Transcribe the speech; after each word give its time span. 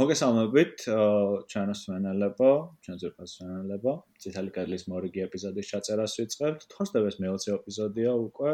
მოგესალმებით, 0.00 0.84
ჩვენს 1.52 1.80
მენელებო, 1.92 2.50
ჩვენს 2.84 3.00
ზრდას 3.02 3.32
მენელებო. 3.44 3.92
ციტალი 4.24 4.52
კარლის 4.56 4.84
მორიგი 4.88 5.24
ეპიზოდის 5.26 5.70
ჩაწერას 5.72 6.14
ვიწყებთ. 6.20 6.64
თორსდებს 6.72 7.18
მე-20 7.20 7.52
ეპიზოდია 7.58 8.14
უკვე. 8.28 8.52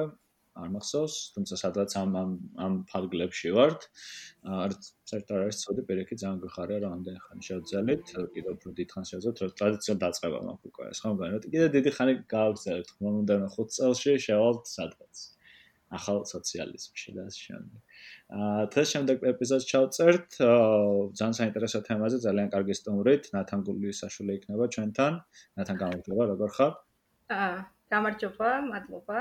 არ 0.56 0.69
მახსოვს, 0.74 1.15
თუმცა 1.37 1.54
სადღაც 1.63 1.95
ამ 2.01 2.11
ამ 2.22 2.31
ამ 2.65 2.74
ფარგლებში 2.90 3.53
ვართ. 3.59 3.81
საერთოდ 5.11 5.37
არის 5.45 5.56
ცოტა 5.63 5.83
პერიოდი 5.87 6.19
ძალიან 6.22 6.38
გხარია 6.43 6.79
რომ 6.83 6.93
ამდენ 6.97 7.17
ხანი 7.24 7.43
შევძალით. 7.49 8.04
კიდევ 8.35 8.53
უფრო 8.56 8.69
დიდხან 8.81 9.04
შევძალთ, 9.10 9.37
რომ 9.44 9.54
ტრადიციულად 9.60 10.01
დაწყება 10.03 10.38
მაქვს 10.49 10.67
უკვე. 10.72 10.85
ეს 10.90 10.99
ხომ 11.04 11.15
განვეთ. 11.22 11.42
კიდევ 11.53 11.69
დიდი 11.76 11.90
ხანი 11.97 12.13
გავგზავნეთ. 12.35 12.88
ხომ 12.97 13.15
უნდა 13.22 13.35
5 13.54 13.71
წელში 13.76 14.13
შევალთ 14.26 14.63
სადღაც. 14.76 15.15
ახალ 15.95 16.25
სოციალიზმში 16.27 17.11
და 17.15 17.27
ასე 17.30 17.41
შემდეგ. 17.47 17.81
აა 18.37 18.63
დღეს 18.75 18.89
შემდეგ 18.95 19.17
ეპიზოდს 19.31 19.67
ჩავწერთ 19.71 20.29
ძალიან 21.19 21.37
საინტერესო 21.39 21.81
თემაზე, 21.87 22.17
ძალიან 22.27 22.49
კარგი 22.55 22.75
სტუმრით, 22.81 23.25
ნათანგული 23.37 23.95
საშული 23.95 24.33
იქნება 24.39 24.67
ჩვენთან. 24.75 25.13
ნათან 25.63 25.77
გამარჯობა, 25.83 26.23
როგორ 26.33 26.51
ხარ? 26.59 26.73
აა 27.30 27.59
გამარჯობა, 27.95 28.51
მადლობა. 28.71 29.19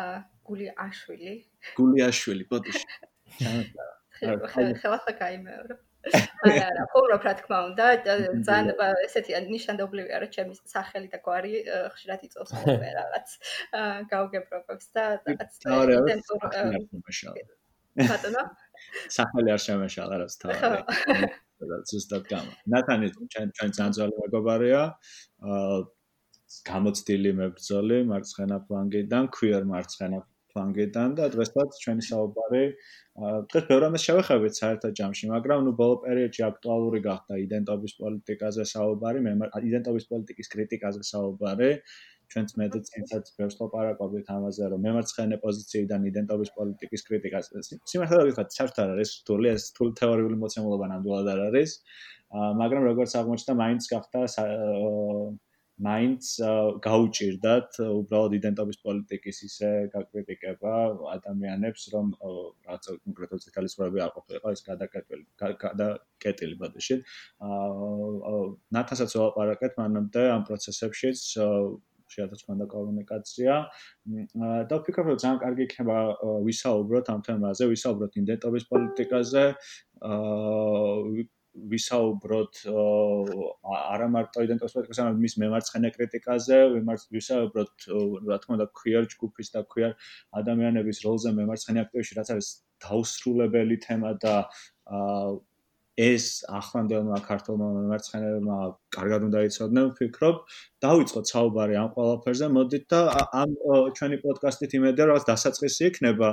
აა 0.00 0.16
გულიაშვილი. 0.44 1.34
გულიაშვილი, 1.80 2.44
ბოდიში. 2.52 2.84
ხელა 4.20 4.76
ხელა 4.84 4.98
გამეორებ. 5.16 5.80
არა, 6.00 6.64
არა, 6.70 6.84
ხუმრობ 6.94 7.22
რა 7.28 7.34
თქმა 7.40 7.58
უნდა, 7.68 7.86
ძალიან 8.48 8.72
ესეთი 9.06 9.40
ნიშანდობლივია, 9.50 10.16
რომ 10.24 10.30
ჩემი 10.36 10.58
სახელი 10.74 11.08
და 11.12 11.18
გვარი 11.26 11.52
ხშირად 11.96 12.20
იწოვს 12.30 12.52
მე 12.66 12.90
რაღაც 13.00 13.28
გაუგებრობებს 14.14 14.86
და 14.96 15.04
რაღაც 15.28 15.52
იდენტურ 15.68 16.40
ბატონო? 18.08 18.42
სახელი 19.16 19.52
არ 19.54 19.62
შემეშალა 19.66 20.18
რაც 20.22 20.34
თავი 20.40 21.78
ზუსტად 21.90 22.28
გამა 22.30 22.52
ნათანი 22.74 23.08
ჩვენ 23.16 23.50
ჩვენ 23.58 23.72
ძანძვალი 23.78 24.14
მეგობარია 24.20 24.82
აა 25.54 25.80
გამოცდილი 26.70 27.32
მებრძოლი 27.40 27.98
მარცხენა 28.12 28.58
ფლანგიდან 28.68 29.28
queer 29.36 29.62
მარცხენა 29.72 30.20
ფლანგიდან 30.52 31.16
და 31.18 31.28
დღესაც 31.34 31.80
ჩვენი 31.82 32.04
საუბარი 32.10 32.62
დღეს 33.50 33.64
ბევრ 33.70 33.88
ამას 33.88 34.06
შევეხებთ 34.08 34.60
საერთო 34.60 34.92
ჯამში 35.00 35.32
მაგრამ 35.34 35.66
ნუ 35.66 35.72
ბოლო 35.80 35.96
პერიოდში 36.04 36.46
აქტუალური 36.50 37.00
გახდა 37.08 37.40
იდენტობის 37.46 37.96
პოლიტიკაზე 38.02 38.68
საუბარი 38.74 39.26
მე 39.26 39.34
იდენტობის 39.70 40.08
პოლიტიკის 40.12 40.52
კრიტიკაზე 40.54 41.02
საუბარი 41.12 41.70
ჩვენც 42.30 42.52
მედიცინასაც 42.60 43.30
ბევრს 43.38 43.56
ლაპარაკობთ 43.60 44.28
ამაზე, 44.34 44.68
რომ 44.72 44.84
მემარცხენე 44.86 45.36
პოზიციიდან 45.44 46.06
იდენტობის 46.10 46.50
პოლიტიკის 46.58 47.04
კრიტიკას 47.08 47.50
სიმართლე 47.92 48.20
გითხრათ, 48.28 48.54
საერთოდ 48.58 48.82
არ 48.84 48.92
არის 48.94 49.14
რთული, 49.22 49.50
ეს 49.50 49.66
რთული 49.72 49.96
თეორიული 50.00 50.36
მოცემულობა 50.44 50.90
ნამდვილად 50.92 51.30
არ 51.34 51.40
არის. 51.48 51.70
მაგრამ 52.62 52.86
როგორც 52.90 53.16
აღმოჩნდა, 53.20 53.52
მაინც 53.62 53.82
გახდა 53.94 54.18
მაინც 55.80 56.28
გაუჭirdათ 56.84 57.78
უბრალოდ 57.80 58.34
იდენტობის 58.38 58.78
პოლიტიკის 58.84 59.38
ისე 59.48 59.70
გაკრიტიკება 59.94 60.74
ადამიანებს, 61.16 61.86
რომ 61.94 62.12
რაღაც 62.20 62.84
კონკრეტულ 63.06 63.40
პრობლემა 63.80 64.04
არ 64.06 64.12
ყოფილიყო 64.16 64.52
ეს 64.56 64.62
გადაკეტილი, 64.68 65.24
გადაკეტილი 65.64 66.54
ბოდიში. 66.60 67.00
აა 67.48 68.40
ნათასაც 68.76 69.16
ვაპარაკეთ 69.22 69.80
მანამდე 69.80 70.22
ამ 70.36 70.44
პროცესებშიც 70.50 71.24
შეიძლება 72.10 72.36
თქვა 72.42 72.54
და 72.60 72.66
კომუნიკაცია 72.74 73.52
და 74.68 74.74
ვფიქრობ 74.80 75.06
რომ 75.10 75.18
ძალიან 75.22 75.38
კარგი 75.44 75.62
იქნება 75.68 75.98
ვისაუბროთ 76.46 77.10
ამ 77.14 77.20
თემაზე, 77.26 77.68
ვისაუბროთ 77.72 78.12
იდენტობის 78.22 78.64
პოლიტიკაზე, 78.72 79.44
აა 80.10 81.28
ვისაუბროთ 81.70 82.60
არა 82.70 84.06
მარტო 84.14 84.44
იდენტობის 84.46 84.74
პოლიტიკაზე, 84.76 85.02
არამედ 85.04 85.22
მის 85.24 85.34
მემარცხენე 85.42 85.90
კრიტიკაზე, 85.96 86.58
ვისაუბროთ 87.16 87.86
რა 88.30 88.38
თქმა 88.44 88.56
უნდა 88.58 88.66
queer 88.80 89.02
ჯგუფის 89.14 89.52
და 89.54 89.64
queer 89.74 89.92
ადამიანების 90.40 91.02
როლზე 91.06 91.34
მემარცხენე 91.40 91.84
აქტივში, 91.84 92.18
რაც 92.20 92.34
არის 92.36 92.48
დაუსრულებელი 92.86 93.76
თემა 93.86 94.14
და 94.24 94.34
აა 94.90 95.38
ეს 96.00 96.26
ახლანდელმა 96.48 97.18
ქართულმა 97.26 97.66
მემარცხენეებმა 97.76 98.56
კარგად 98.96 99.24
უნდა 99.28 99.40
იცოდნენ, 99.48 99.86
ვფიქრობ. 99.90 100.36
დავიწყოთ 100.84 101.26
საუბარი 101.32 101.74
ამ 101.82 101.90
ყველაფერზე. 101.96 102.46
მოდით 102.56 102.84
და 102.92 103.00
ამ 103.42 103.50
ჩვენი 103.98 104.16
პოდკასტით 104.24 104.76
იმედია, 104.78 105.04
რომ 105.10 105.20
დასაწყისი 105.30 105.82
იქნება 105.90 106.28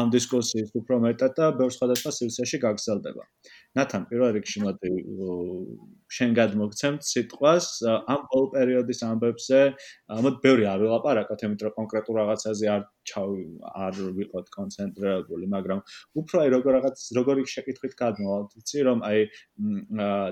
ამ 0.00 0.06
დისკუსიის 0.14 0.74
უფრო 0.80 0.94
მეტად 1.06 1.32
და 1.38 1.46
ბევრ 1.60 1.72
სხვადასხვა 1.78 2.10
სივრცეში 2.18 2.58
გაგრძელდება. 2.64 3.22
ნათან, 3.76 4.04
პირველ 4.08 4.32
რიგში 4.36 4.60
მოდი 4.64 4.90
შენ 6.16 6.30
გადმოგცემთ 6.38 7.04
სიტყვას 7.04 7.66
ამ 7.84 8.22
ყოველ 8.32 8.46
პერიოდის 8.54 9.00
ამბებზე. 9.08 9.60
მოდი 10.24 10.40
ბევრი 10.44 10.64
არ 10.72 10.78
ვილაპარაკოთ, 10.82 11.44
იმიტომ 11.46 11.68
რომ 11.68 11.74
კონკრეტულ 11.78 12.18
რაღაცაზე 12.20 12.70
არ 12.74 12.82
ჩავ 13.10 13.30
არ 13.84 14.00
ვიყოთ 14.18 14.46
კონცენტრირებული, 14.56 15.50
მაგრამ 15.56 15.80
უფრო 16.22 16.36
აი 16.42 16.52
როგორ 16.56 16.78
რაღაც 16.78 17.06
როგორი 17.18 17.46
შეკითხვით 17.54 17.94
გადმოვალთ, 18.02 18.50
იცი 18.62 18.78
რომ 18.88 18.98
აი 19.10 19.18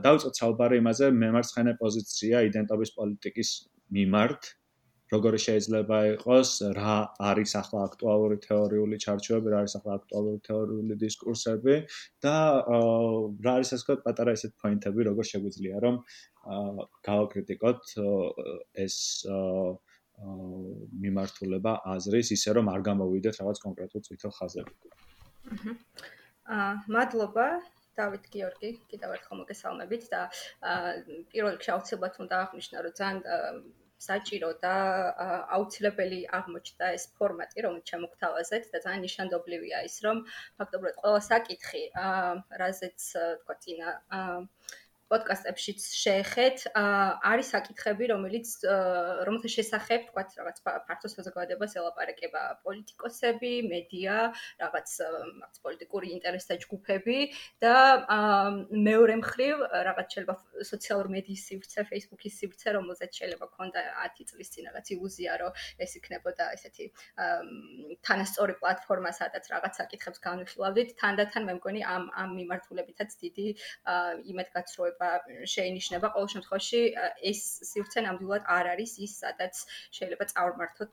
დავიწყოთ 0.06 0.34
საუბარი 0.40 0.80
იმაზე 0.82 1.10
მემარცხენე 1.22 1.72
პოზიცია 1.82 2.46
იდენტობის 2.50 2.90
პოლიტიკის 2.98 3.50
მიმართ 3.96 4.54
როგორი 5.12 5.38
შეიძლება 5.38 5.98
იყოს 6.12 6.50
რა 6.78 6.94
არის 7.30 7.52
ახლა 7.60 7.82
აქტუალური 7.88 8.36
თეორიული 8.46 8.96
ჩარჩოები, 9.04 9.52
რა 9.54 9.58
არის 9.62 9.74
ახლა 9.78 9.92
აქტუალური 10.00 10.40
თეორიული 10.48 10.94
დისკურსები 11.02 11.76
და 12.26 12.36
რა 12.66 13.52
არის 13.56 13.70
ასე 13.76 13.82
ვთქვათ 13.82 14.00
პატარა 14.06 14.34
ესეთ 14.38 14.52
პოინტები, 14.62 15.06
როგორ 15.10 15.30
შეგვიძლია 15.30 15.76
რომ 15.86 16.00
გავაკრიტიკოთ 17.10 17.94
ეს 18.86 18.96
მიმართულება 21.06 21.72
აზრის 21.94 22.28
ისე 22.36 22.50
რომ 22.58 22.66
არ 22.74 22.80
გამოვიდეთ 22.90 23.34
რაღაც 23.40 23.58
კონკრეტულ 23.66 24.00
წითელ 24.06 24.32
ხაზებზე. 24.38 24.88
აა 26.56 26.70
მადლობა 26.94 27.46
დავით 27.96 28.24
გიორგი, 28.32 28.70
კიდევ 28.90 29.10
ერთხელ 29.16 29.38
მოგესალმებით 29.40 30.04
და 30.12 30.20
პირველ 31.32 31.52
რიგში 31.56 31.70
აუცილებლად 31.74 32.14
უნდა 32.24 32.34
აღნიშნო, 32.44 32.76
რომ 32.86 32.94
ძალიან 33.00 33.18
საჭირო 34.04 34.50
და 34.62 34.74
აუცილებელი 35.56 36.20
აღმოჩნდა 36.38 36.90
ეს 36.98 37.04
ფორმატი, 37.18 37.64
რომელიც 37.66 37.92
შემოგთავაზეთ 37.94 38.68
და 38.74 38.82
ძალიან 38.86 39.04
ნიშანდობლივია 39.06 39.82
ის, 39.88 39.96
რომ 40.06 40.22
ფაქტობრივად 40.60 41.00
ყველა 41.02 41.20
საკითხი, 41.30 41.82
რაზეც 42.64 43.08
თქვა 43.42 43.58
წინა 43.66 43.96
პოდკასტებშიც 45.10 45.80
შეეხეთ, 46.02 46.58
არის 47.30 47.50
საკითხები, 47.54 48.04
რომელიც 48.10 48.48
რომელთა 49.28 49.50
შესახებ, 49.56 50.00
თქვათ, 50.10 50.28
რაღაც 50.40 50.56
ფართო 50.66 51.08
საზოგადოებას 51.12 51.76
ელაპარაკება 51.78 52.42
პოლიტიკოსები, 52.66 53.52
მედია, 53.70 54.16
რაღაც 54.62 54.88
რაღაც 55.06 55.54
პოლიტიკური 55.62 56.10
ინტერესთა 56.16 56.56
ჯგუფები 56.64 57.18
და 57.62 57.74
მეორე 58.72 59.14
მხრივ, 59.22 59.56
რაღაც 59.90 60.08
შეიძლება 60.16 60.34
სოციალურ 60.70 61.08
მედიის 61.14 61.42
სივრცე, 61.50 61.80
Facebook-ის 61.90 62.34
სივრცე, 62.40 62.68
რომელზეც 62.76 63.10
შეიძლება 63.20 63.46
ქონდა 63.56 63.80
10 64.16 64.28
წლის 64.30 64.48
წინ 64.54 64.64
რაღაც 64.70 64.86
ილუზია, 64.96 65.32
რომ 65.42 65.52
ეს 65.86 65.92
იქნებოდა 66.00 66.44
ესეთი 66.56 66.86
თანასწორი 68.06 68.54
პლატფორმა, 68.60 69.10
სადაც 69.20 69.44
რაღაც 69.54 69.72
საკითხებს 69.80 70.18
განვიხილავდით, 70.26 70.88
თანდათან 71.00 71.42
მე 71.46 71.54
მგონი 71.60 71.80
ამ 71.94 72.04
ამ 72.16 72.30
მიმართულებითაც 72.40 73.10
დიდი 73.22 73.46
იმედგაცრუება 74.32 74.95
შეიძლება 74.96 75.46
შეინიშნება. 75.52 76.08
ყოველ 76.14 76.28
შემთხვევაში 76.32 76.80
ეს 77.30 77.40
სივრცე 77.70 78.00
ნამდვილად 78.06 78.42
არ 78.56 78.66
არის 78.72 78.92
ის 79.06 79.12
სადაც 79.22 79.54
შეიძლება 79.96 80.24
წავმართოთ 80.32 80.92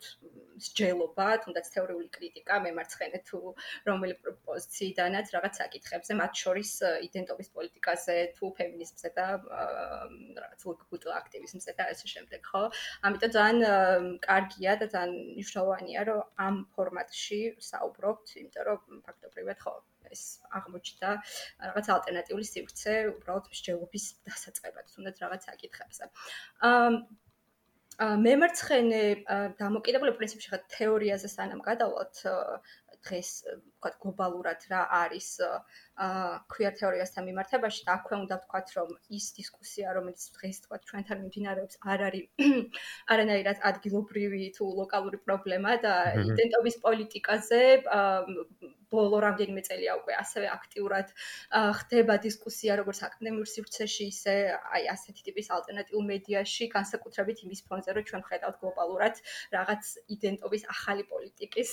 სჯელობა 0.67 1.27
თუნდაც 1.43 1.65
თეორიული 1.75 2.07
კრიტიკა 2.17 2.55
მემარცხენე 2.65 3.19
თუ 3.29 3.39
რომელი 3.87 4.15
პოზიციიდანაც 4.47 5.25
რაღაც 5.35 5.53
საკითხებზე 5.61 6.13
მათ 6.21 6.33
შორის 6.43 6.71
იდენტობის 7.07 7.49
პოლიტიკაზე 7.55 8.17
თუ 8.37 8.51
ფემინიზმზე 8.59 9.09
და 9.17 9.27
რაღაც 10.41 10.61
ლგბტ 10.67 11.03
აქტივიზმზე 11.21 11.71
და 11.79 11.83
ასე 11.93 12.05
შემდეგ 12.13 12.41
ხო? 12.51 12.63
ამიტომ 13.07 13.31
ძალიან 13.37 13.57
კარგია 14.27 14.71
და 14.83 14.85
ძალიან 14.93 15.11
მნიშვნელოვანია 15.37 16.01
რომ 16.11 16.21
ამ 16.47 16.55
ფორმატში 16.75 17.41
საუბრობთ 17.71 18.37
იმიტომ 18.43 18.63
რომ 18.69 18.79
ფაქტობრივად 19.07 19.59
ხო 19.63 19.75
ეს 20.15 20.23
აღმოჩნდა 20.61 21.09
რაღაც 21.67 21.91
ალტერნატიული 21.97 22.45
სივრცე 22.51 22.95
უბრალოდ 23.13 23.51
მსჯელობის 23.53 24.05
დასაწყებად 24.29 24.95
თუნდაც 24.95 25.25
რაღაც 25.25 25.49
საკითხებზე. 25.49 26.09
აა 26.69 26.87
მემარცხენე 28.01 29.01
დამოკიდებული 29.59 30.13
პრინციპში 30.17 30.49
ხა 30.49 30.59
თეორიაზე 30.75 31.29
სანამ 31.29 31.61
გადავალთ 31.61 32.21
დღეს 33.03 33.29
ვთქვა 33.45 33.91
გლობალურად 34.03 34.65
რა 34.71 34.81
არის 34.97 35.27
აა 35.43 36.29
queer 36.53 36.73
თეორიასთან 36.79 37.27
მიმართებაში 37.29 37.85
და 37.87 37.95
აქვე 37.99 38.15
უნდა 38.23 38.37
ვთქვა 38.43 38.61
რომ 38.77 38.93
ის 39.17 39.25
დისკუსია 39.37 39.93
რომელიც 39.97 40.25
დღეს 40.37 40.61
ვთქვა 40.63 40.79
ჩვენთან 40.89 41.21
მიმდინარეობს 41.23 41.79
არ 41.93 42.05
არის 42.07 42.25
არანაირად 43.15 43.67
ადგილობრივი 43.71 44.41
თუ 44.57 44.69
ლოკალური 44.79 45.19
პრობლემა 45.27 45.75
და 45.85 45.93
იდენტობის 46.23 46.79
პოლიტიკაზე 46.87 47.61
ბოლო 48.93 49.17
რამდენიმე 49.25 49.61
წელია 49.67 49.97
უკვე 49.99 50.13
ასევე 50.23 50.47
აქტიურად 50.53 51.07
ხდება 51.79 52.13
დისკუსია 52.23 52.77
როგორც 52.79 52.99
აკადემიურ 53.09 53.47
სივრცეში, 53.49 54.05
ისე 54.13 54.35
აი 54.77 54.83
ასეთი 54.93 55.21
ტიპის 55.27 55.47
ალტერნატიულ 55.57 56.03
მედიაში, 56.13 56.69
განსაკუთრებით 56.77 57.43
იმის 57.47 57.61
ფონზე, 57.67 57.89
რომ 57.97 58.03
ჩვენ 58.09 58.23
ხედავთ 58.29 58.55
გლობალურად 58.61 59.15
რაღაც 59.57 59.83
იდენტობის 60.15 60.63
ახალი 60.73 61.03
პოლიტიკის 61.11 61.71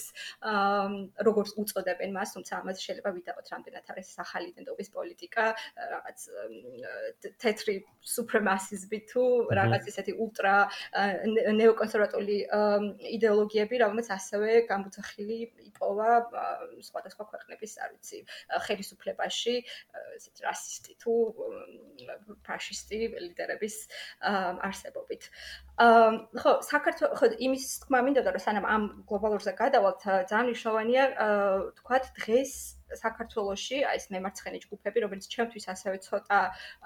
როგორც 1.29 1.51
უწოდებენ 1.61 2.11
მას, 2.17 2.29
თუმცა 2.37 2.53
ამაზე 2.61 2.81
შეიძლება 2.87 3.11
ვიდაოთ 3.21 3.47
რამდენად 3.55 3.85
არის 3.93 4.09
ახალი 4.25 4.47
იდენტობის 4.53 4.89
პოლიტიკა, 4.97 5.45
რაღაც 5.95 6.19
თეთრი 7.45 7.77
სუპრემასიზმი 8.15 8.99
თუ 9.11 9.25
რაღაც 9.61 9.83
ესეთი 9.91 10.13
ულტრა 10.25 10.57
ნეოკონსერვატორული 11.61 12.39
იდეოლოგიები, 13.17 13.77
რომელიც 13.85 14.09
ასევე 14.17 14.51
გამოცხილი 14.71 15.39
იპოვა 15.71 16.11
სხვადასხვა 17.13 17.39
ქვეყნების, 17.41 17.73
არ 17.85 17.91
ვიცი, 17.95 18.19
ხელისუფლებაში, 18.67 19.55
ესეთი 20.17 20.47
რასისტი 20.47 20.93
თუ 21.03 21.15
ფაშისტი 22.47 22.99
ლიდერების 23.27 23.77
არსებობით. 24.69 25.23
აა 25.81 26.09
ხო, 26.41 26.53
საქართველოს 26.71 27.17
ხო 27.21 27.27
იმის 27.47 27.65
თქმა 27.85 28.01
მინდოდა 28.07 28.31
რომ 28.37 28.45
სანამ 28.47 28.67
ამ 28.69 28.83
გლობალურზე 29.09 29.53
გადავალთ, 29.57 30.01
ძალიან 30.31 30.47
მნიშვნელოვანია 30.51 31.05
თქვათ 31.81 32.05
დღეს 32.21 32.53
საქართველოში 32.91 33.79
აი 33.87 33.97
ეს 34.01 34.07
მემარცხენე 34.11 34.59
ჯგუფები, 34.67 34.99
რომელიც 35.07 35.25
ჩემთვის 35.31 35.65
ასევე 35.75 35.97
ცოტა 36.07 36.41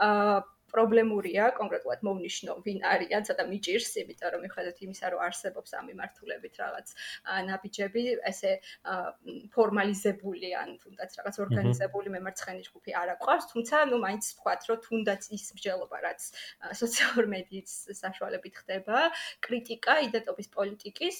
აა 0.04 0.36
პრობლემურია, 0.74 1.48
კონკრეტულად 1.58 2.00
მოვნიშნო, 2.06 2.56
ვინ 2.66 2.78
არიან, 2.92 3.26
ცოტა 3.28 3.44
მიჭირს, 3.50 3.90
იმიტომ 4.02 4.30
რომ 4.34 4.40
მიხედავთ 4.46 4.78
იმისა, 4.86 5.06
რომ 5.14 5.20
არსებობს 5.28 5.70
ამ 5.78 5.84
მიმართულებით 5.90 6.54
რაღაც 6.62 6.88
ნაბიჯები, 7.48 8.04
ესე 8.30 8.52
ფორმალიზებული 9.54 10.50
ან 10.58 10.74
თუნდაც 10.82 11.10
რაღაც 11.20 11.36
ორგანიზებული 11.44 12.14
მემარცხენე 12.16 12.62
ჯგუფი 12.68 12.90
არ 13.02 13.14
აყვარს, 13.14 13.48
თუმცა 13.54 13.76
ნუ 13.92 13.96
მაინც 14.04 14.24
ვთქვათ, 14.34 14.60
რომ 14.70 14.78
თუნდაც 14.88 15.22
ის 15.38 15.44
მსჯელობა, 15.54 15.96
რაც 16.06 16.20
სოციალურ 16.82 17.26
მედიის 17.34 17.72
საშუალებით 18.02 18.54
ხდება, 18.64 18.98
კრიტიკა 19.46 19.94
იდენტობის 20.10 20.48
პოლიტიკის, 20.58 21.16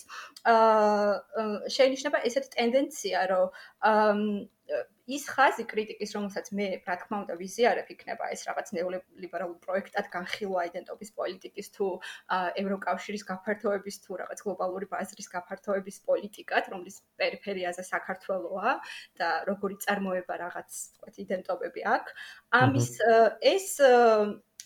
აა 0.55 1.45
შეინიშნება 1.77 2.19
ესეთი 2.29 2.51
ტენდენცია, 2.57 3.21
რომ 3.33 3.47
ის 5.05 5.25
ხაზი 5.29 5.65
კრიტიკის, 5.69 6.13
რომელსაც 6.17 6.47
მე, 6.57 6.67
რა 6.89 6.95
თქმა 7.01 7.17
უნდა, 7.25 7.35
ვიზიარებ, 7.37 7.89
იქნება 7.95 8.31
ეს 8.33 8.45
რაღაც 8.49 8.71
ნეოლიბერალურ 8.77 9.59
პროექტად 9.65 10.09
განხილვა 10.15 10.65
იდენტობის 10.71 11.11
პოლიტიკის 11.19 11.69
თუ 11.77 11.89
ევროკავშირის 12.63 13.27
გაფართოების 13.29 13.97
თუ 14.07 14.19
რაღაც 14.23 14.39
გლობალური 14.47 14.89
ბაზრის 14.89 15.29
გაფართოების 15.35 16.01
პოლიტიკად, 16.09 16.73
რომლის 16.73 16.97
პერიფერიაზე 17.21 17.85
საქართველოა 17.85 18.73
და 19.21 19.29
როგორი 19.51 19.77
წარმოება 19.85 20.35
რაღაც, 20.45 20.71
თქვათ, 20.97 21.15
იდენტობები 21.29 21.81
აქვს. 21.85 22.13
ამის 22.65 22.91
ეს 23.55 23.69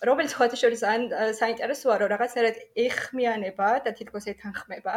რომელიც 0.06 0.32
ხოთი 0.38 0.58
შორის 0.60 0.82
ან 0.86 1.06
საინტერესოა 1.34 1.94
რომ 2.02 2.10
რაღაცნაირად 2.12 2.58
ეხმიანება 2.86 3.68
და 3.86 3.90
თითქოს 3.98 4.28
ეთანხმება 4.32 4.94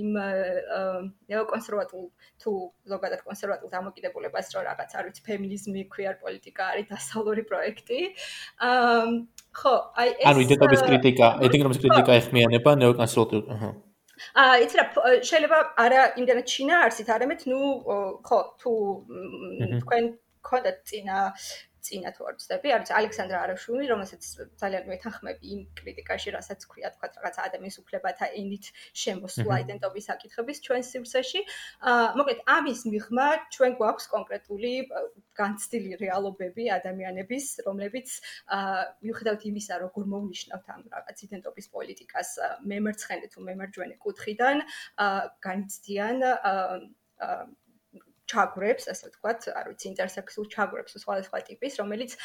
იმ 0.00 0.10
ნეოკონსერვატულ 1.32 2.04
თუ 2.42 2.52
ზოგადად 2.92 3.22
კონსერვატულ 3.28 3.72
დამოკიდებულებას 3.76 4.52
რომ 4.56 4.66
რაღაც 4.68 4.90
არ 4.98 5.08
ვიცი 5.08 5.22
ფემინიზმი 5.28 5.82
queer 5.94 6.14
პოლიტიკა 6.24 6.62
არის 6.72 6.86
დასავლური 6.92 7.42
პროექტი. 7.48 8.00
აა 8.68 9.06
ხო 9.52 9.74
აი 10.02 10.08
ეს 10.20 10.26
ანუ 10.32 10.44
იდენტობის 10.46 10.82
კრიტიკა 10.88 11.26
ეთნიკობის 11.48 11.80
კრიტიკა 11.84 12.12
ეხმიანება 12.20 12.70
ნეოკონსერვატულ 12.82 13.42
აჰა. 13.56 13.70
აა 14.36 14.54
იცი 14.64 14.76
რა 14.78 14.84
შეიძლება 15.28 15.58
არა 15.84 16.02
იმდენად 16.20 16.46
ჩინაარსით 16.52 17.08
არამედ 17.16 17.40
ნუ 17.50 17.60
ხო 18.28 18.38
თუ 18.60 18.72
თქვენ 19.82 20.04
ქონდათ 20.42 20.78
წინა 20.88 21.18
წინა 21.82 22.10
თუ 22.14 22.26
არ 22.30 22.34
ვცდები, 22.38 22.68
არის 22.76 22.90
ალექსანდრა 22.98 23.38
არაშვილი, 23.44 23.86
რომელსაც 23.90 24.22
ძალიან 24.62 24.84
მეთანხმები 24.92 25.44
იმ 25.54 25.60
კრიტიკაში, 25.80 26.28
რასაც 26.36 26.60
ქვია, 26.70 26.90
თქვა 26.94 27.08
რაღაც 27.18 27.36
ადამიანის 27.46 27.78
უფლებათა 27.82 28.26
ენით 28.38 28.70
შემოსვლა 29.02 29.56
იდენტობის 29.64 30.08
საკითხების 30.10 30.62
ჩვენ 30.66 30.82
სივრცეში. 30.90 31.40
აა 31.92 32.06
მოკლედ 32.20 32.40
ამის 32.56 32.80
მიღმა 32.92 33.26
ჩვენ 33.56 33.72
გვაქვს 33.82 34.06
კონკრეტული 34.14 34.72
განცდილი 35.40 35.90
რეალობები 36.04 36.64
ადამიანების, 36.78 37.46
რომლებიც 37.66 38.08
აა 38.58 38.80
მიუხედავად 39.02 39.42
იმისა, 39.50 39.74
როგორ 39.84 40.02
მოვნიშნავთ 40.14 40.66
ამ 40.76 40.82
რაღაც 40.94 41.16
იდენტობის 41.26 41.66
პოლიტიკას 41.74 42.28
მემარცხენე 42.72 43.26
თუ 43.32 43.38
მემარჯვენე 43.48 43.96
კუთხიდან, 44.06 44.56
აა 45.06 45.20
განიცდიან 45.48 46.16
აა 46.30 47.42
ჩაგვრებს, 48.32 48.84
ასე 48.92 49.10
ვთქვათ, 49.12 49.48
არ 49.60 49.66
ვიცი, 49.70 49.86
ინტერსექსუალ 49.92 50.46
ჩაგვრებს 50.54 50.96
სხვადასხვა 51.04 51.38
ტიპის, 51.48 51.72
რომელიც 51.82 52.16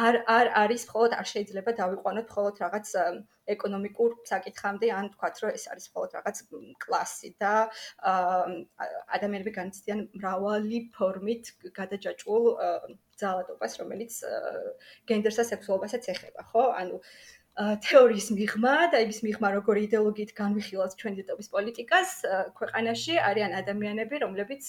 არ 0.00 0.14
არ 0.36 0.46
არის 0.62 0.82
მხოლოდ 0.88 1.16
არ 1.20 1.26
შეიძლება 1.32 1.70
დავიყვანოთ 1.80 2.26
მხოლოდ 2.30 2.54
რაღაც 2.64 2.88
ეკონომიკურ 3.54 4.10
საკითხამდე, 4.30 4.90
ან 4.98 5.08
ვთქვათ, 5.10 5.40
რომ 5.42 5.50
ეს 5.58 5.64
არის 5.70 5.86
მხოლოდ 5.90 6.10
რაღაც 6.18 6.36
კლასი 6.82 7.30
და 7.42 7.54
ადამიანები 9.16 9.52
განიცდიან 9.58 10.00
მრავალი 10.18 10.78
ფორმით 10.96 11.44
გადაჯაჭვულ 11.78 12.44
ძალადობას, 13.22 13.72
რომელიც 13.80 14.12
გენდერსა 15.10 15.44
სექსუალობასაც 15.50 16.10
ეხება, 16.14 16.42
ხო? 16.50 16.64
ანუ 16.80 17.00
თეორიის 17.56 18.26
მიღმა 18.36 18.74
და 18.92 18.98
იმის 19.00 19.22
მიღმა 19.24 19.48
როგორი 19.54 19.86
იდეოლოგიით 19.86 20.32
განვიხილავთ 20.36 20.96
ჩვენ 21.00 21.14
დიტობის 21.20 21.48
პოლიტიკას 21.54 22.10
ქვეყანაში 22.58 23.16
არიან 23.28 23.56
ადამიანები, 23.62 24.20
რომლებიც 24.26 24.64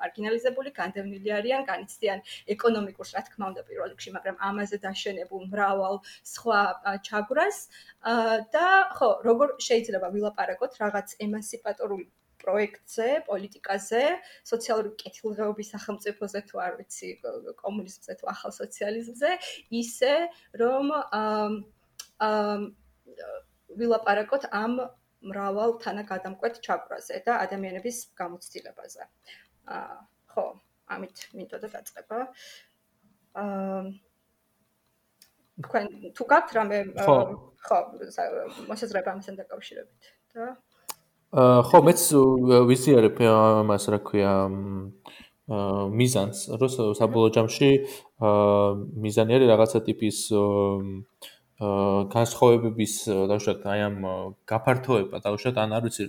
მარგინალიზებული, 0.00 0.72
განდევნილი 0.78 1.32
არიან, 1.38 1.64
განიცდიან 1.70 2.22
ეკონომიკურს, 2.54 3.14
რა 3.16 3.22
თქმა 3.28 3.50
უნდა, 3.52 3.62
პირველ 3.68 3.90
რიგში, 3.94 4.12
მაგრამ 4.18 4.36
ამაზე 4.50 4.76
დაშენებულ 4.84 5.42
მრავალ 5.54 6.00
სხვა 6.34 6.60
ჩაგვრას 7.08 7.58
და 8.54 8.66
ხო, 8.98 9.10
როგორ 9.28 9.56
შეიძლება 9.68 10.08
ვილაპარაკოთ 10.14 10.72
რაღაც 10.84 11.16
ემანსიპატორული 11.26 12.08
პროექტზე, 12.38 13.08
პოლიტიკაზე, 13.28 14.02
სოციალური 14.46 14.90
კეთილდღეობის 15.02 15.70
სახელმწიფოზე 15.74 16.40
თუ 16.48 16.60
არ 16.64 16.76
ვიცი, 16.78 17.08
კომუნიზმზე 17.62 18.14
თუ 18.20 18.30
ახალ 18.34 18.52
სოციალიზმზე, 18.58 19.30
ისე 19.82 20.14
რომ 20.62 20.86
აა 20.94 22.60
ვილაპარაკოთ 23.78 24.48
ამ 24.62 24.78
მრავალ 25.28 25.76
თანაგადამკვეთ 25.82 26.60
ჩაგვრაზე 26.66 27.20
და 27.26 27.38
ადამიანების 27.44 27.96
გამოცდილებაზე. 28.20 29.06
აა 29.68 29.96
ხო, 30.32 30.44
ამით 30.96 31.16
მინდოდა 31.36 31.68
დაწყება. 31.74 32.18
აა 33.42 33.80
თქვენ 35.66 35.86
თუ 36.14 36.22
გაქვთ 36.32 36.50
რამე 36.56 36.78
ხო, 37.02 37.78
მოსაზრება 38.70 39.08
ამასთან 39.12 39.34
დაკავშირებით 39.42 40.02
და? 40.34 40.56
აა 41.34 41.60
ხო, 41.68 41.78
მეც 41.84 42.00
ვიზიარებ 42.70 43.16
მას 43.68 43.84
რა 43.92 43.98
ქვია 44.00 44.34
აა 44.48 45.88
მიზანს, 45.98 46.38
რომ 46.60 46.94
საბოლოო 47.00 47.34
ჯამში 47.36 47.70
აა 48.20 48.68
მიზანი 49.04 49.32
არის 49.36 49.50
რაღაცა 49.52 49.78
ტიპის 49.88 50.18
აა 50.32 51.36
განსხვავებების 51.58 52.92
დაუშვათ 53.10 53.64
აი 53.66 53.80
ამ 53.82 53.96
გაფართოება 54.46 55.18
დაუშვათ 55.24 55.56
ან 55.58 55.72
არ 55.74 55.82
ვიცი 55.88 56.04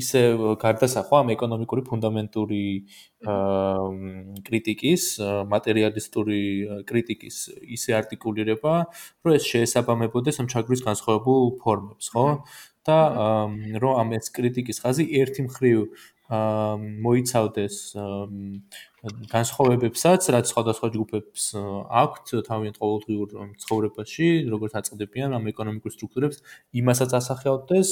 ისე 0.00 0.22
გარდასახვა 0.62 1.20
ამ 1.20 1.32
ეკონომიკური 1.36 1.84
ფუნდამენტური 1.84 2.62
კრიტიკის 4.48 5.04
მატერიალისტური 5.52 6.40
კრიტიკის 6.88 7.36
ისე 7.76 8.00
არტიკულირება 8.00 8.74
რომ 9.28 9.36
ეს 9.36 9.44
შეესაბამებოდეს 9.52 10.40
ამ 10.40 10.48
ჩაგრის 10.48 10.82
განსხვავებულ 10.88 11.44
ფორმებს 11.60 12.08
ხო? 12.16 12.26
და 12.88 12.98
რომ 13.76 13.92
ამ 14.00 14.08
ეს 14.16 14.32
კრიტიკის 14.32 14.80
ხაზი 14.80 15.04
ერთი 15.20 15.52
მხრივ 15.52 15.84
მოიცავდეს 17.06 17.76
განსხვავებებსაც, 19.30 20.28
რაც 20.34 20.50
სხვადასხვა 20.50 20.88
ჯგუფებს 20.96 21.42
აქვთ 22.02 22.26
თავიანთ 22.48 22.76
ყოველდღიურ 22.82 23.28
ცხოვრებაში, 23.62 24.28
როგორც 24.52 24.72
აწდებიან 24.80 25.36
ამ 25.38 25.50
ეკონომიკურ 25.52 25.92
სტრუქტურებს, 25.94 26.42
იმასაც 26.82 27.10
ასახავდეს 27.20 27.88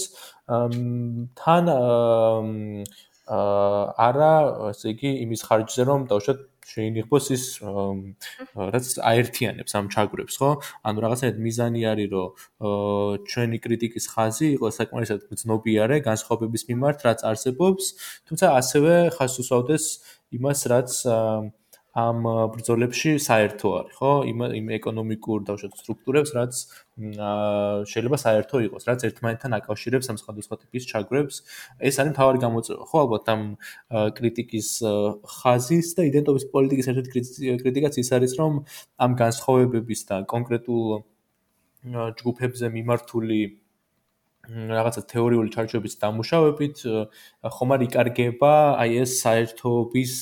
თან 0.49 1.65
აა 1.75 2.93
არა, 3.25 4.33
ესე 4.69 4.93
იგი, 4.93 5.11
იმის 5.25 5.45
ხარჯზე 5.49 5.85
რომ 5.89 6.03
დავუშვათ 6.11 6.41
შეინიღბოს 6.65 7.27
ის 7.37 7.45
რაც 8.75 8.87
აერთიანებს 9.11 9.73
ამ 9.79 9.87
ჩაგვრებს, 9.95 10.35
ხო? 10.41 10.51
ანუ 10.89 10.99
რაღაცნაირად 11.05 11.39
მიზანი 11.45 11.83
არის, 11.93 12.09
რომ 12.15 12.29
ჩვენი 13.29 13.59
კრიტიკის 13.65 14.05
ხაზი 14.15 14.47
იყოს 14.57 14.81
საკმარისად 14.81 15.21
ცნობიარე 15.45 15.97
განსხვავებების 16.09 16.63
მიმართ, 16.71 16.99
რაც 17.09 17.21
არსებობს, 17.31 17.85
თუმცა 18.29 18.47
ასევე 18.61 18.93
ხაზს 19.17 19.37
უსვავდეს 19.45 19.85
იმას, 20.39 20.61
რაც 20.73 20.91
ამ 21.95 22.27
ბრძოლებში 22.51 23.11
საერთო 23.23 23.71
არის, 23.79 23.95
ხო? 23.95 24.13
იმ 24.27 24.39
იმ 24.59 24.67
ეკონომიკურ 24.79 25.45
დავშოთ 25.47 25.73
სტრუქტურებს, 25.79 26.31
რაც 26.35 26.53
შეიძლება 27.87 28.19
საერთო 28.19 28.57
იყოს, 28.67 28.83
რაც 28.91 29.01
ერთმანეთთან 29.09 29.55
აკავშირებს 29.63 30.11
ამ 30.11 30.19
სხვადასხვა 30.19 30.59
ტიპის 30.59 30.89
ჩაგვრებს. 30.91 31.35
ეს 31.79 31.95
არის 32.03 32.11
მთავარი 32.15 32.39
გამოწვევა, 32.43 32.83
ხო? 32.91 32.99
ალბათ 32.99 33.25
ამ 33.31 33.43
კრიტიკის 34.19 34.69
ხაზის 35.39 35.87
და 35.95 36.03
იდენტობის 36.11 36.45
პოლიტიკის 36.51 36.87
ერთ-ერთი 36.91 37.11
კრიტიკაც 37.63 37.95
ის 38.03 38.09
არის, 38.11 38.33
რომ 38.43 38.53
ამ 38.99 39.11
განსხვავებების 39.15 40.01
და 40.11 40.17
კონკრეტულ 40.27 40.83
ჯგუფებზე 42.19 42.67
მიმართული 42.75 43.39
რაღაცა 44.49 45.03
თეორიული 45.09 45.51
ჩარჩოების 45.55 45.95
დამუშავებით 46.05 46.77
ხომ 47.57 47.71
არ 47.77 47.85
იკარგება 47.89 48.53
აი 48.85 48.99
ეს 49.05 49.13
საერთობის 49.25 50.13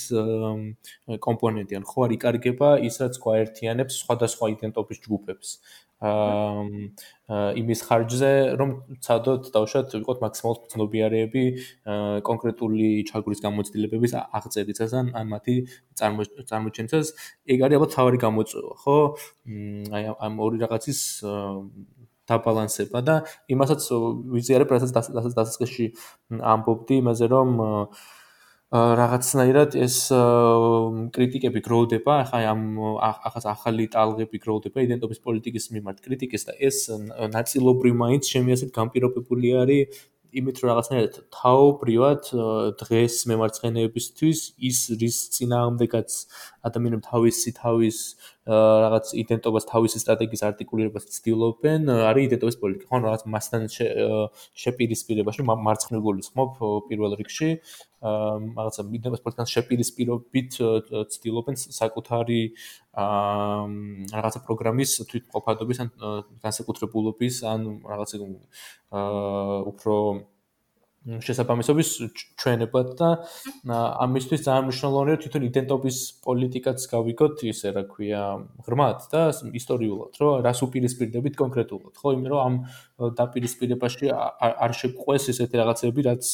კომპონენტი? 1.26 1.78
ან 1.78 1.84
ხო 1.90 2.06
არ 2.06 2.12
იკარგება 2.18 2.68
ის 2.86 3.00
რაც 3.02 3.18
გვაერთიანებს 3.24 3.98
სხვადასხვა 4.02 4.50
იდენტობის 4.54 5.02
ჯგუფებს? 5.06 5.48
აა 6.02 7.52
იმის 7.62 7.80
ხარჯზე 7.86 8.30
რომ 8.58 8.70
ცადოთ 9.06 9.42
დავშოთ 9.54 9.94
ვიყოთ 9.94 10.18
მაქსიმალურად 10.24 10.72
ცნობიერები 10.74 11.44
კონკრეტული 12.26 12.88
ჩაგვრის 13.10 13.40
გამოცდილებების 13.46 14.12
აღწერისას 14.18 14.92
ან 14.98 15.14
ან 15.14 15.30
მათი 15.30 15.54
წარმოჩენისას 16.02 17.14
ეგ 17.54 17.62
არის 17.68 17.78
ალბათ 17.78 17.94
თავი 17.96 18.18
გამოწვევა 18.26 18.74
ხო? 18.82 18.98
აი 19.94 20.02
ამ 20.26 20.34
ორი 20.42 20.56
რაღაცის 20.66 21.00
დაბალანსება 22.32 23.04
და 23.06 23.20
იმასაც 23.52 23.86
ვიზიარებ 24.38 24.74
რასაც 24.74 24.96
დასაწყისში 24.96 25.86
ამბობდი 26.56 27.00
იმაზე 27.04 27.30
რომ 27.36 27.56
რაღაცნაირად 28.72 29.74
ეს 29.76 29.96
კრიტიკები 31.12 31.60
გროვდება, 31.60 32.12
ახლა 32.24 32.38
ამ 32.52 32.62
ახაც 33.04 33.44
ახალი 33.52 33.84
ტალღები 33.92 34.40
გროვდება 34.40 34.84
იდენტობის 34.86 35.20
პოლიტიკის 35.26 35.66
მიმართ 35.76 36.00
კრიტიკის 36.06 36.48
და 36.48 36.56
ეს 36.56 36.78
ნაწილობრივ 37.36 37.98
მაინც 38.00 38.32
ჩემი 38.32 38.56
ასეთ 38.56 38.72
გამპირობებული 38.72 39.52
არის 39.60 40.00
იმით 40.32 40.56
რომ 40.62 40.70
რაღაცნაირად 40.72 41.16
თაობრივად 41.36 42.28
დღეს 42.80 43.16
მემარცხენეებისთვის 43.28 44.40
ის 44.68 44.78
რის 45.02 45.18
წინააღმდეგაც 45.36 46.10
ადამიანები 46.68 47.04
თავისი 47.12 47.52
თავის 47.60 47.98
რაღაც 48.42 49.06
იდენტობას 49.22 49.64
თავისი 49.70 49.98
სტრატეგიის 50.02 50.42
არტიკულირებას 50.48 51.04
ცდილობენ, 51.14 51.80
არის 52.10 52.22
იდენტობის 52.26 52.56
პოლიტიკა. 52.58 52.86
ხო, 52.90 52.96
რაღაც 53.06 53.22
მასთან 53.30 53.62
შეპირისპირებაში 54.62 55.40
მარცხნივ 55.46 56.00
გულისხმობ 56.02 56.50
პირველ 56.90 57.12
რიგში. 57.22 57.50
რაღაცა 58.02 58.82
იდენტობის 58.98 59.22
პოლიტიკას 59.22 59.54
შეპირისპირობით 59.54 60.50
ცდილობენ 61.14 61.54
საკუთარი 61.78 62.40
რაღაცა 64.10 64.40
პროგრამის 64.42 64.90
თვითმყოფადობის 65.06 65.78
ან 65.86 65.88
განსაკუთრებულობის 66.42 67.34
ან 67.46 67.60
რაღაცა 67.86 68.16
უფრო 69.70 69.94
შესაბამისობის 71.02 71.88
ჩვენებად 72.38 72.90
და 72.98 73.08
ამისთვის 74.06 74.44
ძალიან 74.46 74.66
მნიშვნელოვანია 74.68 75.20
თვითონ 75.22 75.46
იდენტობის 75.48 75.98
პოლიტიკაც 76.26 76.84
გავიგოთ 76.92 77.42
ისე 77.50 77.72
რა 77.76 77.82
ქვია 77.90 78.22
ღრმად 78.66 79.08
და 79.10 79.22
ისტორიულად 79.62 80.20
რომ 80.22 80.44
რას 80.46 80.62
უპირისპირდებით 80.66 81.38
კონკრეტულად 81.42 81.94
ხო? 81.98 82.14
იმიტომ 82.14 82.32
რომ 82.32 82.42
ამ 82.46 82.54
დაპირისპირებაში 83.18 84.12
არ 84.14 84.72
შეყვეს 84.78 85.26
ესეთი 85.34 85.56
რაღაცები 85.62 86.06
რაც 86.06 86.24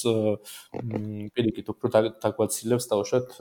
პირიქით 1.32 1.72
უფრო 1.72 1.86
დაგვაცილებს 2.24 2.92
დაუშვათ 2.92 3.40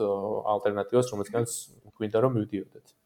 ალტერნატივას 0.56 1.12
რომელსაც 1.12 1.60
გვინდა 2.00 2.24
რომ 2.24 2.40
მივდიოდეთ 2.40 2.97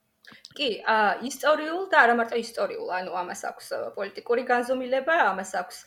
კი, 0.58 0.68
აა 0.94 1.14
ისტორიულ 1.30 1.88
და 1.94 2.02
არა 2.06 2.16
მარტო 2.20 2.40
ისტორიულ, 2.42 2.92
ანუ 2.98 3.16
ამას 3.22 3.42
აქვს 3.52 3.72
პოლიტიკური 3.98 4.46
განზომილება, 4.52 5.18
ამას 5.30 5.54
აქვს 5.62 5.82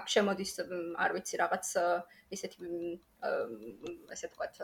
აქ 0.00 0.12
შემოდის 0.16 0.54
არ 1.06 1.16
ვიცი 1.18 1.42
რაღაც 1.44 1.72
ისეთი 2.38 2.72
ასე 4.16 4.32
ვთქვათ 4.32 4.62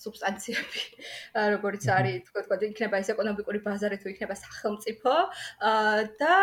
სუბსტანციები, 0.00 0.82
როგორც 1.54 1.86
არის, 1.94 2.26
თქო, 2.28 2.42
თქო, 2.46 2.58
იქნება 2.68 3.00
ეს 3.02 3.10
ეკონომიკური 3.14 3.60
ბაზარი 3.64 3.98
თუ 4.02 4.10
იქნება 4.10 4.34
სახელმწიფო. 4.40 5.14
და 6.20 6.34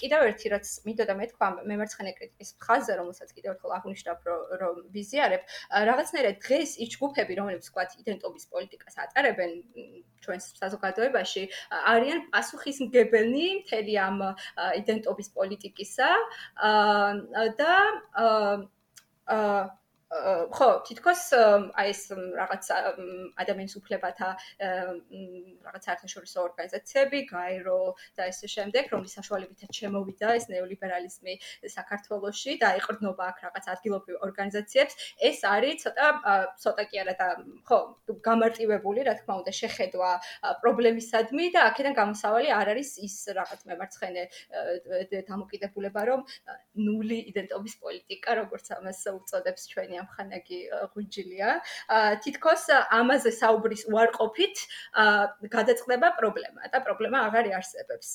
კიდევ 0.00 0.20
ერთი 0.30 0.52
რაც 0.54 0.66
მინდოდა 0.88 1.14
მეთქვა 1.20 1.48
მემარცხენე 1.70 2.12
კრიტიკის 2.16 2.50
ხაზზე, 2.64 2.92
რომელსაც 3.00 3.28
კიდევ 3.36 3.50
ერთხელ 3.54 3.74
აღნიშნავ, 3.78 4.16
რომ 4.62 4.74
ვიზიარებ, 4.96 5.42
რაღაცნაირად 5.90 6.36
დღეს 6.40 6.70
ის 6.80 6.88
ჯგუფები, 6.96 7.32
რომლებიც 7.40 7.64
თქვა 7.68 7.84
იდენტობის 8.00 8.44
პოლიტიკას 8.54 8.94
ატარებენ 9.04 9.50
ჩვენს 10.24 10.44
საზოგადოებაში, 10.60 11.42
არიან 11.92 12.20
პასუხისმგებელნი 12.32 13.46
მთელი 13.60 13.94
ამ 14.08 14.18
იდენტობის 14.80 15.28
პოლიტიკისა. 15.36 16.10
და 17.60 17.74
აა 19.30 19.79
ხო, 20.10 20.82
თითქოს 20.82 21.20
აი 21.78 21.90
ეს 21.94 22.00
რაღაც 22.34 22.64
ადამიანის 23.38 23.74
უფლებათა 23.78 24.28
რაღაც 24.58 25.82
საერთაშორისო 25.86 26.38
ორგანიზაციები, 26.50 27.18
გაერო 27.30 27.94
და 28.18 28.26
ესე 28.26 28.50
შემდეგ, 28.50 28.90
რომლის 28.90 29.14
საშუალებითაც 29.20 29.70
შემოვიდა 29.70 30.32
ეს 30.34 30.48
ნეოლიბერალიზმი 30.50 31.34
საქართველოში 31.76 32.56
და 32.58 32.72
აიყრდნობა 32.74 33.28
აქ 33.30 33.38
რაღაც 33.46 33.68
ადგილობრივ 33.74 34.16
ორგანიზაციებს, 34.26 34.98
ეს 35.30 35.38
არის 35.46 35.86
ცოტა 35.86 36.08
ცოტა 36.58 36.84
კი 36.90 36.96
არა 37.06 37.14
და 37.22 37.28
ხო, 37.70 37.78
გამარტივებული, 38.26 39.06
რა 39.06 39.14
თქმა 39.22 39.34
უნდა, 39.46 39.52
შეხედვა 39.62 40.10
პრობლემისადმი 40.58 41.46
და 41.54 41.60
აქედან 41.70 41.94
გამოსავალი 41.94 42.50
არ 42.50 42.74
არის 42.74 42.90
ის 43.06 43.16
რაღაც 43.38 43.62
მემარცხენე 43.62 44.26
დამოკიდებულება, 45.30 46.02
რომ 46.10 46.26
ნული 46.82 47.22
იდენტობის 47.30 47.74
პოლიტიკა, 47.78 48.30
როგორც 48.42 48.74
ამას 48.74 49.06
უწოდებს 49.14 49.70
ჩვენი 49.70 49.99
ამხანაგი 50.02 50.60
ღვიჯილია. 50.92 51.50
თითქოს 52.24 52.64
ამაზე 53.00 53.30
საუბრის 53.40 53.82
უარყოფით 53.92 54.56
გადაწყდება 55.56 56.08
პრობლემა 56.20 56.60
და 56.72 56.78
პრობლემა 56.86 57.18
აღარ 57.28 57.52
არსებობს 57.60 58.08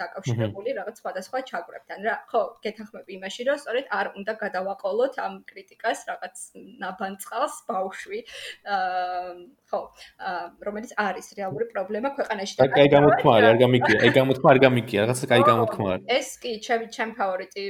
დაკავშირებული 0.00 0.68
რაღაც 0.78 0.94
სხვადასხვა 1.02 1.38
ჩაგვრებთან. 1.50 1.98
რა 2.08 2.14
ხო, 2.30 2.42
გეთანხმები 2.64 3.10
იმაში, 3.18 3.42
რომ 3.48 3.56
სწორედ 3.62 3.86
არ 3.98 4.06
უნდა 4.18 4.32
გადავაყოლოთ 4.42 5.14
ამ 5.24 5.34
კრიტიკას 5.50 5.98
რაღაც 6.10 6.36
ნაბანწყალს 6.82 7.54
ბავშვი. 7.68 8.20
ხო, 9.68 9.80
რომელიც 10.64 10.92
არის 10.96 11.26
რეალური 11.38 11.66
პრობლემა 11.72 12.08
ქვეყანაში 12.16 12.54
და 12.58 12.66
კაი 12.72 12.88
გამოთქმა 12.94 13.32
არის, 13.36 13.48
არ 13.52 13.58
გამიგია, 13.62 13.96
აი 14.02 14.10
გამოთქმა 14.18 14.48
არ 14.52 14.60
გამიგია, 14.64 14.98
რაღაცა 15.04 15.26
კაი 15.32 15.42
გამოთქმა 15.48 15.88
არის. 15.92 16.06
ეს 16.18 16.28
კი, 16.42 16.52
ჩემი 16.66 16.86
ჩემ 16.96 17.10
ფავორიტი 17.18 17.64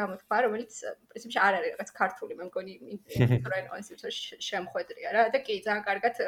გამოთქმა, 0.00 0.36
რომელიც 0.46 0.72
პრინციპში 1.08 1.38
არ 1.46 1.52
არის 1.58 1.70
რაღაც 1.74 1.90
ქართული, 2.00 2.32
მე 2.38 2.44
მგონი 2.52 2.74
ინფლუენსერს 2.92 4.20
შემხვედრია 4.50 5.16
რა 5.16 5.24
და 5.34 5.38
კი 5.46 5.58
ძალიან 5.66 5.82
კარგად 5.88 6.22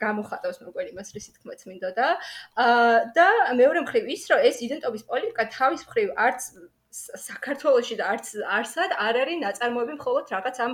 გამოხატავს 0.00 0.60
მეგონი 0.64 0.96
მას 0.96 1.12
რისი 1.14 1.36
თქმაც 1.36 1.64
მინდოდა. 1.68 2.08
აა 2.64 2.98
და 3.16 3.28
მეორე 3.60 3.86
მხრივ 3.86 4.12
ის 4.16 4.22
რომ 4.32 4.44
ეს 4.48 4.60
იდენტობის 4.66 5.06
პოლიტიკა 5.10 5.44
თავის 5.56 5.82
მხრივ 5.88 6.08
არც 6.26 6.40
საქართველოსში 6.90 7.96
და 8.00 8.06
არც 8.12 8.28
არსად 8.58 8.94
არ 8.98 9.18
არის 9.22 9.38
ნაწარმოები 9.44 9.94
მხოლოდ 9.98 10.32
რაღაც 10.34 10.56
ამ 10.64 10.72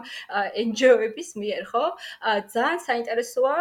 NGO-ების 0.68 1.28
მიერ, 1.36 1.62
ხო? 1.72 1.84
ძალიან 2.56 2.80
საინტერესოა 2.88 3.56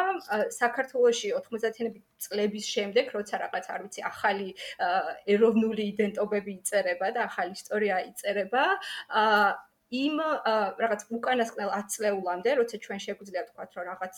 საქართველოსში 0.56 1.34
90-იანი 1.36 1.92
წლების 2.26 2.66
შემდეგ, 2.76 3.12
როცა 3.18 3.36
რაღაც 3.44 3.66
არ 3.76 3.80
ვიცი, 3.84 4.02
ახალი 4.12 4.50
ეროვნული 5.36 5.84
იდენტობები 5.92 6.52
იწერება 6.64 7.12
და 7.12 7.28
ახალი 7.28 7.52
ისტორია 7.60 7.96
იწერება, 8.12 8.66
აა 9.12 9.48
იმ 10.02 10.16
რაღაც 10.84 11.02
უკანასკნელ 11.18 11.70
10 11.78 11.94
წლეულამდე, 11.96 12.50
როცა 12.60 12.76
ჩვენ 12.86 13.00
შეგვიძლია 13.06 13.46
ვთქვათ, 13.46 13.70
რომ 13.78 13.86
რაღაც 13.92 14.18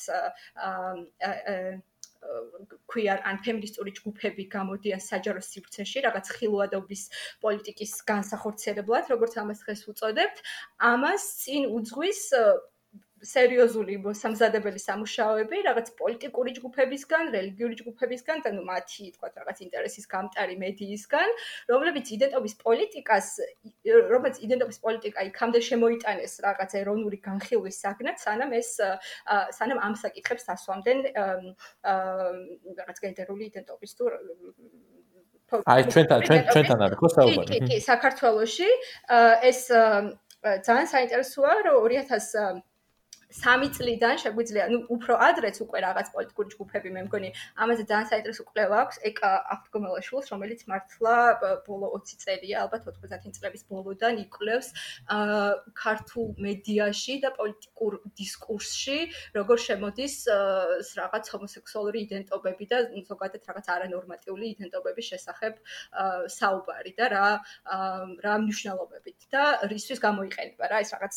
queer 2.91 3.19
ან 3.29 3.38
ფემინისტური 3.46 3.91
ჯგუფები 3.98 4.43
გამოდიან 4.53 5.01
საჯარო 5.05 5.41
სივრცეში, 5.48 6.01
რაღაც 6.07 6.31
ხილვადობის 6.38 7.03
პოლიტიკის 7.46 7.93
განსახორციელებლად, 8.10 9.12
როგორც 9.13 9.38
ამას 9.43 9.62
დღეს 9.63 9.81
უწოდებთ, 9.93 10.41
ამას 10.91 11.24
წინ 11.43 11.69
უძღვის 11.77 12.22
სერიოზული 13.24 13.97
სამზადებელი 14.13 14.79
სამუშაოები 14.81 15.57
რაღაც 15.67 15.88
პოლიტიკური 15.97 16.51
ჯგუფებისგან, 16.57 17.31
რელიგიური 17.33 17.75
ჯგუფებისგან 17.81 18.43
და 18.45 18.51
ნუ 18.53 18.63
მათი 18.67 19.05
თქვა 19.17 19.29
რაღაც 19.38 19.57
ინტერესის 19.65 20.05
გამტარი 20.13 20.55
მედიისგან, 20.62 21.29
რომლებიც 21.71 22.05
იდენტობის 22.17 22.53
პოლიტიკას, 22.62 23.27
რომელიც 24.13 24.38
იდენტობის 24.45 24.77
პოლიტიკა 24.86 25.19
იქამდე 25.31 25.59
შემოიტანეს 25.69 26.33
რაღაც 26.45 26.71
ეროვნული 26.81 27.17
განხილვის 27.25 27.81
საგნად, 27.81 28.17
სანამ 28.21 28.51
ეს 28.62 28.69
სანამ 29.57 29.79
ამ 29.81 29.93
საკითხებს 29.97 30.43
დასვამდნენ 30.51 31.00
რაღაც 32.77 32.97
გენდერული 33.05 33.43
იდენტობის 33.50 33.91
თუ 33.97 34.05
აი 35.47 35.83
ჩვენთან 35.88 36.19
ჩვენ 36.27 36.41
ჩვენთან 36.51 36.79
არის 36.86 36.97
ხო 37.00 37.09
საუბარი? 37.15 37.47
კი, 37.51 37.59
კი, 37.71 37.77
საქართველოში 37.79 38.69
ეს 39.47 39.59
ძალიან 40.67 40.88
საინტერესოა, 40.91 41.53
რომ 41.67 41.75
2000 41.88 42.59
სამი 43.27 43.67
წლიდან 43.75 44.15
შეგვიძლია, 44.24 44.67
ну, 44.72 44.79
უფრო 44.96 45.17
ადრეც 45.19 45.60
უკვე 45.63 45.79
რაღაც 45.84 46.07
პოლიტიკური 46.15 46.48
ჯგუფები, 46.53 46.89
მე 46.96 47.01
მგონი, 47.07 47.29
ამაზე 47.60 47.84
ძალიან 47.91 48.07
საინტერესო 48.12 48.43
კვლევა 48.48 48.75
აქვს, 48.88 48.98
ეკა 49.10 49.31
ავტოგომელაშვილს, 49.55 50.27
რომელიც 50.31 50.62
მართლა 50.72 51.15
ბოლო 51.67 51.88
20 51.98 52.24
წელია, 52.24 52.63
ალბათ 52.63 52.88
90 52.88 53.36
წლების 53.36 53.63
ბოლოდან 53.67 54.15
იკვლევს 54.24 54.67
აა 55.12 55.50
ქართულ 55.75 56.27
მედიაში 56.46 57.13
და 57.24 57.29
პოლიტიკურ 57.36 58.00
დისკურსში, 58.15 59.00
როგორ 59.36 59.57
შემოდის 59.67 60.15
რაღაც 61.01 61.25
ჰომოსექსუალური 61.34 62.00
იდენტობები 62.07 62.65
და 62.72 62.77
ზოგადად 63.12 63.43
რაღაც 63.50 63.65
არანორმატიული 63.75 64.46
იდენტობების 64.55 65.05
შესახებ 65.12 65.53
საუბარი 66.31 66.93
და 66.96 67.05
რა 67.12 67.27
რა 68.24 68.34
მნიშვნელობებით 68.46 69.27
და 69.36 69.43
რისთვის 69.67 70.00
გამოიყენება 70.07 70.72
რა 70.72 70.81
ეს 70.86 70.96
რაღაც 70.96 71.15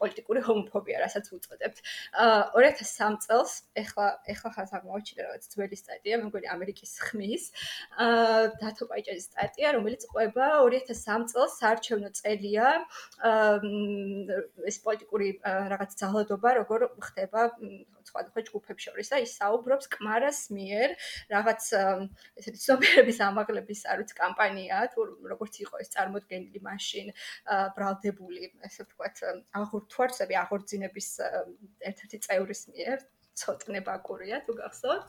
პოლიტიკური 0.00 0.40
ჰომოფობია, 0.48 0.96
რასაც 1.04 1.32
უწოდებთ. 1.42 1.78
აა 2.22 2.40
2003 2.54 3.18
წელს, 3.26 3.52
ეხლა 3.82 4.06
ეხლა 4.32 4.50
ხან 4.54 4.68
აღმოჩნდა 4.78 5.22
რაღაც 5.26 5.44
ძველი 5.52 5.76
სტატია, 5.82 6.14
მე 6.22 6.24
მგონი 6.30 6.46
ამერიკის 6.54 6.92
ხმის, 7.06 7.44
აა 7.98 8.40
დათო 8.62 8.84
პაიჭაძის 8.92 9.26
სტატია, 9.30 9.68
რომელიც 9.76 10.02
ყვება 10.12 10.46
2003 10.62 11.28
წელს 11.32 11.52
საარჩევნო 11.60 12.10
წელია, 12.18 12.68
აა 13.30 13.58
ეს 14.70 14.76
პოლიტიკური 14.86 15.28
რაღაც 15.42 15.90
ძალადობა 16.00 16.50
როგორ 16.62 16.80
ხდება 17.06 17.40
სხვადასხვა 18.10 18.44
ჯგუფებს 18.48 18.86
შორის 18.88 19.12
და 19.12 19.20
ის 19.24 19.32
საუბრობს 19.40 19.90
კმარას 19.94 20.40
მიერ 20.56 20.94
რაღაც 21.32 21.68
ესეთი 22.42 22.60
ცნობიერების 22.64 23.18
ამაღლების 23.28 23.80
არც 23.94 24.14
კამპანია, 24.18 24.82
თუ 24.92 25.06
როგორც 25.32 25.54
იყო 25.64 25.82
ეს 25.84 25.92
წარმოქმნილი 25.94 26.62
მაშინ 26.66 27.12
ბრალდებული, 27.78 28.52
ესე 28.68 28.86
ვთქვათ, 28.86 29.24
აღურთვარსები, 29.62 30.38
აღორძინების 30.44 31.08
ერთ-ერთი 31.92 32.22
წევრის 32.28 32.62
მიერ 32.74 33.08
ცოტნე 33.40 33.80
ბაკურია 33.86 34.38
თუ 34.46 34.52
გახსოვთ. 34.60 35.02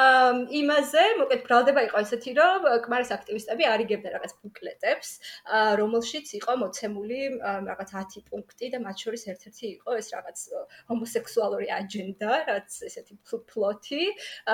აა 0.00 0.30
იმაზე, 0.60 1.02
მოკლედ 1.20 1.42
ბრალდება 1.46 1.80
იყო 1.88 2.02
ესეთი, 2.04 2.32
რომ 2.40 2.66
კმარის 2.86 3.10
აქტივისტები 3.16 3.64
არიგებდნენ 3.72 4.14
რაღაც 4.16 4.32
ბუკლეტებს, 4.40 5.10
აა 5.58 5.72
რომელშიც 5.80 6.26
იყო 6.40 6.52
მოცემული 6.62 7.20
რაღაც 7.68 7.90
10 8.00 8.24
პუნქტი 8.30 8.66
და 8.74 8.78
მათ 8.86 8.96
შორის 9.04 9.22
ერთ-ერთი 9.34 9.66
იყო 9.76 9.90
ეს 10.00 10.08
რაღაც 10.14 10.38
ჰომოსექსუალური 10.88 11.68
აჯენდა, 11.78 12.30
რაც 12.50 12.70
ესეთი 12.88 13.14
ფლოტი, 13.28 14.04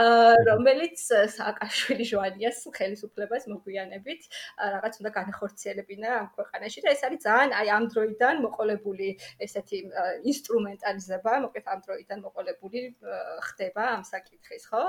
აა 0.03 0.35
რომელიც 0.51 0.99
სააკაშვილი 1.37 2.05
ჟვანიას 2.11 2.59
ხელისუფლებას 2.77 3.45
მოგვიანებით 3.55 4.21
რაღაც 4.59 4.95
უნდა 5.01 5.11
განხორციელებინა 5.21 6.11
ამ 6.21 6.29
ქვეყანაში 6.35 6.83
და 6.85 6.89
ეს 6.97 7.03
არის 7.07 7.21
ძალიან 7.27 7.51
აი 7.61 7.69
ამ 7.77 7.85
დროიდან 7.93 8.35
მოყოლებული 8.47 9.09
ესეთი 9.47 9.79
ინსტრუმენტალიზება, 10.33 11.33
მოკლედ 11.47 11.67
ამ 11.73 11.81
დროიდან 11.87 12.19
მოყოლებული 12.27 12.96
ხდება 13.47 13.85
ამ 13.97 14.03
საკითხის, 14.07 14.67
ხო? 14.71 14.85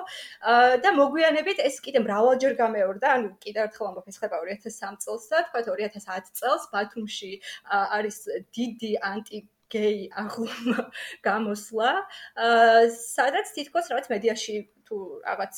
და 0.83 0.89
მოგვიანებით 0.97 1.59
ეს 1.63 1.79
კიდე 1.83 2.03
მრავალჯერ 2.05 2.55
გამეორდა, 2.61 3.07
ანუ 3.17 3.29
კიდევ 3.43 3.67
ერთხელ 3.67 3.89
ამბობ, 3.91 4.07
ეს 4.11 4.17
ხება 4.21 4.41
2003 4.45 5.03
წელს 5.03 5.27
და 5.33 5.43
თქვა 5.49 5.61
2010 5.69 6.31
წელს 6.39 6.63
ბათუმში 6.73 7.33
არის 7.73 8.17
დიდი 8.55 8.91
ანტი 9.11 9.39
გეი 9.67 10.07
აღლუმა 10.23 10.87
გამოსვლა, 11.27 11.91
სადაც 12.95 13.51
თითქოს 13.57 13.91
რაღაც 13.91 14.07
მედიაში 14.13 14.55
თუ 14.87 14.97
რაღაც 15.27 15.55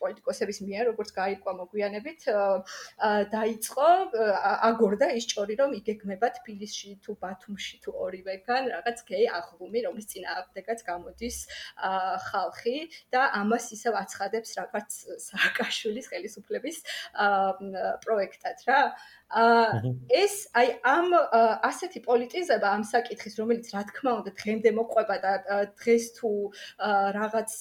პოლიტიკოსების 0.00 0.58
მიერ 0.66 0.84
როგორც 0.90 1.10
გაიყვა 1.18 1.52
მოგვიანებით 1.60 2.20
დაიწყო 3.34 3.88
აგორდა 4.68 5.08
ის 5.20 5.24
ჭორი 5.32 5.54
რომ 5.60 5.76
იგეგმება 5.80 6.28
თბილისში 6.38 6.90
თუ 7.04 7.16
ბათუმში 7.24 7.76
თუ 7.84 7.90
ორივეგან 8.06 8.62
რაღაც 8.74 9.04
გეი 9.12 9.26
აღლუმი 9.38 9.84
რომლის 9.86 10.10
წინააღმდეგაც 10.12 10.84
გამოდის 10.90 11.36
ხალხი 12.28 12.76
და 13.12 13.22
ამას 13.42 13.66
ისევ 13.76 13.98
აცხადებს 14.02 14.50
რაღაც 14.60 15.00
სააკაშვილის 15.28 16.06
ხელისუფლების 16.12 16.76
პროექტად 18.06 18.66
რა 18.68 18.80
ეს 19.32 20.34
აი 20.52 20.68
ამ 20.84 21.08
ასეთი 21.64 22.00
პოლიტიზება 22.04 22.68
ამ 22.76 22.84
საკითხის 22.84 23.38
რომელიც 23.40 23.70
რა 23.72 23.82
თქმა 23.88 24.12
უნდა 24.20 24.32
დღემდე 24.36 24.70
მოყვება 24.76 25.16
და 25.24 25.32
დღეს 25.72 26.04
თუ 26.20 26.32
რაღაც 27.16 27.52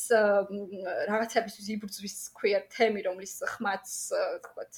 რაღაცების 1.11 1.65
იბრძვის 1.75 2.15
ქვია 2.35 2.59
თემი 2.75 3.01
რომლის 3.07 3.33
ხმაც 3.55 3.87
თქვათ 4.43 4.73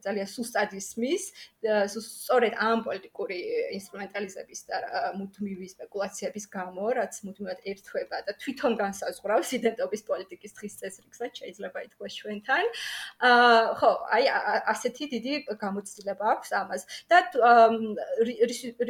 ძალიან 0.00 0.28
სუსტად 0.32 0.72
ისმის 0.80 1.24
სწორედ 1.60 2.56
ამ 2.56 2.78
პოლიტიკური 2.88 3.38
ინსტრუმენტალიზების 3.76 4.60
და 4.72 4.76
მუდმივი 5.20 5.66
სპეკულაციების 5.76 6.44
გამო 6.56 6.84
რაც 6.96 7.20
მუდმივად 7.28 7.60
ერთვება 7.68 8.16
და 8.24 8.32
თვითონ 8.40 8.72
განსაზღვრავს 8.80 9.50
იდენტობის 9.60 10.02
პოლიტიკის 10.08 10.56
დღის 10.56 10.74
წესრიგსაც 10.80 11.32
შეიძლება 11.44 11.78
ითქვას 11.84 12.12
ჩვენთან. 12.16 12.64
აა 13.28 13.76
ხო 13.76 13.90
აი 14.16 14.24
ასეთი 14.72 15.04
დიდი 15.14 15.32
გამოცდილება 15.60 16.29
აქვს 16.34 16.50
ამას 16.62 16.82
და 17.10 17.22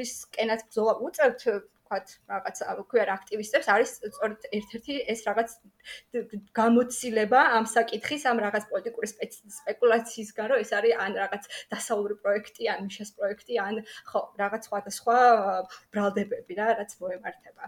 რის 0.01 0.15
კენაც 0.37 0.67
ბრძოლა 0.69 0.95
უწევთ 1.09 1.47
ვთქვათ, 1.91 2.11
რაღაც 2.31 2.57
ქვია 2.91 3.05
აქტივისტებს 3.19 3.69
არის 3.75 3.91
სწორედ 3.99 4.45
ერთ-ერთი 4.59 4.95
ეს 5.11 5.21
რაღაც 5.27 5.51
გამოცდილება 6.55 7.41
ამ 7.59 7.67
საკითხის, 7.67 8.27
ამ 8.31 8.39
რაღაც 8.47 8.65
პოლიტიკური 8.71 9.09
სპეკულაციისგან, 9.59 10.47
რომ 10.53 10.63
ეს 10.63 10.71
არის 10.79 10.95
ან 11.05 11.13
რაღაც 11.19 11.49
დასავლური 11.75 12.15
პროექტი, 12.23 12.69
ან 12.71 12.87
მიშას 12.87 13.11
პროექტი, 13.19 13.59
ან 13.59 13.83
ხო, 14.07 14.21
რაღაც 14.39 14.63
სხვადასხვა 14.71 15.17
ბრალდებები 15.91 16.53
რა, 16.61 16.69
რაც 16.79 16.95
მოემართება. 17.03 17.65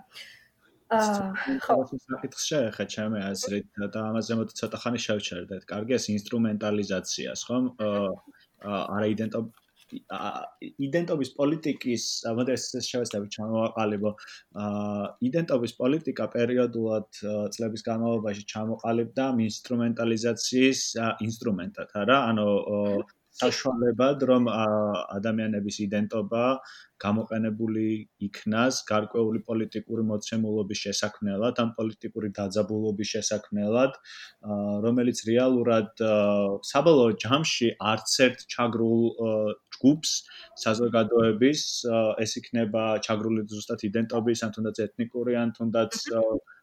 აა 0.93 1.59
ხო, 1.65 1.75
ეს 1.83 2.05
საკითხი 2.05 2.43
შეეხება 2.47 2.91
ჩემი 2.95 3.19
აზრით 3.27 3.67
და 3.91 4.01
ამაზე 4.13 4.33
მოდი 4.39 4.53
ცოტა 4.61 4.79
ხანი 4.83 5.01
შევჩერდეთ. 5.03 5.63
კარგი, 5.73 5.93
ეს 5.99 6.07
ინსტრუმენტალიზაციას, 6.15 7.41
ხომ? 7.49 7.65
აა 7.81 8.81
არა 8.97 9.07
იდენტობ 9.17 9.62
იდენტობის 10.87 11.31
პოლიტიკის 11.39 12.05
მოდეს 12.39 12.67
შევეცდები 12.89 13.33
ჩამოვაყალიბო 13.37 14.13
იდენტობის 15.29 15.75
პოლიტიკა 15.81 16.29
პერიოდულად 16.37 17.23
წლების 17.57 17.87
განმავლობაში 17.89 18.47
ჩამოყალიბდა 18.55 19.27
ინსტრუმენტალიზაციის 19.49 20.85
ინსტრუმენტად 21.29 21.99
არა? 22.05 22.19
ანუ 22.33 22.47
საშუალებად 23.43 24.25
რომ 24.31 24.49
ადამიანების 24.53 25.77
იდენტობა 25.87 26.45
გამოყენებული 27.03 27.87
იქნას 28.27 28.79
გარკვეული 28.91 29.41
პოლიტიკური 29.49 30.03
მოცემულობის 30.11 30.83
შესაქმნელად, 30.87 31.59
ამ 31.63 31.71
პოლიტიკური 31.79 32.31
დაძაბულობის 32.39 33.13
შესაქმნელად, 33.15 33.99
რომელიც 34.87 35.25
რეალურად 35.31 36.05
საბოლოო 36.71 37.17
ჯამში 37.25 37.69
არც 37.93 38.15
ერთ 38.27 38.47
ჩაგრულ 38.55 39.03
ჯგუფს 39.77 40.13
საზოგადოების 40.65 41.63
ეს 42.27 42.33
იქნება 42.43 42.85
ჩაგრული 43.09 43.47
ზუსტად 43.51 43.87
იდენტობის 43.91 44.47
ან 44.47 44.55
თუნდაც 44.59 44.83
ეთნიკური 44.87 45.39
ან 45.43 45.55
თუნდაც 45.59 45.99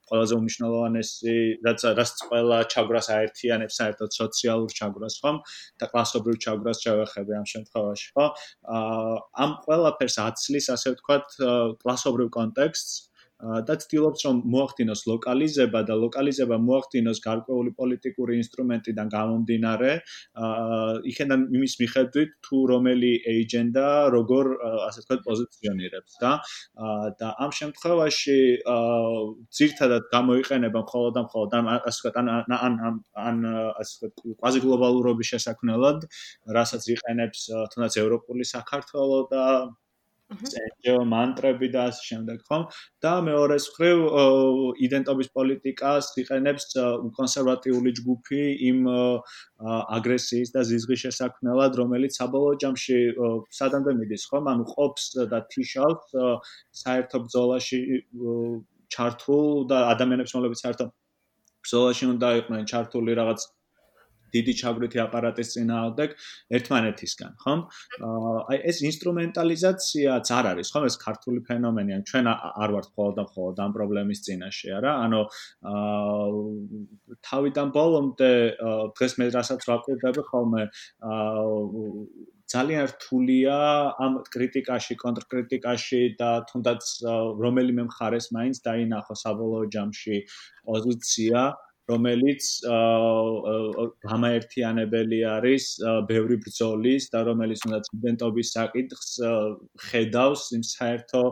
ყველაზე 0.09 0.33
უმნიშვნელოვანესი 0.39 1.35
რაც 1.65 1.85
რაც 1.99 2.23
ყველა 2.29 2.57
ჩაგვრას 2.73 3.07
აერთიანებს 3.17 3.79
საერთოდ 3.81 4.17
სოციალურ 4.19 4.75
ჩაგვრას 4.79 5.19
ხომ? 5.23 5.37
და 5.79 5.85
კლასობრივ 5.93 6.39
ჩაგვრას 6.45 6.83
შევეხები 6.85 7.37
ამ 7.39 7.45
შემთხვევაში 7.53 8.07
ხო? 8.15 8.25
ამ 9.45 9.51
ყველაფერს 9.65 10.17
აცლის 10.25 10.67
ასე 10.75 10.95
ვთქვათ 10.95 11.27
კლასობრივ 11.83 12.33
კონტექსტს 12.39 13.08
და 13.39 13.75
ცდილობს 13.79 14.25
რომ 14.27 14.41
მოახდინოს 14.51 15.01
ლოკალიზება 15.07 15.81
და 15.87 15.95
ლოკალიზება 15.95 16.57
მოახდინოს 16.59 17.21
გარკვეული 17.23 17.71
პოლიტიკური 17.79 18.35
ინსტრუმენტიდან 18.43 19.07
გამომდინარე 19.15 19.91
იქიდან 21.11 21.45
იმის 21.55 21.75
მიხედვით 21.81 22.35
თუ 22.43 22.57
რომელი 22.73 23.11
ეიჯენდა 23.33 23.85
როგორ 24.15 24.51
ასე 24.89 24.99
ვთქვათ 25.05 25.23
პოზიციონირებს 25.29 26.19
და 26.23 26.31
და 27.23 27.27
ამ 27.47 27.51
შემთხვევაში 27.59 28.39
ძირთადად 29.55 30.11
გამოიყენება 30.15 30.79
მხოლოდ 30.83 31.11
და 31.15 31.21
მხოლოდ 31.29 31.59
ან 31.59 31.73
ასე 31.79 31.99
ვთქვათ 31.99 32.15
ან 32.19 32.27
ან 32.59 32.73
ან 33.15 33.37
ასე 33.79 33.93
ვთქვათ 34.11 34.39
კვაზი 34.43 34.59
გლობალურობის 34.67 35.31
შესაქმნელად 35.33 35.99
რასაც 36.59 36.83
იყენებს 36.95 37.47
თუნდაც 37.71 37.93
ევროპული 38.03 38.43
საქართველოს 38.51 39.31
და 39.31 39.43
წეჯო 40.29 40.95
მანტრები 41.09 41.67
და 41.73 41.85
ასე 41.89 42.03
შემდეგ 42.09 42.41
ხომ? 42.49 42.63
და 43.01 43.13
მეორე 43.25 43.57
მხრივ 43.63 43.97
იდენტობის 44.85 45.29
პოლიტიკას 45.37 46.09
იყენებს 46.23 46.65
კონსერვატიული 47.17 47.93
ჯგუფი 47.99 48.41
იმ 48.69 48.79
აგრესიის 49.97 50.53
და 50.53 50.61
ზიზღის 50.69 51.03
შესაქმნელად 51.05 51.81
რომელიც 51.81 52.21
საბოლოო 52.21 52.59
ჯამში 52.63 52.99
სადამდე 53.59 53.91
მიდის 54.01 54.23
ხომ? 54.29 54.51
ანუ 54.53 54.65
ყოფს 54.73 55.05
და 55.33 55.39
თიშავს 55.49 56.17
საერთო 56.83 57.17
ბრძოლაში 57.25 57.79
ჩართულ 58.93 59.47
და 59.69 59.77
ადამიანებს 59.93 60.33
მოლებიც 60.37 60.59
საერთო 60.65 60.85
ბრძოლაში 61.65 62.05
უნდა 62.13 62.27
იყვნენ 62.41 62.69
ჩართული 62.69 63.17
რაღაც 63.21 63.49
დიდი 64.35 64.53
ჩაგვრითი 64.61 65.01
აპარატის 65.05 65.53
წინააღმდეგ 65.55 66.09
ერთმანეთისგან, 66.59 67.31
ხომ? 67.43 67.59
აი 68.53 68.57
ეს 68.71 68.77
ინსტრუმენტალიზაციაც 68.89 70.31
არ 70.39 70.45
არის, 70.53 70.71
ხომ? 70.73 70.87
ეს 70.89 70.95
ქართული 71.03 71.39
ფენომენია. 71.49 71.97
ჩვენ 72.09 72.25
არ 72.33 72.69
ვართ 72.75 72.87
მხოლოდ 72.93 73.13
და 73.19 73.23
მხოლოდ 73.29 73.55
ამ 73.65 73.71
პრობლემის 73.77 74.19
წინაშე, 74.25 74.69
არა? 74.79 74.91
ანუ 75.05 75.21
აა 75.73 76.27
თავიდან 77.29 77.67
ბოლომდე 77.77 78.31
დღეს 78.97 79.13
მე 79.19 79.25
რასაც 79.37 79.61
ვაკვირდები 79.69 80.21
ხოლმე 80.31 80.63
აა 81.13 82.37
ძალიან 82.49 82.85
რთულია 82.89 83.55
ამ 84.01 84.13
კრიტიკაში, 84.33 84.95
კონტრკრიტიკაში 85.03 86.01
და 86.17 86.29
თუნდაც 86.49 86.81
რომელიმე 87.43 87.83
მხარეს 87.89 88.33
მაინც 88.33 88.61
დაინახო 88.65 89.17
საბოლოო 89.21 89.69
ჯამში 89.75 90.17
პოზიცია 90.65 91.43
რომელიც 91.91 92.43
გამაერთიანებელი 94.05 95.19
არის 95.35 95.65
ბევრი 96.09 96.37
ბრძოლის 96.43 97.09
და 97.13 97.19
რომელიც 97.29 97.65
უნდა 97.67 97.79
იდენტობის 97.97 98.47
საკითხს 98.57 99.09
ხედავს 99.89 100.43
იმ 100.57 100.63
საერთო 100.69 101.23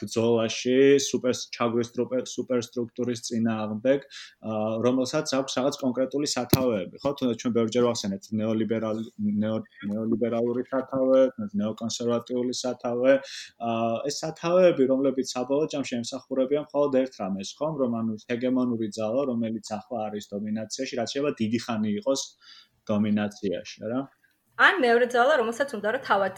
ბრძოლაში 0.00 0.78
სუპერ 1.08 1.34
ჩაგვრის 1.56 1.90
სუპერსტრუქტურის 2.34 3.20
წინააღმდეგ 3.28 4.06
რომელსაც 4.86 5.32
აქვს 5.38 5.52
რაღაც 5.58 5.76
კონკრეტული 5.82 6.26
სათავეები. 6.34 6.96
ხო 7.02 7.10
თუნდაც 7.18 7.36
ჩვენ 7.42 7.52
ბევრჯერ 7.58 7.84
ვახსენეთ 7.88 8.22
ნეოლიბერალი 8.40 9.02
ნეოლიბერალური 9.42 10.62
სათავე 10.72 11.20
ნეოკონსერვატიული 11.60 12.54
სათავე. 12.62 13.12
ეს 14.08 14.14
სათავეები 14.22 14.82
რომლებიც 14.92 15.26
საბოლოო 15.34 15.70
ჯამში 15.72 15.94
ემსახურებიან 16.00 16.64
მხოლოდ 16.68 16.92
ერთ 17.02 17.12
რამეს 17.22 17.50
ხომ? 17.58 17.74
რომ 17.82 17.92
ანუ 18.00 18.12
ჰეგემონური 18.30 18.88
ძალა 18.98 19.22
რომელიც 19.32 19.64
ახლა 19.80 19.98
არის 20.08 20.24
დომინაციაში 20.34 20.94
რაც 21.00 21.08
შეიძლება 21.14 21.32
დიდი 21.40 21.58
ხანი 21.64 21.90
იყოს 21.98 22.22
დომინაციაში 22.90 23.76
რა 23.92 24.00
ან 24.68 24.74
მეორე 24.84 25.06
ძალა 25.14 25.34
რომელსაც 25.40 25.68
უნდა 25.78 25.88
რა 25.94 26.00
თავად 26.08 26.36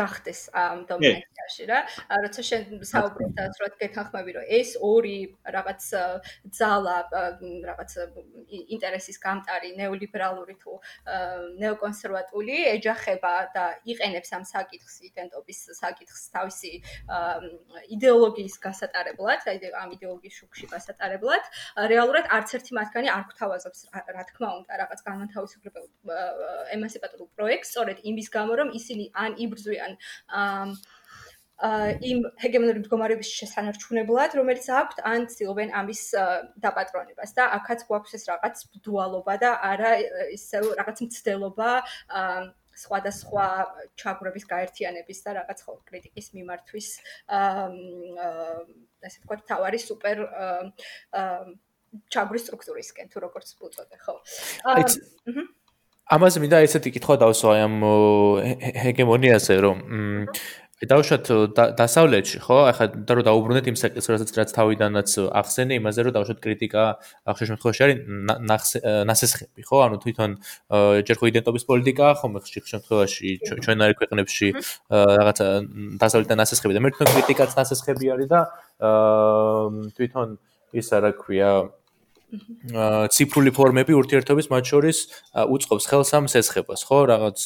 გახდეს 0.00 0.40
ამ 0.56 0.84
დომინაციაში 0.90 1.64
რა. 1.70 1.78
როცა 2.24 2.42
შენ 2.48 2.62
საუბრობ 2.92 3.30
და 3.36 3.44
რა 3.60 3.68
გეთანხმები 3.80 4.30
რომ 4.36 4.44
ეს 4.60 4.70
ორი 4.80 5.18
რაღაც 5.56 5.82
ძალა 6.58 6.96
რაღაც 7.68 7.90
ინტერესის 8.74 9.18
გამტარი 9.20 9.70
ნეოლიბერალური 9.80 10.54
თუ 10.62 10.72
ნეოკონსერვატული 11.60 12.56
ეჯახება 12.74 13.34
და 13.54 13.64
იყენებს 13.84 14.30
ამ 14.36 14.44
საკითხს 14.48 14.96
იდენტობის 15.10 15.60
საკითხს 15.80 16.22
თავისი 16.34 16.72
იდეოლოგიის 17.96 18.56
გასატარებლად, 18.64 19.46
აი 19.50 19.72
ამ 19.82 19.94
იდეოლოგიის 19.96 20.36
შუქში 20.40 20.66
გასატარებლად, 20.72 21.44
რეალურად 21.92 22.30
არც 22.36 22.54
ერთი 22.58 22.76
მათგანი 22.78 23.08
არ 23.12 23.24
გვთავაზობს 23.30 23.80
რა 24.16 24.24
თქმა 24.30 24.50
უნდა 24.60 24.72
რაღაც 24.82 25.00
განმათავისუფლებელ 25.08 25.86
ემანსიპატორულ 26.76 27.28
პროექტს, 27.36 27.70
სწორედ 27.74 27.98
იმის 28.10 28.28
გამო 28.36 28.52
რომ 28.60 28.68
ისინი 28.80 29.04
ან 29.24 29.36
იბრძვიან 29.44 29.89
ან 30.28 30.74
აა 31.60 31.88
იმ 32.00 32.22
ჰეგემონური 32.40 32.80
მდგომარეობის 32.80 33.30
შესანარჩუნებლად, 33.36 34.36
რომელიც 34.38 34.64
აქვთ, 34.72 35.02
ან 35.04 35.26
ცდილობენ 35.28 35.74
ამის 35.76 36.02
დაპატრონებას 36.64 37.36
და 37.36 37.48
აქაც 37.58 37.84
გვაქვს 37.90 38.16
ეს 38.16 38.24
რაღაც 38.30 38.62
ბდუალობა 38.76 39.34
და 39.44 39.50
არა 39.68 39.92
ისე 40.36 40.62
რაღაც 40.80 41.04
მცდელობა 41.04 41.70
სხვადასხვა 42.80 43.46
ჩაგვრების 44.00 44.44
გაერთიანების 44.48 45.18
და 45.26 45.30
რაღაც 45.40 45.58
ხო 45.66 45.74
კრიტიკის 45.84 46.26
მიმართვის 46.36 46.88
აა 47.28 47.66
ასე 49.04 49.16
ვთქვათ, 49.20 49.44
თავარი 49.52 49.80
სუპერ 49.84 50.18
აა 50.24 51.44
ჩაგვრის 52.14 52.44
სტრუქტურისკენ 52.46 53.08
თუ 53.10 53.18
როგორც 53.26 53.48
უწოდე, 53.60 53.96
ხო. 54.00 54.14
აა 54.64 55.44
ამაზე 56.10 56.40
მინდა 56.42 56.58
ესეთი 56.66 56.90
კითხვა 56.96 57.14
დავსვა 57.22 57.52
აი 57.54 57.60
ამ 57.66 57.74
ჰეგემონიაზე 58.82 59.56
რომ 59.62 59.78
აი 60.80 60.88
დავუშვათ 60.90 61.28
დასავლეთში 61.78 62.38
ხო? 62.40 62.56
ახლა 62.72 62.86
და 63.06 63.12
რომ 63.14 63.24
დაუბრუნდეთ 63.28 63.66
იმ 63.70 63.76
საკითხს 63.78 64.10
რასაც 64.10 64.30
რაც 64.32 64.50
თავიდანაც 64.56 65.10
ახსენე 65.40 65.76
იმაზე 65.78 66.00
რომ 66.08 66.14
დავუშვათ 66.16 66.40
კრიტიკა 66.40 66.84
ახლა 67.30 67.44
შემთხვევაში 67.50 67.80
არის 67.86 67.98
ნასესხები 69.06 69.62
ხო? 69.68 69.76
ანუ 69.86 69.96
თვითონ 70.02 70.30
ჯერ 71.06 71.16
ხო 71.20 71.26
იდენტობის 71.30 71.64
პოლიტიკა 71.70 72.06
ხო 72.18 72.26
მე 72.32 72.38
ხშირ 72.42 72.64
შემთხვევაში 72.72 73.28
ჩვენარი 73.60 73.94
ქვეყნებში 74.00 74.48
რაღაცა 74.90 75.46
დასავლეთიდან 76.00 76.38
ნასესხები 76.42 76.74
და 76.74 76.80
მე 76.80 76.88
თვითონ 76.96 77.10
კრიტიკაც 77.14 77.50
ნასესხები 77.60 78.06
არის 78.16 78.28
და 78.34 78.40
თვითონ 79.94 80.28
ის 80.74 80.88
რა 80.90 81.12
ქვია 81.22 81.50
ციფრული 83.14 83.50
ფორმები 83.56 83.96
ურთიერთობის 83.96 84.50
მათ 84.52 84.64
შორის 84.70 84.98
უწყობს 85.34 85.84
ხელს 85.90 86.10
ამ 86.18 86.26
სესხებას, 86.30 86.84
ხო, 86.86 86.98
რაღაც 87.10 87.38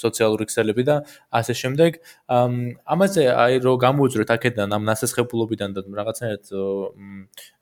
სოციალური 0.00 0.44
ქსელები 0.50 0.82
და 0.84 0.96
ასე 1.32 1.54
შემდეგ. 1.60 2.00
ამაზე 2.28 3.22
აი 3.32 3.62
რო 3.64 3.72
გამოუძვრეთ 3.86 4.30
აქედან 4.36 4.68
ამ 4.76 4.82
ნასესხებულობიდან 4.90 5.70
და 5.76 5.80
რაღაცნაირად 5.88 6.44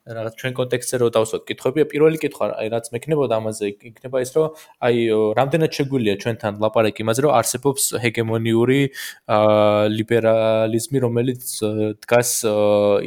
რაღაც 0.08 0.34
ჩვენ 0.40 0.52
კონტექსტზე 0.56 0.96
რო 1.02 1.08
დავსვათ 1.12 1.42
კითხვები, 1.48 1.84
პირველი 1.92 2.18
კითხვა, 2.22 2.46
აი 2.60 2.68
რაც 2.72 2.86
მექნებოდა 2.94 3.34
ამაზე, 3.38 3.64
იქნება 3.88 4.22
ის, 4.24 4.30
რომ 4.36 4.46
აი 4.88 4.96
რამდენად 5.38 5.70
შეგვიძლია 5.78 6.14
ჩვენთან 6.22 6.52
ლაპარაკი 6.64 7.00
იმაზე, 7.04 7.20
რომ 7.26 7.32
არსებობს 7.38 7.82
ჰეგემონიური 8.04 8.80
ლიბერალიზმი, 9.98 10.98
რომელიც 11.04 11.44
დგას 12.04 12.30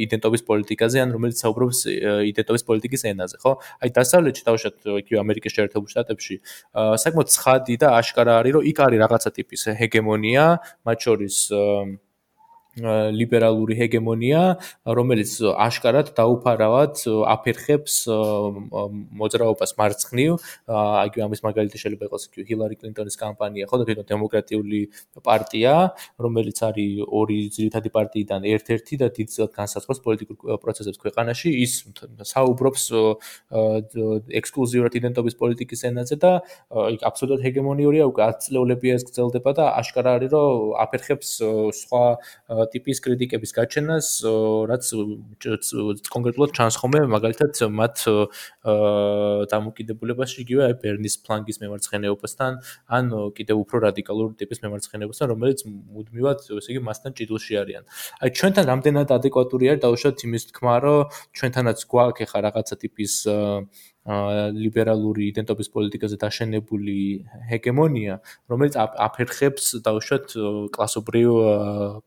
იდენტობის 0.05 0.41
პოლიტიკაზე, 0.45 0.97
ან 1.01 1.09
რომელიც 1.15 1.37
საუბრობს 1.41 1.79
იდენტობის 2.31 2.63
პოლიტიკის 2.69 3.01
ენაზე, 3.11 3.35
ხო? 3.41 3.51
აი 3.81 3.89
დასავლეთში 3.97 4.43
დავშოთ 4.45 4.77
იქ 5.01 5.07
ამერიკის 5.25 5.51
შეერთებულ 5.57 5.87
შტატებში, 5.89 6.35
საკმაოდ 7.01 7.27
ცხადი 7.33 7.75
და 7.81 7.87
აშკარა 7.97 8.33
არის, 8.41 8.53
რომ 8.55 8.63
იქ 8.71 8.77
არის 8.85 8.99
რაღაცა 9.01 9.29
ტიპის 9.41 9.61
ჰეგემონია, 9.81 10.45
მათ 10.85 10.97
შორის 11.01 11.37
ლიბერალური 12.79 13.75
ჰეგემონია, 13.75 14.41
რომელიც 14.88 15.31
აშკარად 15.43 16.15
დაუფარავად 16.15 17.03
აფერხებს 17.27 18.07
მოძრაობას 18.07 19.75
მარცხნივ. 19.75 20.31
აიგივე 20.71 21.21
ამის 21.27 21.41
მაგალითი 21.43 21.77
შეიძლება 21.84 22.07
იყოს 22.07 22.23
ჰილარი 22.31 22.75
კლინტონის 22.79 23.15
კამპანია, 23.19 23.67
ხო 23.67 23.75
და 23.75 23.84
თვითონ 23.91 24.07
დემოკრატიული 24.07 24.81
პარტია, 25.19 25.91
რომელიც 26.15 26.57
არის 26.63 27.03
ორი 27.12 27.39
ძირითადი 27.51 27.89
პარტიიდან 27.91 28.41
ერთ-ერთი 28.55 28.93
და 29.03 29.07
დიდწილად 29.19 29.51
განსაზღვრავს 29.51 29.99
პოლიტიკურ 30.07 30.55
პროცესებს 30.63 30.97
ქვეყანაში. 31.03 31.49
ის 31.51 31.73
საუბრობს 32.23 32.84
ექსკლუზიურად 34.31 34.93
იდენტობის 34.95 35.36
პოლიტიკის 35.36 35.81
ენაზე 35.91 36.15
და 36.23 36.31
იქ 36.71 37.01
აბსოლუტურად 37.03 37.43
ჰეგემონიურია, 37.43 38.03
უკვე 38.07 38.21
10 38.31 38.39
წლეულებია 38.47 38.93
ეს 38.95 39.03
გრძელდება 39.12 39.51
და 39.60 39.65
აშკარა 39.75 40.12
არის, 40.15 40.31
რომ 40.31 40.79
აფერხებს 40.79 41.29
სხვა 41.81 42.03
ტიპის 42.69 43.02
კრიტიკების 43.02 43.52
გაჩენას, 43.58 44.08
რაც 44.69 44.84
კონკრეტულად 46.12 46.52
ჩანს 46.58 46.76
ხოლმე, 46.82 47.02
მაგალითად, 47.10 47.52
მათ 47.82 47.95
დამოკიდებულებაში 49.54 50.38
იგივე 50.45 50.62
აი 50.67 50.76
ბერნის 50.84 51.15
ფლანგის 51.26 51.58
მემარცხენეობასთან, 51.63 52.52
ან 52.91 53.06
კიდევ 53.38 53.58
უფრო 53.65 53.78
რადიკალური 53.88 54.38
ტიპის 54.38 54.62
მემარცხენეობასთან, 54.65 55.28
რომელიც 55.34 55.60
მუდმივად, 55.67 56.39
ესე 56.62 56.69
იგი, 56.76 56.82
მასთან 56.86 57.12
ჭიდულში 57.17 57.54
არიან. 57.62 57.84
აი 58.21 58.30
ჩვენთან 58.38 58.65
რამდენად 58.71 59.10
ადეკვატური 59.17 59.65
არის 59.71 59.82
დაუშვათ 59.86 60.17
იმის 60.28 60.43
თქმა, 60.52 60.76
რომ 60.86 61.00
ჩვენთანაც 61.38 61.80
გვაქვს 61.89 62.26
ახლა 62.28 62.39
რაღაცა 62.47 62.76
ტიპის 62.86 63.13
ლიბერალური 64.01 65.29
იდენტობის 65.29 65.67
პოლიტიკაზე 65.69 66.17
დაშენებული 66.17 66.97
ჰეგემონია, 67.51 68.17
რომელიც 68.49 68.73
აფერხებს 68.81 69.77
დაუშვათ 69.85 70.25
კლასობრივ 70.73 71.29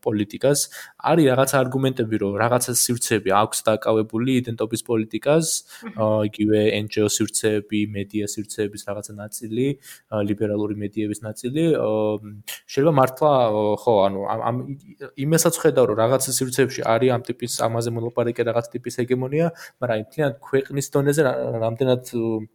პოლიტიკას. 0.02 0.58
არის 0.98 1.24
რაღაც 1.30 1.50
არგუმენტები, 1.54 2.16
რომ 2.18 2.32
რაღაცა 2.42 2.72
სივრცეები 2.74 3.30
აქვს 3.30 3.58
დაკავებული 3.70 4.30
იდენტობის 4.42 4.82
პოლიტიკას, 4.90 5.46
იგივე 6.28 6.60
NGO 6.82 7.06
სივრცეები, 7.06 7.80
მედია 7.94 8.26
სივრცეების 8.26 8.82
რაღაცა 8.90 9.12
ნაწილი, 9.14 9.66
ლიბერალური 10.10 10.74
მედიების 10.74 11.20
ნაწილი. 11.22 11.64
შეიძლება 12.66 12.94
მართლა 12.98 13.32
ხო, 13.78 13.94
ანუ 14.10 14.20
ამ 14.26 14.56
იმასაც 15.14 15.54
ხედავ, 15.62 15.84
რომ 15.94 15.96
რაღაცა 16.02 16.30
სივრცეებში 16.42 16.80
არის 16.82 17.10
ამ 17.14 17.22
ტიპის 17.22 17.52
ამაზე 17.62 17.90
მოლაპარაკე 17.94 18.42
რაღაც 18.50 18.66
ტიპის 18.74 18.94
ჰეგემონია, 18.98 19.46
მაგრამ 19.78 19.94
აი 19.94 20.02
თლიანად 20.10 20.34
ქვეყნის 20.42 20.86
დონეზე 20.90 21.22
რამდენ 21.62 21.83
რამდენად 21.84 22.50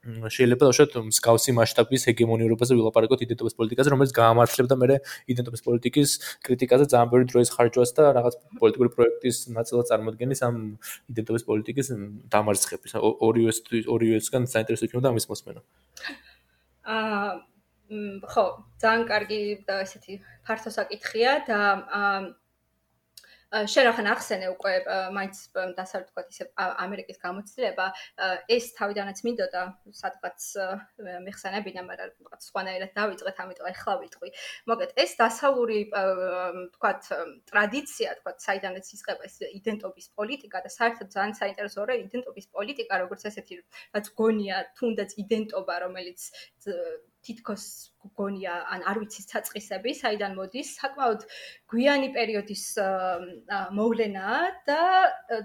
შეიძლება 0.00 0.68
უშოთ 0.72 0.94
მსგავსი 1.10 1.52
მასშტაბის 1.58 2.06
ჰეგემონიურობაზე 2.08 2.72
ვილაპარაკოთ 2.78 3.24
იდენტობის 3.26 3.56
პოლიტიკაზე, 3.58 3.90
რომელიც 3.92 4.12
გაამართლებდა 4.16 4.76
მე 4.80 4.96
იდენტობის 5.28 5.62
პოლიტიკის 5.66 6.14
კრიტიკაზე 6.40 6.84
ძალიან 6.88 7.10
ბევრი 7.12 7.26
დროის 7.28 7.52
ხარჯვას 7.52 7.90
და 8.00 8.06
რაღაც 8.16 8.34
პოლიტიკური 8.62 8.90
პროექტის 8.96 9.36
ნაწილად 9.52 9.84
წარმოადგენს 9.92 10.40
ამ 10.48 10.56
იდენტობის 11.12 11.44
პოლიტიკის 11.50 11.86
დამარცხების. 12.32 12.96
ორივე 12.96 13.52
ორივესგან 13.92 14.42
საინტერესო 14.48 14.88
იქნება 14.88 15.12
ამის 15.12 15.28
მოსმენა. 15.28 15.60
აა 16.88 17.28
ხო, 18.24 18.44
ძალიან 18.80 19.02
კარგი 19.04 19.40
და 19.68 19.84
ესეთი 19.84 20.14
ფართო 20.48 20.70
საკითხია 20.72 21.44
და 21.44 21.60
აა 21.92 22.40
შენ 23.50 23.88
ახან 23.90 24.06
ახსენე 24.14 24.48
უკვე 24.54 24.72
მაინც 25.10 25.38
დასავლეთ 25.74 26.28
ისე 26.30 26.44
ამერიკის 26.54 27.18
გამოცდილება. 27.18 27.86
ეს 28.46 28.70
თავიდანაც 28.78 29.18
მინდოდა 29.26 29.62
სადღაც 30.00 30.40
მეხსენებინა 31.26 31.82
მაგრამ 31.90 32.10
რაღაც 32.30 32.42
სხვანაირად 32.46 32.94
დავიწყეთ 32.94 33.42
ამიტომ 33.44 33.70
ახლა 33.74 33.94
ვიტყვი. 34.02 34.30
მოგეთ 34.70 34.90
ეს 35.02 35.10
დასავლური 35.18 35.78
თქვათ 36.78 37.02
ტრადიცია 37.50 38.08
თქვათ 38.22 38.38
საიდანაც 38.46 38.86
იწყება 38.94 39.22
ეს 39.26 39.36
იდენტობის 39.50 40.06
პოლიტიკა 40.14 40.58
და 40.64 40.70
საერთოდ 40.78 41.08
ძალიან 41.10 41.34
საინტერესოა 41.42 41.84
რომ 41.90 42.02
იდენტობის 42.06 42.46
პოლიტიკა 42.54 42.94
როგორც 43.02 43.22
ესეთი 43.30 43.54
რაც 43.98 44.06
გონია 44.14 44.56
თუნდაც 44.78 45.10
იდენტობა 45.26 45.74
რომელიც 45.90 46.20
თითქოს 47.26 47.64
გონია 48.16 48.54
ან 48.72 48.80
არ 48.88 48.98
ვიცი 49.02 49.22
საწყისები, 49.26 49.92
საიდან 49.98 50.32
მოდის, 50.38 50.68
საკმაოდ 50.80 51.24
გვიანი 51.68 52.08
პერიოდის 52.16 52.62
მოვლენაა 53.76 54.38
და 54.68 54.78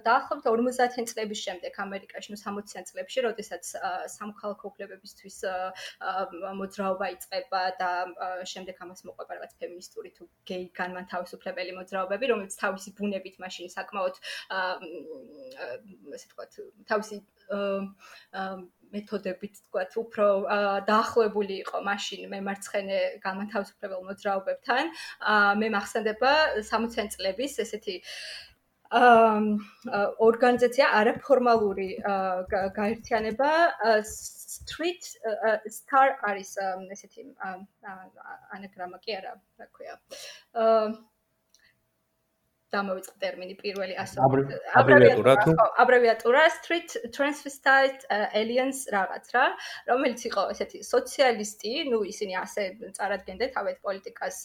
დაახლოებით 0.05 0.47
50-იან 0.47 1.09
წლების 1.11 1.41
შემდეგ 1.45 1.79
ამერიკაში, 1.85 2.31
ნუ 2.31 2.39
60-იან 2.39 2.87
წლებში, 2.89 3.25
როდესაც 3.27 3.63
სამოქალაქო 4.15 4.71
უფლებებისთვის 4.71 5.37
მოძრაობა 6.61 7.05
იწყება 7.15 7.63
და 7.81 7.91
შემდეგ 8.53 8.75
ამას 8.87 9.03
მოყვება 9.09 9.39
რაღაც 9.39 9.51
ფემინისტური 9.59 10.13
თუ 10.15 10.29
გეი 10.47 10.71
განმანთავისუფლებელი 10.79 11.75
მოძრაობები, 11.81 12.31
რომელიც 12.31 12.55
თავისი 12.63 12.95
ბუნებით 12.95 13.35
მაშინ 13.43 13.67
საკმაოდ 13.75 14.15
ესე 16.15 16.25
ვთქვათ, 16.31 16.51
თავისი 16.87 17.19
მეთოდებით 18.95 19.61
თქვათ 19.67 19.95
უფრო 20.01 20.27
დაახლოებული 20.89 21.59
იყო 21.65 21.83
მაშინ 21.89 22.27
მემარცხენე 22.33 22.99
განმათავისუფლებელ 23.27 24.01
მოძრაობებთან. 24.09 24.91
მე 25.61 25.71
მახსენდება 25.77 26.33
60-იან 26.71 27.13
წლების 27.15 27.59
ესეთი 27.65 27.97
აა 28.95 30.01
ორგანიზაცია 30.21 30.89
არაფორმალური 30.99 31.87
გაერთიანება 32.77 33.49
street 34.11 35.09
star 35.77 36.05
არის 36.29 36.53
ესეთი 36.95 37.25
ანაგრამა 38.53 39.01
კი 39.01 39.17
არა, 39.17 39.33
რა 39.59 39.67
ქვია. 39.73 39.97
აა 42.75 42.85
დამოვიწყე 42.85 43.17
ტერმინი 43.23 43.55
პირველი 43.59 43.95
ასე 44.01 44.21
აბრევიატურა 44.79 45.33
თუ? 45.43 45.51
აბრევიატურა 45.83 46.43
street 46.57 46.95
transvestite 47.15 48.05
aliens 48.39 48.85
რაღაც 48.95 49.25
რა 49.35 49.45
რომელიც 49.89 50.21
იყო 50.29 50.43
ესეთი 50.53 50.81
სოციალისტი 50.85 51.73
ნუ 51.91 51.99
ისინი 52.11 52.33
ასე 52.43 52.63
წარადგენდნენ 52.97 53.53
თავეთ 53.55 53.77
პოლიტიკას 53.85 54.37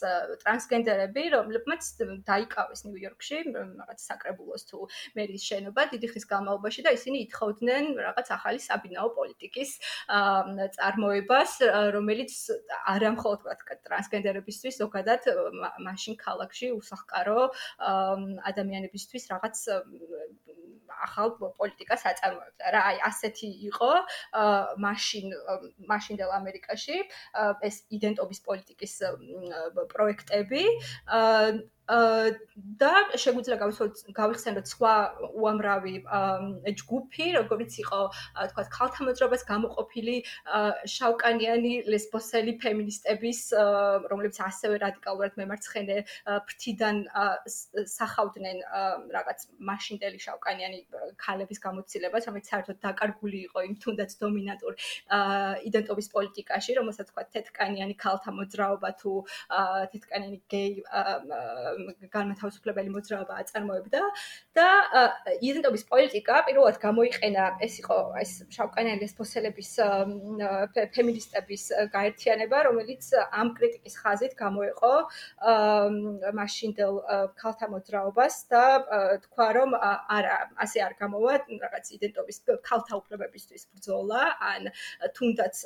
ტრანსგენდერები 0.43 1.23
რომლებმაც 1.35 1.81
დაიკავეს 2.29 2.81
ნიუ-იორკში 2.87 3.37
რაღაც 3.55 3.99
საკრებულოს 4.09 4.63
თუ 4.71 4.79
მერის 5.17 5.43
შენობა 5.51 5.81
დიდი 5.93 6.07
ხნის 6.11 6.25
განმავლობაში 6.31 6.81
და 6.87 6.95
ისინი 6.97 7.17
ითხოვდნენ 7.27 7.83
რაღაც 8.07 8.27
ახალი 8.37 8.59
საბინაო 8.67 9.09
პოლიტიკის 9.17 9.69
წარმოებას 10.77 11.51
რომელიც 11.95 12.33
არა 12.95 13.09
მხოლოდ 13.17 13.39
თქვა 13.61 13.75
ტრანსგენდერებისთვის 13.87 14.79
ზოგადად 14.81 15.21
მაშინ 15.87 16.15
ქალაქში 16.21 16.71
უსახკარო 16.77 17.49
ადამიანებისთვის 18.51 19.23
რაღაც 19.33 19.55
ახალ 21.01 21.29
პოლიტიკას 21.41 22.01
აწარმოებდა 22.11 22.71
რა. 22.75 22.81
აი 22.91 22.97
ასეთი 23.09 23.49
იყო 23.69 23.91
მაშინ 24.85 25.25
მაშინდელ 25.91 26.31
ამერიკაში 26.37 26.97
ეს 27.69 27.75
იდენტობის 27.97 28.39
პოლიტიკის 28.47 28.93
პროექტები 29.93 30.63
და 31.89 32.91
შეგვიძლია 33.19 33.57
გავიხსენოთ 34.15 34.65
სხვა 34.69 34.93
უამრავი 35.33 35.95
ჯგუფი, 36.79 37.25
როგორც 37.41 37.71
იყო 37.83 38.01
თქვა 38.51 38.63
ქალთა 38.75 39.01
მოძრაობას 39.07 39.43
გამოყოფილი 39.49 40.15
შავკანიანი 40.93 41.73
ლესბოსელი 41.91 42.53
ფემინისტების, 42.63 43.39
რომლებიც 44.11 44.35
ასევე 44.45 44.75
რადიკალურად 44.85 45.35
მემარცხენე 45.41 45.97
ფრთიდან 46.47 46.95
სახავდნენ 47.95 48.57
რაღაც 49.17 49.39
მაშინდელი 49.71 50.19
შავკანიანი 50.21 50.79
ქალების 51.17 51.59
გამოცდილებას, 51.65 52.29
რომელიც 52.29 52.47
საერთოდ 52.53 52.77
დაკარგული 52.87 53.39
იყო 53.49 53.59
იმ 53.67 53.75
თუნდაც 53.83 54.15
დომინანტურ 54.21 54.73
იდენტობის 55.67 56.07
პოლიტიკაში, 56.15 56.71
რომელსაც 56.79 57.11
თქვა 57.11 57.23
თეთკანიანი 57.35 57.95
ქალთა 57.99 58.31
მოძრაობა 58.37 58.89
თუ 59.01 59.11
თეთკანიანი 59.91 60.39
გეი 60.51 60.71
განმათავისუფლებელი 62.15 62.89
მოძრაობა 62.95 63.37
აწარმოებდა 63.41 64.01
და 64.57 64.67
იდენტობის 65.41 65.83
პოლიტიკა 65.91 66.41
პირველად 66.47 66.77
გამოიყენა 66.85 67.45
ეს 67.67 67.77
იყო 67.83 67.97
ეს 68.23 68.31
შავკანიანი 68.55 69.01
ლესბოსელების 69.05 69.71
ფემინისტების 70.95 71.63
გაერთიანება 71.95 72.63
რომელიც 72.69 73.09
ამ 73.41 73.53
კრიტიკის 73.57 73.95
ხაზით 74.01 74.33
გამოიყო 74.43 74.93
მაშინდელ 76.41 76.95
ქალთა 77.41 77.71
მოძრაობას 77.73 78.35
და 78.51 78.63
თქვა 79.25 79.47
რომ 79.57 79.77
არა 80.17 80.37
ასე 80.65 80.85
არ 80.87 80.93
გამოვა 81.01 81.33
რაღაც 81.65 81.85
იდენტობის 81.97 82.37
ქალთა 82.67 82.93
უფლებებისთვის 83.01 83.63
ბრძოლა 83.73 84.21
ან 84.51 84.71
თუნდაც 85.17 85.63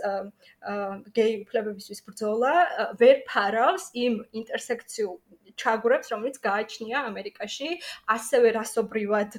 გეი 1.18 1.34
უფლებებისთვის 1.44 2.04
ბრძოლა 2.10 2.54
ვერ 3.02 3.24
ფარავს 3.30 3.90
იმ 4.06 4.20
ინტერსექციულ 4.42 5.18
ჩაგვრებს, 5.62 6.12
რომელიც 6.14 6.38
გააჩნია 6.44 6.98
ამერიკაში, 7.10 7.70
ასევე 8.16 8.48
რასობრივად 8.60 9.38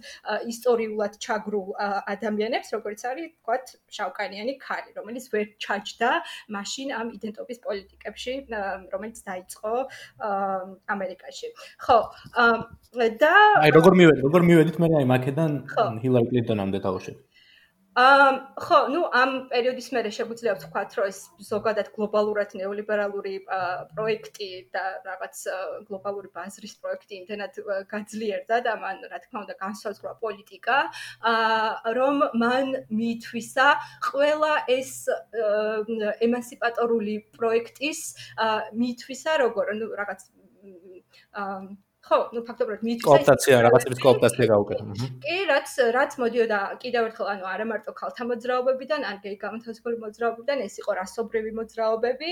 ისტორიულად 0.52 1.12
ჩაგრულ 1.26 1.68
ადამიანებს, 2.14 2.68
როგორც 2.76 3.00
არის, 3.10 3.28
თქვათ, 3.40 3.64
შავკანიანი 3.98 4.54
ქალი, 4.62 4.90
რომელიც 4.98 5.24
ვერ 5.34 5.46
ჩაჯდა 5.60 6.10
მაშინ 6.56 6.88
ამ 7.00 7.06
იდენტობის 7.16 7.58
პოლიტიკებში, 7.66 8.34
რომელიც 8.94 9.18
დაიწყო 9.28 9.72
ამერიკაში. 10.96 11.48
ხო, 11.84 11.98
და 13.22 13.32
აი 13.62 13.70
როგორ 13.76 13.92
მივედი, 14.00 14.20
როგორ 14.26 14.40
მივედით 14.50 14.76
მე 14.82 14.88
აი 15.00 15.06
მაკედან 15.12 15.50
ჰილარი 16.02 16.26
კლინტონამდე 16.32 16.78
თავში? 16.86 17.12
აა 17.95 18.55
ხო, 18.55 18.77
ну, 18.87 18.99
ამ 19.11 19.31
პერიოდის 19.51 19.89
მერე 19.91 20.11
შეგვიძლია 20.15 20.53
ვთქვათ, 20.55 20.93
რომ 20.95 21.07
ეს 21.11 21.17
ზოგადად 21.43 21.89
გლობალურად 21.91 22.55
ნეოლიბერალური 22.55 23.33
პროექტი 23.91 24.47
და 24.71 24.83
რაღაც 25.03 25.41
გლობალური 25.89 26.31
ბაზრის 26.31 26.77
პროექტი 26.79 27.19
იმდენად 27.19 27.59
გაძლიერდა 27.91 28.61
და 28.63 28.77
მან, 28.79 29.03
რა 29.11 29.19
თქმა 29.27 29.43
უნდა, 29.43 29.55
განსაზღვრა 29.59 30.13
პოლიტიკა, 30.23 30.77
აა 31.35 31.93
რომ 31.99 32.23
მან 32.39 32.73
მიითვისა 32.95 33.67
ყველა 34.07 34.53
ეს 34.79 34.95
ემანსიპატორული 36.23 37.15
პროექტის 37.35 38.01
აა 38.39 38.71
მიითვისა 38.71 39.31
როგორ, 39.43 39.75
ну, 39.83 39.91
რაღაც 39.99 40.29
აა 41.35 41.75
ხო, 42.06 42.18
ну 42.34 42.42
ფაქტობრივად 42.46 42.82
მიიწევს 42.86 43.06
კოოპტაცია, 43.06 43.56
რაღაცების 43.66 44.00
კოოპტაცია 44.04 44.46
გაუკეთა. 44.52 44.84
კი, 45.26 45.36
რაც 45.50 45.70
რაც 45.96 46.12
მოდიოდა 46.22 46.60
კიდევ 46.82 47.08
ერთხელ, 47.08 47.30
ანუ 47.34 47.48
არა 47.50 47.66
მარტო 47.66 47.94
ქალთა 47.98 48.26
მოძრაობებიდან, 48.30 49.06
ან 49.10 49.16
გეი 49.24 49.36
გამონთავისუფლებელი 49.42 50.02
მოძრაობებიდან, 50.06 50.62
ეს 50.66 50.74
იყო 50.82 50.96
რასობრივი 51.00 51.52
მოძრაობები. 51.58 52.30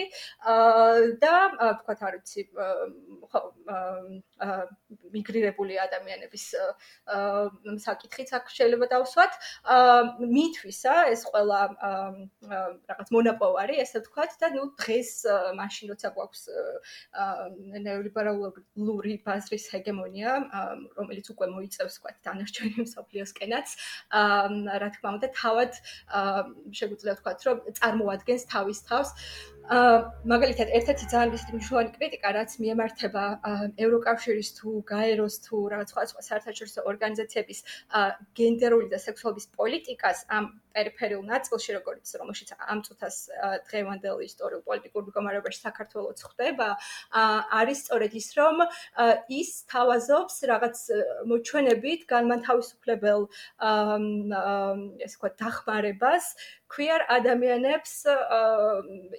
აა 0.55 0.95
და 1.25 1.35
თქვათ, 1.83 2.01
არ 2.07 2.15
ვიცი, 2.21 2.43
ხო, 3.35 3.41
აა 3.75 4.61
მიგრირებული 5.15 5.75
ადამიანების 5.87 6.45
აა 7.19 7.75
საკითხიც 7.83 8.31
აქ 8.39 8.55
შეიძლება 8.55 8.87
დავსვათ. 8.95 9.33
აა 9.75 9.99
მითვისა 10.23 10.95
ეს 11.11 11.27
ყველა 11.35 11.61
რაღაც 12.95 13.09
მონაპოვარი, 13.17 13.83
ესე 13.83 14.05
ვთქვათ 14.05 14.39
და 14.39 14.55
ნუ 14.55 14.65
დღეს 14.79 15.11
მაშინ 15.59 15.95
როცა 15.95 16.09
გვაქვს 16.15 16.43
აა 17.11 17.83
ნეოლიბერალური 17.87 19.19
ბაზრის 19.27 19.64
ეს 19.65 19.73
ჰეგემონია, 19.73 20.37
რომელიც 21.01 21.33
უკვე 21.33 21.49
მოიწევს, 21.57 21.97
ვთქვათ, 21.97 22.21
დანარჩენი 22.29 22.85
მსოფლიოსკენაც, 22.85 23.77
აა 24.21 24.79
რა 24.85 24.89
თქმა 24.95 25.09
უნდა, 25.17 25.29
თავად 25.41 25.73
შეგვიძლია 26.81 27.17
ვთქვათ, 27.17 27.39
რომ 27.49 27.57
წარმოადგენს 27.81 28.49
თავის 28.53 28.85
თავს. 28.93 29.11
აა 29.17 29.54
მაგალითად 29.65 30.69
ერთ-ერთი 30.77 31.07
ძალიან 31.09 31.31
ისეთი 31.35 31.53
მნიშვნელოვანი 31.57 31.91
კრიტიკა 31.97 32.29
რაც 32.37 32.51
მიემართება 32.61 33.25
ევროკავშირის 33.81 34.51
თუ 34.61 34.71
გაეროს 34.93 35.37
თუ 35.47 35.57
რაღაც 35.73 35.89
სხვა 35.89 36.03
სხვა 36.11 36.23
საერთაშორისო 36.29 36.81
ორგანიზაციების 36.91 37.59
გენდერული 38.37 38.93
და 38.93 38.99
სექსუალობის 39.01 39.47
პოლიტიკას 39.57 40.19
ამ 40.29 40.45
პერიფერიულ 40.77 41.25
ნაწილში 41.33 41.71
როგორც 41.79 42.13
რომელშიც 42.21 42.49
ამ 42.61 42.79
წუთას 42.85 43.17
დღევანდელ 43.71 44.21
ისტორიულ 44.29 44.63
პოლიტიკურ 44.69 45.03
მდგომარეობაში 45.09 45.61
საქართველოს 45.65 46.21
ხდება 46.29 46.69
არის 47.61 47.79
სწორედ 47.89 48.13
ის 48.21 48.29
რომ 48.37 48.57
ის 49.41 49.51
თავაზობს 49.73 50.35
რაღაც 50.53 50.77
მოჩვენებით 51.33 52.01
განმანთავისუფლებელ 52.13 53.21
ესე 53.65 55.15
ვთქვათ 55.15 55.35
დახმარებას 55.41 56.25
queer 56.73 57.01
ადამიანებს 57.17 57.93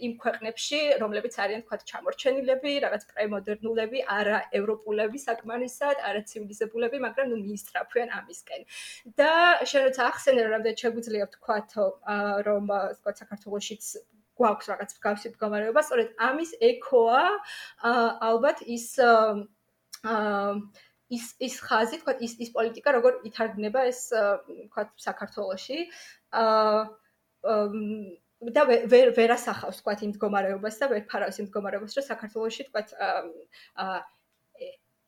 იმ 0.06 0.14
ქვეყნებში, 0.24 0.80
რომლებიც 1.02 1.38
არიან 1.44 1.62
თქვა 1.66 1.78
ჩამორჩენილები, 1.92 2.72
რაღაც 2.86 3.04
პრემოდერნულები, 3.12 4.02
არა 4.18 4.40
ევროპულები 4.60 5.22
საკმარისად, 5.22 6.02
არა 6.10 6.22
ცივილიზებულები, 6.32 6.98
მაგრამ 7.06 7.32
ნუ 7.32 7.38
მიისწრაფვიან 7.46 8.10
ამისკენ. 8.20 8.62
და 9.20 9.32
შენ 9.70 9.82
როცა 9.88 10.02
ახსენე 10.12 10.40
რომ 10.46 10.52
რამდენ 10.56 10.76
შეგვიძლია 10.82 11.26
თქვა 11.36 11.58
რომ 12.50 12.66
თქვა 13.00 13.12
საქართველოსიც 13.22 13.84
გვაქვს 14.36 14.68
რაღაც 14.72 14.92
გავსი 15.06 15.28
მდგომარეობა, 15.32 15.82
სწორედ 15.86 16.10
ამის 16.28 16.52
ეკოა 16.60 17.24
ალბათ 18.30 18.66
ის 18.68 18.88
ის 21.16 21.26
ის 21.48 21.56
ხაზი, 21.62 22.02
თქვა 22.02 22.14
ის 22.26 22.34
ის 22.44 22.50
პოლიტიკა 22.58 22.90
როგორ 22.98 23.14
ითარგმნება 23.30 23.82
ეს 23.94 24.10
თქვა 24.12 24.84
საქართველოში. 25.08 25.80
აა 26.42 27.05
და 27.46 28.64
ვერ 28.70 29.12
ვერ 29.18 29.34
ასახავს 29.36 29.82
თქვა 29.82 29.96
იმ 30.06 30.12
მდგომარეობას 30.14 30.80
და 30.82 30.90
ვერ 30.92 31.04
ფარავს 31.12 31.40
იმ 31.42 31.48
მდგომარეობას, 31.50 31.98
რომ 31.98 32.08
საქართველოში 32.10 32.68
თქვა 32.70 32.82
აა 33.86 33.98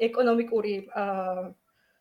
ეკონომიკური 0.08 0.74
აა 1.04 1.48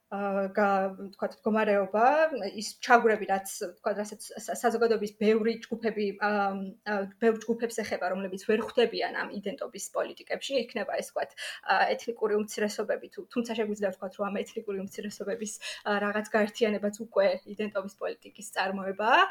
თქვა 0.07 1.27
მდგომარეობა 1.27 2.07
ის 2.55 2.69
ჩაგვრები 2.79 3.27
რაც 3.27 3.51
თქვა 3.83 3.93
რასაც 3.99 4.23
საზოგადოების 4.55 5.13
ბევრი 5.19 5.55
ჯგუფები 5.67 6.07
აა 6.23 6.99
ბევრ 7.19 7.41
ჯგუფებს 7.43 7.81
ეხება 7.83 8.11
რომლებიც 8.15 8.47
ვერ 8.47 8.63
ხვდებიან 8.63 9.19
ამ 9.19 9.33
იდენტობის 9.35 9.87
პოლიტიკებში 9.97 10.63
იქნება 10.63 10.95
ეს 11.03 11.11
თქვა 11.11 11.27
ეთნიკური 11.91 12.39
უმცირესობები 12.39 13.07
თუ 13.17 13.27
თუმცა 13.35 13.53
შეგვიძლია 13.59 13.91
თქვა 13.99 14.09
რომ 14.15 14.27
ამ 14.31 14.37
ეთნიკური 14.47 14.79
უმცირესობების 14.87 15.53
რაღაც 16.07 16.27
გაერთიანებაც 16.37 16.95
უკვე 17.03 17.27
იდენტობის 17.57 17.95
პოლიტიკის 17.99 18.47
წარმოებაა 18.55 19.23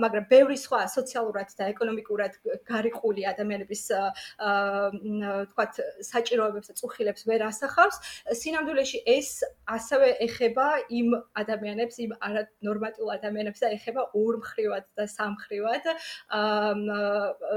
მაგრამ 0.00 0.24
ბევრი 0.32 0.56
სხვა 0.64 0.80
სოციალურად 0.96 1.52
და 1.60 1.68
ეკონომიკურად 1.76 2.32
გარიყული 2.64 3.28
ადამიანების 3.36 3.82
აა 3.92 5.44
თქვა 5.52 5.64
საჭიროებებს 6.08 6.72
და 6.72 6.74
წუხილებს 6.80 7.28
ვერ 7.28 7.40
ასახავს 7.52 7.96
სინამდვილეში 8.40 9.04
ეს 9.04 9.44
ასევე 9.76 10.05
ეხება 10.26 10.66
იმ 10.90 11.14
ადამიანებს, 11.42 11.96
იმ 12.04 12.12
არანორმატულ 12.28 13.12
ადამიანებს 13.16 13.62
და 13.64 13.70
ეხება 13.76 14.02
ორ 14.20 14.38
მხრივად 14.42 14.84
და 14.98 15.06
სამ 15.10 15.36
მხრივად, 15.36 15.84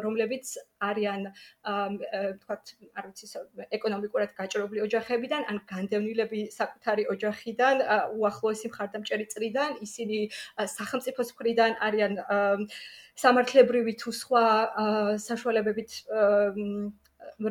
რომლებიც 0.06 0.46
არიან 0.90 1.22
თქვათ, 2.44 2.74
არ 3.00 3.10
ვიცი, 3.10 3.28
ეკონომიკურად 3.80 4.36
გაჭრობილი 4.40 4.86
ოჯახებიდან, 4.88 5.48
ან 5.52 5.58
განდევნილები 5.72 6.42
საკუთარი 6.56 7.04
ოჯახიდან, 7.16 7.84
უახლოესი 8.20 8.72
მხარდამჭერი 8.72 9.26
წრიდან, 9.34 9.78
ისინი 9.86 10.20
სახელმწიფოს 10.78 11.36
მხრიდან 11.36 11.78
არიან 11.90 12.14
სამართლებრივი 13.20 13.94
თუ 14.00 14.12
სხვა 14.16 14.46
საშუალებებით 15.20 15.92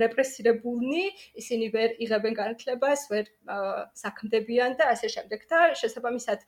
რეპრესირებულნი, 0.02 1.04
ისინი 1.40 1.66
ვერ 1.74 1.96
იღებენ 2.04 2.34
განათლებას, 2.38 3.06
ვერ 3.12 3.26
საქმდებიან 4.02 4.78
და 4.78 4.92
ასე 4.94 5.08
შემდეგ. 5.14 5.48
და 5.50 5.60
შესაბამისად 5.80 6.38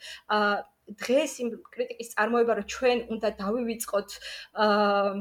დღეს 1.01 1.33
იმ 1.43 1.49
კრიტიკის 1.75 2.13
წარმოება, 2.15 2.53
რომ 2.59 2.67
ჩვენ 2.75 2.99
უნდა 3.15 3.29
დავივიწყოთ 3.43 4.11
აა 4.67 5.15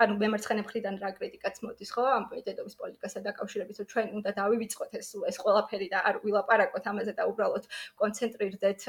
ანუ 0.00 0.16
მემარცხენე 0.20 0.62
მხრიდან 0.64 0.96
რა 1.02 1.10
კრიტიკაც 1.18 1.60
მოდის 1.64 1.90
ხო 1.94 2.04
ამ 2.16 2.24
პედაგოგის 2.30 2.76
პოლიტიკასთან 2.80 3.26
დაკავშირებით 3.28 3.80
რომ 3.80 3.88
ჩვენ 3.92 4.06
უნდა 4.20 4.30
დავივიწყოთ 4.40 4.96
ეს 5.00 5.08
ეს 5.30 5.36
ყველაფერი 5.44 5.88
და 5.92 5.98
არ 6.08 6.16
ვილაპარაკოთ 6.24 6.88
ამაზე 6.92 7.12
და 7.20 7.28
უბრალოდ 7.30 7.64
კონცენტრირდეთ 8.00 8.80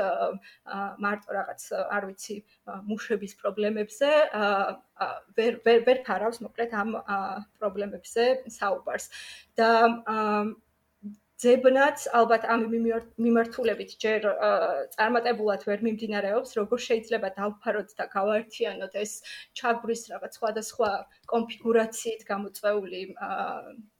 მარტო 1.06 1.30
რაღაც 1.38 1.62
არ 1.98 2.04
ვიცი 2.12 2.38
მუშების 2.92 3.34
პრობლემებზე 3.44 4.10
ვერ 5.38 5.54
ვერ 5.66 5.80
ვერ 5.88 6.04
ფარავს 6.08 6.42
მოკლედ 6.46 6.76
ამ 6.82 6.90
პრობლემებზე 7.60 8.26
საუბარს. 8.58 9.06
და 9.60 9.70
ძებნაც 11.42 12.04
ალბათ 12.18 12.44
ამ 12.54 12.66
მიმართულებით 12.72 13.96
ჯერ 14.04 14.28
წარმატებულად 14.96 15.66
ვერ 15.70 15.84
მიმდინარეობს, 15.88 16.54
როგორ 16.60 16.84
შეიძლება 16.88 17.32
დავფაროთ 17.40 17.96
და 18.02 18.08
გავაერთიანოთ 18.16 18.98
ეს 19.04 19.14
ჩაგვრის 19.62 20.04
რაღაც 20.14 20.38
სხვადასხვა 20.40 20.92
კონფიგურაციით 21.34 22.28
გამოწვეული 22.32 23.02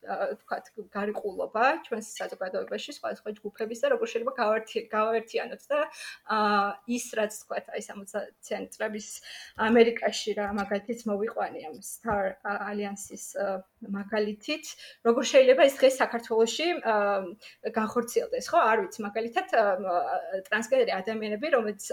თქვათ 0.02 0.66
გარიყულობა 0.96 1.66
ჩვენს 1.86 2.08
საზოგადოებაში 2.18 2.96
სხვადასხვა 2.98 3.34
ჯგუფების 3.38 3.82
და 3.84 3.92
როგორ 3.94 4.08
შეიძლება 4.14 4.34
გავაერთიანოთ 4.96 5.64
და 5.72 5.80
ის 6.98 7.06
რაც 7.20 7.38
თქვათ 7.44 7.70
აი 7.76 7.82
60-იანი 7.86 8.68
წლების 8.76 9.08
ამერიკაში 9.70 10.36
რა 10.42 10.48
მაგალითიც 10.58 11.06
მოვიყვანი 11.12 11.66
ამ 11.70 11.78
Star 11.86 12.24
Alliance-ის 12.42 13.26
მაგალითით 14.00 14.66
როგორ 15.06 15.24
შეიძლება 15.34 15.70
ის 15.70 15.76
დღეს 15.78 15.96
საქართველოში 16.02 16.68
განხორციელდეს 17.78 18.46
ხო? 18.50 18.60
არ 18.72 18.78
ვიცი 18.86 19.00
მაგალითად 19.06 19.48
ტრანსგენდერი 20.50 20.92
ადამიანები 20.98 21.48
რომელიც 21.58 21.84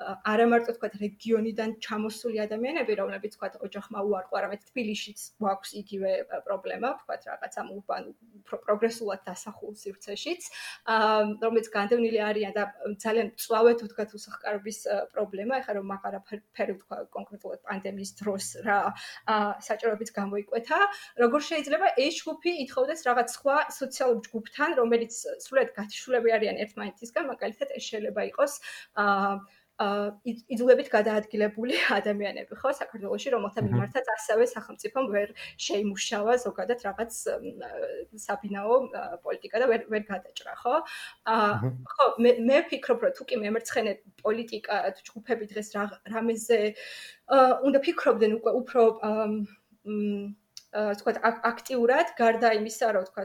არა 0.00 0.46
მარტო 0.48 0.74
თქვა 0.76 0.88
რეგიონიდან 0.96 1.74
ჩამოსული 1.84 2.40
ადამიანები, 2.44 2.92
რომლებიც 3.00 3.36
თქვა 3.36 3.48
ოჯახმა 3.66 4.00
უარყო, 4.08 4.34
არამედ 4.40 4.62
თბილისშიც 4.70 5.20
გვაქვს 5.40 5.70
იგივე 5.80 6.12
პრობლემა, 6.46 6.88
თქვა 7.02 7.16
რაღაცა 7.26 7.64
უბან 7.76 8.04
პროგრესულად 8.48 9.20
დასახულ 9.28 9.72
სივრცეშიც, 9.82 10.42
რომელიც 11.44 11.66
განდევნილი 11.76 12.20
არიან 12.30 12.52
და 12.56 12.64
ძალიან 13.04 13.28
წვავეთ 13.44 13.84
თქვა 13.92 14.04
უსახკარობის 14.20 14.78
პრობლემა, 15.12 15.60
ეხლა 15.60 15.72
რომ 15.78 15.86
მაგარაფერი 15.92 16.74
თქვა 16.80 16.96
კონკრეტულად 17.16 17.60
პანდემიის 17.68 18.12
დროს 18.20 18.44
რა 18.64 18.78
საჭიროებით 19.68 20.10
გამოიკვეთა, 20.16 20.80
როგორ 21.24 21.40
შეიძლება 21.50 21.86
ეს 22.00 22.14
ჯგუფი 22.24 22.52
ითხოვდეს 22.64 23.00
რაღაც 23.08 23.28
სხვა 23.36 23.56
სოციალურ 23.80 24.18
ჯგუფთან, 24.26 24.70
რომელიც 24.80 25.12
სულად 25.44 25.68
გათიშულები 25.76 26.28
არიან 26.40 26.56
ერთმანეთისგან, 26.64 27.24
მაგალითად 27.32 27.68
ეს 27.76 27.84
შეიძლება 27.90 28.22
იყოს 28.32 28.52
აა 29.04 29.59
იძულებით 29.80 30.88
გადაადგილებული 30.92 31.76
ადამიანები 31.96 32.56
ხო 32.60 32.72
საქართველოსში 32.76 33.32
რომელთა 33.34 33.64
მიმართაც 33.64 34.10
ასევე 34.14 34.48
სახელმწიფომ 34.52 35.06
ვერ 35.14 35.32
შეიმუშავა 35.66 36.34
ზოგადად 36.44 36.84
რაღაც 36.84 37.20
საბინაო 38.24 38.76
პოლიტიკა 39.24 39.62
და 39.62 39.70
ვერ 39.72 39.86
ვერ 39.94 40.04
გადაჭრა 40.10 40.54
ხო? 40.60 40.74
ხო 41.94 42.08
მე 42.20 42.30
მე 42.50 42.58
ვფიქრობ 42.66 43.06
რომ 43.06 43.16
თუკი 43.20 43.40
მემარცხენე 43.44 43.92
პოლიტიკა 44.20 44.76
თუ 45.00 45.00
ჯგუფები 45.08 45.48
დღეს 45.54 45.72
რამეზე 46.12 46.60
უნდა 47.64 47.78
ფიქრობდნენ 47.88 48.36
უკვე 48.36 48.52
უფრო 48.60 48.82
თქვა 51.00 51.12
აქტიურად 51.50 52.12
გარდა 52.20 52.52
იმისა 52.60 52.92
რომ 52.94 53.04
თქვა 53.08 53.24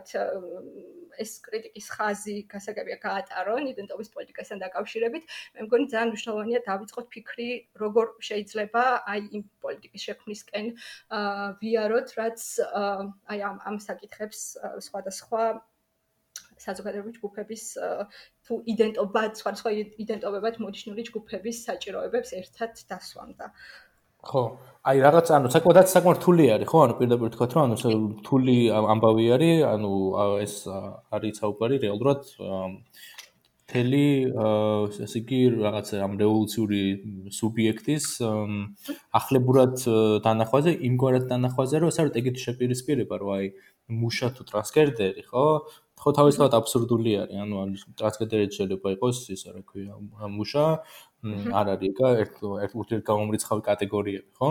ეს 1.24 1.32
კრიტიკის 1.46 1.88
ხაზი 1.96 2.38
გასაგებია 2.54 2.98
გაატარონ 3.06 3.70
იდენტობის 3.72 4.10
პოლიტიკასთან 4.16 4.64
დაკავშირებით, 4.66 5.24
მე 5.56 5.68
მგონი 5.68 5.86
ძალიან 5.94 6.10
მნიშვნელოვანია 6.14 6.60
დავიწყოთ 6.70 7.06
ფიქრი, 7.16 7.50
როგორ 7.84 8.08
შეიძლება 8.30 8.84
აი 9.14 9.22
იმ 9.40 9.44
პოლიტიკის 9.66 10.06
შექმნისკენ 10.10 10.66
ვიაროთ, 11.62 12.08
რაც 12.20 12.42
აი 13.36 13.40
ამ 13.52 13.58
ამ 13.70 13.78
საკითხებს 13.90 14.42
სხვადასხვა 14.88 15.42
საზოგადოებრივი 16.66 17.18
ჯგუფების 17.18 17.64
თუ 18.48 18.58
იდენტობა, 18.74 19.22
სხვადასხვა 19.40 19.72
იდენტობებად 20.04 20.60
მონიშნული 20.64 21.06
ჯგუფების 21.10 21.58
საჭიროებებს 21.68 22.32
ერთად 22.40 22.84
დასვამდა. 22.92 23.50
ხო, 24.26 24.44
აი 24.86 25.02
რაღაც 25.06 25.32
ანუ 25.38 25.50
საკუთაც 25.54 25.92
საკმაოდ 25.96 26.18
რთული 26.22 26.46
არის, 26.56 26.70
ხო? 26.70 26.80
ანუ 26.86 26.94
პირდაპირ 27.00 27.30
თქვა 27.34 27.48
რომ 27.54 27.64
ანუ 27.66 27.76
რთული 28.22 28.58
ამბავი 28.74 29.26
არის, 29.38 29.58
ანუ 29.74 29.92
ეს 30.46 30.54
არის 31.16 31.42
საუბარი 31.42 31.76
რეალურად 31.86 32.22
თელი 33.66 34.08
ესე 35.06 35.20
იგი 35.22 35.40
რაღაც 35.58 35.88
ამ 36.06 36.18
რევოლუციური 36.22 36.82
სუბიექტის 37.38 38.06
ახლებურად 39.20 39.74
დანახვაზე, 40.28 40.72
იმგვარად 40.90 41.26
დანახვაზე, 41.34 41.82
რომ 41.82 41.96
საერთოდ 41.98 42.20
ეგეთი 42.22 42.46
შეპირისპირება, 42.46 43.16
რომ 43.26 43.34
აი 43.38 43.50
მუშა 44.02 44.30
თუ 44.38 44.46
ტრანსკერდერი, 44.50 45.26
ხო? 45.34 45.46
ხო 45.96 46.12
თავისთავად 46.20 46.54
აბსურდული 46.60 47.12
არის, 47.26 47.42
ანუ 47.42 47.56
ტრანსკერდერი 47.98 48.54
შეიძლება 48.54 48.94
იყოს 48.96 49.18
ისე 49.34 49.50
რა 49.56 49.62
ქვია, 49.66 49.98
მუშა 50.38 50.66
არ 51.26 51.66
არის 51.74 51.90
ეგა 51.92 52.10
ერთ 52.24 52.36
ერთ 52.66 52.74
ურთიერთგამომრიცხავი 52.82 53.62
კატეგორიები, 53.70 54.30
ხო? 54.40 54.50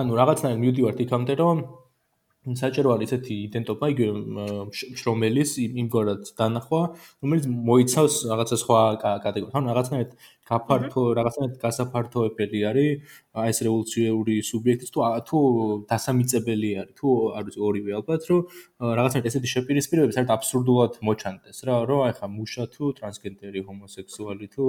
ანუ 0.00 0.12
რაღაცნაირად 0.20 0.60
მივდივართ 0.64 0.98
იქამდე, 1.04 1.34
რომ 1.40 1.58
საჭირო 2.44 2.92
არის 2.92 3.12
ესეთი 3.16 3.34
იდენტობა, 3.48 3.84
იგივე 3.94 4.12
შრომელის 5.00 5.50
იმგვარად 5.64 6.22
დანახვა, 6.36 6.80
რომელიც 7.24 7.44
მოიცავს 7.48 8.14
რაღაცა 8.28 8.56
სხვა 8.64 8.80
კატეგორიას. 9.00 9.54
ანუ 9.56 9.66
რაღაცნაირად 9.72 10.10
გაფართო, 10.44 11.02
რაღაცნაირად 11.18 11.56
გასაფართოებელი 11.64 12.60
არის 12.70 13.14
აი 13.34 13.48
ეს 13.52 13.58
რევოლუციური 13.66 14.34
სუბიექტი 14.48 14.86
თუ 14.94 15.00
თუ 15.28 15.38
დასამიწებელი 15.90 16.70
არის, 16.80 16.92
თუ 17.00 17.08
არ 17.36 17.42
ვიცი 17.48 17.60
ორივე 17.68 17.92
ალბათ, 17.98 18.22
რომ 18.30 18.40
რაღაცნაირად 18.98 19.30
ესეთი 19.30 19.48
შეპირისპირებები 19.54 20.16
საერთოდ 20.16 20.36
აბსურდულად 20.36 20.92
მოჩანდეს 21.08 21.58
რა, 21.64 21.74
რომ 21.88 22.00
აი 22.06 22.12
ხა 22.20 22.26
მუშა 22.36 22.64
თუ 22.76 22.84
ტრანსგენდერი, 23.00 23.60
ჰომოსექსუალი 23.68 24.46
თუ 24.54 24.64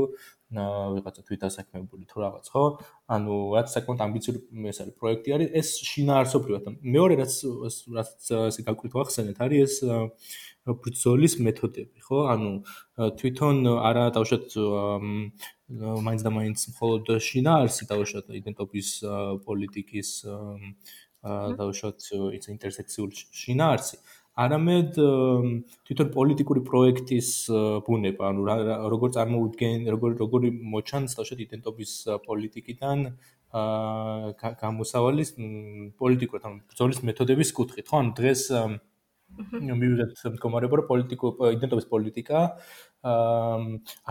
ვიღაცა 0.53 1.21
თვითასაქმებული 1.27 2.05
თუ 2.05 2.17
რაღაც 2.21 2.45
ხო? 2.53 2.63
ანუ 3.09 3.33
რაც 3.57 3.67
საკმაოდ 3.75 4.01
ამბიციური 4.05 4.39
ეს 4.69 4.77
არის 4.85 4.95
პროექტი 5.01 5.29
არის 5.35 5.49
ეს 5.59 5.69
შინაარსობრივად 5.89 6.63
მეორე 6.85 7.13
რაც 7.21 7.33
რაც 7.97 8.29
ესე 8.45 8.61
გაკვირთ 8.69 8.93
ახსენეთ 9.03 9.41
არის 9.41 9.59
ეს 9.65 9.75
ბრძოლის 10.65 11.37
მეთოდები 11.45 12.01
ხო? 12.07 12.25
ანუ 12.33 12.51
თვითონ 13.21 13.57
არა 13.89 14.05
დავშოთ 14.17 14.57
მაინც 16.07 16.21
და 16.25 16.31
მაინც 16.37 16.59
მხოლოდ 16.73 17.13
შინაარსი 17.29 17.89
დავშოთ 17.91 18.33
იდენტობის 18.41 18.89
პოლიტიკის 19.45 20.09
დავშოთ 21.61 22.09
ის 22.37 22.45
ინტერსექციული 22.55 23.25
შინაარსი 23.41 23.97
არამედ 24.35 24.97
თვითონ 25.87 26.09
პოლიტიკური 26.11 26.61
პროექტის 26.67 27.29
ბუნება, 27.87 28.31
ანუ 28.33 28.41
როგორ 28.91 29.13
წარმოუდგენ, 29.15 29.87
როგორ 29.95 30.17
როგორი 30.19 30.49
მოჩანს 30.75 31.15
თავშეთ 31.15 31.39
იდენტობის 31.45 31.91
პოლიტიკიდან 32.27 33.05
აა 33.55 34.51
გამოსავალის 34.59 35.29
პოლიტიკურ 36.01 36.43
თან 36.43 36.59
ბრძოლის 36.67 36.99
მეთოდების 37.07 37.49
კუთხით, 37.55 37.87
ხო? 37.87 37.95
ანუ 38.03 38.11
დღეს 38.19 38.41
მივიღეთ 39.35 40.21
მდგომარეობა, 40.35 40.79
რომ 40.79 40.87
პოლიტიკო 40.89 41.31
იდენტობის 41.55 41.87
პოლიტიკა 41.91 42.41
აა 43.05 43.57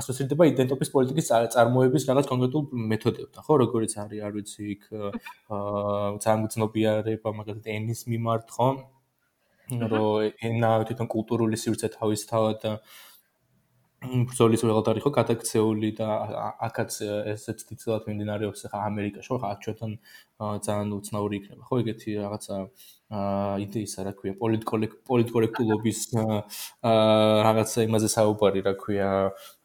ასოცირდება 0.00 0.48
იდენტობის 0.52 0.90
პოლიტიკის 0.94 1.30
წარმოების 1.54 2.06
რაღაც 2.10 2.26
კონკრეტულ 2.32 2.66
მეთოდებთან, 2.92 3.42
ხო? 3.46 3.54
როგორიც 3.64 3.92
არის, 4.04 4.20
არ 4.26 4.32
ვიცი, 4.36 4.62
იქ 4.74 4.82
აა 4.94 6.10
წარმოძნობიარება, 6.24 7.28
მაგალითად 7.40 7.72
ენის 7.76 8.04
მიმართ, 8.12 8.46
ხო? 8.58 8.68
რომ 9.72 10.44
ენა 10.44 10.70
თვითონ 10.84 11.08
კულტურული 11.08 11.56
სივრცე 11.56 11.88
თავისთავად 11.96 12.68
ბრძოლის 14.04 14.62
ველად 14.64 14.88
არის 14.90 15.04
ხო 15.04 15.10
გადაქცეული 15.16 15.90
და 15.98 16.08
აქაც 16.68 16.96
ესეც 17.32 17.64
თითქოს 17.68 18.04
მიმდინარეობს 18.08 18.66
ხა 18.72 18.82
ამერიკაში 18.88 19.30
ხო 19.32 19.52
ჩვენთან 19.64 19.92
ძალიან 20.66 20.92
უცნაური 20.98 21.40
იქნება 21.40 21.68
ხო 21.68 21.80
ეგეთი 21.84 22.16
რაღაცა 22.24 22.58
იდეისა 23.64 24.06
რა 24.08 24.12
ქვია 24.18 24.34
პოლიტკორექტულობის 24.42 26.00
რაღაცა 27.48 27.86
იმაზე 27.88 28.08
საუბარი 28.16 28.64
რა 28.68 28.74
ქვია 28.84 29.10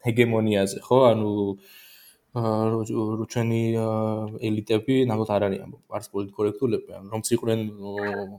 ჰეგემონიაზე 0.08 0.84
ხო 0.88 0.98
ანუ 1.10 1.32
რუჩენი 2.30 3.62
ელიტები 4.38 4.96
ნამდვილად 5.10 5.30
არ 5.34 5.44
არიან 5.48 5.72
პარს 5.90 6.06
პოლიტკორექტულები 6.14 6.94
ან 6.94 7.08
რომ 7.10 7.24
ციყვნენ 7.26 7.60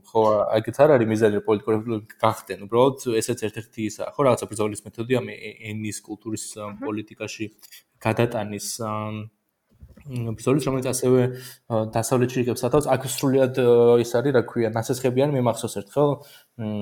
ხო 0.07 0.21
აიგეთ 0.55 0.79
არ 0.79 0.93
არის 0.95 1.11
მიზანი 1.11 1.41
პოლიტკორექტულები 1.43 2.15
გახდნენ 2.23 2.63
უბრალოდ 2.71 3.03
ესეც 3.19 3.43
ერთ-ერთი 3.51 3.81
ისაა 3.91 4.15
ხო 4.15 4.21
რაღაცა 4.27 4.47
ბრძოლის 4.47 4.85
მეთოდი 4.87 5.19
ამ 5.19 5.27
ენის 5.35 5.99
კულტურის 6.07 6.45
პოლიტიკაში 6.87 7.51
გადატანის 7.99 8.67
ბრძოლის 10.07 10.65
რომელიც 10.71 10.87
ასევე 10.87 11.21
დასავლეთში 11.91 12.37
იღებს 12.47 12.63
სათავეს 12.63 12.87
აქ 12.95 13.01
სრულიად 13.11 13.59
ის 14.01 14.11
არის 14.17 14.33
რა 14.39 14.41
ქვია 14.49 14.69
ნაცეცხებიანი 14.71 15.35
მე 15.35 15.41
მახსოვს 15.51 15.75
ერთხელ 15.83 16.09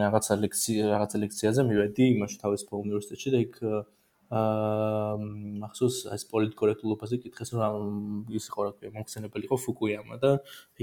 რაღაცა 0.06 0.34
ლექცია 0.46 0.84
რაღაცა 0.94 1.18
ლექციაზე 1.26 1.66
მივედი 1.70 2.06
იმაში 2.16 2.38
თავის 2.44 2.62
უნივერსიტეტში 2.70 3.30
და 3.34 3.40
იქ 3.44 3.56
აა 4.30 5.14
მახსოვს 5.62 5.96
ეს 6.16 6.24
პოლიტკორექტულობაზე 6.34 7.18
კითხეს 7.24 7.50
რომ 7.58 8.28
ის 8.38 8.46
იყო 8.50 8.66
რა 8.68 8.74
ქვია 8.78 8.92
მომხსენებელი 8.98 9.50
იყო 9.50 9.58
ფუკუიამა 9.66 10.20
და 10.22 10.32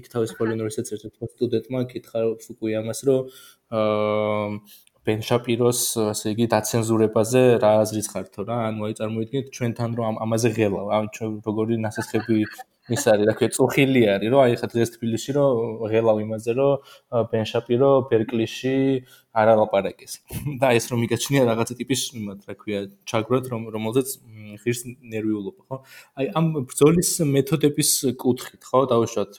იქ 0.02 0.10
თავის 0.14 0.32
პოლინურისეც 0.40 0.90
ერთ-ერთ 0.96 1.30
სტუდენტმა 1.36 1.80
კითხა 1.92 2.24
ფუკუიამას 2.42 3.00
რომ 3.06 3.30
აა 3.78 4.50
ბენ 5.06 5.20
შაპიროს 5.22 5.80
ასე 6.10 6.32
იგი 6.34 6.46
დაცენზურებაზე 6.52 7.42
რა 7.62 7.70
აზრის 7.82 8.08
ხართო 8.12 8.46
რა 8.48 8.56
ანუ 8.70 8.86
აი 8.86 8.94
წარმოიდგინეთ 9.00 9.52
ჩვენთან 9.56 9.90
რომ 10.00 10.16
ამაზე 10.24 10.50
ღელავ 10.56 10.88
ან 10.96 11.04
ჩვენ 11.14 11.36
როგორი 11.46 11.78
ნასესხები 11.86 12.38
ის 12.86 13.02
არის 13.10 13.26
რა 13.26 13.34
ქვია 13.34 13.50
წუხილი 13.50 14.02
არის 14.14 14.30
რომ 14.30 14.40
აი 14.46 14.56
ხა 14.60 14.66
დღეს 14.70 14.90
თბილისში 14.94 15.32
რომ 15.34 15.82
ღელავ 15.90 16.18
იმაზე 16.22 16.52
რომ 16.58 16.72
ბენ 17.32 17.44
შაპირო 17.50 17.90
ბერკლიში 18.10 18.74
არ 19.34 19.48
ალაპარაკეს 19.54 20.12
და 20.62 20.70
ეს 20.78 20.86
რომ 20.92 21.02
მიგაჩნია 21.02 21.42
რაღაცა 21.50 21.74
ტიპის 21.82 22.00
იმათ 22.14 22.46
რა 22.46 22.54
ქვია 22.62 22.80
ჩაგვრად 23.10 23.44
რომ 23.50 23.62
რომელზეც 23.74 24.08
ღირს 24.62 24.82
ნერვიულობა 25.12 25.62
ხო? 25.66 25.76
აი 26.14 26.26
ამ 26.38 26.46
ბრძოლის 26.70 27.10
მეთოდების 27.26 27.90
კუთხით 28.22 28.62
ხო? 28.70 28.80
დავუშვათ 28.92 29.32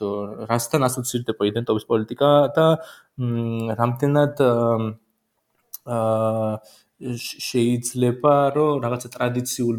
რასთან 0.52 0.80
ასოცირდება 0.88 1.42
იდენტობის 1.48 1.84
პოლიტიკა 1.88 2.30
და 2.52 2.66
რამდენად 3.80 4.44
აა 5.88 6.60
შეიძლება 6.98 8.32
რომ 8.58 8.82
რაღაცა 8.82 9.08
ტრადიციულ 9.14 9.76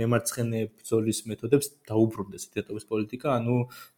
მემარცხენე 0.00 0.60
ბრძოლის 0.72 1.18
მეთოდებს 1.28 1.66
დაუბრუნდეს 1.84 2.48
იდენტობის 2.48 2.84
პოლიტიკა, 2.92 3.28
ანუ 3.36 3.56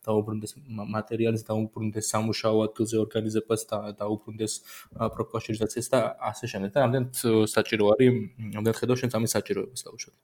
დაუბრუნდეს 0.09 0.53
მატერიალის 0.67 1.47
დაუბრუნდეს 1.47 2.11
სამუშაო 2.11 2.59
ადგილზე 2.67 2.97
ორგანიზებას 3.05 3.63
და 3.71 3.79
დაუბრუნდეს 4.03 4.53
პროფესიონალიზაციას 4.99 5.89
და 5.95 6.01
ასე 6.19 6.47
შემდეგ. 6.51 6.71
და 6.75 6.81
ამდენ 6.87 7.05
საჭირო 7.55 7.85
არის, 7.95 8.11
ამდენ 8.59 8.75
ხედავ 8.75 8.97
შენ 8.99 9.11
სამი 9.15 9.29
საჭიროებას 9.39 9.83
დაუშვათ. 9.87 10.17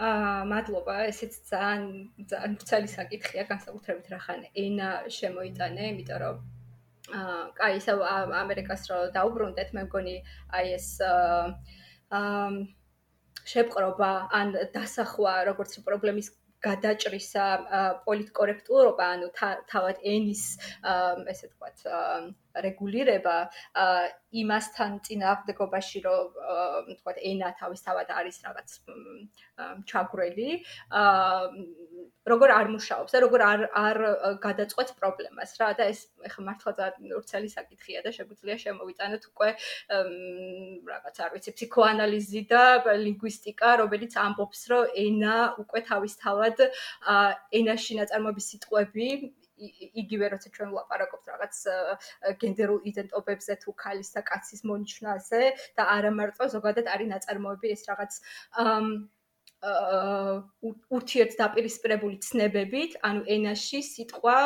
აა 0.00 0.44
მადლობა, 0.50 0.94
ესეც 1.12 1.32
ძალიან 1.50 1.82
ძალიან 2.30 2.52
ბრცალი 2.58 2.88
საკითხია, 2.98 3.42
განსაკუთრებით 3.52 4.06
რახან 4.14 4.40
ენა 4.64 4.90
შემოიტანე, 5.06 5.84
იმიტომ 5.92 6.18
რომ 6.24 6.36
აა 7.10 7.38
კაი, 7.58 7.78
ისე 7.80 7.96
ამერიკას 8.40 8.82
რო 8.90 8.98
დაუბრუნდეთ, 9.16 9.72
მე 9.76 9.86
მგონი 9.88 10.16
აი 10.58 10.74
ეს 10.76 10.88
აა 11.04 12.50
შეპყრობა 13.50 14.10
ან 14.36 14.54
დასახვა 14.74 15.34
როგორც 15.50 15.78
პრობლემის 15.86 16.30
გადაჭრისა 16.64 17.46
პოლიტკორექტულობა, 18.04 19.04
ანუ 19.16 19.28
თავად 19.72 20.02
ენის 20.04 20.44
ესე 21.32 21.48
თქვათ 21.54 21.84
რეგულირება 22.66 23.36
იმასთან 24.42 24.98
წინააღმდეგობაში 25.06 26.00
რომ 26.06 26.90
თქვა 27.00 27.14
ენა 27.30 27.50
თავისთავად 27.60 28.12
არის 28.20 28.36
რაღაც 28.46 28.68
ჩაგვრელი 29.90 30.50
როგორ 32.30 32.52
არ 32.54 32.68
მუშაობს 32.70 33.14
და 33.16 33.20
როგორ 33.24 33.42
არ 33.48 33.60
არ 33.80 33.98
გადაწყვეტს 34.44 34.94
პრობლემას 35.00 35.54
რა 35.60 35.70
და 35.78 35.88
ეს 35.92 36.00
ეხლა 36.28 36.44
მართლა 36.46 36.72
ძალიან 36.78 37.50
საკითხია 37.56 38.04
და 38.06 38.12
შეგვიძლია 38.14 38.56
შემოვიტანოთ 38.64 39.22
უკვე 39.30 39.50
რაღაც 40.92 41.20
არ 41.26 41.30
ვიცი 41.34 41.50
ფსიქოანალიზი 41.56 42.42
და 42.52 42.62
ლინგვისტიკა 43.04 43.70
რომელიც 43.82 44.14
ამბობს 44.26 44.62
რომ 44.70 44.94
ენა 45.06 45.36
უკვე 45.64 45.80
თავისთავად 45.90 46.56
ენაში 47.60 47.92
ნაწარმოების 48.00 48.50
სიტყვები 48.52 49.08
იგივე 50.02 50.32
როცა 50.34 50.52
ჩვენ 50.56 50.74
ვლაპარაკობთ 50.74 51.30
რაღაც 51.32 51.62
გენდერულ 52.42 52.80
იდენტობებზე 52.90 53.58
თუ 53.64 53.76
ქალის 53.84 54.10
და 54.16 54.24
კაცის 54.30 54.64
მონიშნაზე 54.72 55.42
და 55.78 55.88
არა 55.96 56.10
მარტო 56.20 56.50
ზოგადად 56.56 56.92
არის 56.96 57.12
ნაწარმოები 57.14 57.72
ეს 57.76 57.82
რაღაც 57.90 58.20
ურთიერთ 58.20 59.18
დაპირისპირებული 61.36 62.16
ცნებებით, 62.24 62.96
ანუ 63.04 63.26
ენაში 63.28 63.80
სიტყვა 63.84 64.36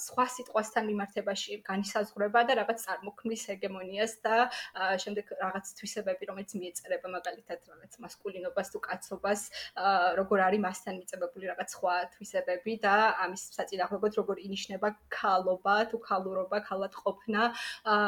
სხვა 0.00 0.24
სიტყვასთან 0.34 0.84
მიმართებაში 0.88 1.58
განისაზღვრება 1.68 2.40
და 2.48 2.56
რაღაც 2.60 2.78
წარმოქმნის 2.86 3.42
ჰეგემონიას 3.50 4.12
და 4.24 4.48
შემდეგ 5.04 5.34
რაღაც 5.36 5.72
თვისებები, 5.80 6.28
რომელიც 6.32 6.50
მიეწერება 6.56 7.12
მაგალითად 7.12 7.58
რაღაც 7.68 7.92
მასკულინობას 8.04 8.72
თუ 8.72 8.80
კაცობას, 8.88 9.40
როგორ 10.20 10.38
არის 10.48 10.64
მასთან 10.64 10.94
მიწებებული 11.00 11.44
რაღაც 11.52 11.68
სხვა 11.76 11.94
თვისებები 12.16 12.72
და 12.80 12.94
ამის 13.20 13.42
საწინააღმდეგოდ 13.58 14.12
როგორ 14.20 14.36
ინიშნება 14.48 14.88
ქალობა 15.12 15.76
თუ 15.92 16.00
ქალურობა, 16.08 16.56
ქალად 16.64 16.92
ყოფნა, 17.04 17.52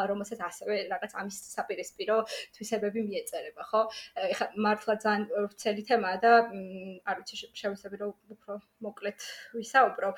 რომელსაც 0.08 0.40
ასევე 0.40 0.88
რაღაც 0.88 1.12
ამის 1.20 1.36
საპირისპირო 1.52 2.16
თვისებები 2.56 3.00
მიეწერება, 3.12 3.62
ხო? 3.70 3.80
ეხლა 4.32 4.46
მართლა 4.56 4.94
ძალიან 5.04 5.22
ვრცელი 5.36 5.82
თემაა 5.90 6.16
და 6.24 6.32
არ 7.10 7.16
ვიცი 7.20 7.40
შევეცდები 7.60 8.00
რომ 8.02 8.12
უფრო 8.36 8.58
მოკლედ 8.86 9.26
ვისაუბრო. 9.56 10.10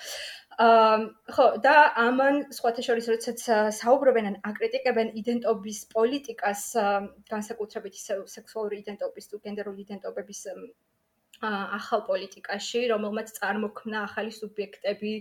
აა 0.66 0.98
ხო 1.36 1.46
და 1.64 1.74
ამან 2.04 2.42
სხვათა 2.58 2.82
შორის 2.88 3.10
როდესაც 3.12 3.40
საუბრობენ 3.80 4.30
ან 4.32 4.36
აკრიტიკებენ 4.50 5.14
იდენტობის 5.22 5.80
პოლიტიკას 5.96 6.62
განსაკუთრებით 7.32 7.94
სექსუალური 8.36 8.82
იდენტობის 8.84 9.28
თუ 9.32 9.42
გენდერული 9.48 9.84
იდენტობების 9.86 10.42
ახალ 11.40 12.00
პოლიტიკაში, 12.06 12.80
რომელმაც 12.90 13.30
წარმოქმნა 13.38 13.98
ახალი 14.08 14.32
სუბიექტები 14.34 15.12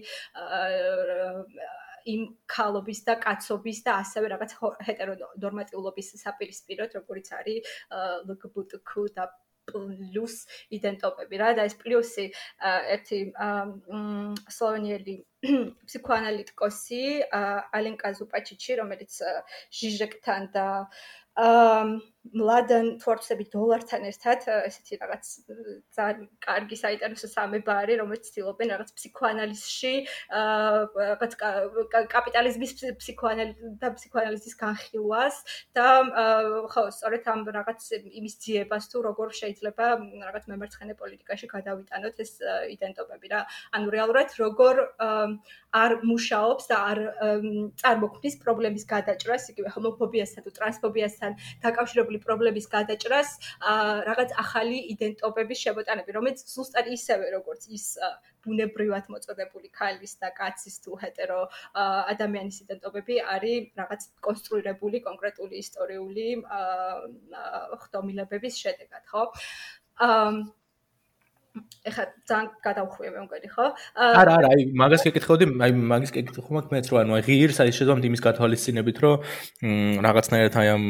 იმ 2.07 2.21
ქალობის 2.47 3.03
და 3.07 3.15
კაცობის 3.21 3.79
და 3.85 3.97
ასევე 4.01 4.31
რაღაც 4.33 4.51
ჰეტერონორმატიულობის 4.87 6.11
საპირისპიროდ, 6.23 6.95
როგორიც 6.99 7.27
არის 7.39 7.75
ლგბტკ 8.29 8.93
და 9.17 9.27
პლუს 9.67 10.35
იდენტობები 10.77 11.41
რა 11.41 11.49
და 11.59 11.67
ეს 11.69 11.75
პლუსი 11.81 12.27
ერთი 12.95 13.19
სლოვენიელი 14.57 15.15
ფსიქოანალიტიკოსი 15.87 17.01
ალენკა 17.79 18.13
ზუპაჩიჩი 18.19 18.79
რომელიც 18.81 19.19
ჟიჟეკთან 19.79 20.47
და 20.55 20.67
მლადან 22.33 22.97
თორცები 23.03 23.45
დოლართან 23.53 24.07
ერთად 24.09 24.47
ესეთი 24.67 24.99
რაღაც 25.01 25.23
ძალიან 25.97 26.27
კარგი 26.43 26.77
საინტერესო 26.81 27.27
სამება 27.31 27.73
არის 27.83 27.99
რომელიც 28.01 28.29
ცდილობენ 28.31 28.73
რაღაც 28.73 28.89
ფსიქოანალიზში 28.97 29.93
რაღაც 30.31 31.33
კაპიტალიზმის 32.15 32.71
ფსიქოანალიზ 33.01 33.77
და 33.81 33.91
ფსიქოანალიზის 33.97 34.55
განხილვას 34.63 35.35
და 35.77 35.87
ხო 36.73 36.83
სწორედ 36.97 37.29
ამ 37.33 37.41
რაღაც 37.57 37.81
იმის 37.95 38.35
ძიებას 38.43 38.89
თუ 38.91 39.03
როგორ 39.07 39.33
შეიძლება 39.41 39.85
რაღაც 40.27 40.43
მემარცხენე 40.51 40.93
პოლიტიკაში 41.01 41.47
გადავიტანოთ 41.53 42.15
ეს 42.25 42.31
იდენტობები 42.75 43.27
რა. 43.33 43.41
ანუ 43.75 43.87
რეალურად 43.95 44.29
როგორ 44.41 44.75
არ 45.77 45.91
მუშაობს 46.09 46.65
და 46.71 46.77
არ 46.91 46.99
წარმოქმნის 47.81 48.35
პრობლემის 48.43 48.85
გადაჭრას 48.89 49.49
იგივე 49.53 49.69
ჰომოფობიასთან 49.75 50.41
თუ 50.47 50.51
ტრანსფობიასთან 50.57 51.31
დაკავშირებული 51.65 52.16
პრობლემის 52.25 52.67
გადაჭრას 52.73 53.29
რაღაც 54.09 54.33
ახალი 54.43 54.79
იდენტობების 54.93 55.63
შემოტანები 55.65 56.15
რომელიც 56.17 56.43
ზუსტად 56.53 56.91
ისევე 56.97 57.31
როგორც 57.37 57.67
ის 57.77 57.85
ბუნებრივად 58.47 59.09
მოწოდებული 59.13 59.71
ქალის 59.79 60.17
და 60.21 60.31
კაცის 60.37 60.77
თუ 60.85 60.99
ჰეტერო 61.01 61.41
ადამიანის 62.13 62.61
იდენტობები 62.67 63.19
არის 63.37 63.73
რაღაც 63.81 64.07
კონსტრუირებული 64.27 65.03
კონკრეტული 65.07 65.59
ისტორიული 65.63 66.27
ხდომილებების 67.87 68.61
შედეგად 68.63 69.03
ხო? 69.11 69.25
აა 70.07 70.31
ეხა 71.89 72.03
ძალიან 72.29 72.47
გადავხვია 72.65 73.09
მე 73.15 73.19
მგონი 73.25 73.49
ხო? 73.53 73.65
არა 73.97 74.33
არა, 74.37 74.49
აი 74.53 74.61
მაგას 74.81 75.05
კითხავდი, 75.07 75.45
აი 75.65 75.71
მაგის 75.91 76.11
კითხვა 76.15 76.49
მაქვს 76.57 76.73
მეც 76.73 76.89
რო 76.91 76.95
ანუ 77.01 77.17
აი 77.17 77.23
ღირს 77.27 77.59
აი 77.63 77.71
შეძვამთ 77.77 78.03
იმის 78.09 78.21
გათვალისწინებით, 78.27 78.97
რომ 79.03 79.15
რაღაცნაირად 80.07 80.53
აი 80.61 80.67
ამ 80.75 80.83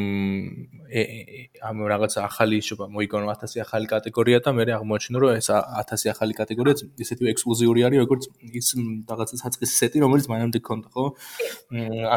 ამ 1.67 1.77
რაღაც 1.91 2.13
ახალი 2.23 2.57
შობა 2.63 2.85
მოიგონო 2.95 3.27
1000 3.27 3.63
ახალი 3.65 3.87
კატეგორია 3.91 4.39
და 4.45 4.53
მე 4.55 4.63
აღმოჩნდა 4.77 5.17
რომ 5.19 5.31
ეს 5.35 5.49
1000 5.51 6.11
ახალი 6.15 6.33
კატეგორია 6.39 6.75
ისეთი 7.03 7.31
ექსკლუზიური 7.33 7.83
არის 7.87 7.99
როგორც 8.03 8.23
ის 8.59 8.67
რაღაცა 9.11 9.35
საწყის 9.43 9.71
სეტი 9.79 10.03
რომელიც 10.05 10.25
მანამდე 10.31 10.59
ქონდა 10.63 10.89
ხო? 10.95 11.05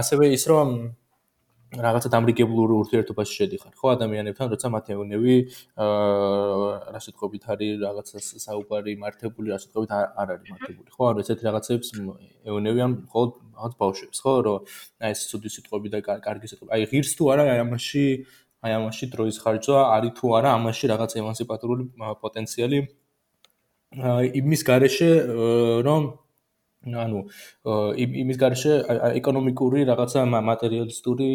ასევე 0.01 0.31
ის 0.37 0.45
რომ 0.51 0.69
რაღაცა 1.71 2.09
დამრიგებლურ 2.11 2.71
ურთიერთობაში 2.83 3.35
შედიხარ. 3.39 3.73
ხო 3.79 3.87
ადამიანებთან 3.95 4.47
როცა 4.51 4.69
მათ 4.75 4.87
ეუნები 4.91 5.35
აა 5.79 6.71
რა 6.91 7.01
სიტყვებით 7.05 7.45
არის 7.47 7.75
რაღაცა 7.87 8.17
საუბარი 8.43 8.93
მართებული 8.99 9.55
რა 9.55 9.59
სიტყვებით 9.63 9.91
არ 9.95 10.29
არის 10.35 10.49
მართებული 10.51 10.91
ხო? 10.91 11.03
ანუ 11.11 11.19
ესეთი 11.23 11.43
რაღაცებს 11.47 11.89
ეუნებიან 12.51 12.91
მხოლოდ 13.07 13.31
რაღაც 13.55 13.73
ბავშვებს 13.83 14.19
ხო? 14.19 14.35
რომ 14.47 14.59
აი 14.99 15.11
ეს 15.15 15.21
ცუდი 15.31 15.49
სიტყვები 15.55 15.89
და 15.95 15.99
კარგი 16.27 16.47
სიტყვები. 16.51 16.71
აი 16.75 16.83
ღირს 16.91 17.13
თუ 17.15 17.23
არა 17.31 17.43
აი 17.55 17.61
ამაში 17.63 18.05
აი 18.67 18.73
ამაში 18.77 19.05
დროის 19.15 19.37
ხარჯვა 19.41 19.79
არის 19.95 20.13
თუ 20.19 20.27
არა 20.39 20.49
ამაში 20.59 20.85
რაღაც 20.91 21.11
ემანსიპატორული 21.23 21.85
პოტენციალი 22.19 22.79
იმის 24.41 24.61
garaშე 24.67 25.11
რომ 25.87 26.03
ანუ 27.05 27.21
იმის 28.05 28.39
garaშე 28.43 28.77
ეკონომიკური 29.21 29.85
რაღაცა 29.91 30.25
მატერიალისტური 30.51 31.31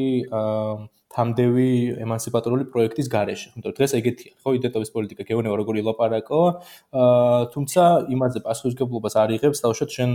თამდევი 1.16 1.70
ემანსიპატორული 2.04 2.68
პროექტის 2.74 3.08
garaშე. 3.12 3.48
იმიტომ 3.56 3.72
რომ 3.72 3.76
დღეს 3.80 3.92
ეგეთია, 4.00 4.32
ხო, 4.44 4.50
იდენტობის 4.60 4.90
პოლიტიკა 4.96 5.24
გეუბნება 5.30 5.56
როგორი 5.62 5.84
ლაპარაკო, 5.88 6.42
აა 6.92 7.40
თუმცა 7.56 7.84
იმაზე 8.16 8.40
პასუხისგებლობას 8.48 9.16
არ 9.24 9.30
იღებს, 9.38 9.64
თავშოთ 9.64 9.90
შენ 9.96 10.12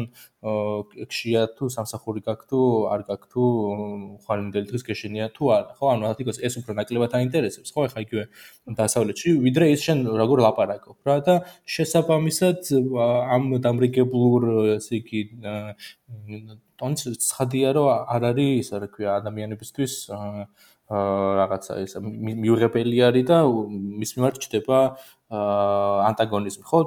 ქშია 1.10 1.42
თუ 1.56 1.64
სამსახური 1.76 2.20
გაქვს 2.28 2.46
თუ 2.52 2.60
არ 2.92 3.00
გაქვს 3.08 3.28
თუ 3.32 3.42
ხვალინდელი 4.24 4.66
დღის 4.70 4.84
გეშენია 4.88 5.26
თუ 5.32 5.44
არა, 5.56 5.72
ხო? 5.80 5.84
ანუ 5.94 6.04
ათიკოს 6.12 6.38
ეს 6.44 6.54
უფრო 6.60 6.72
ნაკლებად 6.76 7.12
აინტერესებს, 7.16 7.72
ხო? 7.72 7.80
ეხა 7.88 8.00
იგივე 8.04 8.24
დასავლეთში, 8.76 9.28
ვიდრე 9.46 9.64
ის 9.72 9.80
შენ 9.88 9.98
როგორ 10.20 10.44
ლაპარაკობ, 10.44 10.96
რა 11.08 11.16
და 11.24 11.34
შესაბამისად 11.64 12.60
ამ 13.34 13.44
დამრიგებლურ 13.64 14.76
ესე 14.76 15.00
იგი 15.00 15.20
ტონს 16.80 17.08
ცხადია 17.20 17.72
რომ 17.76 17.88
არ 18.14 18.26
არის 18.32 18.52
ისა 18.64 18.80
რა 18.82 18.88
ქვია 18.94 19.16
ადამიანებისთვის 19.20 19.94
აა 20.16 20.44
რაღაცა 20.90 21.74
ეს 21.86 21.92
მიუღებელი 22.02 22.98
არის 23.06 23.24
და 23.30 23.36
მის 23.46 24.10
მიმართ 24.18 24.36
ჩდება 24.42 24.78
ანტაგონიზმი, 25.30 26.64
ხო? 26.66 26.78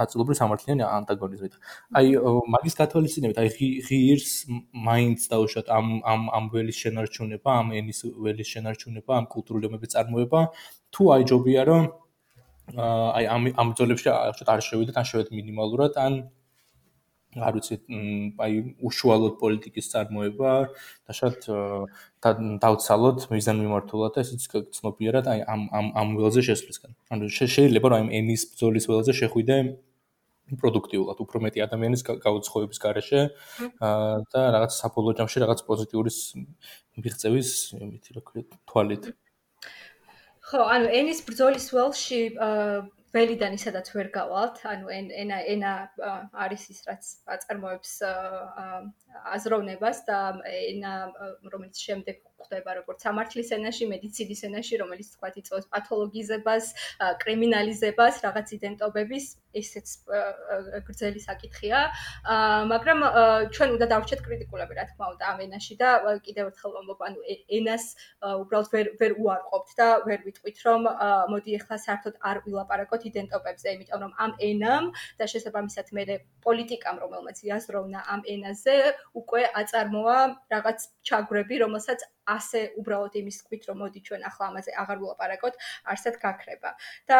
ნაწილობრივ 0.00 0.36
სამართლიანი 0.40 0.84
ანტაგონიზმი. 0.88 1.48
აი 2.00 2.06
მაგის 2.48 2.74
გათვალისწინებით, 2.80 3.36
აი 3.42 3.48
ღირს 3.84 4.32
მაინც 4.72 5.28
დაუშვათ 5.28 5.68
ამ 5.68 6.00
ამ 6.00 6.22
ამ 6.32 6.44
ველის 6.48 6.80
შენარჩუნება, 6.80 7.50
ამ 7.60 7.76
ენის 7.76 8.00
ველის 8.08 8.48
შენარჩუნება, 8.56 9.12
ამ 9.20 9.26
კულტურული 9.28 9.68
ომების 9.68 9.92
წარმოება, 10.00 10.40
თუ 10.88 11.02
აი 11.12 11.22
ჯობია 11.28 11.62
რომ 11.68 11.84
აი 12.80 13.24
ამ 13.36 13.42
ამ 13.52 13.68
ძოლებში 13.76 14.08
არ 14.48 14.60
შევიდეთ, 14.64 14.96
ან 14.96 15.04
შევედით 15.04 15.36
მინიმალურად, 15.36 15.92
ან 16.00 16.32
არ 17.32 17.52
ვიცი, 17.56 17.76
აი 18.44 18.54
უშუალოდ 18.84 19.34
პოლიტიკის 19.40 19.86
წარმოება 19.92 20.50
და 21.08 21.12
შართ 21.16 21.48
დავცალოთ 22.60 23.24
მიზანმიმართულად 23.32 24.12
და 24.12 24.20
ესეც 24.20 24.44
ცნობიერად 24.76 25.30
აი 25.32 25.40
ამ 25.48 25.62
ამ 25.72 25.86
ამ 25.96 26.08
ველზე 26.20 26.44
შესვლისგან. 26.48 26.92
ანუ 27.08 27.32
შეიძლება 27.32 27.86
რომ 27.88 27.96
აი 28.04 28.20
ენის 28.20 28.42
ბრძოლის 28.52 28.84
ველზე 28.90 29.12
შეხვიდე 29.16 29.56
პროდუქტიულად, 30.60 31.16
უფრო 31.24 31.38
მეტი 31.48 31.58
ადამიანის 31.64 32.02
გაუცხოების 32.04 32.78
garaშე 32.84 33.20
და 33.80 34.40
რაღაც 34.52 34.72
საფოლო 34.76 35.16
ჯამში 35.16 35.38
რაღაც 35.40 35.60
პოზიტიური 35.64 36.12
მიღწევის 37.00 37.50
იმითი 37.80 38.10
რა 38.16 38.22
ქვია 38.26 38.44
თვალით. 38.68 39.04
ხო, 40.44 40.60
ანუ 40.68 40.86
ენის 40.92 41.24
ბრძოლის 41.24 41.66
ველში 41.72 42.20
ველიდან 43.12 43.56
ისედაც 43.58 43.90
ვერ 43.94 44.08
გავალთ, 44.14 44.60
ანუ 44.72 44.90
ენა 45.22 45.38
ენა 45.54 45.72
არის 46.44 46.64
ის 46.72 46.80
რაც 46.88 47.10
აწარმოებს 47.34 47.92
აზროვნებას 49.36 50.04
და 50.08 50.20
ენა 50.52 50.94
რომელიც 51.54 51.82
შემდეგ 51.86 52.22
ხდება 52.46 52.70
როგორც 52.78 52.98
სამართლის 53.06 53.48
ენაში, 53.58 53.84
მედიცინის 53.92 54.40
ენაში, 54.48 54.74
რომელიც 54.82 55.08
თქვა 55.14 55.28
იწვევს 55.40 55.66
პათოლოგიზებას, 55.72 56.64
კრიმინალიზებას, 57.22 58.14
რაღაც 58.26 58.46
იდენტობების, 58.56 59.24
ესეც 59.52 59.88
გრძელი 60.88 61.20
საკითხია. 61.20 61.78
მაგრამ 62.72 62.98
ჩვენ 63.52 63.68
უნდა 63.76 63.86
დავრჩეთ 63.92 64.20
კრიტიკულები, 64.26 64.72
რა 64.78 64.84
თქმა 64.90 65.06
უნდა, 65.12 65.24
ამ 65.32 65.38
ენაში 65.46 65.74
და 65.82 65.88
კიდევ 66.24 66.44
ერთხელ 66.52 66.72
ვამბობ, 66.76 67.00
ანუ 67.08 67.20
ენას 67.58 67.84
უბრალოდ 68.42 68.68
ვერ 68.72 68.86
ვერ 69.00 69.12
უარყოფთ 69.22 69.70
და 69.80 69.88
ვერ 70.08 70.20
ვიტყვით, 70.26 70.58
რომ 70.66 70.80
მოდი 71.32 71.50
ახლა 71.60 71.76
საერთოდ 71.86 72.14
არ 72.30 72.36
ვილაპარაკოთ 72.46 73.02
იდენტობებზე, 73.12 73.66
იმიტომ 73.76 74.00
რომ 74.06 74.12
ამ 74.24 74.32
ენამ 74.50 74.84
და 75.20 75.24
შესაბამისად 75.32 75.86
მე 75.92 76.02
პოლიტიკამ, 76.42 76.96
რომელმაც 77.04 77.36
იაზროვნა 77.46 78.00
ამ 78.12 78.20
ენაზე, 78.34 78.76
უკვე 79.20 79.42
აწარმოა 79.60 80.18
რაღაც 80.54 80.78
ჩაგვრები, 81.06 81.54
რომელსაც 81.64 82.00
ასე 82.26 82.60
უბრალოდ 82.80 83.14
იმის 83.22 83.36
თქვით 83.42 83.62
რომ 83.70 83.76
მოდი 83.82 84.00
ჩვენ 84.06 84.22
ახლა 84.30 84.44
ამაზე 84.52 84.72
აღარ 84.82 84.98
ვილაპარაკოთ, 85.02 85.54
არსად 85.92 86.16
გაქრება. 86.22 86.70
და 87.08 87.16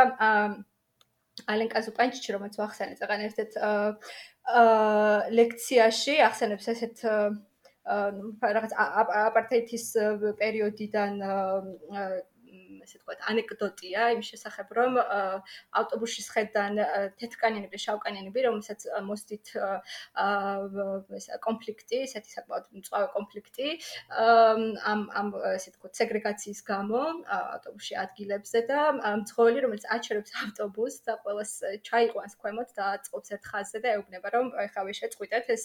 ალენ 1.48 1.68
კაზუპანჩიჩი 1.72 2.34
რომელიც 2.36 2.57
ახსენე 2.61 2.94
წაღან 3.00 3.20
ერთ-ერთ 3.28 3.55
აა 3.57 5.30
ლექციაში 5.32 6.14
ახსენებს 6.28 6.66
ესეთ 6.72 6.96
რაღაც 8.57 8.72
აპარტეითის 8.78 9.86
პერიოდიდან 10.38 11.12
ესე 12.85 12.99
ვთქვათ, 12.99 13.20
ანეკდოტია 13.33 14.09
იმ 14.16 14.22
შესახებ, 14.26 14.72
რომ 14.78 14.99
ავტობუსის 15.80 16.28
ხედან 16.35 16.80
თეთრკანიანები 17.20 17.76
და 17.76 17.83
შავკანიანები, 17.85 18.45
რომელსაც 18.49 18.87
მოსდით 19.09 19.53
აა 19.59 21.39
კონფლიქტი, 21.47 22.01
ესეთი 22.07 22.35
საკმაოდ 22.37 22.64
მწვავე 22.80 23.09
კონფლიქტი, 23.16 23.68
ამ 24.93 25.03
ამ 25.22 25.28
ესე 25.53 25.72
ვთქვათ, 25.72 25.93
სეგრეგაციის 26.01 26.61
გამო 26.68 27.03
ავტობუსში 27.39 27.95
ადგილებზე 28.03 28.64
და 28.70 28.80
მძღოლი, 29.22 29.64
რომელიც 29.66 29.87
აჩერებს 29.97 30.37
ავტობუსს 30.43 31.07
და 31.07 31.16
ყოველს 31.24 31.53
ჩაიყვანს 31.89 32.35
ქვემოთ 32.43 32.74
და 32.76 32.85
აწყობს 32.99 33.35
ერთ 33.37 33.45
ხაზზე 33.53 33.78
და 33.85 33.95
ეუბნება, 33.97 34.28
რომ 34.37 34.47
ეხლა 34.66 34.83
ვიშეწყვიტეთ 34.89 35.47
ეს 35.57 35.64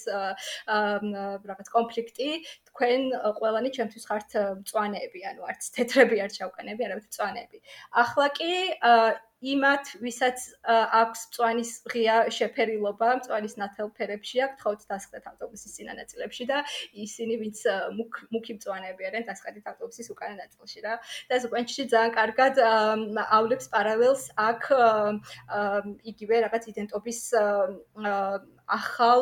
რაღაც 0.68 1.68
კონფლიქტი, 1.78 2.30
თქვენ 2.78 3.02
ყველანი 3.42 3.70
ჩემთვის 3.74 4.04
ხართ 4.06 4.38
მწვანეები, 4.62 5.22
ანუ 5.34 5.48
არც 5.50 5.70
თეთრები, 5.74 6.18
არც 6.22 6.34
შავკანები, 6.38 6.86
არამედ 6.86 7.06
მწვანეები. 7.10 7.58
ახლა 8.06 8.28
კი 8.38 8.52
იმათ, 9.38 10.02
ვისაც 10.02 10.38
აქვს 10.66 11.22
მწვანის 11.30 11.72
ღია 11.94 12.16
შეფერილობა, 12.34 13.10
მწვანის 13.22 13.54
ნათელ 13.62 13.90
ფერებში 13.98 14.42
აქვს, 14.46 14.58
თხოვთ 14.62 14.82
დასხდეთ 14.90 15.26
ავტობუსის 15.30 15.76
წინა 15.78 15.94
ნაწილებში 15.94 16.46
და 16.50 16.58
ისინი, 17.06 17.34
ვინც 17.42 17.58
მუქი 18.34 18.54
მწვანეები 18.58 19.10
არიან, 19.10 19.28
დასხდეთ 19.30 19.66
ავტობუსის 19.74 20.10
უკანა 20.14 20.36
ნაწილში 20.42 20.80
რა. 20.86 20.94
და 21.30 21.36
ზუგენჩში 21.46 21.84
ძალიან 21.94 22.12
კარგად 22.18 22.54
ავლებს 23.38 23.68
პარალელს 23.74 24.24
აქ 24.42 24.62
იგივე 26.14 26.36
რაღაც 26.46 26.64
იდენტობის 26.74 27.22
ახალ 28.68 29.22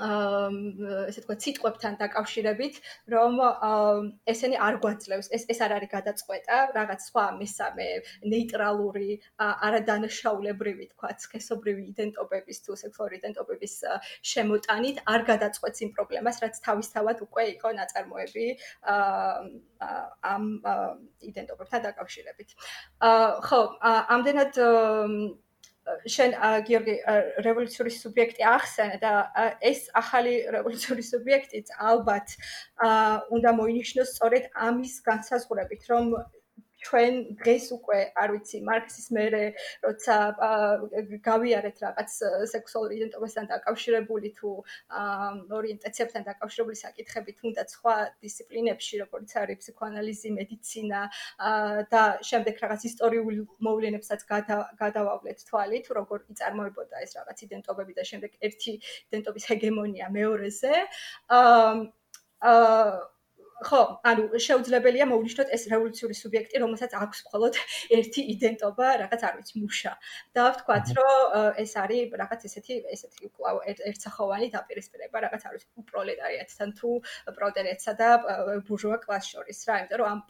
ესე 0.00 1.20
თქვა 1.24 1.36
სიტყვებთან 1.44 1.98
დაკავშირებით, 2.00 2.74
რომ 3.12 3.34
ესენი 4.32 4.56
არ 4.66 4.78
გვაძლევს, 4.84 5.28
ეს 5.36 5.42
ეს 5.52 5.60
არ 5.66 5.72
არის 5.76 5.90
გადაწყვეტა, 5.96 6.56
რაღაც 6.76 7.00
სხვა 7.10 7.24
მესამე 7.40 7.88
ნეიტრალური, 8.32 9.10
არადანაშაულებრივი, 9.40 10.84
თქვა, 10.94 11.08
სქესობრივი 11.24 11.82
იდენტობების 11.92 12.58
თუ 12.64 12.78
სექსუალური 12.82 13.20
იდენტობების 13.20 13.74
შემოტანით 14.32 14.96
არ 15.14 15.20
გადაწყვეტს 15.30 15.84
იმ 15.84 15.90
პრობლემას, 15.96 16.36
რაც 16.44 16.54
თავისთავად 16.64 17.16
უკვე 17.26 17.44
იყო 17.56 17.68
ნაწარმოები 17.80 18.46
ამ 20.32 20.44
იდენტობებთან 21.30 21.80
დაკავშირებით. 21.88 22.48
ხო, 23.46 23.60
ამდენად 24.16 24.52
შენ 26.14 26.34
გიორგი 26.68 26.94
რევოლუციური 27.46 27.92
სუბიექტი 27.96 28.46
ახსენე 28.50 28.98
და 29.04 29.12
ეს 29.70 29.80
ახალი 30.00 30.34
რევოლუციური 30.56 31.04
სუბიექტიც 31.08 31.72
ალბათ 31.92 32.36
უნდა 33.38 33.54
მოინიშნოს 33.60 34.12
სწორედ 34.16 34.50
ამის 34.68 34.94
განსაზღვრებით 35.08 35.88
რომ 35.92 36.12
ჩვენ 36.86 37.14
დღეს 37.40 37.64
უკვე 37.76 37.98
არ 38.22 38.28
ვიცი 38.34 38.58
მარქსის 38.68 39.06
მერე 39.16 39.42
როცა 39.84 40.16
გავიარეთ 41.28 41.76
რაღაც 41.84 42.10
სექსუალური 42.52 42.98
იდენტობასთან 43.00 43.50
დაკავშირებული 43.52 44.28
თუ 44.38 44.50
ორიენტაციებთან 45.60 46.26
დაკავშირებული 46.30 46.76
საკითხები 46.80 47.36
თუნდაც 47.40 47.76
სხვა 47.76 47.94
დისციპლინებში 48.24 49.02
როგორც 49.04 49.36
არის 49.42 49.60
ფსიქოანალიზი, 49.60 50.30
მედიცინა 50.40 51.00
და 51.92 52.02
შემდეგ 52.30 52.64
რაღაც 52.64 52.80
ისტორიული 52.90 53.40
მოვლენებსაც 53.68 54.20
გადავავლეთ 54.80 55.38
თვალი 55.50 55.78
თუ 55.86 55.98
როგორ 56.00 56.18
იწარმოებოდა 56.32 57.04
ეს 57.04 57.16
რაღაც 57.20 57.38
იდენტობები 57.46 57.92
და 58.00 58.04
შემდეგ 58.10 58.36
ერთი 58.48 58.72
იდენტობის 58.80 59.44
ჰეგემონია 59.52 60.06
მეორეზე. 60.16 60.74
აა 62.40 63.09
ხო, 63.60 63.80
ანუ 64.08 64.22
შეუძლებელია 64.40 65.04
მოვნიშნოთ 65.10 65.48
ეს 65.56 65.62
რევოლუციური 65.72 66.14
სუბიექტი, 66.16 66.56
რომელსაც 66.64 66.92
აქვს 66.96 67.18
მხოლოდ 67.26 67.58
ერთი 67.96 68.22
იდენტობა, 68.34 68.86
რაღაც 69.04 69.20
არ 69.28 69.34
ვიცი, 69.36 69.54
მუშა. 69.60 69.92
და 70.34 70.42
ვთქვათ, 70.54 70.86
რომ 70.96 71.18
ეს 71.60 71.72
არის 71.82 72.14
რაღაც 72.20 72.40
ესეთი 72.48 72.74
ესეთი 72.94 73.28
კვლავ 73.36 73.56
ერთსახოვანი 73.90 74.48
დაპირისპირება, 74.56 75.16
რაღაც 75.26 75.42
არ 75.44 75.52
ვიცი, 75.56 75.84
პროლეტარიატთან 75.92 76.68
თუ 76.80 76.90
პროლეტარიატსა 77.36 77.92
და 78.00 78.08
ბურჟუა 78.64 78.98
კლასს 79.04 79.28
შორის 79.34 79.58
რა, 79.68 79.74
იმიტომ 79.80 79.98
რომ 80.00 80.08
ამ 80.10 80.20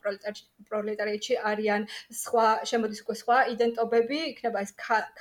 პროლეტარიატში 0.70 1.34
არიან 1.50 1.82
სხვა 2.22 2.46
შემოდის 2.70 3.00
უკვე 3.04 3.14
სხვა 3.22 3.38
იდენტობები, 3.54 4.18
იქნება 4.32 4.58
ეს 4.66 4.72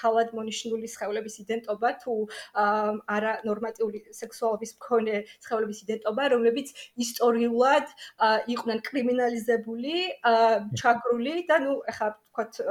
ქალად 0.02 0.34
მონიშნული 0.38 0.88
სხეულების 0.90 1.36
იდენტობა 1.44 1.90
თუ 2.04 2.14
არა 3.16 3.34
ნორმატიული 3.46 4.00
სექსუალობის 4.22 4.72
მქონე 4.80 5.16
სხეულების 5.46 5.80
იდენტობა, 5.86 6.24
რომლებიც 6.34 6.68
ისტორიულად 7.06 7.88
იყვნენ 8.56 8.80
კრიმინალიზებული, 8.90 9.96
ჩაგრული 10.84 11.36
და 11.52 11.60
ნუ 11.66 11.76
ეხლა 11.94 12.14
ვთქვათ 12.16 12.64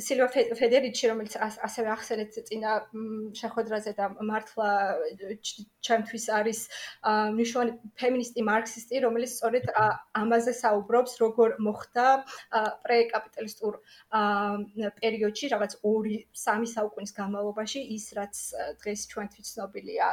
სილვა 0.00 0.26
ფედერიჩი 0.32 1.08
რომელიც 1.10 1.34
ასევე 1.44 1.90
ახსენეთ 1.92 2.36
წინა 2.48 2.76
შეხვედრაზე 3.36 3.92
და 3.98 4.06
მართლა 4.28 4.68
ჩემთვის 5.84 6.24
არის 6.38 6.60
მნიშვნელოვანი 7.36 7.92
ფემინისტი 8.00 8.44
მარქსისტი 8.48 9.02
რომელიც 9.04 9.34
სწორედ 9.36 9.68
ამაზე 10.22 10.54
საუბრობს 10.60 11.20
როგორ 11.24 11.56
მოხდა 11.68 12.06
პრეკაპიტალისტურ 12.88 13.78
პერიოდში 15.04 15.52
რაღაც 15.52 15.76
2-3 15.84 16.72
საუკუნის 16.72 17.12
განმავლობაში 17.20 17.84
ის 18.00 18.08
რაც 18.16 18.44
დღეს 18.80 19.04
ჩვენთვის 19.12 19.52
ცნობილია 19.52 20.08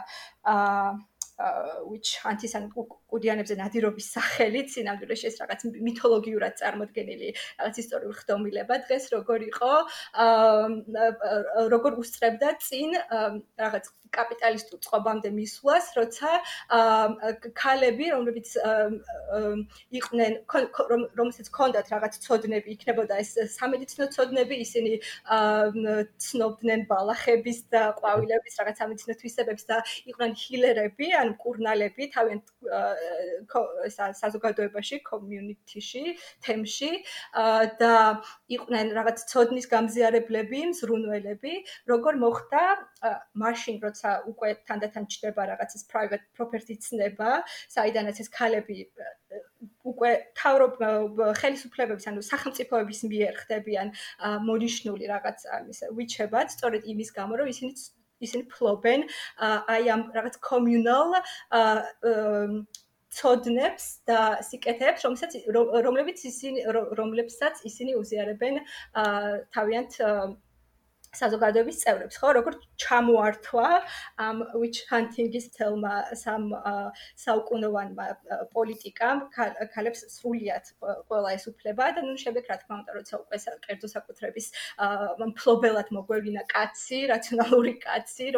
which 1.84 2.18
antis 2.26 2.56
an 2.56 2.70
კუდიანებზე 2.72 3.56
ნადირობის 3.60 4.08
სახელით 4.16 4.72
სინამდვილეში 4.76 5.28
ეს 5.30 5.36
რაღაც 5.42 5.66
მითოლოგიურად 5.88 6.56
წარმოქმნილი 6.62 7.30
რაღაც 7.60 7.82
ისტორიული 7.84 8.16
ხდომილება 8.22 8.80
დღეს 8.88 9.10
როგორ 9.16 9.46
იყო 9.52 9.74
როგორ 11.76 12.00
უსწრებდა 12.04 12.56
წინ 12.68 12.98
რაღაც 13.60 13.92
კაპიტალისტურ 14.16 14.80
წყობამდე 14.86 15.32
მისვლას, 15.36 15.90
როცა 15.98 16.32
ქალები, 17.60 18.10
რომლებიც 18.16 18.54
იყვნენ 20.00 20.38
რომელსაც 21.20 21.50
ჰქონდათ 21.52 21.92
რაღაც 21.96 22.20
ცოდნები, 22.26 22.76
იქნებოდა 22.76 23.20
ეს 23.24 23.34
სამედიცინო 23.58 24.08
ცოდნები, 24.16 24.60
ისინი 24.66 24.94
ცნობდნენ 26.28 26.86
ბალახების 26.92 27.60
და 27.76 27.84
ყვავილების 28.00 28.60
რაღაც 28.62 28.84
სამედიცინო 28.84 29.18
თვისებებს 29.22 29.70
და 29.72 29.82
იყვნენ 30.14 30.38
ჰილერები, 30.44 31.12
ან 31.26 31.34
კურნალები, 31.42 32.08
თავიანთ 32.16 32.46
საზოგადოებაში, 34.22 35.02
community-ში, 35.10 36.16
თემში 36.46 36.92
და 37.82 37.94
იყვნენ 38.58 38.94
რაღაც 38.98 39.26
ცოდნის 39.32 39.70
გამზიარებლები, 39.74 40.62
მზრუნველები, 40.72 41.54
როგორ 41.92 42.22
მოხდა 42.24 42.64
მაშინ 43.44 43.76
როცა 43.86 44.10
უკვე 44.32 44.50
თანდათან 44.70 45.04
ჩდება 45.12 45.42
რაღაც 45.52 45.76
ეს 45.78 45.84
private 45.92 46.26
property 46.38 46.78
ცნება, 46.86 47.42
საიდანაც 47.76 48.22
ეს 48.24 48.30
ქალები 48.34 48.86
უკვე 49.86 50.12
თავრობ 50.40 50.80
ხელისუფლებების 51.42 52.08
ანუ 52.10 52.22
სახელმწიფოების 52.26 53.00
მიერ 53.12 53.34
ხდებიან 53.42 53.92
მონიშნული 54.48 55.06
რაღაც 55.14 55.46
ისე 55.74 55.92
ვიჩებად, 55.98 56.50
სწორედ 56.56 56.90
იმის 56.94 57.10
გამო, 57.18 57.42
რომ 57.42 57.52
ისინი 57.54 57.72
ისინი 58.24 58.44
ფლობენ 58.54 59.06
აი 59.44 59.92
ამ 59.96 60.08
რაღაც 60.16 60.40
communal 60.46 61.16
ცოდნებს 63.16 63.86
და 64.10 64.20
სიკეთეებს, 64.44 65.06
რომელსაც 65.08 65.36
რომლებიც 65.88 66.24
ისინი 66.30 66.66
რომლებსაც 67.00 67.62
ისინი 67.70 67.96
უზიარებენ 68.02 68.60
თავიანთ 69.56 70.00
საზოგადოების 71.20 71.80
წევრებს, 71.84 72.20
ხო, 72.22 72.30
როგორც 72.38 72.60
ჩამოართვა 72.84 73.70
ამ 74.26 74.38
witch 74.62 74.82
hunting-ის 74.92 75.48
თელმა 75.56 75.94
სამ 76.22 76.52
საუკუნოვანმა 77.24 78.06
პოლიტიკამ 78.56 79.24
ქალებს 79.36 80.06
სრულიად 80.16 80.72
ყველა 81.10 81.34
ეს 81.38 81.48
უფლება 81.52 81.90
და 81.98 82.06
ნუ 82.06 82.16
შემდეგ 82.24 82.52
რა 82.52 82.58
თქმა 82.62 82.76
უნდა, 82.82 82.92
როცა 83.00 83.16
უკვე 83.24 83.38
კერძო 83.66 83.88
საკუთრების 83.96 84.48
მფლობელად 85.32 85.92
მოგვევინა 85.98 86.48
კაცი, 86.54 87.00
რაციონალური 87.14 87.76
კაცი, 87.86 88.32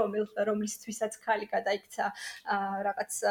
რომლისთვისაც 0.49 1.21
ქალი 1.25 1.47
გადაიქცა 1.53 2.11
რაღაც 2.87 3.21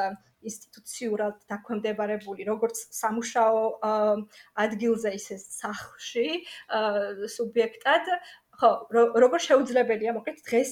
ინსტიტუციურად 0.47 1.39
დაქვემდებარებული 1.51 2.47
როგორც 2.49 2.83
სამუშაო 2.97 3.63
ადგილზე 4.65 5.13
ისე 5.19 5.39
სახლში 5.43 6.27
სუბიექტად 7.37 8.11
ხო, 8.57 8.71
როგორ 8.93 9.41
შეუძლებელია 9.47 10.15
მოკლედ 10.17 10.41
დღეს 10.49 10.71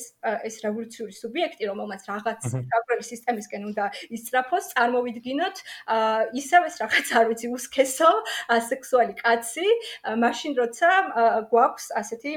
ეს 0.48 0.56
რევოლუციური 0.64 1.14
სუბიექტი, 1.16 1.68
რომელმაც 1.68 2.02
რაღაც 2.08 2.48
გაბრელი 2.72 3.04
სისტემისკენ 3.10 3.68
უნდა 3.70 3.84
ისწრაფოს, 4.16 4.72
წარმოვიდგინოთ, 4.72 5.62
ისევ 6.40 6.68
ეს 6.70 6.80
რაღაც 6.80 7.14
არ 7.20 7.30
ვიცი, 7.32 7.52
უსქესო 7.58 8.10
სექსუალი 8.72 9.14
კაცი, 9.20 9.68
მაშინ 10.24 10.58
როცა 10.60 10.90
გვაქვს 11.52 11.86
ასეთი 12.00 12.32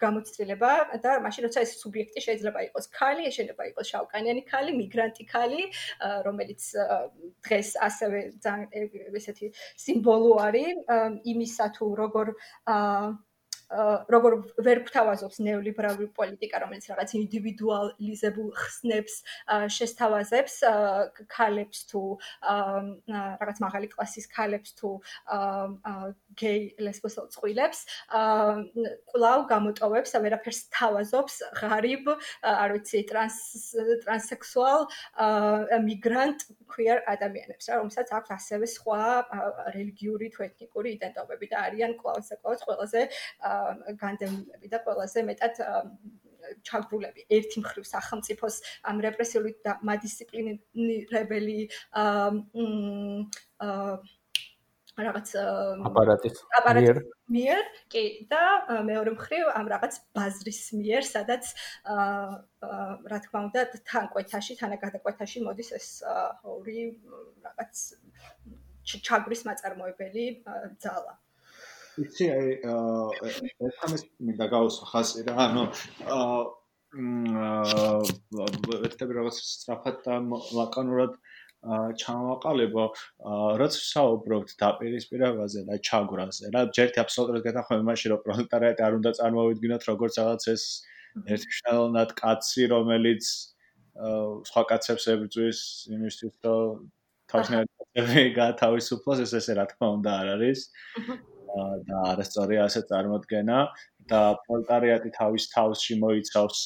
გამოცდილება 0.00 0.70
და 1.02 1.18
მაშინ 1.24 1.46
როცა 1.46 1.62
ეს 1.64 1.74
სუბიექტი 1.80 2.20
შეიძლება 2.26 2.64
იყოს 2.68 2.86
ქალი, 2.98 3.30
შეიძლება 3.36 3.66
იყოს 3.70 3.90
შავკანიანი 3.94 4.42
ქალი, 4.50 4.74
მიგრანტი 4.78 5.24
ქალი, 5.30 5.62
რომელიც 6.26 6.62
დღეს 7.46 7.70
ასევე 7.88 8.18
ძალიან 8.42 8.68
ესეთი 9.20 9.52
სიმბოლო 9.84 10.32
არის 10.46 10.82
იმისა 11.34 11.66
თუ 11.78 11.86
როგორ 12.02 12.34
აა 12.74 13.14
როგორ 13.72 14.32
ვერ 14.60 14.80
გვთავაზობს 14.84 15.40
ნეოლიბერალური 15.44 16.08
პოლიტიკა, 16.14 16.60
რომელიც 16.64 16.84
რაღაც 16.90 17.14
ინდივიდუალიზებულ 17.18 18.48
ხსნებს 18.54 19.14
შესთავაზებს 19.76 20.54
ქალებს 21.32 21.78
თუ 21.90 22.02
რაღაც 22.44 23.58
მაღალი 23.64 23.88
კლასის 23.94 24.28
ქალებს 24.28 24.76
თუ 24.78 24.90
გეი 26.34 26.60
ლესბოსელ 26.84 27.30
წყვილებს, 27.34 27.80
კვლავ 28.10 29.40
გამოტოვებს, 29.50 30.14
ვერაფერს 30.24 30.60
თავაზობს 30.74 31.34
ღარიბ, 31.60 32.12
არ 32.44 32.76
ვიცი, 32.76 33.04
ტრანს 33.10 33.38
ტრანსსექსუალ 34.04 34.86
მიგრანტ 35.88 36.46
queer 36.74 37.00
ადამიანებს, 37.06 37.70
რა, 37.70 37.80
რომელსაც 37.80 38.08
აქვს 38.18 38.34
ასევე 38.34 38.66
სხვა 38.66 39.02
რელიგიური 39.76 40.28
თუ 40.34 40.46
ეთნიკური 40.48 40.94
იდენტობები 40.98 41.46
და 41.52 41.56
არიან 41.70 41.92
კვლავ 42.00 42.18
საკვლავ 42.26 42.64
ყველაზე 42.66 43.02
აა 43.46 43.53
განდევნილები 44.02 44.66
და 44.74 44.78
ყველაზე 44.84 45.20
მეტად 45.30 45.54
ჩაგრულები. 46.64 47.24
ერთი 47.32 47.62
მხრივ 47.64 47.84
სახელმწიფოს 47.88 48.56
ამ 48.90 49.00
რეპრესიული 49.06 49.54
და 49.64 49.72
მადისციპლინირებელი 49.88 51.58
აა 52.02 53.96
რაღაც 54.94 55.30
აპარატის 55.88 56.36
აპარატის 56.58 57.00
მიერ. 57.34 57.62
კი 57.90 58.04
და 58.30 58.42
მეორე 58.86 59.10
მხრივ 59.16 59.44
ამ 59.58 59.66
რაღაც 59.74 59.94
ბაზრის 60.14 60.60
მიერ 60.78 61.02
სადაც 61.08 61.44
რა 63.10 63.18
თქმა 63.24 63.40
უნდა 63.48 63.60
თანკვეთაში 63.90 64.52
თანაგადაკვეთაში 64.60 65.42
მოდის 65.46 65.70
ეს 65.80 65.88
ორი 66.46 66.94
რაღაც 67.42 67.74
ჩაგრის 68.84 69.42
მაწარმოებელი 69.50 70.24
ძალა 70.78 71.12
იცი 72.02 72.26
აი 72.34 72.50
ეს 73.68 73.80
ამის 73.86 74.02
მინდა 74.28 74.46
გავუსვა 74.54 74.90
ხასი 74.92 75.24
რა 75.28 75.34
ანუ 75.46 75.64
აა 76.18 76.42
ვეთები 78.84 79.12
რაღაც 79.18 79.38
სწრაფად 79.42 79.96
და 80.06 80.18
ლაკონურად 80.58 81.16
ჩამოვაყალებო, 81.64 82.84
რაც 83.60 83.76
საუბრობთ 83.80 84.50
დაპირისპირებაზე 84.60 85.64
და 85.68 85.78
ჩაგვრაზე, 85.88 86.50
რა 86.54 86.62
ჯერტი 86.76 87.00
აბსოლუტურად 87.04 87.44
გეთახმები 87.46 87.86
მაშინ 87.88 88.12
რომ 88.12 88.20
პროლეტარიატი 88.26 88.84
არ 88.84 88.98
უნდა 89.00 89.10
წარმოვიდგინოთ 89.18 89.86
როგორც 89.90 90.14
რაღაც 90.20 90.42
ეს 90.54 90.64
ერთშნელად 91.34 92.10
კაცი, 92.20 92.62
რომელიც 92.74 93.24
სხვა 94.50 94.62
კაცებს 94.70 95.04
ებრძვის 95.14 95.60
იმისთვის, 95.96 96.34
რომ 96.44 96.88
თავისნაირად 97.32 97.70
გათავისუფლოს, 98.38 99.24
ეს 99.24 99.32
ესე 99.40 99.56
რა 99.56 99.64
თქმა 99.72 99.88
უნდა 99.98 100.10
არ 100.20 100.28
არის. 100.36 100.60
და 101.88 102.04
არასწორია 102.12 102.64
ასე 102.68 102.82
წარმოდგენა 102.90 103.58
და 104.12 104.22
პროლეტარიატი 104.46 105.12
თავის 105.18 105.48
თავში 105.54 105.98
მოიცავს 106.04 106.62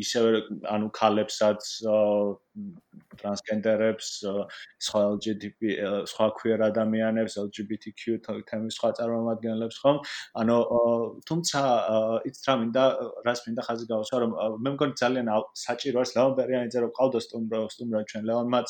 ისევე 0.00 0.30
ანუ 0.74 0.88
ქალებსაც 0.98 1.60
ტრანსგენდერებს 3.18 4.08
სხვა 4.86 5.00
LGBT 5.14 5.60
სხვა 6.10 6.26
queer 6.38 6.62
ადამიანებს 6.66 7.36
LGBTQ 7.42 8.18
თემის 8.50 8.78
სხვა 8.78 8.90
წარმომადგენლებს 8.98 9.78
ხომ? 9.82 9.98
ანუ 10.42 10.56
თუმცა 11.30 11.62
იც 12.30 12.38
რა 12.48 12.54
მინდა 12.62 12.84
რას 13.26 13.40
მინდა 13.46 13.66
ხაზი 13.68 13.88
გავუსვა 13.90 14.22
რომ 14.24 14.36
მე 14.66 14.74
მგონი 14.74 14.94
ძალიან 15.02 15.30
საჭირო 15.64 16.02
არის 16.02 16.14
ლევონ 16.18 16.36
ბერიანიძე 16.38 16.84
რომ 16.84 16.92
ყავდა 16.98 17.20
სტუმრო 17.26 17.62
სტუმრო 17.74 18.04
ჩვენ. 18.10 18.22
ლევონმაც 18.30 18.68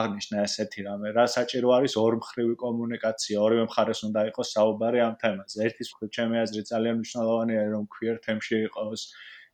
აღნიშნა 0.00 0.36
ესეთი 0.44 0.80
რამე. 0.88 1.08
რა 1.16 1.24
საჭირო 1.36 1.68
არის 1.78 1.94
ორმხრივი 2.04 2.54
კომუნიკაცია 2.64 3.36
ორივე 3.44 3.64
მხარეს 3.68 4.00
უნდა 4.08 4.20
იყოს 4.30 4.48
საუბარი 4.56 4.98
ამ 5.04 5.14
თემაზე. 5.22 5.58
ერთის 5.68 5.88
მხრივ 5.92 6.10
ჩემი 6.16 6.36
აზრით 6.44 6.66
ძალიან 6.72 6.96
მნიშვნელოვანია 7.00 7.62
რომ 7.72 7.84
queer 7.94 8.16
თემში 8.24 8.56
იყოს 8.68 9.02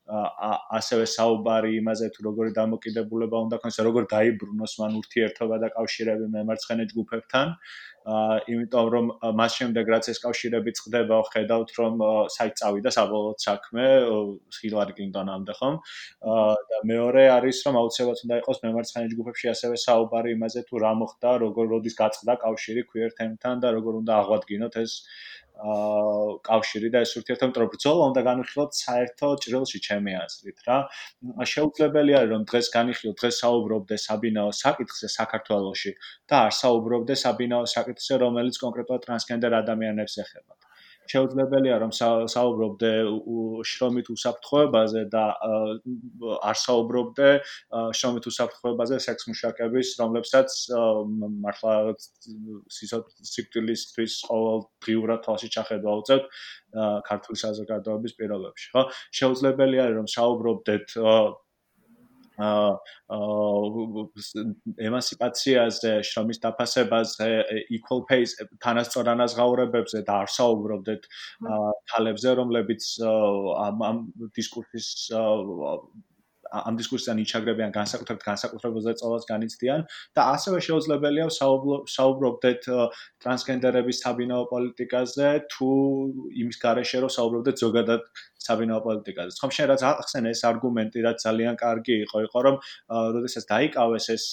ასევე 0.04 1.04
საუბარი 1.08 1.70
იმაზე 1.80 2.10
თუ 2.12 2.20
როგორი 2.28 2.50
დამოკიდებულება 2.60 3.36
უნდა 3.48 3.56
ქონდეს, 3.62 3.80
როგორ 3.88 4.04
დაიბრუნოს 4.12 4.72
მან 4.80 4.92
ურთიერთობა 5.00 5.56
და 5.64 5.68
კავშირები 5.72 6.26
მემარცხენე 6.34 6.84
ჯგუფებთან. 6.92 7.48
აა 8.04 8.36
იმიტომ 8.52 8.86
რომ 8.92 9.06
მას 9.32 9.52
შემდეგ 9.58 9.84
რაც 9.88 10.04
ეს 10.12 10.18
კავშირები 10.20 10.70
წყდება, 10.76 11.16
ხედავთ 11.32 11.70
რომ 11.80 11.94
საით 12.36 12.54
წავიდა 12.60 12.90
საბოლოო 12.92 13.36
საქმე 13.40 13.84
ჰილარი 14.60 14.92
კლინტონამდე, 14.98 15.52
ხომ? 15.56 15.74
აა 16.20 16.52
და 16.68 16.78
მეორე 16.92 17.22
არის 17.40 17.56
რომ 17.64 17.74
აუცილებლად 17.80 18.24
უნდა 18.28 18.36
იყოს 18.44 18.58
მემარცხენე 18.60 19.06
ჯგუფებში 19.08 19.46
ასევე 19.56 19.76
საუბარი 19.88 20.36
იმაზე 20.36 20.60
თუ 20.68 20.74
რა 20.84 20.92
მოხდა, 21.00 21.30
როგორ 21.48 21.64
როდის 21.72 21.96
გაწყდა 21.96 22.32
კავშირი 22.44 22.82
queer 22.92 23.10
თემთან 23.16 23.56
და 23.64 23.72
როგორ 23.72 23.92
უნდა 24.04 24.12
აღვადგინოთ 24.20 24.74
ეს 24.84 24.92
აა 25.54 26.38
კავშირი 26.48 26.88
და 26.94 27.02
ეს 27.06 27.12
ურთიერთობა 27.18 27.50
მეტრო 27.50 27.66
ბრძოლა 27.74 28.06
უნდა 28.10 28.22
განვიხილოთ 28.28 28.78
საერთო 28.78 29.28
ჭრილში 29.44 29.78
ჩემი 29.86 30.12
აზრით 30.20 30.58
რა. 30.66 30.78
შეუძლებელია 31.52 32.20
რომ 32.32 32.42
დღეს 32.50 32.66
განვიხილოთ 32.74 33.16
დღეს 33.22 33.38
საუბრობდე 33.44 33.96
საბინაო 34.06 34.50
საკითხზე 34.64 35.08
საქართველოში 35.14 35.92
და 36.30 36.42
არ 36.48 36.52
საუბრობდე 36.58 37.14
საბინაო 37.24 37.64
საკითხზე 37.76 38.20
რომელიც 38.26 38.60
კონკრეტულად 38.64 39.06
ტრანსგენდერ 39.06 39.58
ადამიანებს 39.62 40.18
ეხება. 40.26 40.63
შეუძლებელია 41.12 41.76
რომ 41.82 41.92
საუბრობდე 41.94 42.90
შრომით 43.70 44.10
უსაფრთხოებაზე 44.14 45.02
და 45.12 45.24
არ 46.50 46.58
საუბრობდე 46.62 47.28
შრომით 48.00 48.28
უსაფრთხოებაზე 48.30 49.00
სექს 49.06 49.28
მუშაკების 49.30 49.92
რომლებსაც 50.00 50.56
მართლა 51.44 51.74
სიკვდილისთვის 53.34 54.18
ყოველ 54.30 54.66
დღიურად 54.84 55.24
თვალში 55.28 55.48
ჩახედვა 55.56 55.96
უწევთ 56.02 56.24
ქართული 57.08 57.38
საზოგადოების 57.44 58.16
პირობებში 58.18 58.68
ხო? 58.74 58.82
შეუძლებელია 59.20 59.88
რომ 59.98 60.06
საუბრობდეთ 60.10 60.96
ემანსიპაციაზე, 64.88 65.92
შრომის 66.08 66.42
დაფასებაზე, 66.44 67.28
equal 67.78 68.02
pay 68.08 68.24
თანასწორ 68.64 69.12
ანაზღაურებებზე 69.14 70.02
და 70.08 70.12
არ 70.24 70.32
საუბრობდეთ 70.38 71.06
თალებზე, 71.92 72.34
რომლებიც 72.40 72.82
ამ 73.04 73.86
ამ 73.90 74.02
დისკურსის 74.34 74.90
ამ 76.54 76.76
დისკუსიიდან 76.78 77.20
იჩაგრებიან 77.24 77.72
განსაკუთრებით 77.74 78.24
განსაკუთრებულზე 78.28 78.92
წოვას 79.00 79.24
განიცდიან 79.30 79.86
და 80.18 80.26
ასევე 80.34 80.60
შეუძლებელია 80.66 81.26
საუბრობდეთ 81.34 82.68
ტრანსგენდერების 83.24 84.02
საბინაო 84.04 84.44
პოლიტიკაზე 84.52 85.30
თუ 85.54 85.70
იმის 86.44 86.60
გარეშე 86.64 87.02
რომ 87.04 87.14
საუბრობდეთ 87.16 87.64
ზოგადად 87.64 88.06
საბინაო 88.48 88.80
პოლიტიკაზე. 88.86 89.38
ხომ 89.40 89.52
შენ 89.56 89.66
რაც 89.72 89.82
ახსენე 89.90 90.28
ეს 90.34 90.42
არგუმენტი 90.50 90.98
რაც 91.06 91.18
ძალიან 91.26 91.54
კარგი 91.64 91.94
იყო, 92.04 92.18
იყო 92.28 92.38
რომ 92.46 92.56
როდესაც 93.16 93.44
დაიკავეს 93.52 94.06
ეს 94.14 94.24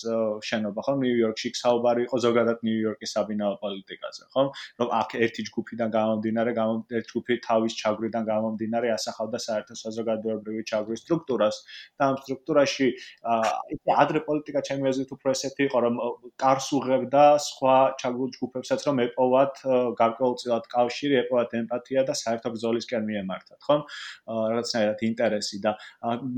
შენობა, 0.49 0.79
ხომ 0.85 0.97
ნიუ-იორკში 1.05 1.49
საუბარი 1.61 2.01
იყო 2.07 2.17
ზოგადად 2.25 2.57
ნიუ-იორკის 2.67 3.11
საბინაო 3.15 3.55
პოლიტიკაზე, 3.63 4.23
ხომ? 4.33 4.47
რომ 4.81 4.87
აქ 5.01 5.09
ერთი 5.25 5.41
ჯგუფიდან 5.49 5.89
გამომდინარე, 5.97 6.51
ერთი 6.97 7.09
ჯგუფი 7.11 7.33
თავის 7.47 7.73
ჩაგვიდან 7.81 8.23
გამომდინარე 8.31 8.87
ასახავდა 8.97 9.39
საერთო 9.47 9.73
საზოგადოებრივი 9.81 10.63
ჩაგვის 10.71 10.99
სტრუქტურას 11.03 11.55
და 11.97 12.03
ამ 12.11 12.15
სტრუქტურაში 12.21 12.87
აი 13.35 13.75
ადრე 14.03 14.19
პოლიტიკა 14.27 14.61
ჩემი 14.67 14.89
აზრით 14.91 15.11
უფრო 15.15 15.27
ესეთი 15.35 15.61
იყო, 15.69 15.77
რომ 15.85 15.95
კარს 16.43 16.67
უღებდა 16.77 17.23
სხვა 17.47 17.75
ჩაგულ 18.01 18.29
ჯგუფებსაც 18.35 18.81
რომ 18.87 18.97
ეპოვათ 19.07 19.55
გარკვეულწილად 20.01 20.65
კავშირი, 20.75 21.15
ეპოვათ 21.23 21.51
ემპათია 21.61 22.01
და 22.09 22.13
საერთო 22.23 22.53
ბრძოლისკენ 22.55 23.03
მიემართათ, 23.09 23.59
ხომ? 23.67 23.81
რაღაცნაირად 24.27 25.03
ინტერესი 25.07 25.57
და 25.65 25.71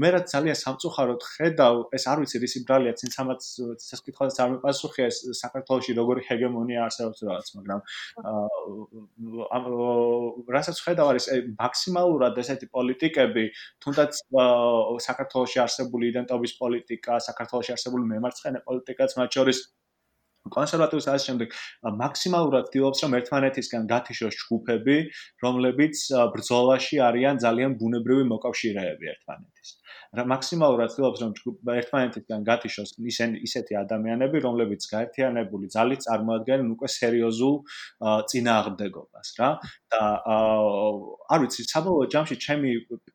მე 0.04 0.10
რაც 0.16 0.26
ძალიან 0.34 0.58
სამწუხაროდ 0.64 1.22
ხედავ 1.34 1.76
ეს 1.98 2.04
არ 2.12 2.24
ვიცი 2.24 2.38
რისი 2.44 2.60
ბრალია 2.68 2.94
წინ 3.00 3.14
სამაც 3.18 3.42
სასკითხოსაც 3.88 4.38
არ 4.44 4.50
მეპასუხია 4.56 5.06
ეს 5.12 5.18
საქართველოსი 5.42 5.98
როგორი 6.00 6.26
ჰეგემონია 6.30 6.80
არსებობს 6.88 7.20
რაღაც 7.28 7.48
მაგრამ 7.58 7.80
ამ 9.58 9.64
რასაც 10.58 10.78
ხედავ 10.88 11.14
არის 11.14 11.26
მაქსიმალურად 11.62 12.42
ესეთი 12.44 12.68
პოლიტიკები 12.78 13.46
თუნდაც 13.86 14.12
საქართველოსი 15.08 15.64
არსებული 15.68 16.12
იდენტობის 16.14 16.58
პოლიტიკა 16.64 17.22
საქართველოსი 17.30 17.76
არსებული 17.78 18.12
მემარცხენე 18.14 18.60
პოლიტიკაც 18.68 19.18
მათ 19.22 19.40
შორის 19.40 19.60
კონსერვატივის 20.56 21.08
ასე 21.14 21.26
შემდეგ 21.30 21.56
მაქსიმალურად 22.04 22.68
ვთქვი 22.70 23.04
რომ 23.04 23.16
ერთმანეთისგან 23.20 23.84
გათიშოს 23.94 24.36
ჯგუფები 24.42 24.98
რომლებიც 25.44 25.96
ბრძოლაში 26.36 26.98
არიან 27.10 27.36
ძალიან 27.46 27.72
ბუნებრივი 27.82 28.24
მოკავშირეები 28.34 29.06
ერთმანეთის. 29.14 29.70
რა 30.14 30.24
მაქსიმალურად 30.30 30.90
ვთქვი 30.94 31.24
რომ 31.24 31.34
ერთმანეთისგან 31.82 32.40
გათიშოს 32.50 32.90
ისენ 33.14 33.30
ისეთი 33.48 33.74
ადამიანები 33.84 34.38
რომლებიც 34.46 34.82
გაერთიანებული 34.94 35.66
ძალით 35.76 36.02
წარმოადგენენ 36.08 36.70
უკვე 36.76 36.88
სერიოზულ 36.98 37.56
წინააღმდეგობას 38.30 39.28
რა 39.42 39.50
და 39.94 40.02
არ 41.34 41.40
ვიცი 41.44 41.66
საბოლოო 41.70 42.10
ჯამში 42.14 42.38
ჩემი 42.46 42.72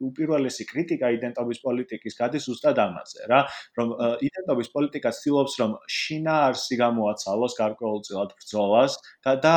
უპირველესი 0.09 0.67
კრიტიკა 0.71 1.11
იდენტობის 1.19 1.59
პოლიტიკის 1.67 2.19
გადის 2.21 2.47
ზუსტად 2.49 2.81
ამაზე 2.85 3.29
რა. 3.33 3.41
რომ 3.79 3.89
იდენტობის 4.29 4.69
პოლიტიკა 4.75 5.11
ცდილობს 5.19 5.55
რომ 5.63 5.77
შინაარსი 5.99 6.81
გამოაცალოს 6.83 7.59
გარკვეულწილად 7.61 8.35
ბრძოლას 8.39 8.99
და 9.47 9.57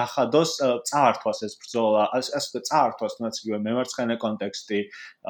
გახადოს 0.00 0.52
წაართვას 0.90 1.38
ეს 1.48 1.58
ბრძოლა 1.64 2.02
ასე 2.18 2.62
წაართვას 2.68 3.18
თუნდაც 3.18 3.42
იგივე 3.44 3.58
მემარცხენე 3.68 4.16
კონტექსტი 4.24 4.80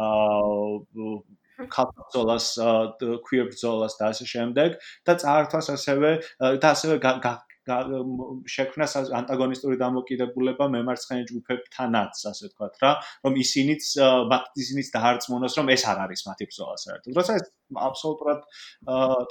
აა 0.07 1.43
კაპიტოლას 1.71 2.47
queer 3.27 3.47
ბრძოლას 3.51 3.95
და 3.99 4.11
ასე 4.11 4.27
შემდეგ 4.31 4.79
და 5.07 5.15
წაართვას 5.23 5.71
ასევე 5.77 6.11
და 6.63 6.73
ასევე 6.75 6.99
შექმნას 7.65 8.95
ანტაგონისტური 9.19 9.79
დამოკიდებულება 9.81 10.69
მემარცხენე 10.75 11.25
ჯგუფებთანაც, 11.31 12.23
ასე 12.31 12.51
ვთქვათ 12.51 12.79
რა, 12.85 12.93
რომ 13.25 13.35
ისინიც 13.45 13.83
ისინიც 14.65 14.93
დაარწმუნოს, 14.97 15.59
რომ 15.59 15.73
ეს 15.75 15.83
არ 15.89 15.99
არის 16.05 16.23
მათი 16.29 16.45
ბრძოლა 16.51 16.77
საერთოდ. 16.85 17.13
როცა 17.19 17.33
ეს 17.41 17.47
აბსოლუტურად 17.89 18.41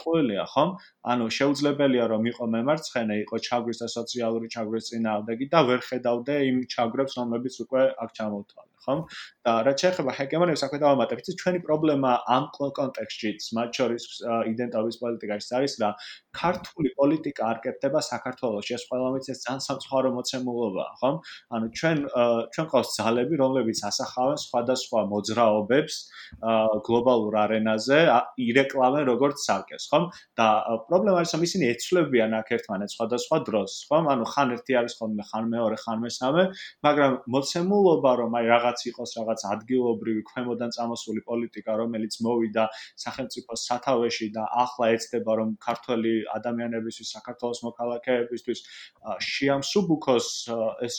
ტყუილია, 0.02 0.44
ხომ? 0.54 0.70
ანუ 1.14 1.26
შეუძლებელია 1.38 2.06
რომ 2.14 2.24
იყო 2.34 2.44
მემარცხენე, 2.58 3.16
იყო 3.24 3.36
ჩაგვრის 3.48 3.80
და 3.84 3.88
სოციალური 3.98 4.48
ჩაგვრის 4.56 4.90
წინააღმდეგი 4.90 5.46
და 5.54 5.60
ვერ 5.70 5.80
ხედავდე 5.90 6.36
იმ 6.50 6.58
ჩაგვრებს, 6.74 7.14
რომლებიც 7.22 7.56
უკვე 7.68 7.82
აქ 8.04 8.10
ჩამოვთვალე. 8.18 8.74
ხომ? 8.84 9.00
და 9.48 9.52
რაც 9.68 9.84
შეეხება 9.84 10.12
ჰეგემონიას, 10.18 10.64
აქვე 10.68 10.80
დავამატებთ, 10.84 11.28
ჩვენი 11.40 11.60
პრობლემა 11.68 12.12
ამ 12.36 12.46
კონტექსტშიც, 12.58 13.48
მათ 13.58 13.70
შორის 13.80 14.04
იდენტობის 14.52 14.96
პოლიტიკაში 15.04 15.56
არის 15.60 15.74
რა 15.84 15.90
ქართული 16.40 16.90
პოლიტიკა 17.00 17.44
არ 17.52 17.58
კეთდება 17.64 18.00
საქართველოში, 18.24 18.72
ეს 18.78 18.84
ყველამიც 18.88 19.26
ეს 19.34 19.40
ძალიან 19.44 19.62
სამწუხარო 19.68 20.10
მოცემულობაა, 20.18 20.92
ხომ? 21.00 21.16
ანუ 21.54 21.66
ჩვენ 21.78 21.98
ჩვენ 22.54 22.68
ყავს 22.74 22.90
ძალები, 22.98 23.36
რომლებიც 23.44 23.80
ასახავენ 23.90 24.38
სხვადასხვა 24.48 25.00
მოძრაობებს 25.14 25.96
გლობალურ 26.88 27.34
არენაზე, 27.44 28.00
ირეკლამენ 28.48 29.04
როგორც 29.12 29.38
სარკეს, 29.44 29.84
ხომ? 29.92 30.04
და 30.40 30.48
პრობლემა 30.88 31.18
არის, 31.20 31.32
რომ 31.36 31.44
ისინი 31.48 31.66
ეცვლებიან 31.74 32.32
აქ 32.40 32.48
ერთმანეთს 32.58 32.96
სხვადასხვა 32.98 33.38
დროს, 33.48 33.72
ხომ? 33.90 34.04
ანუ 34.14 34.26
ხან 34.34 34.48
ერთი 34.56 34.74
არის 34.80 34.94
ხოლმე, 35.00 35.24
ხან 35.30 35.44
მეორე, 35.54 35.78
ხან 35.84 35.98
მესამე, 36.04 36.44
მაგრამ 36.88 37.12
მოცემულობა 37.34 38.12
რომ 38.24 38.32
აი 38.40 38.46
რაღაც 38.54 38.80
იყოს 38.94 39.12
რაღაც 39.20 39.40
ადგილობრივი 39.54 40.22
ქვემოდან 40.32 40.70
წამოსული 40.78 41.22
პოლიტიკა, 41.28 41.72
რომელიც 41.82 42.14
მოვიდა 42.24 42.64
სახელმწიფოს 43.04 43.62
სათავეში 43.68 44.28
და 44.38 44.44
ახლა 44.64 44.86
ეცდება 44.96 45.32
რომ 45.40 45.50
ქართველი 45.68 46.14
ადამიანებისთვის, 46.38 47.08
საქართველოს 47.18 47.60
მოქალაქეებისთვის 48.14 48.60
შეამსუბუქოს 49.34 50.28
ეს 50.86 50.96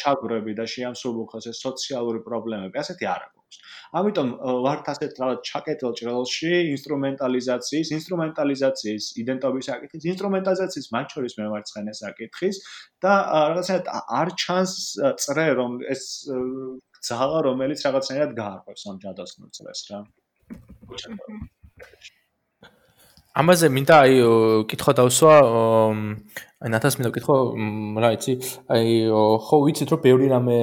ჩაგვრები 0.00 0.52
და 0.58 0.64
შეამსუბუქოს 0.66 1.46
ეს 1.46 1.58
სოციალური 1.62 2.20
პრობლემები, 2.26 2.74
ასეთი 2.74 3.06
არ 3.06 3.22
აქვს. 3.26 3.58
ამიტომ 3.94 4.28
ვართ 4.66 4.88
ასეთ 4.90 5.12
რაღაც 5.22 5.40
ჩაკეტილ 5.46 5.92
ჭრელში 6.00 6.50
ინსტრუმენტალიზაციის, 6.74 7.88
ინსტრუმენტალიზაციის 7.98 9.04
იდენტობის 9.22 9.64
საკითხის, 9.70 10.08
ინსტრუმენტალიზაციის 10.10 10.88
მათ 10.96 11.06
შორის 11.14 11.38
მემარცხენე 11.38 11.94
საკითხის 12.02 12.56
და 12.98 13.12
რაღაცნაირად 13.54 13.86
არ 13.94 14.28
ჩანს 14.42 14.74
წრე 15.22 15.46
რომ 15.60 15.72
ეს 15.94 16.02
ძალა 17.06 17.38
რომელიც 17.46 17.78
რაღაცნაირად 17.86 18.34
გაარკვევს 18.42 18.82
ამ 18.90 18.96
ჯადოსნურ 19.06 19.50
წრეს 19.54 19.80
რა. 19.92 19.98
ამაზე 23.34 23.68
მინდა 23.74 23.96
აი 24.06 24.18
კითხვა 24.70 24.92
დავსვა 25.00 25.36
ნათას 26.64 26.96
მინდა 26.96 27.10
ვკითხო 27.12 27.34
რა 28.00 28.10
იცი? 28.16 28.34
აი 28.72 28.92
ხო 29.44 29.56
ვიცით 29.64 29.90
რომ 29.92 30.00
ბევრი 30.00 30.28
რამე 30.32 30.56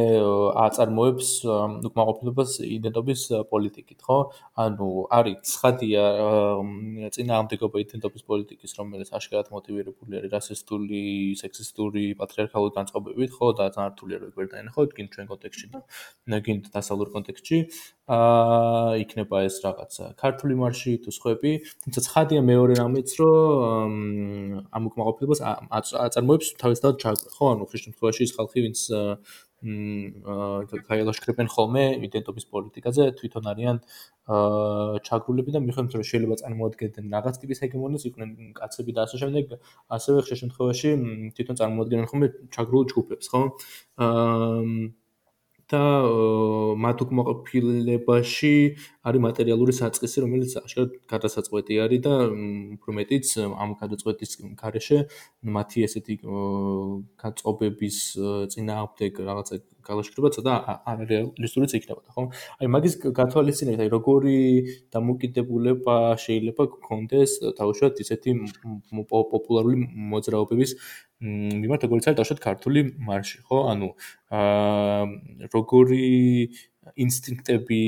აწარმოებს 0.63 1.29
უკმაყოფილებას 1.45 2.55
იდენტობის 2.65 3.21
პოლიტიკით 3.51 4.01
ხო? 4.01 4.17
ანუ 4.65 4.89
არის 5.13 5.37
ცხადია 5.51 6.05
წინააღმდეგობა 7.13 7.83
იდენტობის 7.85 8.25
პოლიტიკის 8.25 8.75
რომელიც 8.81 9.13
აშკარად 9.13 9.53
მოტივირებული 9.53 10.13
არის 10.21 10.33
რასისტული 10.33 11.03
სექსისტური 11.37 12.05
პატრიარქალური 12.17 12.73
განწყობებით 12.81 13.31
ხო 13.37 13.47
და 13.61 13.69
რთული 13.69 14.17
არის 14.17 14.33
გვერდაენ 14.33 14.73
ხო? 14.73 14.81
თქვენ 14.89 15.07
ჩვენ 15.13 15.25
კონტექსტში 15.29 15.67
და 15.69 15.85
ნეგინთ 16.33 16.73
დასავლურ 16.73 17.13
კონტექსტში 17.13 17.57
აა 18.11 18.97
იქნება 19.05 19.45
ეს 19.47 19.61
რაღაცა 19.63 20.05
ქართული 20.19 20.57
მარში 20.59 20.97
თუ 21.05 21.11
სხვები 21.15 21.51
თუმცა 21.85 21.99
ცხადია 22.07 22.41
მეორე 22.43 22.73
რამეც 22.81 23.09
რომ 23.21 23.93
ამ 24.67 24.83
უკმაყოფილებას 24.89 25.39
აწარმოებს 26.05 26.53
თავისთავად 26.61 26.99
ჩაგრა 27.03 27.31
ხო 27.37 27.45
ანუ 27.53 27.67
ხშირ 27.71 27.81
შემთხვევაში 27.85 28.21
ის 28.27 28.33
ხალხი 28.37 28.63
ვინც 28.65 28.79
მ 29.61 30.81
კაილაშკრებენ 30.89 31.49
ხოლმე 31.53 31.83
იდენტობის 32.07 32.45
პოლიტიკაზე 32.53 33.03
თვითონ 33.19 33.49
არიან 33.51 33.77
ჩაგრულები 35.05 35.53
და 35.55 35.59
მიხედავთ 35.65 35.93
რომ 35.97 36.05
შეიძლება 36.11 36.35
წარმოადგენდნენ 36.41 37.13
რაღაც 37.17 37.35
ტიპის 37.41 37.61
ჰეგემონიას 37.65 38.07
იყვნენ 38.09 38.29
კაცები 38.57 38.95
და 38.97 39.05
ასე 39.05 39.21
შემდეგ 39.21 39.53
ასევე 39.97 40.17
ხშირ 40.25 40.41
შემთხვევაში 40.41 40.89
თვითონ 41.37 41.61
წარმოადგენენ 41.61 42.09
ხოლმე 42.09 42.27
ჩაგრულ 42.57 42.83
ჯგუფებს 42.89 43.31
ხო? 43.33 43.41
აა 44.01 44.89
და 45.71 45.81
მათ 46.83 46.97
უკმაყოფილებაში 47.05 48.53
არის 49.07 49.21
მატერიალური 49.25 49.73
საწყისი, 49.77 50.17
რომელიც 50.25 50.55
აშკარად 50.61 50.91
გადასაწყვეტი 51.11 51.73
არის 51.85 52.01
და 52.05 52.13
უფრო 52.75 52.91
მეტიც 52.99 53.27
ამ 53.63 53.69
გადაწყვეტის 53.81 54.31
გარეშე 54.61 54.97
მათი 55.57 55.85
ესეთი 55.87 56.15
გაწობების 57.23 57.97
წინააღმდეგ 58.53 59.11
რაღაცა 59.31 59.55
გალაშქრება 59.81 60.29
ცოტა 60.35 60.53
არარეალისტურიც 60.91 61.71
იქნებოდა, 61.79 62.09
ხო? 62.13 62.23
აი 62.61 62.67
მაგის 62.75 62.93
გათვალისწინებით, 63.17 63.81
აი 63.81 63.89
როგორი 63.95 64.37
დამოკიდებულება 64.93 65.95
შეიძლება 66.21 66.63
გქონდეს 66.75 67.31
თავშოთ 67.57 68.03
ისეთი 68.05 68.35
პოპულარული 69.09 69.89
მოძრაობების 70.13 70.71
მიმართ 71.21 71.85
როგორც 71.85 72.07
არის 72.09 72.17
თავშოთ 72.19 72.39
ქართული 72.41 72.81
მარში, 73.07 73.37
ხო? 73.45 73.57
ანუ 73.71 73.89
აა 74.33 75.49
როგორი 75.53 76.05
ინსტინქტები 77.05 77.81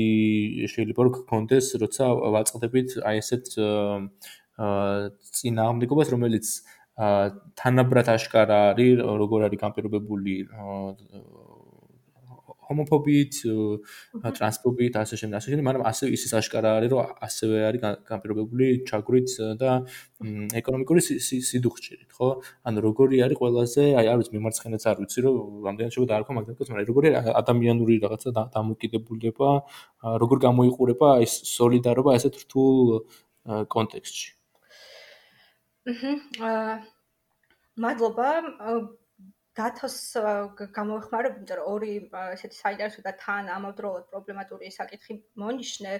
შეიძლება 0.70 1.00
რომ 1.06 1.14
გქონდეს, 1.18 1.66
როცა 1.82 2.04
ვაწყდებით 2.36 2.88
აი 3.02 3.16
ესეთ 3.22 3.46
აა 3.58 5.10
წინააღმდეგობას, 5.38 6.08
რომელიც 6.14 6.46
აა 6.94 7.24
თანაბრად 7.58 8.06
აშკარა 8.14 8.60
არის, 8.70 9.02
როგორ 9.02 9.50
არის 9.50 9.62
განპირობებული 9.66 10.34
ჰომოფობიით, 12.68 13.34
ტრანსფობიით, 14.38 14.94
ასე 15.00 15.18
შემდეგ, 15.20 15.36
ასე 15.38 15.48
შემდეგ, 15.52 15.64
მაგრამ 15.68 15.84
ასევე 15.90 16.08
ისიც 16.16 16.32
აშკარა 16.40 16.70
არის, 16.78 16.90
რომ 16.94 17.00
ასევე 17.26 17.56
არის 17.68 17.80
განპირობებული 18.10 18.66
ჩაგვრით 18.88 19.28
და 19.60 19.70
ეკონომიკური 20.60 21.00
სიდუხჭირით, 21.24 22.10
ხო? 22.16 22.28
ანუ 22.64 22.78
როგორი 22.88 23.16
არის 23.26 23.36
ყველაზე, 23.40 23.82
აი 24.00 24.06
არ 24.12 24.16
ვიცი, 24.22 24.32
მემარცხენეც 24.38 24.82
არ 24.90 24.96
ვიცი, 25.04 25.18
რომ 25.24 25.36
რამდენად 25.68 25.90
შეიძლება 25.94 26.10
დაარქვა 26.14 26.32
მაგდაკაც, 26.38 26.66
მაგრამ 26.72 26.88
როგორი 26.92 27.08
ადამიანური 27.44 27.94
რაღაცა 28.04 28.30
დამოკიდებულება, 28.56 29.50
როგორ 30.24 30.36
გამოიყურება 30.48 31.08
აი 31.20 31.26
სოლიდარობა 31.28 32.10
ასეთ 32.16 32.34
რთულ 32.44 33.04
კონტექსტში. 33.68 34.28
აჰა. 35.84 36.14
მადლობა. 37.76 38.28
დათოს 39.54 39.96
გამოეხმარებ, 40.74 41.36
იმიტომ 41.38 41.58
რომ 41.58 41.68
ორი 41.70 41.90
ესეთი 42.34 42.56
საინტერესო 42.58 43.04
და 43.06 43.12
თან 43.22 43.50
ამავდროულად 43.56 44.08
პრობლემატური 44.10 44.70
საკითხი 44.74 45.14
მონიშნე 45.42 45.92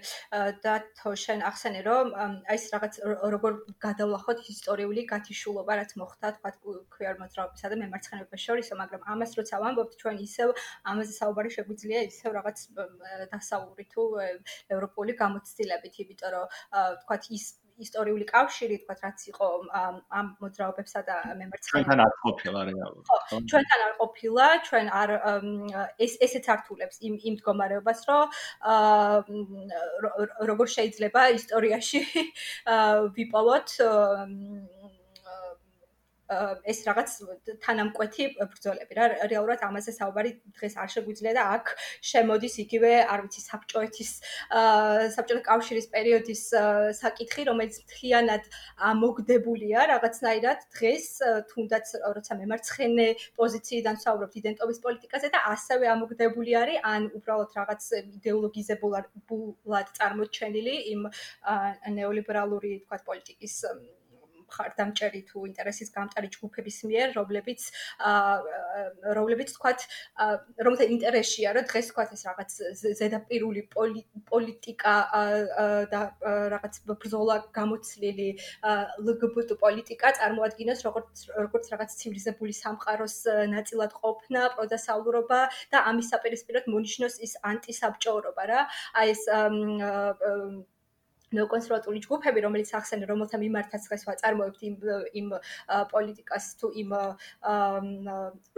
და 0.65 0.75
თოშენ 1.01 1.45
ახსენე 1.51 1.83
რომ 1.87 2.11
აი 2.19 2.57
ეს 2.57 2.65
რაღაც 2.75 2.99
როგორ 3.35 3.59
გადავლახოთ 3.87 4.43
ისტორიული 4.55 5.07
გათიშულობა 5.15 5.79
რაც 5.81 5.95
მოხდა 6.03 6.33
თქვა 6.39 6.51
ქუარ 6.97 7.21
მოძრაობისა 7.23 7.71
და 7.71 7.81
მემარცხენეობის 7.85 8.47
შორისო, 8.47 8.75
მაგრამ 8.83 9.03
ამას 9.15 9.39
როცა 9.39 9.63
ვამბობთ 9.65 9.99
ჩვენ 10.03 10.17
ისევ 10.27 10.49
ამაზე 10.91 11.13
საუბარი 11.21 11.51
შეგვიძლია 11.57 12.01
ისევ 12.11 12.31
რაღაც 12.39 12.59
დასავლური 13.35 13.85
თუ 13.95 14.03
ევროპული 14.75 15.13
გამოცდილებით, 15.23 15.95
იმიტომ 16.05 16.31
რომ 16.35 16.47
თქვა 17.05 17.17
ის 17.39 17.47
ისტორიული 17.83 18.25
კავშირი, 18.29 18.77
თქვა 18.85 18.95
რაც 19.03 19.19
იყო 19.31 19.47
ამ 19.75 20.27
მოძრაობებსა 20.43 21.01
და 21.09 21.17
მემარცხენეებს. 21.39 21.71
ჩვენთან 21.71 21.99
არ 22.05 22.13
ყოფილა 22.25 22.61
რეალურად. 22.71 23.05
ხო, 23.11 23.39
ჩვენთან 23.51 23.81
არ 23.87 23.93
ყოფილა, 24.01 24.47
ჩვენ 24.69 24.87
არ 25.01 25.11
ეს 26.07 26.13
ესეც 26.27 26.45
ართულებს 26.55 26.97
იმ 27.07 27.15
იმ 27.29 27.35
მდგომარეობას, 27.39 28.01
რომ 28.09 28.27
აა 28.75 29.23
როგორ 30.51 30.67
შეიძლება 30.77 31.21
ისტორიაში 31.39 32.01
ვიპოვოთ 33.19 33.69
ეს 36.73 36.79
რაღაც 36.89 37.11
თანამკვეთი 37.65 38.25
ბრძოლები 38.53 38.93
რა. 38.99 39.05
რეალურად 39.33 39.61
ამაზე 39.69 39.93
საუბარი 39.99 40.31
დღეს 40.57 40.75
არ 40.83 40.89
შეგვიძლია 40.95 41.33
და 41.39 41.43
აქ 41.57 41.67
შემოდის 42.11 42.55
იგივე 42.65 42.93
არ 43.15 43.21
ვიცი 43.25 43.41
საბჭოეთის 43.49 44.11
საბჭოთა 45.17 45.43
კავშირის 45.51 45.87
პერიოდის 45.95 46.43
საკითხი 47.01 47.43
რომელიც 47.51 47.75
მთლიანად 47.85 48.45
მოგდებულია 49.03 49.81
რაღაცნაირად 49.93 50.59
დღეს. 50.75 51.07
თუნდაც 51.51 51.87
როცა 52.17 52.33
მემარცხენე 52.41 53.09
პოზიციიდან 53.39 53.97
საუბრობთ 54.05 54.35
იდენტობის 54.41 54.79
პოლიტიკაზე 54.85 55.29
და 55.35 55.39
ასევე 55.55 55.87
ამოგდებული 55.95 56.53
არის 56.63 56.79
ან 56.85 57.09
უბრალოდ 57.19 57.51
რაღაც 57.59 57.83
იდეოლოგიზებულად 58.19 59.93
წარმოჩენილი 59.99 60.75
იმ 60.95 61.03
ნეოლიბერალური 61.99 62.73
თქვა 62.85 62.99
პოლიტიკის 63.09 63.55
მხარდამჭერი 64.55 65.21
თუ 65.27 65.39
ინტერესის 65.51 65.91
გამტარი 65.99 66.29
ჯგუფების 66.39 66.79
მიერ, 66.89 67.09
რომლებიც 67.19 67.61
აა 67.99 69.15
რომლებიც 69.19 69.49
თქვათ 69.59 69.81
რომელთა 70.67 70.85
ინტერესია, 70.95 71.49
რომ 71.59 71.65
დღეს 71.71 71.87
თქვათ 71.91 72.11
ეს 72.15 72.23
რაღაც 72.29 72.51
ზედაპირული 73.01 73.63
პოლიტიკა 74.31 74.95
და 75.93 76.03
რაღაც 76.55 76.75
ბრძოლა 76.87 77.37
გამოცლილი 77.59 78.29
ლგბტ 79.09 79.51
პოლიტიკა 79.65 80.09
წარმოადგენს 80.19 80.81
როგორც 80.87 81.27
როგორც 81.35 81.65
რაღაც 81.75 81.91
ცივილიზებული 81.99 82.53
სამყაროს 82.63 83.17
ნაწილად 83.55 83.93
ყოფნა, 84.03 84.43
პროდასავლურობა 84.55 85.41
და 85.75 85.79
ამის 85.91 86.11
საპირისპიროდ 86.15 86.71
მონიშნოს 86.75 87.19
ის 87.27 87.33
ანტისაბჭოურობა 87.51 88.45
რა. 88.51 88.61
აი 88.95 89.15
ეს 89.15 89.23
ნეოკონსერვატული 91.39 91.99
ჯგუფები, 92.05 92.39
რომელიც 92.47 92.71
ახსენე, 92.79 93.05
რომელთა 93.11 93.37
მიმართაც 93.45 93.83
დღეს 93.89 94.03
ვაწარმოებთ 94.09 94.61
იმ 94.69 94.75
იმ 95.21 95.29
პოლიტიკას 95.93 96.45
თუ 96.61 96.67
იმ 96.83 96.91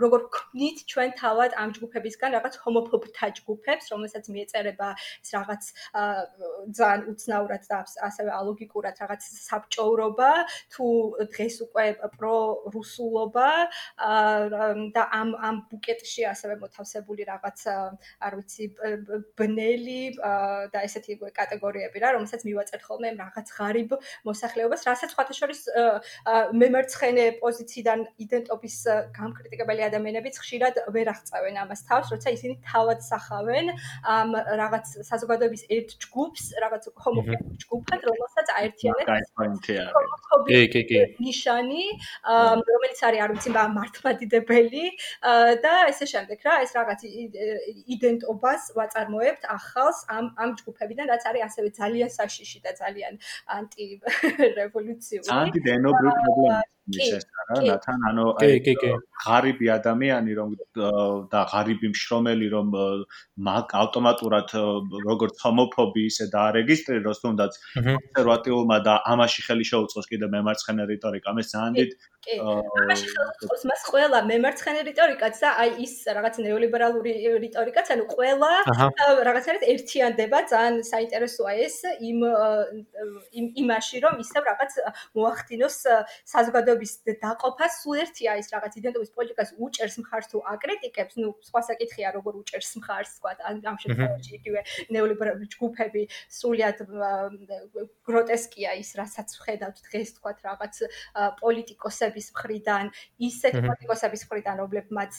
როგორ 0.05 0.21
ქმნით 0.37 0.79
ჩვენ 0.93 1.11
თავად 1.21 1.57
ამ 1.63 1.71
ჯგუფებისგან 1.77 2.31
რაღაც 2.37 2.55
ჰომოფობთა 2.65 3.27
ჯგუფებს, 3.41 3.91
რომელსაც 3.93 4.25
მიეწერება 4.35 4.89
ეს 4.97 5.31
რაღაც 5.37 5.63
ძალიან 6.77 7.03
უცნაურად 7.13 7.63
და 7.71 7.79
ასევე 8.09 8.31
ალოგიკურად 8.41 8.95
რაღაც 9.03 9.23
საბჭოურობა, 9.47 10.31
თუ 10.75 10.87
დღეს 11.33 11.57
უკვე 11.67 11.87
პრო-რუსულობა 12.17 13.51
და 14.97 15.03
ამ 15.21 15.29
ამ 15.49 15.57
ბუკეტში 15.71 16.23
ასევე 16.33 16.55
მოთავსებული 16.63 17.23
რაღაც 17.33 17.59
არ 18.21 18.33
ვიცი 18.39 18.65
ბნელი 19.39 20.01
და 20.73 20.79
ესეთი 20.87 21.19
კატეგორიები 21.41 22.03
რა, 22.03 22.15
რომელსაც 22.17 22.45
მივა 22.47 22.66
ვაწერ 22.67 22.81
ხოლმე 22.83 23.09
რაღაც 23.17 23.47
ღარიბ 23.55 23.91
მოსახლეობას, 24.27 24.81
რასაც 24.87 25.11
ხათაშორის 25.15 25.61
მემარცხენე 26.59 27.27
პოზიციიდან 27.39 28.01
იდენტობის 28.27 28.77
გამკრიტიკებელი 29.15 29.83
ადამიანებიც 29.87 30.35
ხშირად 30.43 30.75
ვერ 30.91 31.07
აღწევენ 31.15 31.55
ამას 31.63 31.81
თავს, 31.87 32.11
როცა 32.15 32.29
ისინი 32.35 32.55
თავად 32.67 32.99
სახავენ 33.07 33.67
ამ 34.03 34.35
რაღაც 34.35 34.87
საზოგადოების 35.07 35.63
ერთ 35.77 35.89
ჯგუფს, 36.03 36.45
რაღაც 36.63 36.83
ჰომოფობ 37.07 37.41
ჯგუფად, 37.63 38.01
რომელსაც 38.11 38.49
აერთიანებს 38.59 39.31
კი, 40.47 40.61
კი, 40.75 40.83
კი. 40.91 41.01
ნიშანი, 41.23 41.85
რომელიც 42.27 42.99
არის 43.07 43.21
არ 43.27 43.31
ვიცი 43.37 43.51
მართლმადიდებელი 43.77 44.85
და 45.63 45.75
ესე 45.91 46.07
შემდეგ 46.11 46.39
რა, 46.47 46.55
ეს 46.67 46.71
რაღაც 46.77 47.01
იდენტობას 47.95 48.63
ვაწარმოებთ 48.77 49.43
ახალს 49.57 49.99
ამ 50.11 50.33
ამ 50.37 50.51
ჯგუფებიდან, 50.59 51.07
რაც 51.13 51.23
არის 51.31 51.43
ასევე 51.49 51.69
ძალიან 51.77 52.11
საშიში 52.11 52.56
და 52.65 52.73
ძალიან 52.81 53.15
ანტი 53.59 53.85
რევოლუციური. 54.61 55.29
ანტი 55.41 55.61
დენობრი 55.69 56.09
პრობლემა. 56.21 56.63
ის 56.87 57.25
რა 57.51 57.59
ნათან 57.67 58.03
ანუ 58.09 58.25
აი 58.47 58.75
ღარიბი 59.23 59.67
ადამიანი 59.75 60.33
რომ 60.39 60.51
და 61.33 61.41
ღარიბი 61.51 61.89
მშრომელი 61.95 62.49
რომ 62.55 62.69
მაგ 63.49 63.75
ავტომატურად 63.83 64.55
როგორც 65.11 65.35
ჰომოფობი 65.43 66.05
ისე 66.11 66.27
დაარეგისტრიროს 66.35 67.23
თუნდაც 67.25 67.59
კონსერვატიულმა 67.75 68.79
და 68.87 68.95
ამაში 69.15 69.47
ხელი 69.49 69.67
შეუწყოს 69.73 70.07
კიდე 70.13 70.31
მემარცხენე 70.37 70.87
რიტორიკა 70.93 71.35
მე 71.39 71.43
ძალიან 71.51 71.75
დიდ 71.81 71.91
ამაში 72.37 73.07
ხელი 73.11 73.11
შეუწყოს 73.15 73.63
მას 73.71 73.83
ყველა 73.91 74.19
მემარცხენე 74.31 74.81
რიტორიკაც 74.91 75.35
და 75.43 75.51
აი 75.65 75.71
ის 75.87 75.95
რაღაც 76.19 76.35
ნეოლიბერალური 76.47 77.13
რიტორიკაც 77.47 77.87
ანუ 77.97 78.05
ყველა 78.15 78.53
რაღაცა 79.27 79.59
ერთიანდება 79.75 80.39
ძალიან 80.53 80.81
საინტერესოა 80.93 81.53
ეს 81.67 81.77
იმ 82.11 82.19
იმ 83.39 83.47
იმაში 83.63 83.97
რომ 84.07 84.15
ისევ 84.23 84.43
რაღაც 84.51 84.73
მოახდინოს 85.19 85.79
საზოგადო 86.37 86.77
იდენტობის 86.77 87.21
დაყოფა 87.23 87.67
სულ 87.73 88.01
ერთია 88.05 88.37
ის 88.41 88.49
რაღაც 88.53 88.73
იდენტობის 88.81 89.11
პოლიტიკას 89.17 89.51
უჭერს 89.59 89.97
მხარს 90.03 90.27
თუ 90.33 90.39
აკრიტიკებს, 90.53 91.15
ну, 91.23 91.35
სხვა 91.49 91.61
საკითხია, 91.71 92.13
როგორ 92.17 92.33
უჭერს 92.43 92.71
მხარს, 92.81 93.11
თქვა, 93.19 93.31
ამ 93.47 93.77
შემთხვევაში 93.83 94.33
იგივე 94.39 94.61
ნეოლიბერალური 94.93 95.47
ჯგუფები 95.55 96.03
სულიად 96.39 96.79
გროტესკია 98.07 98.71
ის, 98.83 98.91
რასაც 99.01 99.29
ვხედავთ 99.41 99.77
დღეს, 99.87 100.09
თქვა, 100.19 100.31
რაღაც 100.45 100.75
პოლიტიკოსების 102.17 102.33
მხრიდან, 102.33 102.91
ისეთ 103.21 103.55
პოლიტიკოსების 103.67 104.23
მხრიდან, 104.27 104.57
რომლებმაც 104.63 105.13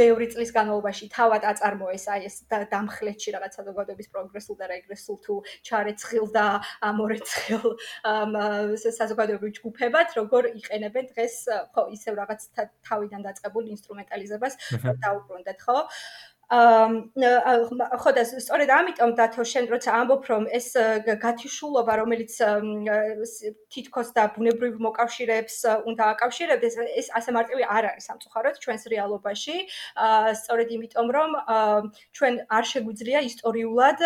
ბევრი 0.00 0.26
წლის 0.32 0.50
განმავლობაში 0.54 1.06
თავად 1.12 1.44
აწარმოეს 1.50 2.04
აი 2.14 2.26
ეს 2.30 2.36
დამხლეთში 2.48 3.34
რაღაც 3.36 3.52
საზოგადოების 3.58 4.08
პროგრესულ 4.14 4.56
და 4.60 4.66
რეგრესულ 4.70 5.16
თუ 5.26 5.34
ჩარეცხილ 5.66 6.26
და 6.32 6.46
ამორეცხილ 6.88 7.64
საზოგადოებრივ 8.80 9.50
ჯგუფებად 9.60 10.08
როგორ 10.20 10.42
იყენებენ 10.62 11.04
დღეს 11.12 11.36
ხო 11.74 11.82
ისევ 11.98 12.12
რაღაც 12.22 12.40
თავიდან 12.86 13.20
დაწყებულ 13.28 13.64
ინსტრუმენტალიზებას 13.76 14.54
დაუბრუნდეთ 15.04 15.58
ხო? 15.66 15.78
აა 15.84 16.29
ხო 16.50 18.10
და 18.10 18.22
სწორედ 18.26 18.70
ამიტომ 18.74 19.10
დათო 19.14 19.44
შენ 19.46 19.70
როცა 19.70 19.90
ამბობ 20.02 20.22
რომ 20.26 20.44
ეს 20.50 20.74
გათიშულობა 21.22 21.94
რომელიც 22.02 22.32
თითქოს 23.70 24.10
და 24.18 24.24
ბუნებრივ 24.34 24.82
მოკავშირეებს 24.82 25.56
უნდა 25.86 26.04
აკავშირებდეს 26.18 26.74
ეს 26.98 27.06
ასე 27.14 27.30
მარტივი 27.38 27.62
არ 27.70 27.84
არის 27.94 28.04
სამწუხაროდ 28.10 28.58
ჩვენს 28.66 28.82
რეალობაში. 28.90 29.56
აა 29.94 30.34
სწორედ 30.42 30.68
იმიტომ 30.74 31.08
რომ 31.14 31.30
ჩვენ 32.18 32.34
არ 32.50 32.64
შეგვიძლია 32.66 33.18
ისტორიულად 33.30 34.00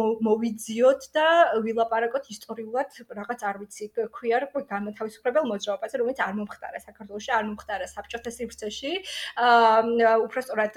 მოვიძიოთ 0.00 1.02
და 1.12 1.26
ვილაპარაკოთ 1.60 2.24
ისტორიულად 2.40 2.88
რაღაც 3.20 3.40
არ 3.44 3.56
ვიცი 3.60 3.84
ქვია 4.16 4.36
რომ 4.48 4.64
განმათავისუფლებელ 4.64 5.44
მოძრაობაზე 5.52 5.94
რომელიც 6.00 6.18
არ 6.24 6.34
მომხდარა 6.40 6.80
საქართველოში 6.88 7.30
არ 7.36 7.44
მომხდარა 7.52 7.86
საბჭოთა 7.92 8.30
სივრცეში. 8.32 8.92
აა 9.36 10.16
უბრალოდ 10.24 10.76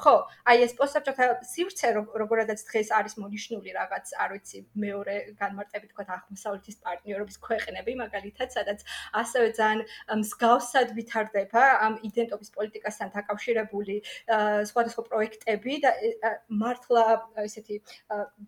ხო 0.00 0.21
აი 0.48 0.64
ეს 0.66 0.72
პოსტსაბჭოთა 0.78 1.26
სივრცე 1.52 1.88
როგორადაც 2.22 2.60
დღეს 2.68 2.88
არის 2.98 3.14
მონიშნული 3.22 3.70
რაღაც 3.78 4.14
არ 4.22 4.30
ვიცი 4.36 4.58
მეორე 4.84 5.16
განმარტებით 5.40 5.90
თქვა 5.92 6.04
აღმოსავლეთის 6.16 6.76
პარტნიორობის 6.86 7.36
ქვეყნები 7.46 7.92
მაგალითად 8.02 8.48
სადაც 8.56 8.84
ასევე 9.22 9.48
ძალიან 9.58 9.80
მსგავსად 10.22 10.94
ვითარდება 10.98 11.64
ამ 11.86 11.94
იდენტობის 12.08 12.50
პოლიტიკასთან 12.56 13.08
დაკავშირებული 13.16 13.96
სხვადასხვა 14.70 15.02
პროექტები 15.10 15.74
და 15.84 15.92
მართლა 16.62 17.04
ესეთი 17.46 17.76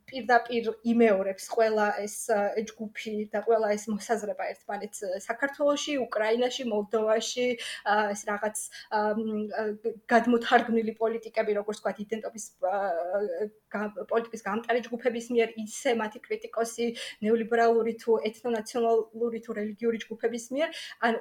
პირდაპირ 0.08 0.72
იმეორებს 0.94 1.48
ყველა 1.54 1.86
ეს 2.04 2.16
ჯგუფი 2.70 3.14
და 3.32 3.42
ყველა 3.46 3.72
ეს 3.76 3.84
მოსაზრება 3.92 4.44
ერთმანეთს 4.52 5.00
საქართველოში, 5.26 5.96
უკრაინაში, 6.04 6.66
მოლდოვაში 6.70 7.46
ეს 8.14 8.20
რაღაც 8.30 8.56
გადმოთარგმნილი 10.14 10.94
პოლიტიკები 11.00 11.56
როგორც 11.64 11.80
ვთქვათ, 11.80 11.98
იდენტობის 12.04 12.44
პოლიტიკის 14.12 14.44
გამტარი 14.44 14.80
ჯგუფების 14.86 15.26
მიერ 15.34 15.48
ისე 15.64 15.96
მათი 15.96 16.18
კრიტიკოსი 16.28 16.86
ნეოლიბერალური 17.24 17.94
თუ 18.04 18.20
ეთნონაციონალური 18.28 19.38
თუ 19.44 19.50
რელიგიური 19.58 19.98
ჯგუფების 20.04 20.44
მიერ, 20.54 20.68
ან 21.08 21.12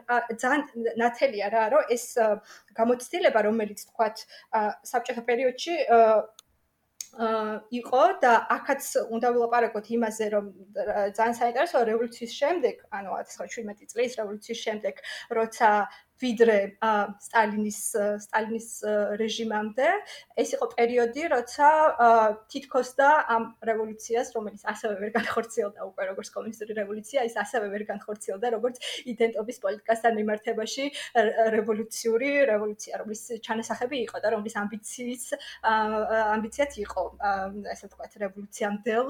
ძალიან 0.43 0.61
ნათელია 0.99 1.47
რა, 1.55 1.63
რომ 1.73 1.83
ეს 1.95 2.05
გამოცდილება, 2.75 3.39
რომელიც 3.47 3.79
ვთქვათ, 3.87 4.17
საბჭოთა 4.91 5.23
პერიოდში 5.31 5.75
იყო 7.13 8.03
და 8.25 8.33
ახაც 8.49 8.81
უნდა 9.13 9.29
ვილაპარაკოთ 9.33 9.85
იმაზე, 9.93 10.25
რომ 10.33 10.45
ძალიან 11.13 11.35
საინტერესოა 11.37 11.83
რევოლუციის 11.89 12.33
შემდეგ, 12.41 12.75
ანუ 12.89 13.09
1917 13.21 13.93
წლის 13.93 14.17
რევოლუციის 14.17 14.59
შემდეგ, 14.65 14.95
როცა 15.37 15.69
ვიდრე 16.21 16.57
სტალინის 17.25 17.79
სტალინის 18.25 18.67
რეჟიმამდე. 19.19 19.87
ეს 20.37 20.49
იყო 20.55 20.65
პერიოდი 20.77 21.23
როცა 21.33 21.67
თითქოს 22.51 22.89
და 22.99 23.09
ამ 23.33 23.43
რევოლუციას 23.69 24.27
რომელიც 24.35 24.61
ასევე 24.73 24.93
ვერ 25.01 25.11
განხორციელდა 25.17 25.81
უკვე 25.89 26.03
როგორც 26.11 26.27
კომუნისტური 26.35 26.73
რევოლუცია 26.81 27.25
ის 27.29 27.35
ასევე 27.43 27.65
ვერ 27.73 27.83
განხორციელდა 27.89 28.47
როგორც 28.55 28.75
იდენტობის 29.13 29.57
პოლიტიკასთან 29.65 30.13
მიმართებაში 30.19 30.85
რევოლუციური 31.57 32.29
რევოლუცია 32.51 32.93
რომლის 33.01 33.23
ჩანასახები 33.47 33.97
იყო 34.07 34.17
და 34.23 34.27
რომლის 34.35 34.55
ამბიციის 34.63 35.25
ამბიციაც 35.63 36.71
იყო 36.85 37.03
ასე 37.73 37.83
ვთქვათ 37.89 38.13
რევოლუციამდელ 38.23 39.07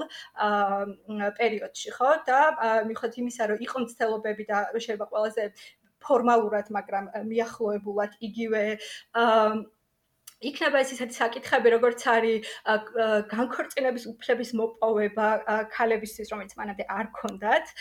პერიოდში 1.38 1.90
ხო? 1.96 2.10
და 2.28 2.38
მიხოთ 2.88 3.12
იმისა 3.22 3.42
რომ 3.50 3.58
იყო 3.68 3.76
მცდელობები 3.84 4.44
და 4.50 4.58
შეიძლება 4.74 5.06
ყველაზე 5.12 5.44
ფორმალურად, 6.08 6.72
მაგრამ 6.78 7.04
მიახლოებულად 7.30 8.18
იგივე 8.28 8.64
იქნება 10.44 10.80
ეს 10.84 10.90
ისეთი 10.96 11.14
საკითხები, 11.16 11.70
როგორც 11.72 12.02
არის 12.10 12.48
განქორწინების 13.32 14.04
უფლების 14.12 14.50
მოპოვება 14.60 15.28
ქალებისთვის, 15.72 16.32
რომელიც 16.34 16.52
მანამდე 16.58 16.84
არ 16.98 17.06
ქონდათ. 17.18 17.72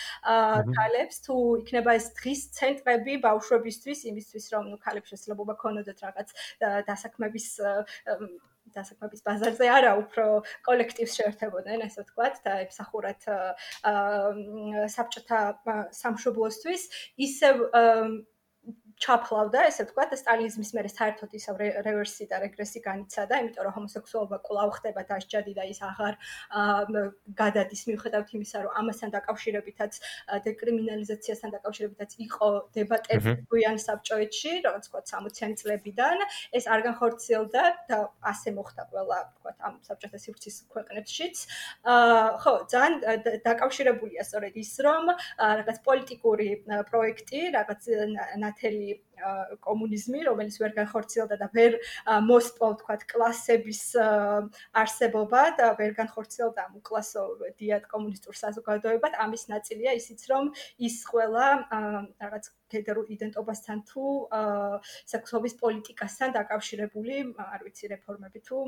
ქალებს 0.78 1.18
თუ 1.28 1.36
იქნება 1.64 1.98
ეს 2.00 2.08
დღის 2.20 2.42
ცენტრები 2.60 3.20
ბავშვებისთვის, 3.26 4.06
იმისთვის, 4.14 4.46
რომ 4.56 4.72
ნუ 4.72 4.78
ქალებს 4.86 5.12
შესაძლებლობა 5.12 5.54
ქონოდათ 5.60 6.00
რაღაც 6.08 6.30
დასაქმების 6.88 7.48
დასაქმების 8.78 9.24
ბაზარზე 9.28 9.70
არა, 9.78 9.92
უფრო 10.04 10.26
კოლექტივს 10.68 11.18
შეერთებოდნენ, 11.20 11.86
ასე 11.88 12.04
ვთქვათ, 12.04 12.42
და 12.46 12.58
ემსახურათ 12.66 13.28
საბჭოთა 14.96 15.42
სამშობლოსთვის, 16.02 16.88
ისევ 17.28 17.66
ჩაფლავდა, 19.02 19.66
ესე 19.70 19.86
ვთქვათ, 19.88 20.14
სტალინიზმის 20.20 20.72
მერე 20.78 20.90
საერთოდ 20.94 21.32
ისევ 21.38 21.62
რევერსი 21.86 22.28
და 22.30 22.40
რეგრესი 22.44 22.80
განიცადა, 22.86 23.40
იმიტომ 23.44 23.66
რომ 23.68 23.74
ჰომოსექსუალობა 23.78 24.38
კვლავ 24.48 24.70
ხდება 24.78 25.02
დასჯადი 25.10 25.54
და 25.58 25.64
ის 25.70 25.80
აღარ 25.84 26.14
გადადის 27.42 27.82
მიუხედავად 27.90 28.34
იმისა, 28.38 28.64
რომ 28.64 28.72
ამასთან 28.84 29.14
დაკავშირებითაც 29.18 30.00
დეკრიმინალიზაციასთან 30.48 31.50
დაკავშირებითაც 31.58 32.12
იყო 32.28 32.50
დებატები 32.78 33.36
გვიან 33.52 33.78
საბჭოეთში, 33.84 34.52
როგორც 34.68 34.86
ვთქვათ, 34.88 35.06
60-იანი 35.14 35.56
წლებიდან, 35.62 36.18
ეს 36.54 36.66
არ 36.70 36.86
განხორციელდა 36.88 37.64
და 37.90 38.00
ასე 38.34 38.56
მოხდა 38.58 38.88
ყველა, 38.94 39.20
ვთქვათ, 39.34 39.58
ამ 39.68 39.74
საბჭოთა 39.88 40.18
სივრცის 40.24 40.56
ქვეყნებშიც. 40.74 41.36
აა 41.84 42.28
ხო, 42.44 42.54
ძალიან 42.72 42.94
დაკავშირებულია 43.48 44.24
სწორედ 44.24 44.54
ის, 44.64 44.72
რომ 44.86 45.04
რაღაც 45.40 45.78
პოლიტიკური 45.88 46.50
პროექტი, 46.90 47.42
რაღაც 47.58 47.82
ნათელი 48.44 48.93
კომუნიზმი, 49.64 50.24
რომელიც 50.28 50.56
ვერ 50.62 50.74
განხორციელდა 50.78 51.36
და 51.42 51.48
ვერ 51.56 51.78
მოსპო, 52.28 52.70
თქვათ, 52.82 53.06
კლასების 53.12 53.84
არსებობა 54.84 55.44
და 55.60 55.68
ვერ 55.80 55.94
განხორციელდა 56.00 56.66
ამ 56.68 56.74
უკლასო 56.82 57.24
დიად 57.60 57.88
კომუნისტურ 57.94 58.40
საზოგადოებად, 58.42 59.20
ამის 59.26 59.48
ნაწილია 59.54 59.96
ისიც, 60.00 60.26
რომ 60.32 60.52
ის 60.90 60.96
ყველა 61.12 61.46
რაღაც 62.24 62.52
გენდერულ 62.74 63.06
იდენტობასთან 63.16 63.86
თუ 63.92 64.04
სექსუალობის 65.14 65.56
პოლიტიკასთან 65.62 66.36
დაკავშირებული, 66.40 67.16
არ 67.38 67.62
ვიცი, 67.70 67.86
რეფორმები 67.96 68.44
თუ 68.50 68.60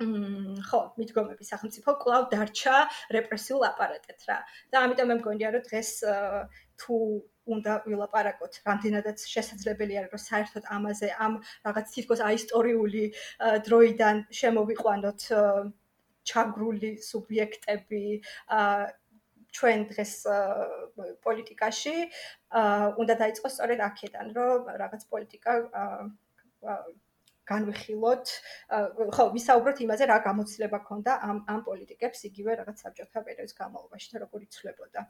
ხო, 0.00 0.78
მიდგომები 0.96 1.44
სახელმწიფო 1.46 1.94
კლავ 2.00 2.22
დარჩა 2.32 2.76
რეპრესიულ 3.12 3.66
აპარატად 3.68 4.24
რა. 4.28 4.38
და 4.72 4.76
ამიტომ 4.88 5.08
მე 5.12 5.16
მგონია 5.20 5.48
რომ 5.52 5.62
დღეს 5.68 5.90
თუ 6.80 6.96
უნდა 7.46 7.72
ვილაპარაკოთ, 7.86 8.52
რამდენადაც 8.68 9.18
შესაძლებელია 9.34 10.02
რომ 10.12 10.22
საერთოდ 10.24 10.64
ამაზე 10.76 11.08
ამ 11.26 11.32
რაღაც 11.66 11.86
თითქოს 11.94 12.20
აისტორიული 12.30 13.04
დროიდან 13.66 14.16
შემოვიყვანოთ 14.40 15.20
ჩაგრული 16.30 16.90
სუბიექტები 17.02 18.04
ჩვენ 19.52 19.78
დღეს 19.92 20.12
პოლიტიკაში 21.26 21.96
უნდა 23.02 23.14
დაიწყოს 23.22 23.52
სწორედ 23.58 23.80
აქედან, 23.88 24.26
რომ 24.38 24.70
რაღაც 24.82 25.02
პოლიტიკა 25.12 25.52
განვიხილოთ 27.50 28.32
ხო 29.16 29.24
ვისაუბროთ 29.36 29.80
იმაზე 29.84 30.06
რა 30.10 30.18
გამოცდილება 30.26 30.78
ქონდა 30.88 31.16
ამ 31.28 31.38
ამ 31.54 31.60
პოლიტიკებს 31.68 32.20
იგივე 32.30 32.56
რაღაც 32.60 32.84
საბჭოთა 32.84 33.24
პერიოდის 33.28 33.56
განმავლობაში 33.60 34.14
და 34.14 34.22
როგორ 34.24 34.46
იცვლებოდა 34.46 35.04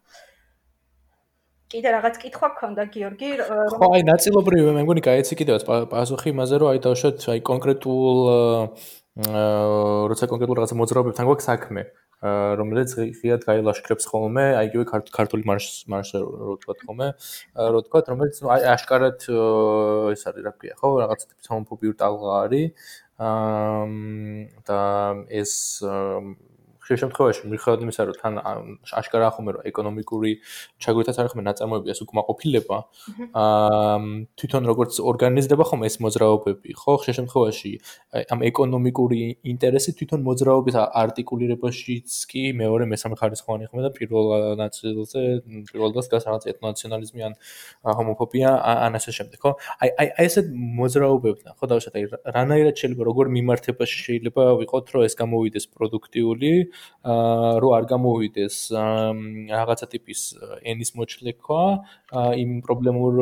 კიდე 1.72 1.94
რაღაც 1.96 2.20
კითხვა 2.22 2.48
ქონდა 2.60 2.84
გიორგი 2.92 3.30
ხო 3.48 3.88
აი 3.96 4.04
ნაწილობრივ 4.08 4.70
მე 4.76 4.84
მგონი 4.84 5.04
გაიცი 5.08 5.38
კიდევაც 5.40 5.66
პასუხი 5.92 6.32
იმაზე 6.34 6.60
რომ 6.62 6.72
აი 6.72 6.82
დავშოთ 6.86 7.26
აი 7.32 7.40
კონკრეტულ 7.48 8.22
როცა 10.12 10.30
კონკრეტულ 10.32 10.56
რაღაც 10.60 10.76
მოძრაობებთან 10.82 11.28
გვაქვს 11.28 11.48
საქმე 11.52 11.84
რომელიც 12.22 12.92
ღიად 13.18 13.42
გაილაშქრებს 13.42 14.06
ხოლმე, 14.06 14.44
აი 14.54 14.68
იგივე 14.70 14.84
ქართული 15.10 15.42
მარშ 15.42 15.66
მარშ 15.90 16.10
რო 16.22 16.54
თქვა 16.62 16.74
ხოლმე, 16.86 17.08
რო 17.58 17.80
თქვა, 17.82 18.02
რომელიც 18.14 18.38
აი 18.46 18.66
აშკარად 18.76 19.26
ეს 20.14 20.22
არის 20.30 20.46
რა 20.46 20.52
ქვია, 20.54 20.78
ხო, 20.78 20.88
რაღაც 21.02 21.26
ტიპის 21.26 21.50
ჰომოფობიური 21.50 21.98
ტალღა 21.98 22.36
არის. 22.46 22.94
აა 23.18 23.86
და 24.66 24.80
ეს 25.28 25.82
ხშირ 26.82 26.98
შემთხვევაში 27.02 27.48
მიხედავთ 27.52 27.82
იმისა, 27.86 28.02
რომ 28.10 28.16
თან 28.18 28.34
აშკარა 28.98 29.26
ახუმე 29.30 29.50
რომ 29.54 29.62
ეკონომიკური 29.70 30.32
ჩაგვეთაც 30.82 31.16
არ 31.22 31.28
ხომ 31.30 31.40
ნაწარმოები 31.46 31.92
ეს 31.94 32.00
უკმაყოფილება, 32.02 32.76
აა 33.42 33.98
თვითონ 34.34 34.62
როგორც 34.66 34.92
ორგანიზდება 34.98 35.64
ხომ 35.70 35.80
ეს 35.86 35.96
მოძრაობები, 36.02 36.70
ხო? 36.82 36.92
ხშირ 37.02 37.14
შემთხვევაში 37.22 37.72
ამ 38.34 38.40
ეკონომიკური 38.50 39.20
ინტერესი 39.52 39.94
თვითონ 39.94 40.20
მოძრაობის 40.26 40.74
არტიკულირებაშიც 40.82 42.08
კი 42.32 42.42
მეორე 42.58 42.84
მესამე 42.90 43.14
ხარისხოვანი 43.22 43.70
ხომ 43.70 43.78
და 43.86 43.90
პირველ 43.94 44.26
ნაწილზე 44.58 45.20
პირველ 45.70 45.90
დღეს 45.94 46.06
გას 46.10 46.26
რაღაც 46.26 46.42
ეთნონაციონალიზმი 46.50 47.20
ან 47.30 47.32
ჰომოფობია 47.94 48.50
ან 48.58 48.98
ასე 48.98 49.10
შემდეგ, 49.22 49.38
ხო? 49.38 49.50
აი 49.86 49.88
აი 50.02 50.08
ესეთ 50.26 50.46
მოძრაობებთან, 50.82 51.52
ხო 51.62 51.64
დავშოთ 51.70 51.94
აი 51.94 52.04
რანაირად 52.36 52.74
შეიძლება 52.74 53.02
როგორ 53.06 53.24
მიმართებაში 53.38 53.98
შეიძლება 54.06 54.42
ვიყოთ, 54.62 54.86
რომ 54.94 55.02
ეს 55.06 55.14
გამოვიდეს 55.22 55.64
პროდუქტიული 55.76 56.71
აა 57.02 57.58
რო 57.62 57.68
არ 57.74 57.84
გამოვიდეს 57.90 58.56
რაღაცა 59.50 59.86
ტიპის 59.90 60.20
ენის 60.62 60.90
მოჩლექვა 60.94 61.62
იმ 62.38 62.50
პრობლემურ 62.62 63.14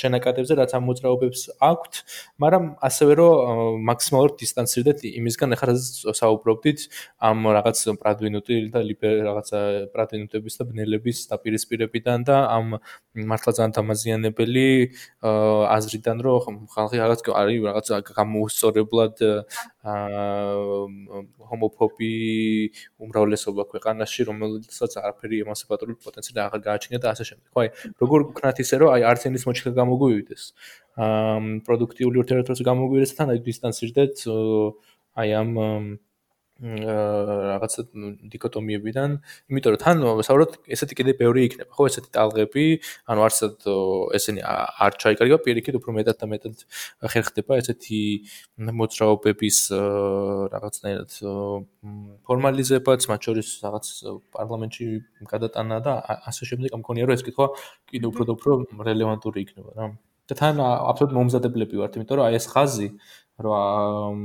შენაკადებზე 0.00 0.54
რაც 0.60 0.72
ამ 0.78 0.84
მოძრაობებს 0.88 1.40
აქვთ, 1.60 1.92
მაგრამ 2.40 2.64
ასევე 2.88 3.12
რომ 3.20 3.84
მაქსიმალურად 3.90 4.34
დისტანცირდეთ 4.40 4.98
იმისგან 5.12 5.56
ახლა 5.58 5.74
საუბრობდით 6.20 6.78
ამ 7.20 7.38
რაღაც 7.58 7.78
პრადვინუტი 8.00 8.56
და 8.72 8.80
ლიბერ 8.88 9.14
რაღაცა 9.28 9.60
პრადვინუტების 9.92 10.54
და 10.56 10.64
ბნელების 10.72 11.18
დაპირისპირებიდან 11.28 12.18
და 12.24 12.36
ამ 12.48 12.80
მართლა 13.28 13.52
ძალიან 13.60 13.72
დამაზიანებელი 13.76 14.68
აზრიდან 15.76 16.16
რომ 16.24 16.64
ხალხი 16.72 16.96
რაღაც 17.04 17.20
არის 17.28 17.60
რაღაც 17.68 17.86
გამოუსწორებლად 18.16 19.16
აა 19.88 20.24
ჰომოფობი 21.48 22.12
უმრავლესობა 22.98 23.62
ქვეყანაში, 23.72 24.20
რომელსაც 24.28 24.92
არაფერი 24.98 25.36
ემანსიპატორული 25.44 25.96
პოტენციალი 26.02 26.40
აღარ 26.44 26.60
გააჩნია 26.66 26.98
და 26.98 27.08
ასე 27.14 27.24
შემდეგ. 27.28 27.46
ხო, 27.54 27.60
აი, 27.62 27.68
როგორ 28.02 28.18
ვქნათ 28.32 28.56
ისე, 28.64 28.74
რომ 28.82 28.88
აი 28.94 29.02
არც 29.10 29.22
ენის 29.30 29.44
მოჩქება 29.48 29.74
გამოგვივიდეს. 29.78 30.42
აა 30.98 31.62
პროდუქტიული 31.68 32.16
ურთიერთობებს 32.22 32.62
გამოგვივიდეს 32.68 33.12
თან 33.18 33.28
აი 33.34 33.38
დისტანცირდეთ 33.48 34.16
აი 35.18 35.28
ამ 35.38 35.52
რაღაც 36.58 37.74
დიქოტომიებიდან, 38.34 39.10
იმიტომ 39.46 39.74
რომ 39.74 39.78
თან 39.78 40.00
საერთოდ 40.26 40.56
ესეთი 40.74 40.94
კიდე 40.98 41.12
ბევრი 41.14 41.44
იქნება, 41.46 41.70
ხო, 41.70 41.86
ესეთი 41.86 42.10
ტალღები, 42.10 42.64
ანუ 43.06 43.20
არსად 43.22 43.68
ესენი 44.18 44.42
არ 44.42 44.92
ჩაიკარგება, 44.98 45.38
პირიქით 45.46 45.78
უფრო 45.78 45.94
მეტად 45.94 46.18
და 46.18 46.26
მეტად 46.34 46.64
ხერხდება 47.14 47.60
ესეთი 47.62 48.02
მოძრაობების 48.58 49.58
რაღაცნაირად 50.58 51.10
ფორმალიზებაც, 52.26 53.00
მათ 53.06 53.20
შორის 53.30 53.48
რაღაც 53.62 53.86
პარლამენტში 54.34 54.86
გადატანა 55.30 55.78
და 55.86 55.92
ასე 56.26 56.42
შემდეგ, 56.50 56.74
ამ 56.74 56.82
მქონია 56.82 57.06
რომ 57.06 57.14
ეს 57.14 57.22
კითხვა 57.22 57.46
კიდე 57.86 58.06
უფრო 58.10 58.22
და 58.26 58.32
უფრო 58.34 58.52
რელევანტური 58.82 59.46
იქნება 59.46 59.72
რა. 59.78 59.94
და 60.28 60.36
თან 60.36 60.58
აბსოლუტურად 60.60 61.16
მომზადებლები 61.16 61.78
ვართ, 61.80 61.94
იმიტომ 61.96 62.16
რომ 62.20 62.26
აი 62.28 62.34
ეს 62.36 62.46
ხაზი 62.52 62.88
რომ 63.40 64.16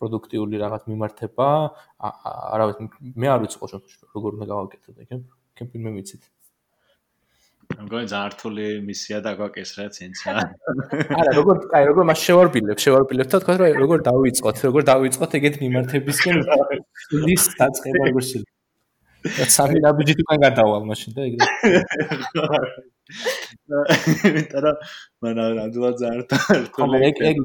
პროდუქტიული 0.00 0.60
რაღაც 0.64 0.82
მიმართება, 0.90 1.48
არა 2.00 2.64
ვიცი, 2.70 2.90
მე 3.20 3.32
არ 3.34 3.40
ვიცი 3.44 3.56
ყოველ 3.60 3.72
შემთხვევაში 3.76 4.12
როგორ 4.16 4.36
უნდა 4.40 4.46
გავაკეთო 4.52 4.90
და 4.96 5.00
იქნებ 5.06 5.24
კემპინგ 5.60 5.82
მე 5.86 5.90
ვიცით. 6.00 6.22
მგონი 7.70 8.08
ზართული 8.10 8.66
მისია 8.82 9.18
დაგვაკისრა 9.24 9.84
ცინცა. 9.94 10.32
არა, 11.20 11.32
როგორ, 11.38 11.60
აი, 11.70 11.84
როგორ 11.90 12.08
მას 12.10 12.24
შევარბილებ, 12.26 12.78
შევარბილებ 12.82 13.28
და 13.30 13.40
თქვა 13.44 13.54
რომ 13.62 13.78
როგორ 13.84 13.98
დავიწყოთ, 14.10 14.56
როგორ 14.66 14.82
დავიწყოთ 14.90 15.36
ეგეთ 15.38 15.60
მიმართებისკენ 15.62 16.36
ის 17.34 17.44
დაწყება 17.60 18.02
როგორ 18.10 18.22
შეიძლება. 18.30 18.56
და 19.38 19.46
სამი 19.54 19.78
ნაბიჯით 19.84 20.18
უკან 20.24 20.38
გადავალ 20.48 20.82
მაშინ 20.90 21.10
და 21.16 21.28
ეგრე. 21.28 21.46
მეტარა 24.36 24.72
მან 25.24 25.40
რადულად 25.58 26.00
ზართა 26.02 26.38
ხოლმე 26.76 27.02
ეგ 27.10 27.20
ეგ 27.30 27.42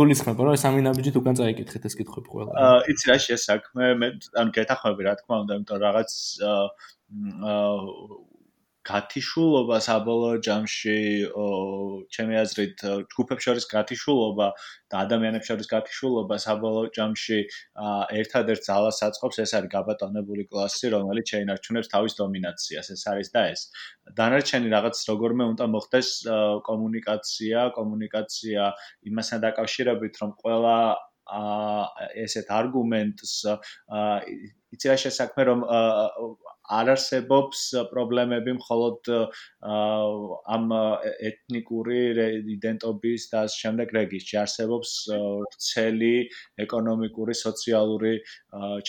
გულისხმობა 0.00 0.48
რომ 0.48 0.58
სამი 0.64 0.86
ნაბიჯით 0.86 1.20
უკან 1.20 1.38
წაიკითხეთ 1.40 1.86
ეს 1.90 1.98
კითხვები 2.00 2.28
ყველა. 2.34 2.50
აა 2.64 2.80
იცი 2.94 3.10
რა 3.10 3.16
შესაქმე 3.26 3.92
მე 4.00 4.08
ან 4.42 4.52
გეთახმები 4.56 5.06
რა 5.08 5.14
თქმა 5.20 5.42
უნდა 5.44 5.60
იმიტომ 5.60 5.78
რაღაც 5.86 6.10
აა 6.50 6.64
გათიშულობა 8.90 9.78
საბოლოო 9.86 10.38
ჯამში 10.46 10.94
ჩემი 12.14 12.38
აზრით 12.42 12.82
ჯგუფებს 13.12 13.46
შორის 13.46 13.66
გათიშულობა 13.72 14.48
და 14.90 15.02
ადამიანებს 15.04 15.50
შორის 15.50 15.70
გათიშულობა 15.72 16.38
საბოლოო 16.44 16.90
ჯამში 16.96 17.38
ერთადერთ 18.22 18.62
ძალას 18.68 18.98
აწყობს 19.08 19.42
ეს 19.44 19.54
არის 19.58 19.72
გაბატონებული 19.76 20.46
კლასი 20.50 20.92
რომელიც 20.96 21.34
შეინარჩუნებს 21.34 21.92
თავის 21.94 22.18
დომინაციას 22.22 22.90
ეს 22.96 23.04
არის 23.14 23.28
და 23.36 23.42
ეს. 23.54 23.60
დანარჩენი 24.18 24.68
რაღაც 24.74 24.96
როგორმე 25.10 25.44
უნდა 25.54 25.64
მოხდეს 25.76 26.08
კომუნიკაცია 26.66 27.58
კომუნიკაცია 27.78 28.62
იმასთან 29.12 29.38
დაკავშირებით 29.46 30.14
რომ 30.24 30.30
ყველა 30.42 30.76
ა 31.30 31.42
ესეთ 32.26 32.48
არგუმენტს 32.58 33.34
იცი 34.74 34.86
რა 34.90 34.96
შესაქმე 35.04 35.42
რომ 35.46 35.60
არ 36.78 36.90
არსებობს 36.94 37.62
პრობლემები 37.90 38.54
მხოლოდ 38.58 39.10
ამ 40.56 40.66
ეთნიკური 41.30 42.00
იდენტობის 42.54 43.26
და 43.32 43.42
ამ 43.44 43.54
შემდეგ 43.62 43.94
რეგისტრში. 43.98 44.36
არსებობს 44.44 44.92
ცელი 45.68 46.12
ეკონომიკური, 46.66 47.34
სოციალური 47.42 48.14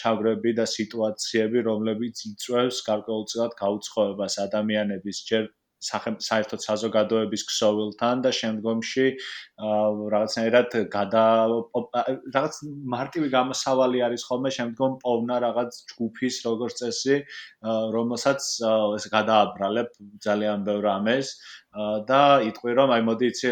ჩაგრები 0.01 0.53
და 0.61 0.67
სიტუაციები, 0.75 1.65
რომლებიც 1.69 2.25
იწვევს 2.31 2.83
გარკვეულწილად 2.89 3.57
გაუცხოებას 3.63 4.37
ადამიანების 4.45 5.25
ჯერ 5.31 5.49
საერთოდ 5.81 6.61
საზოგადოების 6.65 7.43
ქსოვილთან 7.49 8.21
და 8.25 8.31
შემდგომში 8.37 9.05
რაღაცნაირად 10.13 10.75
გადა 10.93 11.25
რაღაც 12.35 12.59
მარტივი 12.95 13.31
გამოსავალი 13.35 14.03
არის 14.07 14.25
ხოლმე 14.29 14.51
შემდგომ 14.57 14.99
პოვნა 15.05 15.39
რაღაც 15.45 15.81
ჯგუფის 15.93 16.35
როგორც 16.45 16.83
წესი 16.83 17.17
რომელსაც 17.97 18.51
ეს 18.99 19.09
გადააბრალებ 19.15 19.89
ძალიან 20.27 20.69
ბევრ 20.69 20.91
ამეს 20.97 21.33
და 21.71 22.43
იტყვი 22.43 22.73
რომ 22.75 22.91
აი 22.91 23.03
მოდი 23.07 23.27
იცი 23.31 23.49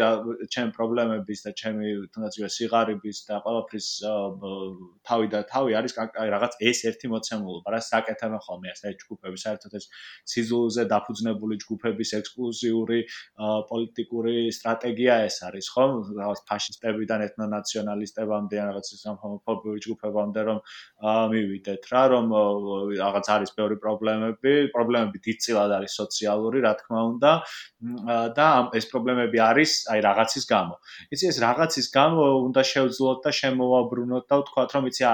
ჩემ 0.52 0.70
პრობლემების 0.76 1.40
და 1.40 1.50
ჩემი 1.56 1.88
თუნდაც 2.12 2.34
ის 2.36 2.56
სიღარიბის 2.60 3.18
და 3.24 3.36
ყველაფრის 3.40 3.86
თავი 5.08 5.26
და 5.32 5.40
თავი 5.48 5.72
არის 5.80 5.92
რაღაც 6.36 6.52
ეს 6.60 6.84
ერთი 6.90 7.08
მოცემულობა 7.16 7.72
რა 7.72 7.80
საკეთებენ 7.80 8.42
ხოლმე 8.44 8.68
ეს 8.76 8.84
ჯგუფები 9.00 9.40
საერთოდ 9.40 9.72
ეს 9.80 9.88
სიზულზე 10.28 10.84
დაფუძნებული 10.92 11.56
ჯგუფების 11.64 12.10
ექსკლუზიური 12.20 13.00
პოლიტიკური 13.72 14.36
სტრატეგია 14.52 15.14
ეს 15.24 15.40
არის 15.48 15.66
ხო 15.72 15.84
რაღაც 16.20 16.44
ფაშისტებიდან 16.52 17.24
ეთნონაციონალისტებამდე 17.24 18.56
რაღაც 18.68 18.86
სამჰომოფობიური 19.00 19.80
ჯგუფებამდე 19.88 20.40
რომ 20.50 20.58
მივიდეთ 21.32 21.82
რა 21.88 22.04
რომ 22.12 22.26
რაღაც 23.00 23.26
არის 23.32 23.56
ბევრი 23.56 23.80
პრობლემები 23.80 24.54
პრობლემები 24.76 25.24
დიდწილად 25.24 25.72
არის 25.80 25.92
სოციალური 26.04 26.60
რა 26.68 26.76
თქმა 26.84 27.00
უნდა 27.16 27.32
და 28.36 28.48
ეს 28.78 28.86
პრობლემები 28.90 29.38
არის 29.44 29.72
აი 29.92 30.00
რაღაცის 30.06 30.44
გამო. 30.52 30.74
იცი 31.14 31.24
ეს 31.30 31.38
რაღაცის 31.44 31.86
გამო 31.96 32.24
უნდა 32.48 32.62
შევძლოთ 32.72 33.18
და 33.26 33.30
შემოვაბრუნოთ 33.40 34.24
და 34.30 34.34
ვთქვათ 34.40 34.70
რომ 34.76 34.84
იცი 34.90 35.04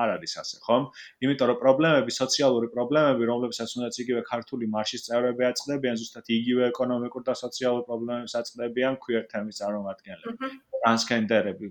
არ 0.00 0.08
არის 0.16 0.32
ასე, 0.40 0.56
ხომ? 0.64 0.88
იმიტომ 1.24 1.48
რომ 1.52 1.58
პრობლემები, 1.62 2.10
სოციალური 2.16 2.68
პრობლემები, 2.72 3.28
რომლებსაც 3.28 3.76
უნდაც 3.76 3.98
იგივე 4.04 4.22
ქართული 4.28 4.68
მარშის 4.72 5.06
წევრები 5.08 5.48
აწყდებიან, 5.52 5.96
ზუსტად 6.00 6.32
იგივე 6.38 6.68
ეკონომიკურ 6.72 7.22
და 7.28 7.34
სოციალურ 7.44 7.82
პრობლემებს 7.88 8.36
აწყდებიან 8.40 9.00
queer 9.04 9.24
თემის 9.32 9.60
წარმომადგენლები. 9.60 10.52
ტრანსგენდერები, 10.82 11.68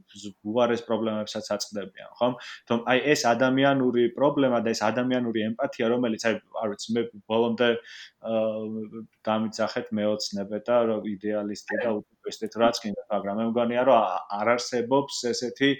უვარეს 0.47 0.83
პრობლემებსაც 0.87 1.49
აწყდებიან, 1.55 2.11
ხომ? 2.19 2.37
თუმ 2.69 2.83
აი 2.91 2.99
ეს 3.11 3.25
ადამიანური 3.27 4.03
პრობლემა 4.15 4.61
და 4.63 4.71
ეს 4.71 4.81
ადამიანური 4.87 5.43
ემპათია, 5.49 5.89
რომელიც 5.91 6.23
აი 6.29 6.37
არ 6.63 6.71
ვიცი, 6.71 6.89
მე 6.95 7.01
ბოლომდე 7.27 7.69
დამიცახეთ 9.27 9.91
მეოცნებე 9.99 10.61
და 10.67 10.77
რომ 10.91 11.09
იდეალისტი 11.11 11.81
და 11.83 11.89
უტოპისტი 11.99 12.47
რაც 12.63 12.81
კიდე, 12.85 13.01
მაგრამ 13.11 13.41
მე 13.41 13.45
მგონია 13.51 13.83
რომ 13.89 13.99
არ 14.39 14.53
არსებობს 14.55 15.23
ესეთი 15.33 15.71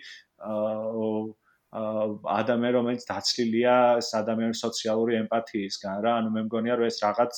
აა 0.42 1.32
ადამიანი 1.72 2.74
რომელიც 2.76 3.04
დაცლილია 3.08 3.76
ადამიანის 4.20 4.60
სოციალური 4.60 5.16
ემპათიისგან 5.24 6.02
რა. 6.04 6.12
ანუ 6.20 6.30
მე 6.36 6.42
მგონია 6.48 6.76
რომ 6.76 6.88
ეს 6.92 6.98
რაღაც 7.04 7.34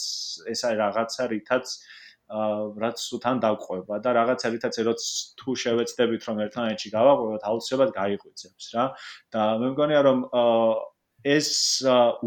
ეს 0.49 0.59
არის 0.65 0.79
რაღაცა 0.81 1.23
რითაც 1.33 1.65
რაც 2.81 2.97
თან 3.21 3.37
დაგყვება 3.45 3.99
და 4.01 4.09
რაღაცა 4.17 4.47
რითაც 4.55 4.75
როც 4.89 5.01
თუ 5.37 5.49
შევეცდებით 5.63 6.21
რომ 6.25 6.41
ერთმანეთში 6.47 6.89
გავაყვებოთ 6.97 7.45
აუცილებლად 7.45 7.91
გაიღვიძებს 7.93 8.65
რა. 8.73 8.85
და 9.29 9.41
მე 9.61 9.67
მგონია 9.75 10.01
რომ 10.01 10.19
ეს 11.23 11.49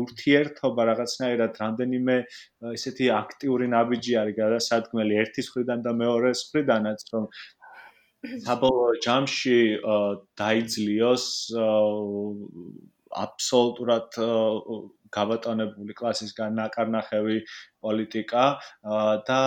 ურთიერთობა 0.01 0.83
რაღაცნაირად 0.89 1.59
რამდენიმე 1.61 2.16
ესეთი 2.73 3.07
აქტიური 3.19 3.66
ნაბიჯი 3.74 4.15
არის 4.23 4.37
გადასადგმელი 4.41 5.19
ერთის 5.27 5.51
მხრიდან 5.51 5.83
და 5.85 5.93
მეორეს 6.01 6.41
მხრიდანაც 6.49 7.01
რომ 7.12 7.24
საბოლოო 8.47 8.97
ჯამში 9.07 9.57
დაიძლიოს 10.40 11.27
აბსოლუტურად 13.27 14.19
გაბატონებული 15.16 15.97
კლასისგან 16.01 16.57
ნაკარნახევი 16.61 17.36
პოლიტიკა 17.86 18.44
და 19.30 19.40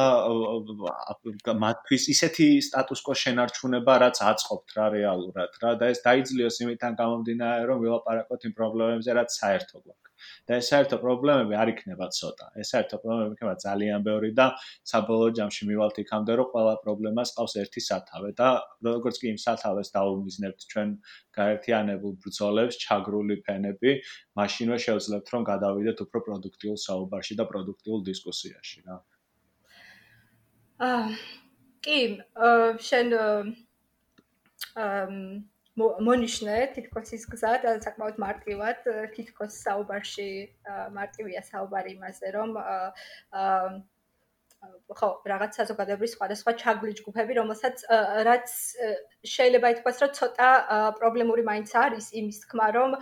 მათთვის 1.63 2.09
ისეთი 2.15 2.49
სტატუს 2.69 3.05
კო 3.07 3.17
შენარჩუნება, 3.23 3.97
რაც 4.05 4.21
აწყობთ 4.31 4.77
რა 4.79 4.85
რეალურად 4.97 5.63
რა 5.63 5.73
და 5.81 5.93
ეს 5.93 6.05
დაიძლიოს 6.09 6.61
იმითან 6.65 6.99
გამომდინარე, 7.01 7.63
რომ 7.71 7.83
ვილაპარაკოთ 7.85 8.47
იმ 8.49 8.53
პრობლემებზე, 8.61 9.17
რაც 9.19 9.41
საერთო 9.41 9.83
გვაქვს. 9.83 10.09
და 10.47 10.57
ეს 10.59 10.69
საერთო 10.71 10.97
პრობლემები 11.03 11.55
არ 11.61 11.71
იქნება 11.73 12.07
ცოტა. 12.15 12.45
ეს 12.61 12.71
საერთო 12.73 12.99
პრობლემები 13.03 13.35
იქნება 13.37 13.55
ძალიან 13.63 14.05
ბევრი 14.07 14.31
და 14.39 14.47
საბოლოო 14.91 15.31
ჯამში 15.39 15.67
მივალთ 15.69 15.99
იქამდე, 16.03 16.31
რომ 16.39 16.47
ყველა 16.53 16.73
პრობლემას 16.83 17.33
ყავს 17.37 17.53
ერთი 17.63 17.81
სათავე 17.87 18.29
და 18.39 18.49
როგორც 18.89 19.15
კი 19.21 19.27
იმ 19.33 19.39
სათავეს 19.45 19.93
დაუმიზნებთ 19.95 20.67
ჩვენ 20.71 20.89
გაერთიანებულ 21.39 22.13
ბრძოლებს, 22.23 22.79
ჩაგრული 22.83 23.35
ფენები, 23.47 23.91
მაშინვე 24.39 24.77
შევძლებთ 24.85 25.27
რომ 25.33 25.43
გადავიდეთ 25.51 25.97
უფრო 26.05 26.19
პროდუქტიულ 26.27 26.77
საუბარში 26.87 27.33
და 27.39 27.45
პროდუქტიულ 27.51 28.01
დისკუსიაში 28.30 28.85
რა. 28.85 28.97
აა 30.85 31.10
კი, 31.84 31.99
შენ 32.89 33.14
აა 34.85 34.95
მონიშნე 35.80 36.56
თითქოს 36.76 37.14
ის 37.15 37.23
გზა 37.31 37.51
და 37.64 37.72
საკმაოდ 37.84 38.18
მარტივად 38.22 38.89
თითქოს 39.15 39.53
საუბარში 39.65 40.31
მარტივია 40.97 41.41
საუბარი 41.51 41.95
იმაზე 41.95 42.31
რომ 42.35 42.57
აა 42.60 43.69
ხო, 44.99 45.10
რაღაც 45.31 45.56
საზოგადოების 45.60 46.14
სხვადასხვა 46.18 46.51
ჩაგული 46.61 46.93
ჯგუფები, 46.99 47.35
რომელსაც 47.38 47.84
რაც 48.27 48.56
შეიძლება 49.34 49.72
ითქვას, 49.76 50.01
რომ 50.03 50.11
ცოტა 50.19 50.49
პრობლემური 50.99 51.45
მაინც 51.47 51.72
არის 51.80 52.11
იმის 52.22 52.41
თქმა, 52.43 52.68
რომ 52.76 52.97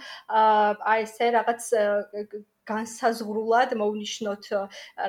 აი 0.93 1.07
ესე 1.07 1.31
რაღაც 1.33 1.71
განსაზღვრულად 2.71 3.75
მოვნიშნოთ 3.81 4.49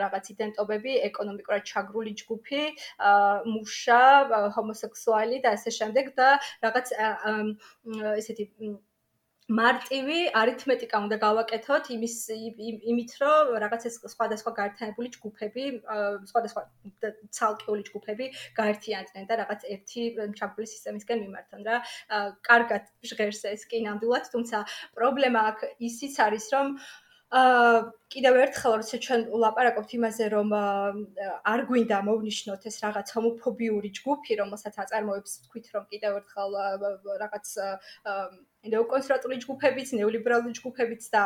რაღაც 0.04 0.32
იდენტობები, 0.34 0.96
ეკონომიკურად 1.10 1.68
ჩაგრული 1.72 2.12
ჯგუფი, 2.22 2.64
მუშა, 3.52 4.02
ჰომოსექსუალი 4.58 5.42
და 5.46 5.54
ასე 5.58 5.74
შემდეგ 5.78 6.12
და 6.18 6.28
რაღაც 6.66 6.94
ესეთი 8.18 8.50
მარტივი 9.48 10.16
არითმეტიკა 10.36 10.98
უნდა 11.06 11.16
გავაკეთოთ 11.22 11.86
იმის 11.94 12.16
იმით 12.92 13.12
რომ 13.20 13.52
რაღაც 13.64 13.86
ეს 13.88 13.96
სხვადასხვა 14.12 14.52
გაერთიანებული 14.58 15.08
ჯგუფები 15.14 15.64
სხვადასხვა 16.32 16.64
ცალკეული 17.38 17.86
ჯგუფები 17.88 18.28
გაერთიანდნენ 18.60 19.24
და 19.32 19.40
რაღაც 19.40 19.64
ერთი 19.72 20.04
ჩაგული 20.36 20.68
სისტემისკენ 20.74 21.24
მიმართონ 21.24 21.64
რა. 21.64 21.80
კარგად 22.44 22.92
ჟღერს 23.08 23.44
ეს 23.56 23.64
კი 23.72 23.84
ნამდვილად 23.88 24.32
თუმცა 24.36 24.64
პრობლემა 25.00 25.48
აქ 25.52 25.68
ისიც 25.80 26.20
არის 26.28 26.52
რომ 26.52 26.76
აა 26.76 27.07
კიდევ 27.28 28.36
ერთხელ 28.40 28.74
როცა 28.80 28.98
ჩვენ 29.04 29.22
ვლაპარაკობთ 29.28 29.90
იმაზე 29.98 30.28
რომ 30.32 30.52
არ 30.56 31.60
გვინდა 31.68 31.98
მოვნიშნოთ 32.08 32.62
ეს 32.70 32.76
რაღაც 32.84 33.12
ჰომოფობიური 33.12 33.90
ჯგუფი 34.00 34.38
რომელსაც 34.40 34.74
აწარმოებს 34.84 35.32
თქვით 35.44 35.66
რომ 35.76 35.84
კიდევ 35.92 36.16
ერთხელ 36.24 36.56
რაღაც 37.24 37.46
ნეოკონსერვატული 38.66 39.38
ჯგუფებიც, 39.44 39.92
ნეოლიბერალური 39.94 40.52
ჯგუფებიც 40.58 41.02
და 41.14 41.22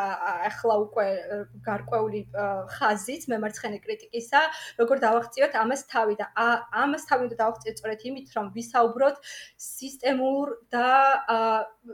ახლა 0.49 0.75
უკვე 0.85 1.07
გარკვეული 1.65 2.21
ხაზით 2.77 3.25
მემარცხენე 3.33 3.79
კრიტიკისა, 3.81 4.41
როგორ 4.77 5.01
დავახციოთ 5.01 5.57
ამას 5.63 5.81
თავი 5.89 6.15
და 6.21 6.27
ამას 6.83 7.03
თავი 7.09 7.27
უნდა 7.27 7.37
დავახციოთ 7.41 7.75
სწორედ 7.81 8.05
იმით, 8.09 8.27
რომ 8.37 8.45
ვისაუბროთ 8.53 9.17
სისტემურ 9.57 10.53
და 10.69 10.89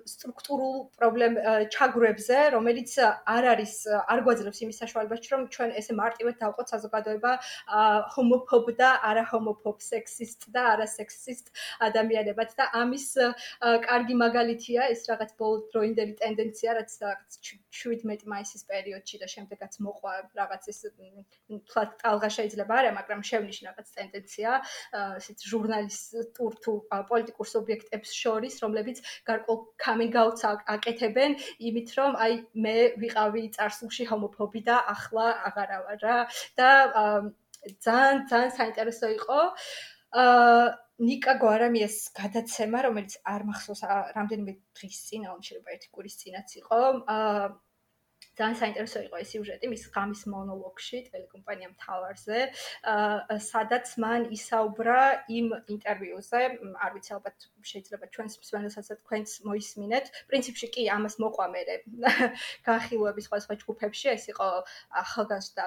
სტრუქტურულ 0.06 0.76
პრობლემ 1.00 1.40
ჩაგვრებზე, 1.72 2.38
რომელიც 2.60 2.92
არ 3.00 3.44
არის 3.56 3.74
არ 3.96 4.20
გვაძლევს 4.28 4.60
იმის 4.68 4.82
საშუალებას, 4.84 5.32
რომ 5.34 5.42
ჩვენ 5.56 5.70
ესე 5.80 5.94
მარტივად 5.96 6.36
დავყოთ 6.44 6.68
საზოგადოება 6.76 7.32
ჰომოფობ 8.14 8.66
და 8.76 8.90
არა 9.08 9.24
ჰომოფობ, 9.32 9.78
სექსისტ 9.88 10.52
და 10.54 10.62
არა 10.76 10.88
სექსისტ 11.00 11.50
ადამიანებად 11.90 12.50
და 12.60 12.70
ამის 12.84 13.08
კარგი 13.88 14.16
მაგალითია 14.20 14.92
ეს 14.94 15.08
რაღაც 15.10 15.29
ბოლდროინდელი 15.40 16.14
ტენდენცია, 16.22 16.74
რაც 16.80 16.92
რაღაც 17.04 17.38
17 17.80 18.26
მაისის 18.34 18.64
პერიოდში 18.70 19.20
და 19.22 19.28
შემდეგაც 19.34 19.78
მოყვა 19.86 20.14
რაღაც 20.40 20.64
ეს 20.74 20.80
თლათ 21.70 21.92
ტალღა 22.04 22.30
შეიძლება 22.38 22.74
არა, 22.80 22.92
მაგრამ 23.00 23.22
შევნიშნე 23.30 23.70
რაღაც 23.70 23.88
ტენდენცია, 24.00 24.52
ესეთ 25.20 25.46
ჟურნალისტურ 25.52 26.52
თუ 26.66 26.74
პოლიტიკურ 27.12 27.48
სუბიექტებს 27.54 28.10
შორის, 28.22 28.60
რომლებიც 28.64 28.98
გარკვეულ 29.30 29.60
coming 29.86 30.14
out-ს 30.24 30.44
აკეთებენ, 30.76 31.38
იმით 31.70 31.90
რომ 32.00 32.12
აი 32.26 32.34
მე 32.66 32.78
ვიყავი 33.04 33.44
წარსულში 33.60 34.10
ჰომოფობი 34.12 34.62
და 34.70 34.82
ახლა 34.96 35.28
აღარა 35.52 35.80
ვარ 35.86 36.00
რა 36.04 36.18
და 36.60 36.70
ძალიან 37.86 38.18
ძალიან 38.32 38.52
საინტერესო 38.60 39.08
იყო. 39.20 39.40
აა 40.20 40.89
ნიკა 41.00 41.34
გვარამიას 41.40 41.98
გადაცემა, 42.20 42.84
რომელიც 42.88 43.16
არ 43.34 43.48
მახსოვს 43.48 43.82
რამდენიმე 44.18 44.54
დღის 44.76 45.00
წინ, 45.08 45.26
ან 45.32 45.42
შეიძლება 45.48 45.76
ერთი 45.78 45.90
კვირის 45.96 46.16
წინაც 46.22 46.56
იყო. 46.60 46.80
აა 47.16 47.50
ძალიან 48.40 48.56
საინტერესო 48.60 49.00
იყო 49.08 49.18
ეს 49.20 49.30
სიუჟეტი 49.34 49.68
მის 49.72 49.84
ღამის 49.96 50.22
მონოლოგში 50.32 51.00
ტელეკომპანია 51.12 51.70
მთავარზე, 51.72 52.40
აა 52.92 53.38
სადაც 53.48 53.92
მან 54.04 54.28
ისაუბრა 54.38 55.00
იმ 55.40 55.48
ინტერვიუზე, 55.76 56.42
არ 56.84 56.92
ვიცი 56.96 57.12
ალბათ 57.18 57.48
შეიძლება 57.72 58.12
ჩვენს 58.16 58.40
მსმენელსაც 58.44 58.88
თქვენს 59.04 59.32
მოისმინეთ. 59.50 60.06
პრინციპში 60.32 60.68
კი 60.76 60.88
ამას 60.96 61.16
მოყვა 61.24 61.48
მე 61.56 61.64
გაახილვების 62.68 63.28
სხვა 63.28 63.38
სხვა 63.44 63.56
ჯგუფებში, 63.64 64.08
ეს 64.16 64.24
იყო 64.36 64.48
ახალგაზრდა 65.04 65.64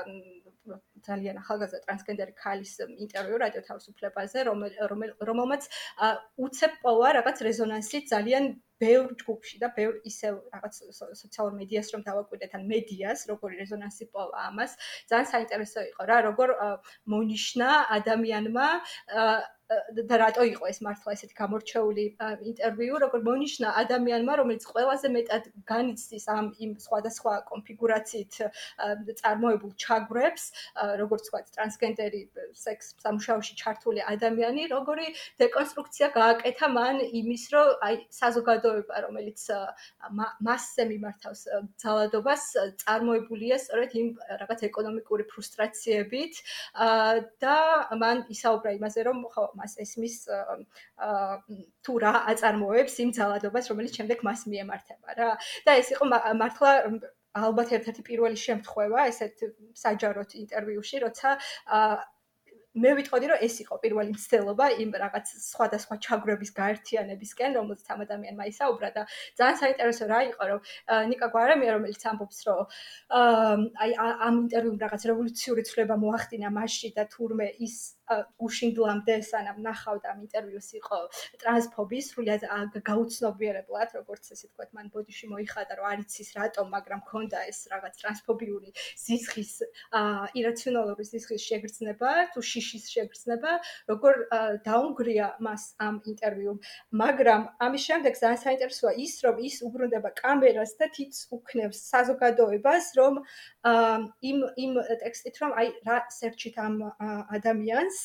ძალიან 1.08 1.36
ახალგაზრდა 1.42 1.84
ტრანსგენდერი 1.86 2.34
ქალის 2.42 2.72
ინტერვიუ 3.04 3.38
რადიო 3.44 3.62
თავისუფლებაზე, 3.68 4.38
რომელმაც 5.30 5.62
უცებ 6.46 6.72
პოვა 6.84 7.08
რაღაც 7.18 7.38
რეზონანსი 7.48 7.98
ძალიან 8.12 8.44
ბევრ 8.82 9.14
ჯგუფში 9.20 9.60
და 9.62 9.68
ბევრ 9.76 9.98
ისევ 10.10 10.38
რაღაც 10.54 10.78
სოციალურ 11.22 11.54
მედიას 11.60 11.90
რომ 11.94 12.02
დავაკვირდეთ 12.08 12.56
ან 12.58 12.62
მედიას 12.72 13.20
როგორი 13.30 13.60
რეზონანსი 13.62 14.08
პოვა 14.14 14.46
ამას 14.50 14.74
ძალიან 15.12 15.28
საინტერესო 15.32 15.84
იყო 15.90 16.06
რა 16.10 16.18
როგორ 16.28 16.54
მონიშნა 17.14 17.68
ადამიანმა 17.98 18.68
და 20.08 20.16
რატო 20.22 20.44
იყო 20.52 20.68
ეს 20.72 20.78
მართლა 20.86 21.14
ესეთი 21.16 21.34
გამორჩეული 21.38 22.04
ინტერვიუ, 22.50 22.94
როგორ 23.04 23.20
მონიშნა 23.28 23.68
ადამიანმა, 23.82 24.32
რომელიც 24.40 24.64
ყველაზე 24.72 25.08
მეტად 25.16 25.44
განიცდის 25.70 26.24
ამ 26.32 26.46
იმ 26.64 26.72
სხვადასხვა 26.86 27.32
კონფიგურაციით 27.50 28.34
წარმოებულ 29.20 29.72
ჩაგვრებს, 29.84 30.44
როგორც 31.02 31.22
ვთქვათ, 31.28 31.46
ტრანსგენდერი 31.56 32.22
სექს 32.64 32.86
სამუშაოში 33.04 33.54
ჩართული 33.62 34.00
ადამიანი, 34.14 34.62
როგორი 34.72 35.06
დეკონსტრუქცია 35.42 36.08
გააკეთა 36.16 36.66
მან 36.76 36.96
იმის, 37.20 37.44
რომ 37.54 37.68
აი 37.86 37.94
საზოგადოება, 38.20 38.94
რომელიც 39.06 39.40
მასზე 40.48 40.82
მიმართავს 40.92 41.42
ძალადობას, 41.82 42.42
წარმოებულია 42.84 43.56
სწორედ 43.62 43.90
იმ 44.02 44.08
რაღაც 44.42 44.60
ეკონომიკური 44.68 45.24
ფრუსტრაციებით 45.32 46.42
და 47.42 47.56
მან 48.02 48.26
ისაუბრა 48.34 48.70
იმაზე, 48.78 49.00
რომ 49.08 49.18
ხო 49.32 49.44
მას 49.62 49.78
ესმის 49.86 50.16
თუ 51.86 51.92
რა 52.02 52.14
აწარმოებს 52.34 52.94
იმ 53.06 53.10
ძალადობას, 53.18 53.70
რომელიც 53.72 53.98
შემდეგ 54.02 54.26
მას 54.26 54.46
მიემართება 54.50 55.18
რა. 55.18 55.30
და 55.66 55.70
ეს 55.78 55.94
იყო 55.94 56.04
მართლა 56.42 56.70
ალბათ 57.32 57.70
ერთ-ერთი 57.78 58.02
პირველი 58.04 58.36
შემთხვევა 58.36 59.04
ესეთ 59.08 59.44
საჯაროთ 59.82 60.34
ინტერვიუში, 60.42 60.96
როცა 61.06 61.30
მე 62.72 62.92
ვიტყოდი 62.96 63.26
რომ 63.28 63.42
ეს 63.44 63.54
იყო 63.64 63.76
პირველი 63.84 64.14
მცდელობა 64.16 64.66
იმ 64.80 64.90
რაღაც 65.02 65.26
სხვადასხვა 65.44 65.96
ჩაგვრების 66.06 66.50
გაერთიანებისკენ, 66.56 67.56
რომელზეც 67.60 67.88
ამ 67.92 68.00
ადამიანმა 68.06 68.44
ისაუბრა 68.48 68.88
და 68.96 69.02
ძალიან 69.36 69.58
საინტერესო 69.62 70.04
რა 70.08 70.20
იყო 70.32 70.44
რომ 70.52 70.60
ნიკა 71.12 71.28
გვარამია 71.36 71.70
რომელიც 71.76 72.02
ამბობს 72.12 72.38
რომ 72.48 72.64
აი 73.84 73.90
ამ 74.00 74.34
ინტერვიუმ 74.48 74.78
რაღაც 74.84 75.02
რევოლუციური 75.12 75.62
ცვლილება 75.68 75.96
მოახდინა 76.00 76.48
მასში 76.56 76.88
და 76.96 77.04
თურმე 77.12 77.48
ის 77.68 77.76
უშინდლამდე 78.46 79.14
სანამ 79.24 79.58
ნახავდა 79.64 80.12
ამ 80.12 80.24
ინტერვიუს 80.26 80.68
იყო 80.80 80.98
ტრანსფობის 81.42 82.08
სრულიად 82.12 82.44
გაუცნობიერებლად 82.88 83.94
როგორც 83.98 84.32
ესე 84.34 84.50
თქვა 84.50 84.66
მან 84.76 84.90
ბოდიში 84.96 85.30
მოიხადა 85.32 85.78
რომ 85.80 85.88
არიცის 85.92 86.32
რატომ 86.38 86.72
მაგრამ 86.76 87.00
ქონდა 87.08 87.44
ეს 87.52 87.60
რაღაც 87.72 88.00
ტრანსფობიული 88.02 88.74
ზისხის 89.04 89.52
ირაციონალური 90.42 91.08
ზისხის 91.12 91.46
შეგრძნება 91.48 92.12
თუ 92.34 92.44
შიშის 92.68 92.86
შეგრძნება 92.94 93.52
როგორ 93.92 94.14
დაუნგრია 94.68 95.26
მას 95.46 95.62
ამ 95.86 96.00
ინტერვიუმ 96.12 96.58
მაგრამ 97.02 97.42
ამის 97.66 97.82
შემდეგ 97.88 98.12
ძალიან 98.22 98.40
საინტერესოა 98.46 98.92
ის 99.04 99.14
რომ 99.24 99.36
ის 99.48 99.56
უბრუნდება 99.66 100.10
კამერას 100.22 100.72
და 100.80 100.86
თიც 100.96 101.14
უქნევს 101.36 101.78
საზოგადოებას 101.92 102.86
რომ 102.98 103.14
იმ 104.30 104.38
იმ 104.64 104.72
ტექსტით 105.02 105.36
რომ 105.42 105.52
აი 105.60 105.68
რა 105.86 105.98
სერჩით 106.18 106.56
ამ 106.66 106.74
ადამიანს. 107.38 107.98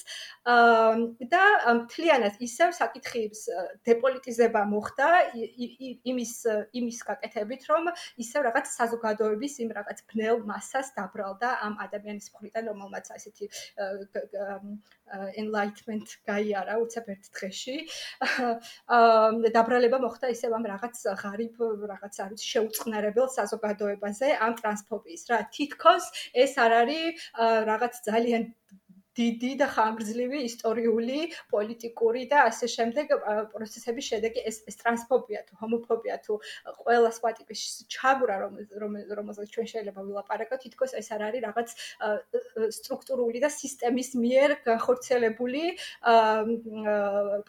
და 1.33 1.43
მთლიანად 1.81 2.39
ისევ 2.47 2.69
საკითხის 2.77 3.41
დეპოლიტიზება 3.89 4.61
მოხდა 4.73 5.07
იმის 6.11 6.33
იმის 6.79 6.99
გაკეთებით 7.09 7.63
რომ 7.71 7.91
ისევ 8.23 8.41
რაღაც 8.47 8.65
საზოგადოების 8.77 9.53
იმ 9.65 9.69
რაღაც 9.77 10.03
ბნელ 10.11 10.43
მასას 10.51 10.93
დაბრალდა 10.97 11.49
ამ 11.67 11.73
ადამიანის 11.85 12.31
მხრიდან 12.33 12.63
რომელმაც 12.71 13.05
ასეთი 13.17 13.45
enlightenment 15.41 16.07
გაიარა 16.27 16.75
უცებ 16.83 17.05
ერთ 17.13 17.29
დღეში. 17.37 17.75
აა 18.97 19.51
დაბრალება 19.57 19.97
მოხდა 20.03 20.31
ისევ 20.35 20.55
ამ 20.57 20.65
რაღაც 20.73 20.95
ღარიბ 21.21 21.55
რაღაც 21.91 22.15
არის 22.27 22.41
შეუწყნარებელ 22.51 23.27
საზოგადოებაზე 23.37 24.27
ამ 24.47 24.53
ტრანსფობიის 24.59 25.23
რა. 25.31 25.39
თითქოს 25.55 26.05
ეს 26.43 26.53
არ 26.65 26.71
არის 26.81 27.27
რაღაც 27.71 27.93
ძალიან 28.09 28.43
დიდი 29.17 29.51
და 29.61 29.67
ხანგრძლივი 29.75 30.39
ისტორიული, 30.47 31.19
პოლიტიკური 31.53 32.23
და 32.31 32.43
ასე 32.49 32.69
შემდეგ 32.75 33.13
პროცესების 33.53 34.09
შედეგი 34.11 34.43
ეს 34.51 34.57
ეს 34.69 34.79
ტრანსფობია 34.81 35.43
თუ 35.47 35.59
ჰომოფობია 35.61 36.17
თუ 36.25 36.39
ყველა 36.83 37.11
სხვა 37.17 37.31
ტიპის 37.39 37.61
ჩაგვრა 37.97 38.35
რომ 38.83 38.99
რომელსაც 39.19 39.47
ჩვენ 39.53 39.67
შეიძლება 39.73 40.01
ვილაპარაკოთ, 40.07 40.59
თითქოს 40.65 40.97
ეს 41.01 41.07
არ 41.17 41.21
არის 41.29 41.45
რაღაც 41.47 41.69
სტრუქტურული 42.79 43.43
და 43.43 43.49
სისტემის 43.53 44.13
მიერ 44.23 44.59
განხორციელებული 44.69 45.63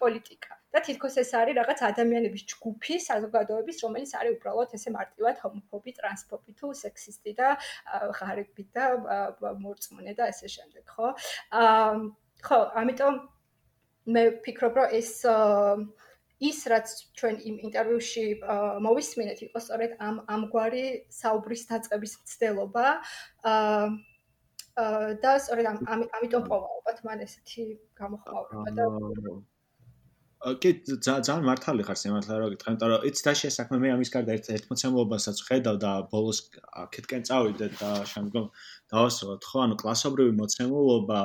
პოლიტიკა. 0.02 0.57
და 0.74 0.82
თითქოს 0.84 1.16
ეს 1.22 1.30
არის 1.38 1.56
რაღაც 1.58 1.80
ადამიანების 1.88 2.42
ჯგუფი 2.52 2.96
საზოგადოების, 3.08 3.80
რომელიც 3.84 4.12
არის 4.20 4.32
უბრალოდ 4.36 4.74
ესე 4.78 4.90
მარტივად 4.96 5.36
ჰომოფობი, 5.44 5.90
ტრანსფობი 5.98 6.52
თუ 6.60 6.72
სექსისტი 6.82 7.32
და 7.40 7.48
ღარიბი 8.18 8.64
და 8.76 8.84
მორწმუნე 9.64 10.12
და 10.18 10.28
ესე 10.32 10.48
შემდეგ, 10.56 10.84
ხო? 10.92 11.08
აა 11.62 11.94
ხო, 12.44 12.60
ამიტომ 12.82 13.14
მე 14.12 14.22
ვფიქრობ, 14.38 14.72
რომ 14.78 14.88
ეს 15.00 15.12
ის 16.38 16.58
რაც 16.70 16.86
ჩვენ 17.18 17.34
იმ 17.50 17.56
ინტერვიუში 17.66 18.26
მოვისმინეთ, 18.84 19.38
იყო 19.48 19.58
სწორედ 19.58 19.96
ამ 19.98 20.20
ამგვარი 20.34 20.84
საუბრის 21.10 21.62
დაწყების 21.72 22.12
მცდელობა. 22.22 22.86
აა 23.52 23.82
და 25.22 25.32
სწორედ 25.42 25.66
ამიტომ 25.66 26.42
პოვა 26.46 26.66
ალბათ 26.78 26.98
მან 27.06 27.22
ესეთი 27.26 27.64
გამოხმაურება 27.98 28.70
და 28.78 28.84
კი 30.38 30.70
ძალიან 30.86 31.42
მართალი 31.46 31.82
ხარ 31.86 31.98
სიმართლე 31.98 32.34
რა 32.38 32.48
გითხრა, 32.52 32.72
იმიტომ 32.72 32.90
რომ 32.92 33.06
იცი 33.10 33.22
და 33.26 33.32
შესაქმე 33.40 33.78
მე 33.82 33.88
ამის 33.94 34.10
გარდა 34.14 34.34
ერთ 34.38 34.50
ერთ 34.54 34.68
მოცემულობასაც 34.70 35.40
ხედავ 35.48 35.76
და 35.82 35.92
ბოლოს 36.12 36.38
აქეთკენ 36.82 37.22
წავიდე 37.28 37.68
და 37.80 37.90
შემდგომ 38.12 38.46
დავასრულოთ 38.94 39.48
ხო, 39.50 39.58
ანუ 39.66 39.78
კლასობრივი 39.82 40.32
მოცემულობა 40.38 41.20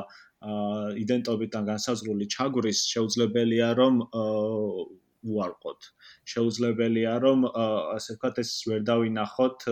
იდენტობიდან 1.04 1.70
განსაზღვრული 1.70 2.26
ჩაგვრის 2.36 2.80
შეუძლებელია 2.94 3.70
რომ 3.78 4.02
უარყოთ. 5.24 5.82
შეუძლებელია 6.34 7.14
რომ 7.24 7.48
ასე 7.54 8.18
ვქოთ 8.18 8.42
ეს 8.44 8.52
ვერ 8.68 8.82
დავინახოთ 8.90 9.70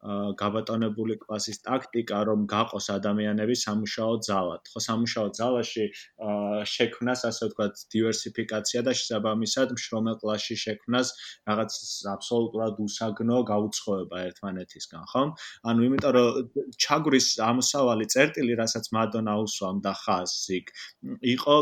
გაბატონებული 0.00 1.18
კლასის 1.20 1.60
ტაქტიკა, 1.60 2.18
რომ 2.24 2.46
გაყოს 2.48 2.86
ადამიანები 2.88 3.52
სამუშაო 3.52 4.14
ძალად. 4.24 4.62
ხო, 4.72 4.80
სამუშაო 4.80 5.28
ძალაში 5.36 5.84
შექმნას, 6.72 7.20
ასე 7.28 7.48
ვთქვათ, 7.50 7.74
დივერსიფიკაცია 7.92 8.80
და 8.86 8.92
შესაბამისად 8.96 9.74
მშრომელ 9.76 10.16
კლასში 10.24 10.56
შექმნას 10.64 11.08
რაღაც 11.50 11.72
აბსოლუტურად 12.16 12.80
უსაგნო 12.80 13.38
გაუცხოება 13.52 14.16
ერთმანეთისგან, 14.30 15.04
ხო? 15.12 15.22
ანუ 15.68 15.80
იმიტომ 15.84 16.12
რომ 16.16 16.28
ჩაგვრის 16.80 17.28
ამოსავალი 17.44 18.06
წერტილი, 18.08 18.56
რასაც 18.56 18.88
მადონა 18.96 19.36
უსვამ 19.44 19.84
და 19.84 19.92
ხას 20.00 20.32
იქ, 20.56 20.72
იყო 21.36 21.56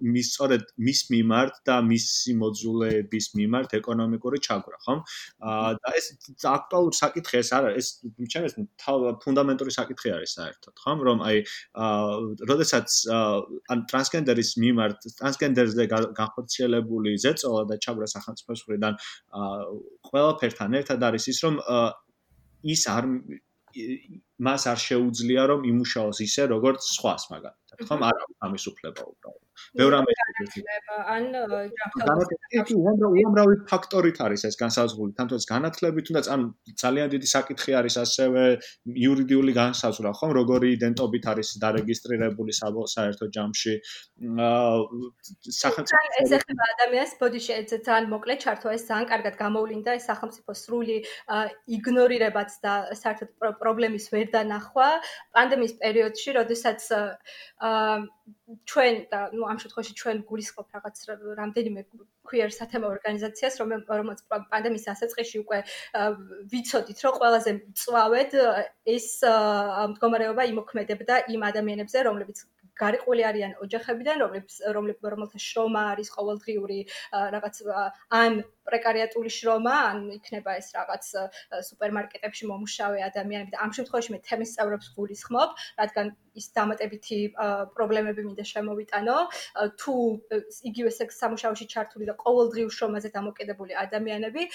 მის 0.00 0.26
სწორედ 0.32 0.64
მის 0.80 1.00
მიმართ 1.12 1.54
და 1.68 1.76
მისი 1.92 2.32
მოძულეების 2.40 3.26
მიმართ 3.36 3.70
ეკონომიკური 3.82 4.38
ჩაგვრა, 4.48 4.78
ხო? 4.88 4.94
და 5.76 5.88
ეს 6.00 6.06
აქტუალური 6.40 7.01
საკითხი 7.02 7.38
ეს 7.42 7.50
არ 7.56 7.68
არის 7.70 7.78
ეს 7.82 7.88
ჩემს 8.34 8.56
ფუნდამენტური 9.24 9.74
საკითხი 9.76 10.12
არის 10.16 10.34
საერთოდ, 10.38 10.74
ხო? 10.82 10.94
რომ 11.08 11.24
აი 11.28 11.36
როდესაც 12.50 12.88
ან 13.74 13.84
ტრანსგენდერის 13.92 14.50
მიმართ 14.64 15.08
ტრანსგენდერზე 15.20 15.86
განხორციელებული 16.22 17.14
ზეწოლა 17.24 17.62
და 17.70 17.80
ჩაბრა 17.86 18.10
სახელმწიფოს 18.14 18.64
მხრიდან 18.66 19.00
ყველაფერთან 20.10 20.78
ერთად 20.82 21.08
არის 21.10 21.30
ის 21.34 21.38
რომ 21.46 21.58
ის 22.62 22.82
არ 22.96 23.08
მას 24.48 24.62
არ 24.72 24.78
შეუძლია 24.88 25.42
რომ 25.52 25.60
იმუშაოს 25.72 26.18
ისე 26.26 26.42
როგორც 26.54 26.80
სხვას 26.96 27.22
მაგალითად, 27.32 27.86
ხო? 27.88 27.94
არ 28.10 28.16
აქვს 28.24 28.36
ამის 28.48 28.64
უფლება 28.72 29.02
უბრალოდ. 29.12 29.42
ბევრ 29.78 29.94
ამის 30.00 30.18
ან 31.14 31.26
ჯანმრთელობის 31.32 32.72
უამრავი 33.08 33.56
ფაქტორით 33.70 34.18
არის 34.26 34.42
ეს 34.48 34.56
განსაზღვრული. 34.62 35.12
თამთოს 35.18 35.44
განათლებით 35.52 36.08
თუნდაც 36.08 36.26
ან 36.34 36.40
ძალიან 36.82 37.08
დიდი 37.14 37.28
საკითხი 37.32 37.72
არის 37.80 37.94
ასევე 38.04 38.42
იურიდიული 39.04 39.52
განსაზღვრა 39.62 40.12
ხომ? 40.18 40.30
როგორი 40.40 40.68
იდენტობით 40.76 41.24
არის 41.32 41.48
დარეგისტრირებული 41.64 42.52
საერთო 42.58 43.26
ჯამში. 43.36 43.74
სახელმწიფო 45.62 46.02
ეს 46.24 46.30
ეხება 46.38 46.64
ადამიანს 46.74 47.12
ბოდიში 47.22 47.52
ძალიან 47.86 48.06
მოკლედ 48.14 48.38
ჩართო 48.44 48.68
ეს 48.76 48.82
ძალიან 48.90 49.06
კარგად 49.12 49.34
გამოვლინდა 49.44 49.90
ეს 49.98 50.04
სახელმწიფო 50.10 50.50
სრული 50.62 50.96
იგნორირებაც 51.76 52.50
და 52.64 52.72
საერთოდ 53.02 53.30
პრობლემის 53.62 54.04
ვერ 54.12 54.26
ხდებდა 54.32 54.48
ნახვა 54.48 54.88
პანდემიის 55.36 55.74
პერიოდში, 55.82 56.30
როდესაც 56.40 56.80
ჩვენ 58.68 58.94
და 59.12 59.20
ნუ 59.32 59.42
ამ 59.48 59.58
შემთხვევაში 59.60 59.92
ჩვენ 60.00 60.16
გულისხმობ 60.28 60.66
რაღაც 60.76 60.96
რამდენიმე 61.40 61.80
queer 62.28 62.48
სათემო 62.52 62.86
ორგანიზაციას, 62.96 63.60
რომელიც 63.60 64.20
პანდემიის 64.30 64.88
დასაწყისში 64.88 65.36
უკვე 65.44 65.58
ვიცოდით, 66.52 66.98
რომ 67.04 67.12
ყველაზე 67.20 67.50
მწვავედ 67.60 68.30
ეს 68.96 69.08
მდგომარეობა 69.92 70.42
იმოქმედებდა 70.52 71.14
იმ 71.36 71.42
ადამიანებზე, 71.52 71.98
რომლებიც 72.08 72.38
გარიყული 72.82 73.22
არიან 73.28 73.52
ოჯახებიდან, 73.64 74.16
რომლებიც 74.24 75.00
რომელთა 75.12 75.38
შრომა 75.44 75.82
არის 75.92 76.08
ყოველდღიური 76.16 76.78
რაღაც 77.12 77.56
ან 78.20 78.40
პრეკარიატული 78.68 79.30
შრომა, 79.32 79.76
ან 79.92 79.98
იქნება 80.18 80.56
ეს 80.60 80.72
რაღაც 80.76 81.04
სუპერმარკეტებში 81.68 82.50
მომუშავე 82.50 83.04
ადამიანები 83.10 83.54
და 83.54 83.62
ამ 83.66 83.72
შემთხვევაში 83.78 84.14
მე 84.14 84.20
თემის 84.28 84.54
წევრებს 84.56 84.92
გულისხმობ, 84.96 85.50
რადგან 85.82 86.14
ის 86.38 86.46
დამატებითი 86.56 87.18
პრობლემები 87.76 88.24
მინდა 88.24 88.44
შემოვიტანო, 88.48 89.16
თუ 89.82 89.94
იგივე 90.70 90.92
სექს 90.96 91.20
სამუშაოში 91.22 91.66
ჩართული 91.72 92.08
და 92.08 92.14
ყოველდღიურ 92.22 92.72
შრომაზე 92.76 93.10
დამოკიდებული 93.16 93.76
ადამიანები, 93.84 94.46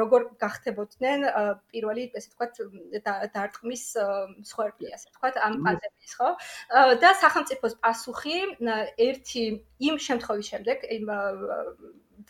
როგორ 0.00 0.26
გახდებოდნენ 0.40 1.26
პირველი, 1.72 2.06
ესე 2.16 2.32
ვთქვათ, 2.32 2.62
დარტყმის 3.36 3.84
მსხვერპლი, 4.40 4.92
ასე 4.96 5.12
ვთქვათ, 5.12 5.40
ამ 5.44 5.60
პანდემიის, 5.66 6.14
ხო? 6.20 6.30
და 7.04 7.10
სახელმწიფოს 7.20 7.74
პასუხი 7.84 8.38
ერთი 9.10 9.44
იმ 9.90 10.00
შემთხვევის 10.08 10.52
შემდეგ, 10.54 10.88
იმ 10.96 11.12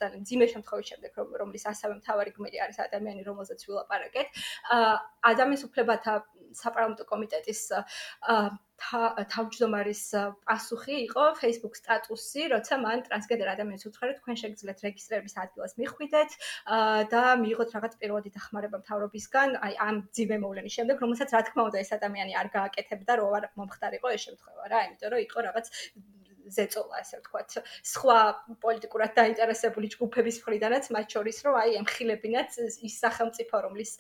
ძალიან 0.03 0.25
ძიმე 0.31 0.47
შემთხვევის 0.55 0.91
შემდეგ 0.91 1.13
რომ 1.21 1.29
რომლის 1.41 1.65
ასევე 1.73 1.93
მთავარი 2.01 2.31
გმირი 2.37 2.59
არის 2.65 2.79
ადამიანი 2.87 3.23
რომელზეც 3.31 3.61
ვილაპარაკეთ. 3.69 4.29
ადამიანის 5.31 5.67
უფლებათა 5.69 6.13
საპარლამენტო 6.63 7.05
კომიტეტის 7.13 7.61
თავმჯდომარის 8.81 10.03
პასუხი 10.49 10.95
იყო 11.05 11.25
Facebook 11.41 11.75
სტატუსი, 11.77 12.47
როცა 12.53 12.79
მან 12.81 13.03
ტრანსგენდერ 13.07 13.51
ადამიანს 13.55 13.85
უთხრა, 13.91 14.13
თქვენ 14.21 14.39
შეგიძლიათ 14.43 14.79
რეგისტრების 14.87 15.35
ადგილას 15.45 15.77
მიხვიდეთ 15.81 16.31
და 17.13 17.23
მიიღოთ 17.45 17.75
რაღაც 17.77 17.93
პირველადი 18.01 18.31
დახმარება 18.37 18.81
მთავრობისგან, 18.81 19.49
აი 19.69 19.75
ამ 19.85 19.97
ძიმე 20.17 20.37
მოვლენის 20.45 20.77
შემდეგ, 20.81 20.97
რომელსაც 21.05 21.29
რა 21.37 21.43
თქმა 21.51 21.63
უნდა 21.69 21.79
ეს 21.85 21.91
ადამიანი 22.01 22.33
არ 22.41 22.49
გააკეთებდა, 22.57 23.13
რო 23.21 23.29
არ 23.37 23.45
მომხდარიყო 23.61 24.09
ეს 24.17 24.23
შემთხვევა 24.27 24.65
რა, 24.73 24.81
იმიტომ 24.89 25.13
რომ 25.13 25.21
იყო 25.29 25.39
რაღაც 25.51 25.67
ზეწოლა, 26.57 26.95
ასე 27.03 27.17
ვთქვათ, 27.21 27.51
სხვა 27.93 28.19
პოლიტიკურად 28.65 29.11
დაინტერესებული 29.21 29.87
ჯგუფების 29.95 30.37
მხრიდანაც, 30.43 30.85
მათ 30.95 31.07
შორის, 31.15 31.39
რომ 31.47 31.55
აი 31.63 31.71
ემხილებინათ 31.81 32.51
ის 32.87 32.95
სახელმწიფო, 33.05 33.57
რომლის 33.67 33.91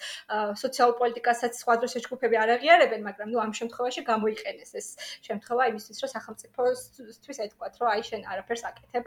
სოციალურ 0.63 0.95
პოლიტიკასაც 1.01 1.53
სხვა 1.63 1.75
დროს 1.81 1.95
ჯგუფები 2.07 2.37
არ 2.43 2.51
აღიარებენ, 2.57 3.01
მაგრამ 3.09 3.29
ნუ 3.31 3.39
ამ 3.45 3.53
შემთხვევაში 3.61 4.03
გამოიყენეს 4.11 4.71
ეს 4.81 4.89
შემთხვევა 5.27 5.63
იმისთვის, 5.71 5.99
რომ 6.03 6.11
სახელმწიფოსთვის 6.17 7.39
ეთქვათ, 7.47 7.75
რომ 7.81 7.89
აი 7.95 8.03
შენ 8.11 8.21
არაფერს 8.33 8.63
აკეთებ 8.71 9.05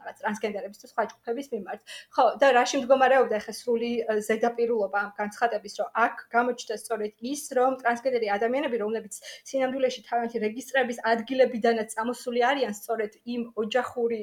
რაღაც 0.00 0.16
ტრანსგენდერების 0.20 0.78
თუ 0.80 0.86
სხვა 0.90 1.02
ჯგუფების 1.10 1.46
მიმართ. 1.54 1.80
ხო, 2.14 2.24
და 2.40 2.46
რაში 2.58 2.76
მდგომარეობდა 2.82 3.34
ახლა 3.40 3.54
სრული 3.60 3.92
ზედაპირულობა 4.28 4.98
ამ 5.04 5.10
განცხადების, 5.20 5.74
რომ 5.80 5.88
აქ 6.04 6.14
გამოჩნდა 6.34 6.74
სწორედ 6.82 7.12
ის, 7.32 7.42
რომ 7.58 7.72
ტრანსგენდერი 7.82 8.28
ადამიანები, 8.36 8.76
რომლებიც 8.84 9.14
სინამდვილეში 9.48 10.00
თავიანთი 10.08 10.36
რეგისტრების 10.46 10.98
ადგილებიდანაც 11.12 11.88
წამოსული 11.94 12.40
არიან 12.50 12.74
სწორედ 12.76 13.16
იმ 13.34 13.42
ოჯახური, 13.62 14.20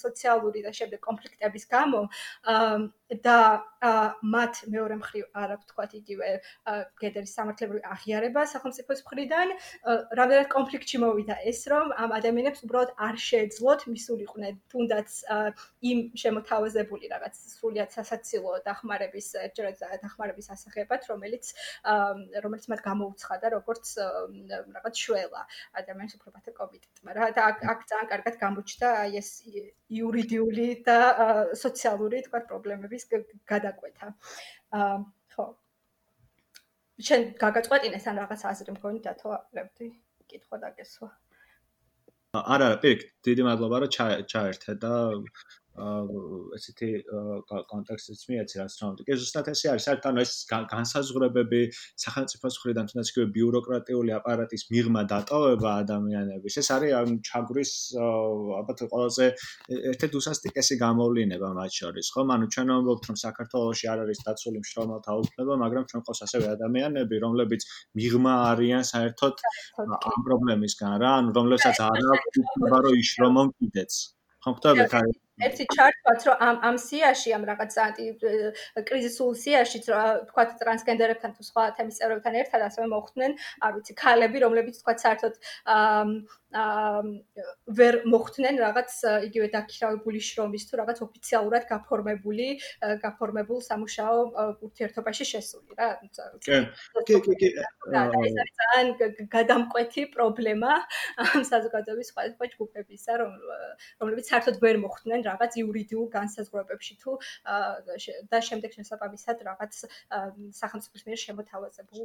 სოციალური 0.00 0.64
და 0.66 0.72
შემდეგ 0.78 1.00
კონფლიქტების 1.08 1.64
გამო 1.72 2.00
და 3.26 3.38
მათ 4.22 4.54
მეორე 4.66 4.96
მხრივ 4.98 5.24
არ 5.38 5.50
აქვს 5.56 5.66
თქვა 5.70 5.84
იგივე 5.98 6.30
გედერის 7.00 7.32
სამართლებრივი 7.38 7.82
აღიარება 7.94 8.42
სახელმწიფოს 8.50 9.00
მხრიდან, 9.06 9.48
რამდენად 10.18 10.48
კონფლიქტში 10.50 10.98
მოვიდა 11.04 11.36
ეს, 11.46 11.60
რომ 11.70 11.86
ამ 11.94 12.10
ადამიანებს 12.18 12.64
უბრალოდ 12.66 12.90
არ 13.06 13.16
შეეძლოთ 13.26 13.80
მისულიყვნენ 13.92 14.54
თუნდაც 14.72 15.10
იმ 15.90 15.98
შემოთავაზებული 16.22 17.04
რაღაც 17.14 17.34
სრულიად 17.54 17.90
სასაცილო 17.94 18.52
დახმარების 18.66 19.28
ერთჯერად 19.46 19.76
დახმარების 20.02 20.50
ასაღებად, 20.56 21.06
რომელიც 21.10 21.44
რომელიც 22.42 22.64
მათ 22.74 22.80
გამოუცხადა 22.90 23.46
როგორც 23.54 23.86
რაღაც 24.74 24.94
შველა 25.06 25.42
ადამიანის 25.78 26.16
უფლებათა 26.18 26.50
კომიტეტმა. 26.58 27.10
რა 27.14 27.26
და 27.36 27.42
აქ 27.54 27.80
ძალიან 27.86 28.06
კარგად 28.10 28.34
გამოჩნდა 28.42 28.88
აი 29.06 29.12
ეს 29.22 29.30
იურიდიული 29.86 30.68
და 30.82 30.98
სოციალური 31.54 32.22
თქვა 32.26 32.40
პრობლემების 33.04 33.44
გადაკვეთა. 33.52 34.06
აა 34.80 34.96
ხო. 35.36 35.44
შენ 37.06 37.20
გაგაწყვეტინეს 37.44 38.04
ან 38.08 38.16
რაღაც 38.22 38.42
აზრი 38.50 38.70
მქონდა 38.76 39.12
თუ 39.20 39.26
არაფერი 39.36 39.90
კითხვა 40.30 40.56
დაგესვა. 40.64 41.08
არა, 42.36 42.68
პირიქით, 42.82 43.10
დიდი 43.26 43.42
მადლობა 43.48 43.76
რომ 43.84 43.90
ჩაერთე 44.32 44.72
და 44.80 44.92
ესეთი 45.76 46.88
კონტექსტიც 47.70 48.20
მიეცი 48.30 48.56
რაც 48.60 48.76
უნდა. 48.86 49.02
კი 49.06 49.12
ზუსტად 49.20 49.46
ესე 49.52 49.66
არის, 49.72 49.84
საერთოდ 49.86 50.08
ანუ 50.10 50.20
ეს 50.24 50.32
განსაზღვრებები 50.72 51.60
სახელმწიფოს 52.04 52.54
მხრიდან 52.56 52.84
თუნდაც 52.90 53.08
კი 53.16 53.26
ბიუროკრატიული 53.36 54.10
აპარატის 54.16 54.62
მიღმა 54.72 55.02
დატოვება 55.12 55.70
ადამიანების. 55.82 56.54
ეს 56.62 56.68
არის 56.76 56.92
ამ 57.00 57.08
ჩაგვრის 57.28 57.72
ალბათ 57.96 58.78
ყველაზე 58.92 59.26
ერთ-ერთი 59.92 60.16
უსასტიკესი 60.20 60.74
გამოვლინება 60.80 61.48
მათ 61.60 61.72
შორის, 61.80 62.06
ხო? 62.14 62.20
ანუ 62.36 62.46
ჩვენ 62.54 62.66
ვამბობთ, 62.72 63.04
რომ 63.10 63.16
საქართველოში 63.26 63.86
არ 63.92 63.98
არის 64.06 64.18
დაცული 64.26 64.58
მშრომელთა 64.64 65.12
უფლება, 65.22 65.52
მაგრამ 65.64 65.84
ჩვენ 65.90 66.02
ყავს 66.06 66.20
ასევე 66.26 66.46
ადამიანები, 66.56 67.16
რომლებიც 67.26 67.62
მიღმა 67.98 68.34
არიან 68.50 68.82
საერთოდ 68.92 69.34
ამ 69.84 70.18
პრობლემისგან 70.26 70.92
რა, 71.02 71.10
ანუ 71.20 71.30
რომლებსაც 71.38 71.76
არ 71.90 72.00
აქვს 72.16 72.40
უფლება 72.42 72.76
რომ 72.86 72.94
იშრომონ 73.04 73.48
კიდეც. 73.60 73.92
ხო, 74.42 74.50
ხტობით 74.56 74.92
არის 75.00 75.25
ერთი 75.44 75.66
ჩართვაც 75.76 76.26
რომ 76.28 76.36
ამ 76.48 76.56
ამ 76.68 76.76
სიაში 76.80 77.34
ამ 77.36 77.44
რაღაც 77.50 77.76
ანტი 77.84 78.06
კრიზისულ 78.88 79.34
სიაში 79.42 79.80
თქვა 79.84 80.44
ტრანსგენდერებთან 80.62 81.36
თუ 81.36 81.42
სხვა 81.50 81.64
თემის 81.76 82.00
წევრებთან 82.00 82.38
ერთად 82.42 82.66
ასევე 82.68 82.86
მოხვდნენ 82.94 83.36
არ 83.68 83.76
ვიცი 83.76 83.98
ქალები 84.00 84.42
რომლებიც 84.46 84.80
თქვა 84.80 84.94
საერთოდ 85.04 85.34
ვერ 87.78 87.94
მოხვდნენ 88.12 88.60
რაღაც 88.64 88.90
იგივე 89.28 89.48
დაქირავებული 89.56 90.20
შრომის 90.28 90.64
თუ 90.68 90.80
რაღაც 90.80 90.98
ოფიციალურად 91.06 91.64
გაფორმებული 91.70 92.46
გაფორმებულ 93.04 93.58
სამუშაო 93.68 94.16
ურთიერთობაში 94.66 95.24
შესული 95.32 95.76
რა. 95.80 95.88
კი 97.06 97.20
კი 97.26 97.34
კი. 97.40 97.48
ეს 98.26 98.36
არის 98.40 98.52
ძალიან 98.60 98.88
გადამკვეთი 99.36 100.02
პრობლემა 100.16 100.72
ამ 101.26 101.40
საზოგადოების 101.50 102.08
სხვა 102.12 102.46
ჯგუფებისა 102.54 103.12
რომ 103.20 103.32
რომლებიც 104.00 104.26
საერთოდ 104.32 104.56
ვერ 104.64 104.76
მოხვდნენ 104.86 105.20
რაღაც 105.30 105.52
იურიდიულ 105.62 106.08
განსაზღვრებებში 106.16 106.94
თუ 107.02 107.18
და 108.30 108.38
შემდეგ 108.48 108.70
შესაძლებლად 108.78 109.38
რაღაც 109.50 109.72
სახელმწიფოს 110.62 111.02
მიერ 111.06 111.20
შემოთავაზებულ 111.26 112.04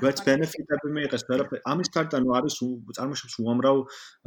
ვერც 0.00 0.22
ბენეფიტები 0.24 0.88
მიიღეს, 0.96 1.24
ვერაფერ 1.28 1.60
ამის 1.68 1.90
გარდა 1.92 2.18
ნუ 2.24 2.30
არის 2.38 2.54
წარმოშობს 2.96 3.34
უამრავ 3.44 3.76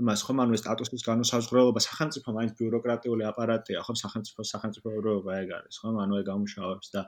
მას 0.09 0.21
ხომ 0.27 0.41
ანუ 0.43 0.57
ეს 0.57 0.61
სტატუსის 0.61 1.05
განსაზღვრელობა 1.09 1.81
სახელმწიფო 1.85 2.29
მაინც 2.37 2.51
ბიუროკრატიული 2.59 3.25
აპარატია 3.31 3.81
ხო 3.81 3.95
სახელმწიფო 4.03 4.45
სახელმწიფოობა 4.51 5.31
ეგ 5.41 5.49
არის 5.57 5.75
ხო 5.81 5.93
ანუ 6.05 6.19
ეგ 6.21 6.27
ამუშავებს 6.35 6.87
და 6.93 7.01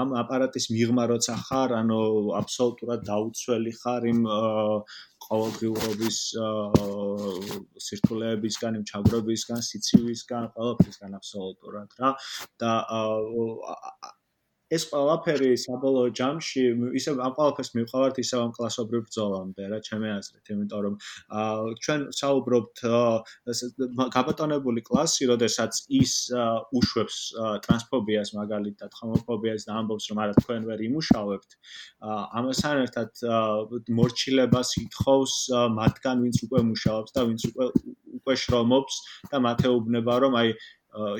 ამ 0.00 0.16
აპარატის 0.24 0.70
მიღმა 0.72 1.04
როცა 1.12 1.34
ხარ 1.44 1.76
ანუ 1.84 2.00
აბსოლუტურად 2.40 3.04
დაუცველი 3.12 3.72
ხარ 3.82 4.08
იმ 4.14 4.20
ყოველდღიურობის 5.24 6.18
სირთულეებისგან, 7.86 8.80
იმ 8.80 8.84
ჩაგრობისგან, 8.90 9.64
სიცივისგან, 9.68 10.50
ყველაფრისგან 10.56 11.16
აბსოლუტურად 11.20 11.96
რა 12.00 12.12
და 12.60 12.72
ეს 14.72 14.86
ყველაფერი 14.88 15.50
საბოლოო 15.60 16.10
ჯამში 16.16 16.62
ისე 16.96 17.12
ამ 17.20 17.32
ყველაფერს 17.36 17.70
მივყავართ 17.76 18.20
ისე 18.22 18.36
ამ 18.40 18.52
კლასობრივ 18.56 19.02
ბრძოლამდე 19.06 19.66
რა 19.72 19.78
ჩემი 19.88 20.08
აზრით 20.14 20.52
იმიტომ 20.54 20.80
რომ 20.86 20.94
ჩვენ 21.84 22.06
საუბრობთ 22.18 22.82
გაბატონებული 24.16 24.84
კლასი 24.88 25.28
როდესაც 25.28 25.80
ის 26.00 26.14
უშვებს 26.80 27.18
ტრანსფობიას 27.66 28.32
მაგალითად 28.40 28.96
ჰომოფობიას 29.00 29.68
და 29.68 29.76
ამბობს 29.82 30.08
რომ 30.12 30.22
არა 30.24 30.38
თქვენ 30.40 30.68
ვერ 30.70 30.84
იმუშავებთ 30.88 31.58
ამასთან 32.40 32.84
ერთად 32.86 33.24
მორჩილებას 34.00 34.70
ითხოვს 34.84 35.34
მათგან 35.76 36.24
ვინც 36.24 36.40
უკვე 36.48 36.64
მუშაობს 36.72 37.18
და 37.18 37.26
ვინც 37.28 37.42
უკვე 37.52 37.68
უკვე 38.24 38.34
შრომობს 38.44 38.94
და 39.28 39.44
მათეუბნება 39.44 40.14
რომ 40.24 40.40
აი 40.40 40.56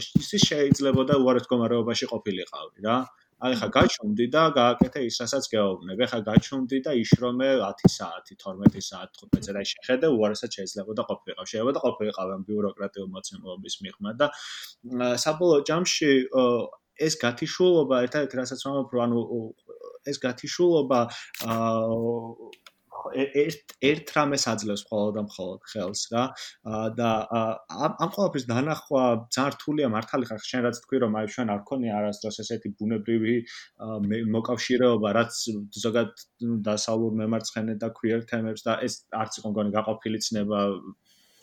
ის 0.01 0.33
შეიძლება 0.47 1.05
და 1.11 1.19
უარეთ 1.21 1.45
მდგომარეობაში 1.45 2.07
ყოფილიყავი 2.15 2.87
რა 2.87 2.97
აი 3.45 3.57
ხა 3.61 3.69
გაჩუმდი 3.77 4.27
და 4.33 4.43
გააკეთე 4.57 5.01
ის 5.05 5.17
რასაც 5.21 5.45
გეუბნებ. 5.53 5.99
ეხა 6.07 6.19
გაჩუმდი 6.29 6.79
და 6.87 6.93
იშრომე 6.97 7.49
10 7.61 7.91
საათი, 7.97 8.37
12 8.41 8.81
საათი, 8.89 9.29
15 9.35 9.45
საათი 9.53 9.69
შეხედე, 9.73 10.07
უარესად 10.17 10.51
შეიძლება 10.57 10.93
და 10.99 11.05
ყოფილიყავ. 11.11 11.45
შეიძლება 11.53 11.73
და 11.77 11.81
ყოფილიყავ 11.85 12.33
ამ 12.37 12.43
ბიუროკრატიულ 12.49 13.09
მოცემულობის 13.17 13.75
მიღმა 13.85 14.11
და 14.21 14.27
საბოლოო 15.25 15.61
ჯამში 15.69 16.11
ეს 17.05 17.15
გათიშულობა 17.21 17.97
ერთად 18.07 18.37
რასაც 18.41 18.61
ვამბობ, 18.65 18.93
ანუ 19.05 19.21
ეს 20.09 20.17
გათიშულობა 20.25 21.01
აა 21.53 22.65
ერთ 23.15 23.75
ერთ 23.91 24.13
რამეს 24.17 24.45
აძლევს 24.53 24.83
მხოლოდ 24.87 25.13
და 25.19 25.23
მხოლოდ 25.27 25.61
ხელს 25.73 26.03
რა. 26.15 26.25
და 26.99 27.11
ამ 27.85 27.93
ამ 28.05 28.11
ყოველფრის 28.17 28.47
დანახვა 28.51 29.05
ძალიან 29.37 29.55
რთულია 29.55 29.89
მართალი 29.95 30.29
ხარ 30.31 30.43
შენ 30.51 30.63
რაც 30.67 30.77
თქვი 30.85 30.97
რომ 31.05 31.19
აი 31.21 31.27
ჩვენ 31.35 31.49
არ 31.55 31.61
ქონია 31.69 31.93
არასდროს 32.01 32.41
ესეთი 32.45 32.69
ბუნებრივი 32.79 33.37
მოკავშირეობა 34.37 35.09
რაც 35.19 35.33
ზოგადად 35.85 36.13
დასავლურ 36.71 37.13
მემარცხენე 37.23 37.75
და 37.83 37.89
queer 37.99 38.21
თემებს 38.31 38.67
და 38.67 38.79
ეს 38.87 38.95
არც 39.23 39.33
იყო 39.41 39.49
მგონი 39.55 39.71
გაყოფილი 39.79 40.19
ცნება 40.27 40.61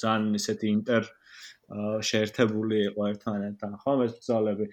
ძალიან 0.01 0.35
ისეთი 0.41 0.67
ინტერ 0.75 1.03
შეერთებული 2.03 2.77
იყო 2.91 3.07
ერთმანეთთან, 3.11 3.75
ხომ 3.83 4.03
ეს 4.05 4.13
ბრძოლები. 4.19 4.65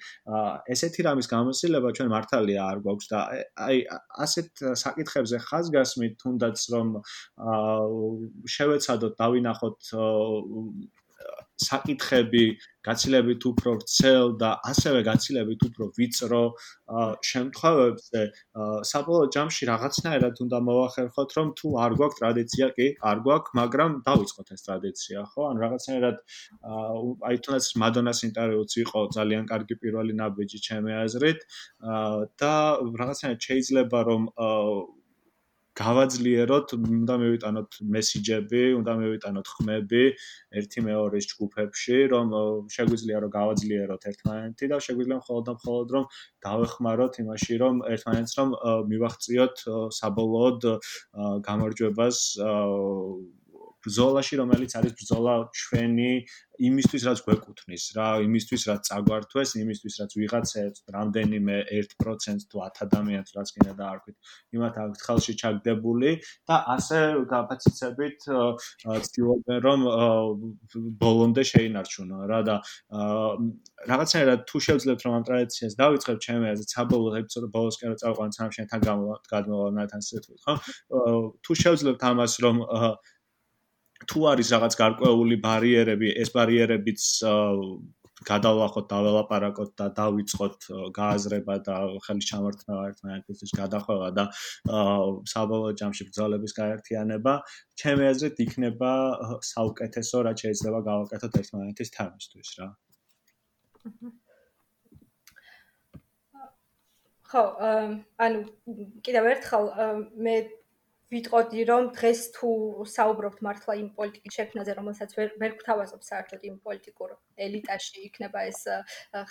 ესეთი 0.74 1.04
რამის 1.06 1.28
გამოსილება 1.30 1.92
ჩვენ 1.98 2.08
მართალია 2.14 2.62
არ 2.72 2.78
გვაქვს 2.86 3.10
და 3.12 3.20
აი 3.68 3.76
ასეთ 4.26 4.62
საკითხებზე 4.82 5.36
ხაზგასმით 5.48 6.14
თუნდაც 6.22 6.58
რომ 6.74 6.88
შევეცადოთ 8.56 9.14
დავინახოთ 9.22 9.80
საკითხები 11.58 12.44
გაცილებით 12.88 13.44
უფრო 13.50 13.72
ვრცელ 13.78 14.34
და 14.40 14.50
ასევე 14.70 15.00
გაცილებით 15.08 15.64
უფრო 15.68 15.88
ვიწრო 15.98 16.42
შემთხვევებზე 17.30 18.22
საბოლოო 18.90 19.30
ჯამში 19.36 19.68
რაღაცნაირად 19.70 20.42
უნდა 20.44 20.58
მოახერხოთ 20.68 21.34
რომ 21.38 21.48
თუ 21.60 21.72
არ 21.84 21.96
გვაქვს 22.00 22.20
ტრადიცია 22.20 22.68
კი 22.78 22.86
არ 23.12 23.22
გვაქვს 23.26 23.56
მაგრამ 23.60 23.96
დავიწყოთ 24.08 24.52
ეს 24.56 24.62
ტრადიცია 24.68 25.24
ხო? 25.32 25.40
ან 25.50 25.56
რაღაცნაირად 25.64 26.16
აი 27.28 27.42
თუნდაც 27.44 27.66
მადონას 27.84 28.20
ინტერვიუც 28.28 28.72
იყო 28.84 29.00
ძალიან 29.18 29.44
კარგი 29.52 29.74
პირველი 29.82 30.14
ნაბიჯი 30.22 30.58
ჩემი 30.68 30.92
აზრით 31.02 31.40
და 32.40 32.54
რაღაცნაირად 33.02 33.40
შეიძლება 33.48 33.98
რომ 34.08 34.22
გავაძლიეროთ, 35.78 36.74
უნდა 36.78 37.14
მივიტანოთ 37.22 37.70
მესიჯები, 37.94 38.62
უნდა 38.78 38.92
მივიტანოთ 39.00 39.46
ხმები 39.54 40.02
ერთი 40.60 40.80
მეორის 40.88 41.28
ჯგუფებში, 41.32 41.96
რომ 42.12 42.26
შეგვიძლია 42.76 43.18
რომ 43.24 43.30
გავაძლიეროთ 43.38 44.02
ერთმანეთი 44.10 44.70
და 44.72 44.78
შეგვიძლია 44.86 45.18
მხოლოდ 45.22 45.44
და 45.48 45.54
მხოლოდ 45.58 45.88
რომ 45.96 46.04
დავეხმაროთ 46.48 47.20
იმაში, 47.22 47.54
რომ 47.62 47.74
ერთმანეთს 47.94 48.32
რომ 48.38 48.48
მივახციოთ 48.90 49.56
საბოლოოდ 50.00 50.60
გამარჯვებას 51.48 52.18
ბრძოლაში, 53.84 54.34
რომელიც 54.42 54.72
არის 54.78 54.92
ბრძოლა 54.98 55.34
ჩვენი 55.54 56.10
იმისთვის, 56.58 57.02
რაც 57.08 57.18
გვეკუთვნის, 57.22 57.84
რა, 57.94 58.08
იმისთვის, 58.26 58.62
რაც 58.68 58.80
წაგვართვეს, 58.90 59.50
იმისთვის, 59.62 59.94
რაც 60.02 60.10
ვიღაცებს 60.18 60.78
რამდენიმე 60.90 61.56
1% 61.78 62.46
თუ 62.50 62.56
10 62.58 62.82
ადამიანს 62.88 63.30
რაც 63.38 63.48
კიდე 63.54 63.72
დაარქვით, 63.78 64.16
იმათ 64.58 64.74
აქვს 64.82 65.04
ხელში 65.06 65.34
ჩაგდებული 65.38 66.10
და 66.50 66.56
ასე 66.74 66.98
გაფაციცებით 67.30 68.18
ცდილობენ 69.06 69.58
რომ 69.66 69.80
ბოლონდე 71.02 71.42
შეინარჩუნო 71.52 72.18
რა 72.32 72.40
და 72.48 72.56
რაღაცნაირად 73.92 74.40
თუ 74.50 74.56
შევძლებთ 74.66 75.02
რომ 75.06 75.14
ამ 75.18 75.24
ტრადიციას 75.28 75.78
დავიწყებ 75.78 76.18
ჩემი 76.26 76.50
აზრით 76.52 76.74
საბოლოო 76.74 77.20
ეპიზოდი 77.22 77.48
ბოლოსკენ 77.54 77.88
რომ 77.92 77.98
წავყვან 78.02 78.30
სამ 78.38 78.50
შენთან 78.56 78.80
გადმოვანათ 79.32 79.90
ასე 79.98 80.22
თქვით 80.26 80.40
ხო? 80.42 80.54
თუ 81.44 81.52
შევძლებთ 81.62 82.02
ამას 82.10 82.34
რომ 82.42 82.56
თუ 84.06 84.18
არის 84.30 84.48
რაღაც 84.54 84.74
გარკვეული 84.78 85.36
ბარიერები, 85.42 86.14
ეს 86.22 86.30
ბარიერებიც 86.34 87.02
გადავლახოთ, 88.26 88.86
დაველაპარაკოთ 88.90 89.70
და 89.78 89.86
დავიწყოთ 89.94 90.66
გააზრება 90.94 91.54
და 91.66 91.74
ხელის 92.02 92.28
ჩამართვა 92.30 92.78
ერთმანეთის 92.90 93.54
გადახვევა 93.58 94.08
და 94.18 94.24
საბოლოო 95.32 95.76
ჯამში 95.78 96.08
ბრძოლების 96.10 96.52
გაერთიანება, 96.58 97.34
ჩემი 97.78 98.08
აზრით 98.10 98.42
იქნება 98.46 98.92
საუკეთესო, 99.52 100.22
რაც 100.26 100.46
შეიძლება 100.46 100.80
გავაკეთოთ 100.90 101.38
ერთმანეთის 101.42 101.94
თამისთვის 101.98 102.48
რა. 102.58 102.68
ხო, 107.28 107.42
ანუ 108.24 108.38
კიდევ 109.04 109.24
ერთხელ 109.36 109.64
მე 110.26 110.34
ვიტყოდი 111.08 111.62
რომ 111.68 111.86
დღეს 111.96 112.20
თუ 112.36 112.48
საუბრობთ 112.92 113.38
მართლა 113.46 113.74
იმ 113.80 113.86
პოლიტიკის 113.96 114.34
შექმნაზე 114.38 114.72
რომელსაც 114.78 115.14
ვერ 115.16 115.30
ვერ 115.40 115.54
გვთავაზობ 115.60 116.02
საერთოდ 116.08 116.44
იმ 116.48 116.58
პოლიტიკურ 116.68 117.14
ელიტაში 117.46 118.02
იქნება 118.08 118.42
ეს 118.50 118.60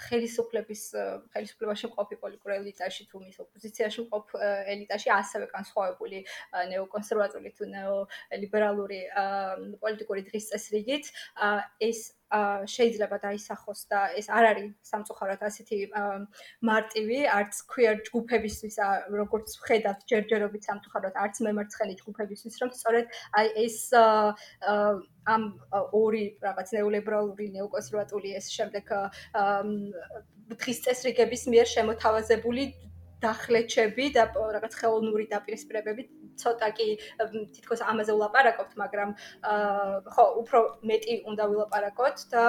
ხელისუფლების 0.08 0.82
ხელისუფლებაში 1.38 1.92
მყოფი 1.92 2.20
პოლიტიკურ 2.24 2.56
ელიტაში 2.58 3.08
თუ 3.14 3.22
მის 3.26 3.38
ოპოზიციაში 3.46 4.08
მყოფ 4.08 4.36
ელიტაში 4.74 5.14
ასევე 5.22 5.50
განსხვავებული 5.54 6.26
ნეოკონსერვატული 6.74 7.54
თუ 7.62 7.72
ნეოლიბერალური 7.78 9.02
პოლიტიკური 9.86 10.22
დღის 10.34 10.50
წესრიგით 10.54 11.14
ეს 11.92 12.02
შეიძლება 12.68 13.18
დაისახოს 13.24 13.82
და 13.92 14.00
ეს 14.20 14.28
არ 14.28 14.46
არის 14.52 14.72
სამწუხაროდ 14.90 15.42
ასეთი 15.48 15.78
მარტივი 16.70 17.20
არც 17.32 17.60
queer 17.72 17.96
ჯგუფებისთვის 18.08 18.76
როგორც 19.16 19.56
ვხედავთ 19.64 20.02
ჯერჯერობით 20.12 20.68
სამწუხაროდ 20.68 21.16
არც 21.24 21.40
მემარცხენე 21.48 21.96
ჯგუფებისთვის 22.02 22.60
რომ 22.64 22.72
სწორედ 22.76 23.06
აი 23.40 23.48
ეს 23.64 23.80
ამ 23.96 25.44
ორი 25.96 26.26
რაღაც 26.44 26.68
ნეოლიბერალური 26.76 27.48
ნეოკონსერვატული 27.56 28.36
ეს 28.36 28.52
შემდეგ 28.52 28.92
დღის 30.58 30.78
წესრიგების 30.84 31.44
მიერ 31.52 31.68
შემოთავაზებული 31.76 32.64
დახლეჩები 33.24 34.06
და 34.18 34.28
რაღაც 34.58 34.74
ხელოვნური 34.82 35.26
დაპირისპირებები 35.34 36.04
ცოტა 36.38 36.70
კი 36.78 36.88
თითქოს 37.56 37.82
ამაზე 37.82 38.14
ვლაპარაკობთ, 38.18 38.78
მაგრამ 38.82 39.10
ხო, 40.14 40.26
უფრო 40.44 40.60
მეტი 40.92 41.16
უნდა 41.32 41.44
ვილაპარაკოთ 41.52 42.18
და 42.34 42.46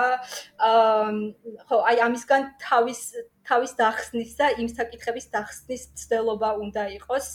ხო, 1.68 1.78
აი 1.88 1.96
ამისგან 2.08 2.42
თავის 2.60 3.02
თავის 3.48 3.72
დახსნის 3.80 4.32
და 4.36 4.46
იმ 4.60 4.68
საკითხების 4.68 5.26
დახსნის 5.32 5.82
ცდელობა 5.96 6.50
უნდა 6.64 6.82
იყოს, 6.98 7.26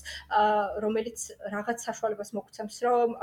რომელიც 0.86 1.26
რაღაც 1.50 1.86
საშუალებას 1.90 2.30
მოგცემს, 2.38 2.78
რომ 2.86 3.16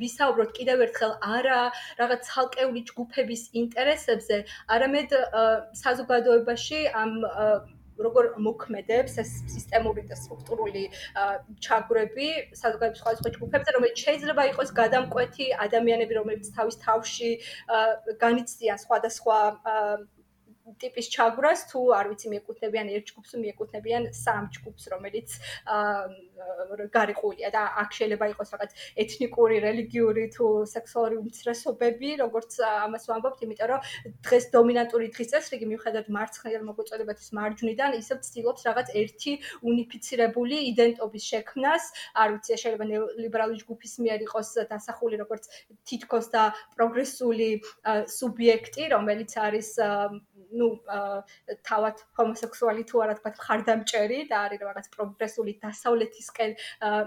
ვისაუბროთ 0.00 0.50
კიდევ 0.56 0.86
ერთხელ 0.88 1.12
არა 1.20 1.60
რაღაც 2.00 2.20
ცალკეული 2.30 2.82
ჯგუფების 2.88 3.42
ინტერესებზე, 3.62 4.38
არამედ 4.74 5.16
საზოგადოებაში 5.84 6.80
ამ 7.04 7.12
როგორ 7.98 8.30
მოქმედებს 8.46 9.18
ეს 9.22 9.30
სისტემური 9.54 10.04
და 10.10 10.18
სტრუქტურული 10.18 10.84
ჩაგვრები 11.66 12.28
საზოგადოების 12.60 13.02
სხვადასხვა 13.04 13.34
ჯგუფებზე, 13.36 13.74
რომელიც 13.78 14.04
შეიძლება 14.06 14.42
იყოს 14.50 14.70
გადამკვეთი 14.80 15.46
ადამიანები, 15.66 16.18
რომლებიც 16.20 16.50
თავის 16.56 16.76
თავში 16.84 17.30
განიცდიან 18.24 18.78
სხვადასხვა 18.84 19.38
ტიპის 20.80 21.06
ჩაგვრას 21.14 21.60
თუ 21.70 21.80
არ 21.98 22.06
ვიცი 22.12 22.26
მიეკუთვნებიან 22.32 22.92
ერთ 22.96 23.04
ჯგუფს 23.10 23.30
თუ 23.34 23.40
მიეკუთვნებიან 23.44 24.02
სამ 24.24 24.44
ჯგუფს 24.56 24.84
რომელიც 24.94 25.28
აა 25.76 26.24
გარიყულია 26.94 27.48
და 27.54 27.62
აქ 27.82 27.90
შეიძლება 27.98 28.26
იყოს 28.32 28.48
რაღაც 28.54 28.70
ეთნიკური, 29.04 29.56
რელიგიური 29.64 30.24
თუ 30.34 30.46
სექსუალური 30.74 31.16
უმცირესობები, 31.22 32.10
როგორც 32.24 32.50
ამას 32.68 33.04
ვამბობთ, 33.10 33.38
იმიტომ 33.46 33.68
რომ 33.70 33.80
დღეს 34.26 34.44
დომინანტური 34.54 35.06
დღის 35.14 35.30
წესრიგი 35.34 35.66
მიუხედავად 35.72 36.08
მარცხნიდან 36.16 36.62
მოგვიწოდებათ 36.68 37.18
ის 37.24 37.30
მარჯვნიდან, 37.38 37.90
ისევ 38.02 38.18
ცდილობს 38.26 38.66
რაღაც 38.68 38.88
ერთი 39.02 39.32
უნიფიცირებული 39.70 40.56
იდენტობის 40.72 41.24
შექმნას. 41.32 41.84
არ 42.18 42.28
ვიცი, 42.34 42.58
შეიძლება 42.62 42.84
ლიბერალური 43.24 43.58
ჯგუფის 43.62 43.92
მიერ 44.04 44.18
იყოს 44.26 44.48
დასახული 44.72 45.16
როგორც 45.22 45.44
თითქოს 45.88 46.26
და 46.34 46.42
პროგრესული 46.76 47.48
სუბიექტი, 48.18 48.82
რომელიც 48.94 49.30
არის 49.38 49.68
ну 50.50 50.68
თავად 51.68 51.96
ჰომოსექსუალი 52.18 52.84
თუ 52.88 53.02
არა 53.04 53.14
თქვა 53.18 53.30
ხარდამჭერი 53.46 54.20
და 54.30 54.36
არის 54.48 54.60
რაღაც 54.68 54.86
პროგრესული 54.94 55.52
დასავლეთისკენ 55.64 56.50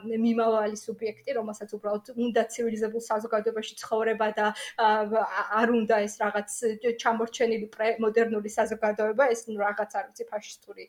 მიმავალი 0.07 0.77
სუბიექტი, 0.81 1.35
რომელსაც 1.39 1.69
უბრალოდ 1.77 2.11
უნდა 2.18 2.43
ცივილიზებულ 2.53 3.01
საზოგადოებაში 3.07 3.73
ცხოვრება 3.81 4.27
და 4.38 4.47
არ 5.61 5.68
უნდა 5.80 5.95
ეს 6.07 6.14
რაღაც 6.23 6.49
ჩამორჩენილი 7.03 7.68
მოდერნული 8.03 8.49
საზოგადოება, 8.57 9.23
ეს 9.34 9.41
ნუ 9.47 9.57
რაღაც 9.61 9.91
არ 9.99 10.05
ვიცი 10.09 10.26
ფაშისტური 10.31 10.84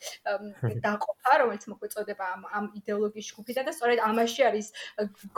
დაყოფა, 0.84 1.32
რომელიც 1.42 1.64
მოგვეწოდება 1.72 2.24
ამ 2.34 2.42
ამ 2.58 2.64
იდეოლოგიის 2.80 3.30
ჯგუფიდან 3.32 3.64
და 3.68 3.72
სწორედ 3.76 3.98
ამაში 4.08 4.42
არის 4.48 4.66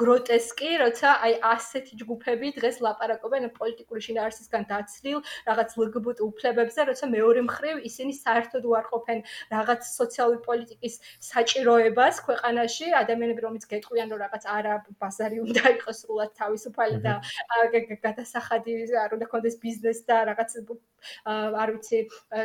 გროტესკი, 0.00 0.70
როცა 0.84 1.08
აი 1.26 1.32
ასეთი 1.54 1.94
ჯგუფები 2.00 2.46
დღეს 2.58 2.76
ლაპარაკობენ 2.84 3.48
პოლიტიკური 3.58 4.00
შინაარსისგან 4.06 4.62
დაცლილ 4.72 5.18
რაღაც 5.48 5.70
ლგბტ 5.80 6.18
უფლებებზე, 6.28 6.80
როცა 6.90 6.99
როცა 7.00 7.08
მეორე 7.16 7.40
მხრივ 7.48 7.76
ისინი 7.88 8.12
საერთოდ 8.12 8.64
უარყოფენ 8.68 9.18
რაღაც 9.48 9.80
სოციალური 9.88 10.40
პოლიტიკის 10.44 10.94
საჭიროებას 11.24 12.20
ქვეყანაში, 12.26 12.86
ადამიანები 13.00 13.40
რომიც 13.40 13.64
გეტყვიან 13.72 14.12
რომ 14.12 14.20
რაღაც 14.20 14.44
არა 14.44 14.74
ბაზარი 15.00 15.40
უნდა 15.40 15.62
იყოს 15.80 15.96
სრულად 16.04 16.30
თავისუფალი 16.36 16.98
და 17.00 17.14
გადასახადი 18.04 18.72
არ 19.04 19.10
უნდა 19.16 19.26
კონდეს 19.32 19.56
ბიზნეს 19.64 20.04
და 20.04 20.16
რაღაც 20.28 20.50
არ 21.64 21.68
ვიცი 21.74 21.98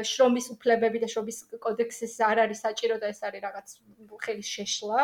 შრომის 0.07 0.47
უფლებები 0.55 1.03
და 1.03 1.07
შრომის 1.11 1.37
კოდექსის 1.59 2.15
არ 2.31 2.47
არის 2.47 2.63
საჭირო 2.63 2.95
და 3.03 3.11
ეს 3.11 3.19
არის 3.27 3.41
რაღაც 3.43 3.67
ხელის 4.23 4.47
შეშლა. 4.55 5.01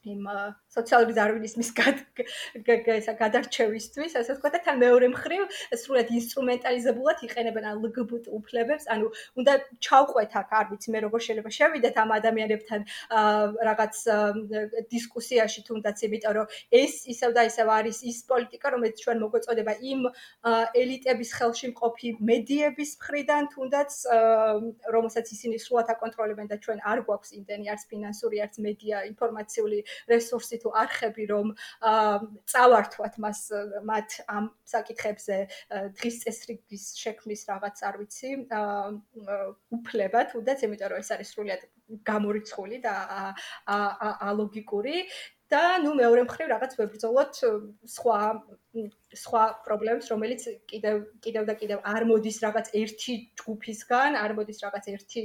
იმ 0.00 0.24
სოციალური 0.70 1.14
დარვინიზმის 1.18 1.70
გადარჩევისთვის, 3.20 4.12
ასე 4.20 4.30
ვთქვა 4.36 4.50
და 4.54 4.60
თან 4.66 4.76
მეორე 4.78 5.06
მხრივ 5.10 5.42
სრულად 5.82 6.08
ინსტრუმენტალიზებულად 6.14 7.18
იყენებენ 7.26 7.64
ან 7.70 7.76
ლგბტ 7.82 8.30
უფლებებს, 8.38 8.84
ანუ 8.94 9.06
უნდა 9.40 9.52
ჩავყვეთ 9.82 10.30
აქ, 10.40 10.48
არ 10.60 10.66
ვიცი 10.70 10.88
მე 10.94 10.98
როგორ 11.06 11.20
შეიძლება 11.26 11.50
შევიდეთ 11.58 11.96
ამ 12.04 12.10
ადამიანებთან 12.20 12.80
რაღაც 13.66 13.94
დისკუსიაში 14.94 15.60
თუნდაც, 15.66 15.96
იმიტომ 16.06 16.32
რომ 16.38 16.46
ეს 16.70 16.94
ისევ 17.10 17.30
და 17.34 17.42
ისევ 17.50 17.66
არის 17.74 17.98
ის 18.06 18.18
პოლიტიკა, 18.30 18.66
რომელიც 18.74 18.96
ჩვენ 19.02 19.16
მოგვეწოდება 19.26 19.72
იმ 19.90 20.00
ელიტების 20.82 21.30
ხელში 21.34 21.66
მყოფი 21.74 22.08
მედიების 22.30 22.90
მხრიდან 23.00 23.42
თუნდაც, 23.54 23.90
რომელსაც 24.94 25.26
ისინი 25.34 25.56
სრულად 25.58 25.88
აკონტროლებენ 25.98 26.46
და 26.46 26.56
ჩვენ 26.62 26.78
არ 26.86 26.98
გვაქვს 27.10 27.34
იმდენი 27.40 27.66
არც 27.74 27.82
ფინანსური, 27.90 28.36
არც 28.46 28.54
მედია 28.62 28.96
ინფორმაციული 29.10 29.78
რესურსი 30.14 30.59
თუ 30.62 30.72
არხები 30.82 31.24
რომ 31.32 31.52
წავართვათ 32.52 33.18
მას 33.24 33.40
მათ 33.90 34.16
ამ 34.36 34.50
საკითხებზე 34.74 35.36
დღის 35.98 36.16
წესრიგის 36.24 36.86
შექმნის 37.02 37.44
რაღაც 37.50 37.84
არ 37.90 38.00
ვიცი 38.02 38.30
უფლება 39.80 40.24
თუნდაც 40.32 40.64
იმიტომ 40.68 40.94
რომ 40.94 41.04
ეს 41.04 41.12
არის 41.16 41.34
სრულიად 41.34 41.68
გამორიცხული 42.06 42.80
და 42.86 42.94
ალოგიკური 44.30 44.96
და 45.50 45.62
ნუ 45.82 45.92
მეორე 45.98 46.22
მხრივ 46.28 46.46
რაღაც 46.54 46.72
ვებრძოლოთ 46.78 47.40
სხვა 47.96 48.18
სხვა 49.18 49.42
პრობლემებს, 49.66 50.08
რომელიც 50.12 50.44
კიდევ 50.70 50.98
კიდევ 51.26 51.46
და 51.48 51.54
კიდევ 51.58 51.78
არ 51.92 52.06
მოდის 52.06 52.38
რაღაც 52.44 52.70
ერთი 52.80 53.14
ჯგუფისგან, 53.40 54.14
არ 54.14 54.34
მოდის 54.38 54.62
რაღაც 54.62 54.84
ერთი 54.94 55.22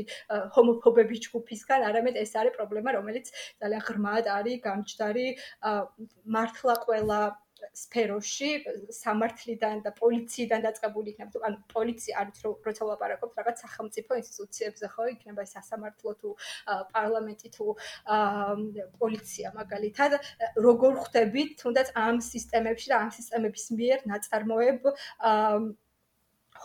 ჰომოფობების 0.56 1.20
ჯგუფისგან, 1.30 1.86
არამედ 1.90 2.18
ეს 2.26 2.34
არის 2.42 2.58
პრობლემა, 2.58 2.96
რომელიც 2.98 3.30
ძალიან 3.62 3.86
ღრმად 3.86 4.26
არის 4.38 4.62
გამჭდარი 4.66 5.28
მართლა 6.26 6.76
ყველა 6.90 7.22
სფეროში 7.74 8.50
სამართლიდან 8.98 9.82
და 9.86 9.92
პოლიციიდან 10.00 10.66
დაწყებული 10.68 11.14
იქნება. 11.14 11.42
ანუ 11.50 11.58
პოლიცია 11.74 12.14
არის 12.22 12.40
როცა 12.68 12.84
ვლაპარაკობთ 12.86 13.34
რაღაც 13.40 13.58
სახელმწიფო 13.66 14.12
ინსტიტუციებზე, 14.22 14.86
ხო, 14.96 15.04
იქნება 15.16 15.44
სასამართლო 15.56 16.12
თუ 16.22 16.30
პარლამენტი 16.96 17.50
თუ 17.56 17.66
პოლიცია 19.02 19.48
მაგალითად, 19.60 20.12
როგორ 20.68 20.92
ხვდებით 21.02 21.50
თუნდაც 21.62 21.88
ამ 21.96 22.16
სისტემებში 22.32 22.88
და 22.92 22.96
ამ 23.06 23.10
სისტემების 23.18 23.66
მიერ 23.80 24.00
ნაწარმოებ 24.12 24.82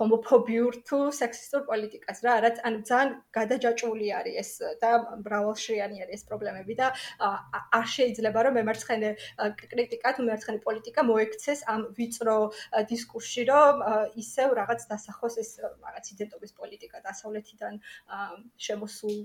ჰომოფობიურ 0.01 0.77
თუ 0.89 0.99
სექსისტურ 1.13 1.63
პოლიტიკას 1.69 2.23
რა, 2.25 2.35
რაც 2.45 2.61
ანუ 2.65 2.79
ძალიან 2.89 3.11
გადაჯაჭვული 3.37 4.07
არის 4.19 4.37
ეს 4.43 4.51
და 4.81 4.91
მრავალშრიანი 5.25 6.05
არის 6.05 6.15
ეს 6.17 6.23
პრობლემები 6.29 6.75
და 6.81 6.87
არ 7.79 7.87
შეიძლება 7.95 8.45
რომ 8.47 8.57
მემარცხენე 8.59 9.11
კრიტიკა 9.61 10.13
თუ 10.17 10.25
მემარცხენე 10.25 10.61
პოლიტიკა 10.65 11.05
მოექცეს 11.11 11.61
ამ 11.75 11.85
ვიწრო 11.99 12.39
დისკურსში, 12.93 13.43
რომ 13.53 13.85
ისევ 14.25 14.49
რაღაც 14.61 14.81
დასახოს 14.93 15.35
ეს 15.45 15.51
რაღაც 15.69 16.05
იდენტობის 16.17 16.53
პოლიტიკა 16.61 16.99
დასავლეთიდან 17.09 17.75
შემოსულ 18.67 19.17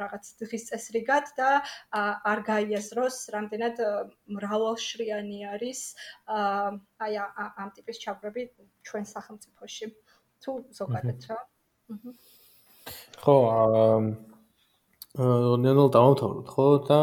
რაღაც 0.00 0.24
დღის 0.40 0.64
წესრიგად 0.70 1.34
და 1.36 1.50
არ 2.32 2.44
გაიაზროს 2.48 3.18
რამდენად 3.36 3.84
მრავალშრიანი 4.38 5.40
არის 5.52 5.80
აი 7.04 7.12
ამ 7.20 7.68
ტიპის 7.76 8.00
ჩაგვები 8.06 8.48
ჩვენ 8.88 9.04
სახელმწიფოში. 9.14 9.92
თუ 10.44 10.52
ზოგადად 10.78 11.26
რა. 11.30 11.38
ხო, 13.24 13.36
აა 13.56 13.98
ნელ-ნელა 15.14 15.84
დავთავროთ, 15.94 16.46
ხო 16.54 16.66
და 16.88 17.00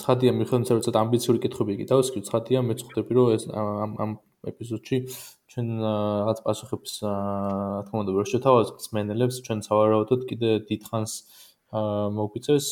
ცხადია 0.00 0.32
მიხედავთ 0.40 0.86
ცოტა 0.86 0.98
ამბიციური 1.06 1.38
კითხვები 1.44 1.74
კი 1.80 1.86
დავსკი, 1.90 2.22
ცხადია 2.28 2.62
მეც 2.68 2.84
ხვდები 2.86 3.12
რომ 3.18 3.32
ეს 3.36 3.44
ამ 3.50 3.96
ამ 4.04 4.10
ეპიზოდში 4.50 4.96
ჩვენ 5.50 5.66
რაღაც 5.82 6.38
პასუხებს 6.46 6.92
რა 7.02 7.16
თქმა 7.88 7.98
უნდა 8.02 8.12
ვერ 8.16 8.26
შეთავაზებთ 8.30 8.86
მენელებს, 8.96 9.42
ჩვენ 9.46 9.58
სავარაუდოდ 9.66 10.22
კიდე 10.30 10.50
დიდხანს 10.70 11.12
აა 11.16 11.45
მოგვიწეს 12.16 12.66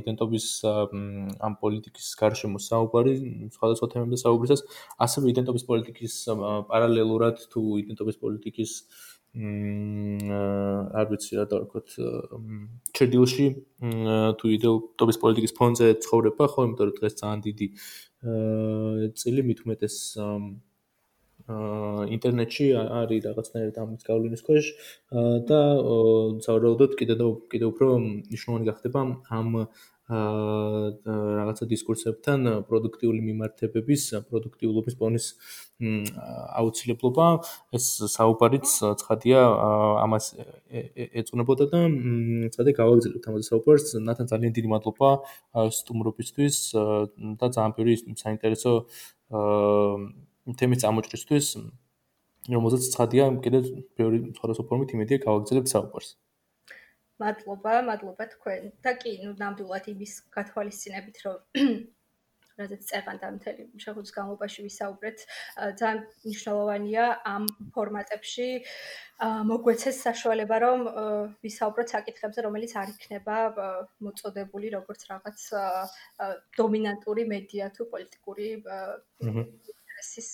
იდენტობის 0.00 0.46
ამ 0.66 1.56
პოლიტიკის 1.62 2.08
გარშემო 2.20 2.60
საუბარი, 2.66 3.14
სხვადასხვა 3.56 3.88
თემებზე 3.92 4.18
საუბრისას, 4.22 4.62
ასევე 5.06 5.32
იდენტობის 5.32 5.64
პოლიტიკის 5.70 6.14
პარალელურად 6.70 7.44
თუ 7.52 7.62
იდენტობის 7.82 8.16
პოლიტიკის 8.24 8.72
მ 9.36 10.36
არ 10.96 11.06
ვიცი 11.12 11.36
რა 11.36 11.44
დავქოთ 11.52 11.88
ჩერდილში 12.96 13.46
თუ 14.40 14.52
იდენტობის 14.56 15.18
პოლიტიკის 15.24 15.52
ფონზე 15.58 15.88
ცხოვრება 16.06 16.44
ხო, 16.52 16.60
იმიტომ 16.68 16.86
რომ 16.88 16.96
დღეს 17.00 17.14
ძალიან 17.20 17.40
დიდი 17.46 17.66
წილი 19.20 19.42
მით 19.48 19.58
უმეტეს 19.66 19.96
ინტერნეტში 21.46 22.66
არის 22.76 23.26
რაღაცნაირად 23.26 23.76
ამის 23.82 24.06
გავლენის 24.08 24.42
ქვეშ 24.46 24.70
და 25.50 25.60
საერთოდ 26.46 26.96
კიდე 27.00 27.14
და 27.20 27.26
კიდე 27.52 27.66
უფრო 27.72 27.90
მნიშვნელოვანი 28.02 28.66
გახდება 28.70 29.00
ამ 29.40 29.50
რაღაცა 30.06 31.66
დისკურსებთან 31.66 32.62
პროდუქტიული 32.70 33.20
მიმართებების, 33.26 34.02
პროდუქტიულობის 34.30 34.94
პონის 35.02 35.26
აუცილებლობა, 36.62 37.26
ეს 37.74 37.86
საუბარიც 38.14 38.66
ცხადია 39.02 39.40
ამას 40.06 40.24
ეწუნებოდა 41.10 41.64
და 41.74 41.80
ცხადია 42.54 42.74
გავაგზავნებთ 42.78 43.26
ამაზე 43.26 43.44
საუბარს. 43.50 43.86
ნათან 43.98 44.26
ძალიან 44.30 44.52
დიდი 44.54 44.68
მადლობა 44.70 45.10
სტუმრობისთვის 45.74 46.56
და 47.42 47.46
ძალიან 47.50 47.72
ბევრი 47.74 47.94
საინტერესო 48.14 48.72
თემის 50.54 50.82
წამოჭრისთვის, 50.84 51.46
რომელზეც 52.54 52.86
ცხადია 52.94 53.24
კიდევ 53.42 53.62
ბევრი 53.98 54.18
სხვადასხვა 54.38 54.64
ფორმით 54.70 54.94
იმედია 54.94 55.18
გავაგრძელებთ 55.26 55.72
საუბარს. 55.74 56.14
მადლობა, 57.22 57.74
მადლობა 57.90 58.24
თქვენ. 58.36 58.72
და 58.84 58.92
კი, 59.00 59.12
ნუ 59.24 59.34
ნამდვილად 59.40 59.84
იმის 59.92 60.12
გათვალისწინებით, 60.36 61.16
რომ 61.26 61.38
რადგან 62.60 62.80
წერან 62.88 63.18
და 63.20 63.28
მთელი 63.36 63.64
შეხვედრის 63.84 64.12
განმავლობაში 64.16 64.60
ვისაუბრეთ, 64.66 65.18
ძალიან 65.80 65.98
მნიშვნელოვანია 66.24 67.04
ამ 67.32 67.44
ფორმატებში 67.74 68.48
მოგვეცეს 69.50 69.96
საშუალება, 70.06 70.56
რომ 70.64 70.80
ვისაუბროთ 71.44 71.94
საკითხებზე, 71.96 72.46
რომელიც 72.48 72.72
არ 72.80 72.92
იქნება 72.94 73.36
მოწოდებული 74.08 74.72
როგორც 74.76 75.00
რაღაც 75.12 75.40
დომინანტური 76.60 77.28
მედია 77.34 77.72
თუ 77.76 77.88
პოლიტიკური 77.92 78.48
ინტერესის 79.96 80.28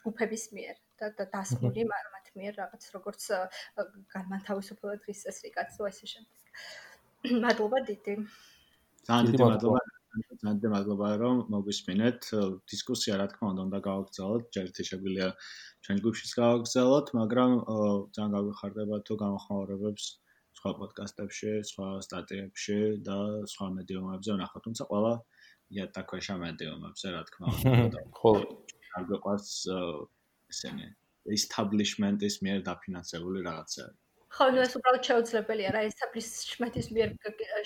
ჯგუფების 0.00 0.44
მიერ 0.52 0.76
და 1.00 1.24
დასმული 1.32 1.84
მათ 1.88 2.26
მიერ 2.36 2.52
რაღაც 2.60 2.84
როგორც 2.92 3.22
განმანთავისუფლებლად 4.12 5.00
დღის 5.04 5.22
წესრიგად 5.24 5.66
თუ 5.76 5.88
ესე 5.88 6.06
შემდეგ. 6.12 6.52
მადლობა 7.44 7.78
დიდი. 7.88 8.14
ძალიან 9.08 9.24
დიდი 9.32 9.44
მადლობა. 9.48 9.80
ძალიან 10.10 10.56
დიდი 10.60 10.68
მადლობა 10.76 11.08
რომ 11.24 11.36
მოგვისმინეთ. 11.54 12.20
დისკუსია 12.68 13.14
რა 13.16 13.26
თქმა 13.32 13.46
უნდა 13.52 13.62
უნდა 13.68 13.78
გავაგზავნოთ, 13.88 14.42
ჯერ 14.54 14.66
შეგვიძლია 14.90 15.28
ჩვენ 15.80 15.96
ჯგუფშიც 16.00 16.30
გავაგზავნოთ, 16.40 17.06
მაგრამ 17.20 17.50
ძალიან 18.12 18.30
გავიხარდება 18.36 18.96
თუ 19.08 19.12
გამოხმაურებებს 19.24 20.04
სხვა 20.60 20.70
პოდკასტებში, 20.80 21.52
სხვა 21.70 21.88
სტატიებში 22.04 22.78
და 23.08 23.18
სხვა 23.52 23.66
მედიუმებზე 23.80 24.30
ვნახოთ, 24.36 24.62
თუმცა 24.68 24.84
ყველა 24.90 25.14
იატაკქვეშა 25.70 26.34
მედიუმებზე, 26.44 27.06
რა 27.14 27.22
თქმა 27.30 27.46
უნდა. 27.54 28.00
ხოლო 28.18 28.40
არ 28.98 29.02
გვიყვარს 29.10 29.50
ესენი 30.50 30.86
establishment-ის 31.30 32.42
მიერ 32.44 32.58
დაფინანსებული 32.66 33.44
რაღაცაა. 33.46 33.92
ხო, 34.30 34.46
ნუ 34.54 34.60
ეს 34.62 34.74
უბრალოდ 34.78 35.02
შეუძლებელია 35.10 35.70
რა, 35.74 35.80
establishment-ის 35.90 36.86
მიერ 36.94 37.08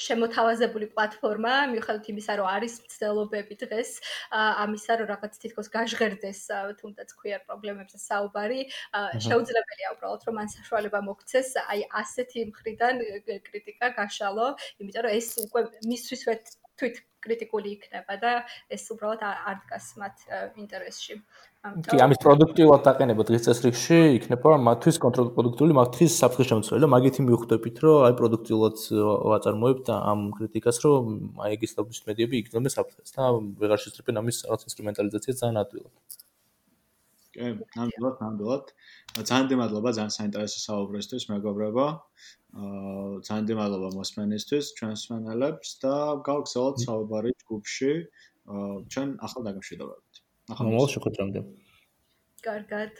შემოთავაზებული 0.00 0.86
პლატფორმა, 0.96 1.52
მიუხედავად 1.72 2.08
იმისა, 2.08 2.32
რომ 2.40 2.48
არის 2.56 2.74
მცდელობები 2.84 3.54
დღეს, 3.62 3.90
ამისა, 4.32 4.92
რომ 4.96 5.06
რაღაც 5.12 5.32
თითქოს 5.44 5.68
გაჟღერდეს, 5.76 6.40
თუნდაც 6.80 7.08
ქვიარ 7.20 7.44
პრობლემებზე 7.44 7.98
საუბარი, 8.00 8.60
შეუძლებელია 9.28 9.92
უბრალოდ 9.92 10.22
რომ 10.24 10.36
ან 10.40 10.48
საშუალება 10.56 11.00
მოგცეს, 11.04 11.48
აი 11.68 11.80
ასეთი 12.00 12.48
მხრიდან 12.48 12.94
კრიტიკა 13.28 13.86
გაშალო, 14.00 14.48
იმიტომ 14.80 15.02
რომ 15.04 15.12
ეს 15.20 15.28
უკვე 15.44 15.60
მისთვის 15.84 16.22
ვეთ 16.32 16.44
თვით 16.80 17.02
კრიტიკული 17.24 17.72
იქნება 17.76 18.14
და 18.20 18.32
ეს 18.76 18.84
უბრალოდ 18.92 19.22
არ 19.24 19.56
დგას 19.64 19.86
მათ 20.00 20.24
ინტერესში. 20.60 21.14
კი, 21.88 21.96
ამის 22.04 22.20
პროდუქტიულად 22.20 22.82
დაყენება 22.84 23.24
დღის 23.28 23.46
წესრიგში 23.46 24.00
იქნება 24.18 24.56
მათთვის 24.68 24.98
კონტრპროდუქტიული, 25.04 25.76
მათთვის 25.80 26.18
საფრთხე-შემცველი 26.24 26.84
და 26.84 26.90
მაგითი 26.94 27.24
მივხვდებით, 27.28 27.80
რომ 27.84 28.04
აი 28.08 28.18
პროდუქტიულად 28.20 28.76
ვაწარმოებთ 29.32 29.86
ამ 29.94 30.20
კრიტიკას, 30.36 30.82
რომ 30.84 31.00
აი 31.46 31.56
ეგის 31.56 31.72
ლოგის 31.78 32.04
მედიები 32.10 32.42
იგრძნობენ 32.44 32.76
საფრთხეს 32.76 33.16
და 33.16 33.32
ვეღარ 33.64 33.80
შეძლებენ 33.86 34.20
ამის 34.20 34.44
რაღაც 34.44 34.68
ინსტრუმენტალიზაციას 34.68 35.40
ძალიან 35.40 35.62
ადვილად. 35.64 35.94
კი, 37.34 37.46
ნამდვილად, 37.74 38.16
ნამდვილად. 38.22 38.64
ძალიან 39.14 39.44
დიდი 39.48 39.56
მადლობა 39.58 39.90
ძალიან 39.96 40.12
საინტერესო 40.14 40.58
საუბრისთვის, 40.68 41.24
მეგობრებო. 41.32 41.86
აა 42.54 43.20
ძალიან 43.26 43.44
დიდი 43.48 43.56
მადლობა 43.58 43.88
მოსმენისთვის, 43.98 44.66
ჩვენს 44.78 45.02
მენელებს 45.10 45.70
და 45.82 45.94
გავგზავნოთ 46.28 46.76
საუბარი 46.86 47.32
ჯგუფში. 47.42 47.92
აა 48.46 48.74
ჩვენ 48.94 49.08
ახალ 49.26 49.40
დაგამშვიდობებით. 49.48 50.14
ახალ 50.54 50.64
მოვალ 50.70 50.88
შეხვედრამდე. 50.94 51.40
კარგად. 52.46 52.92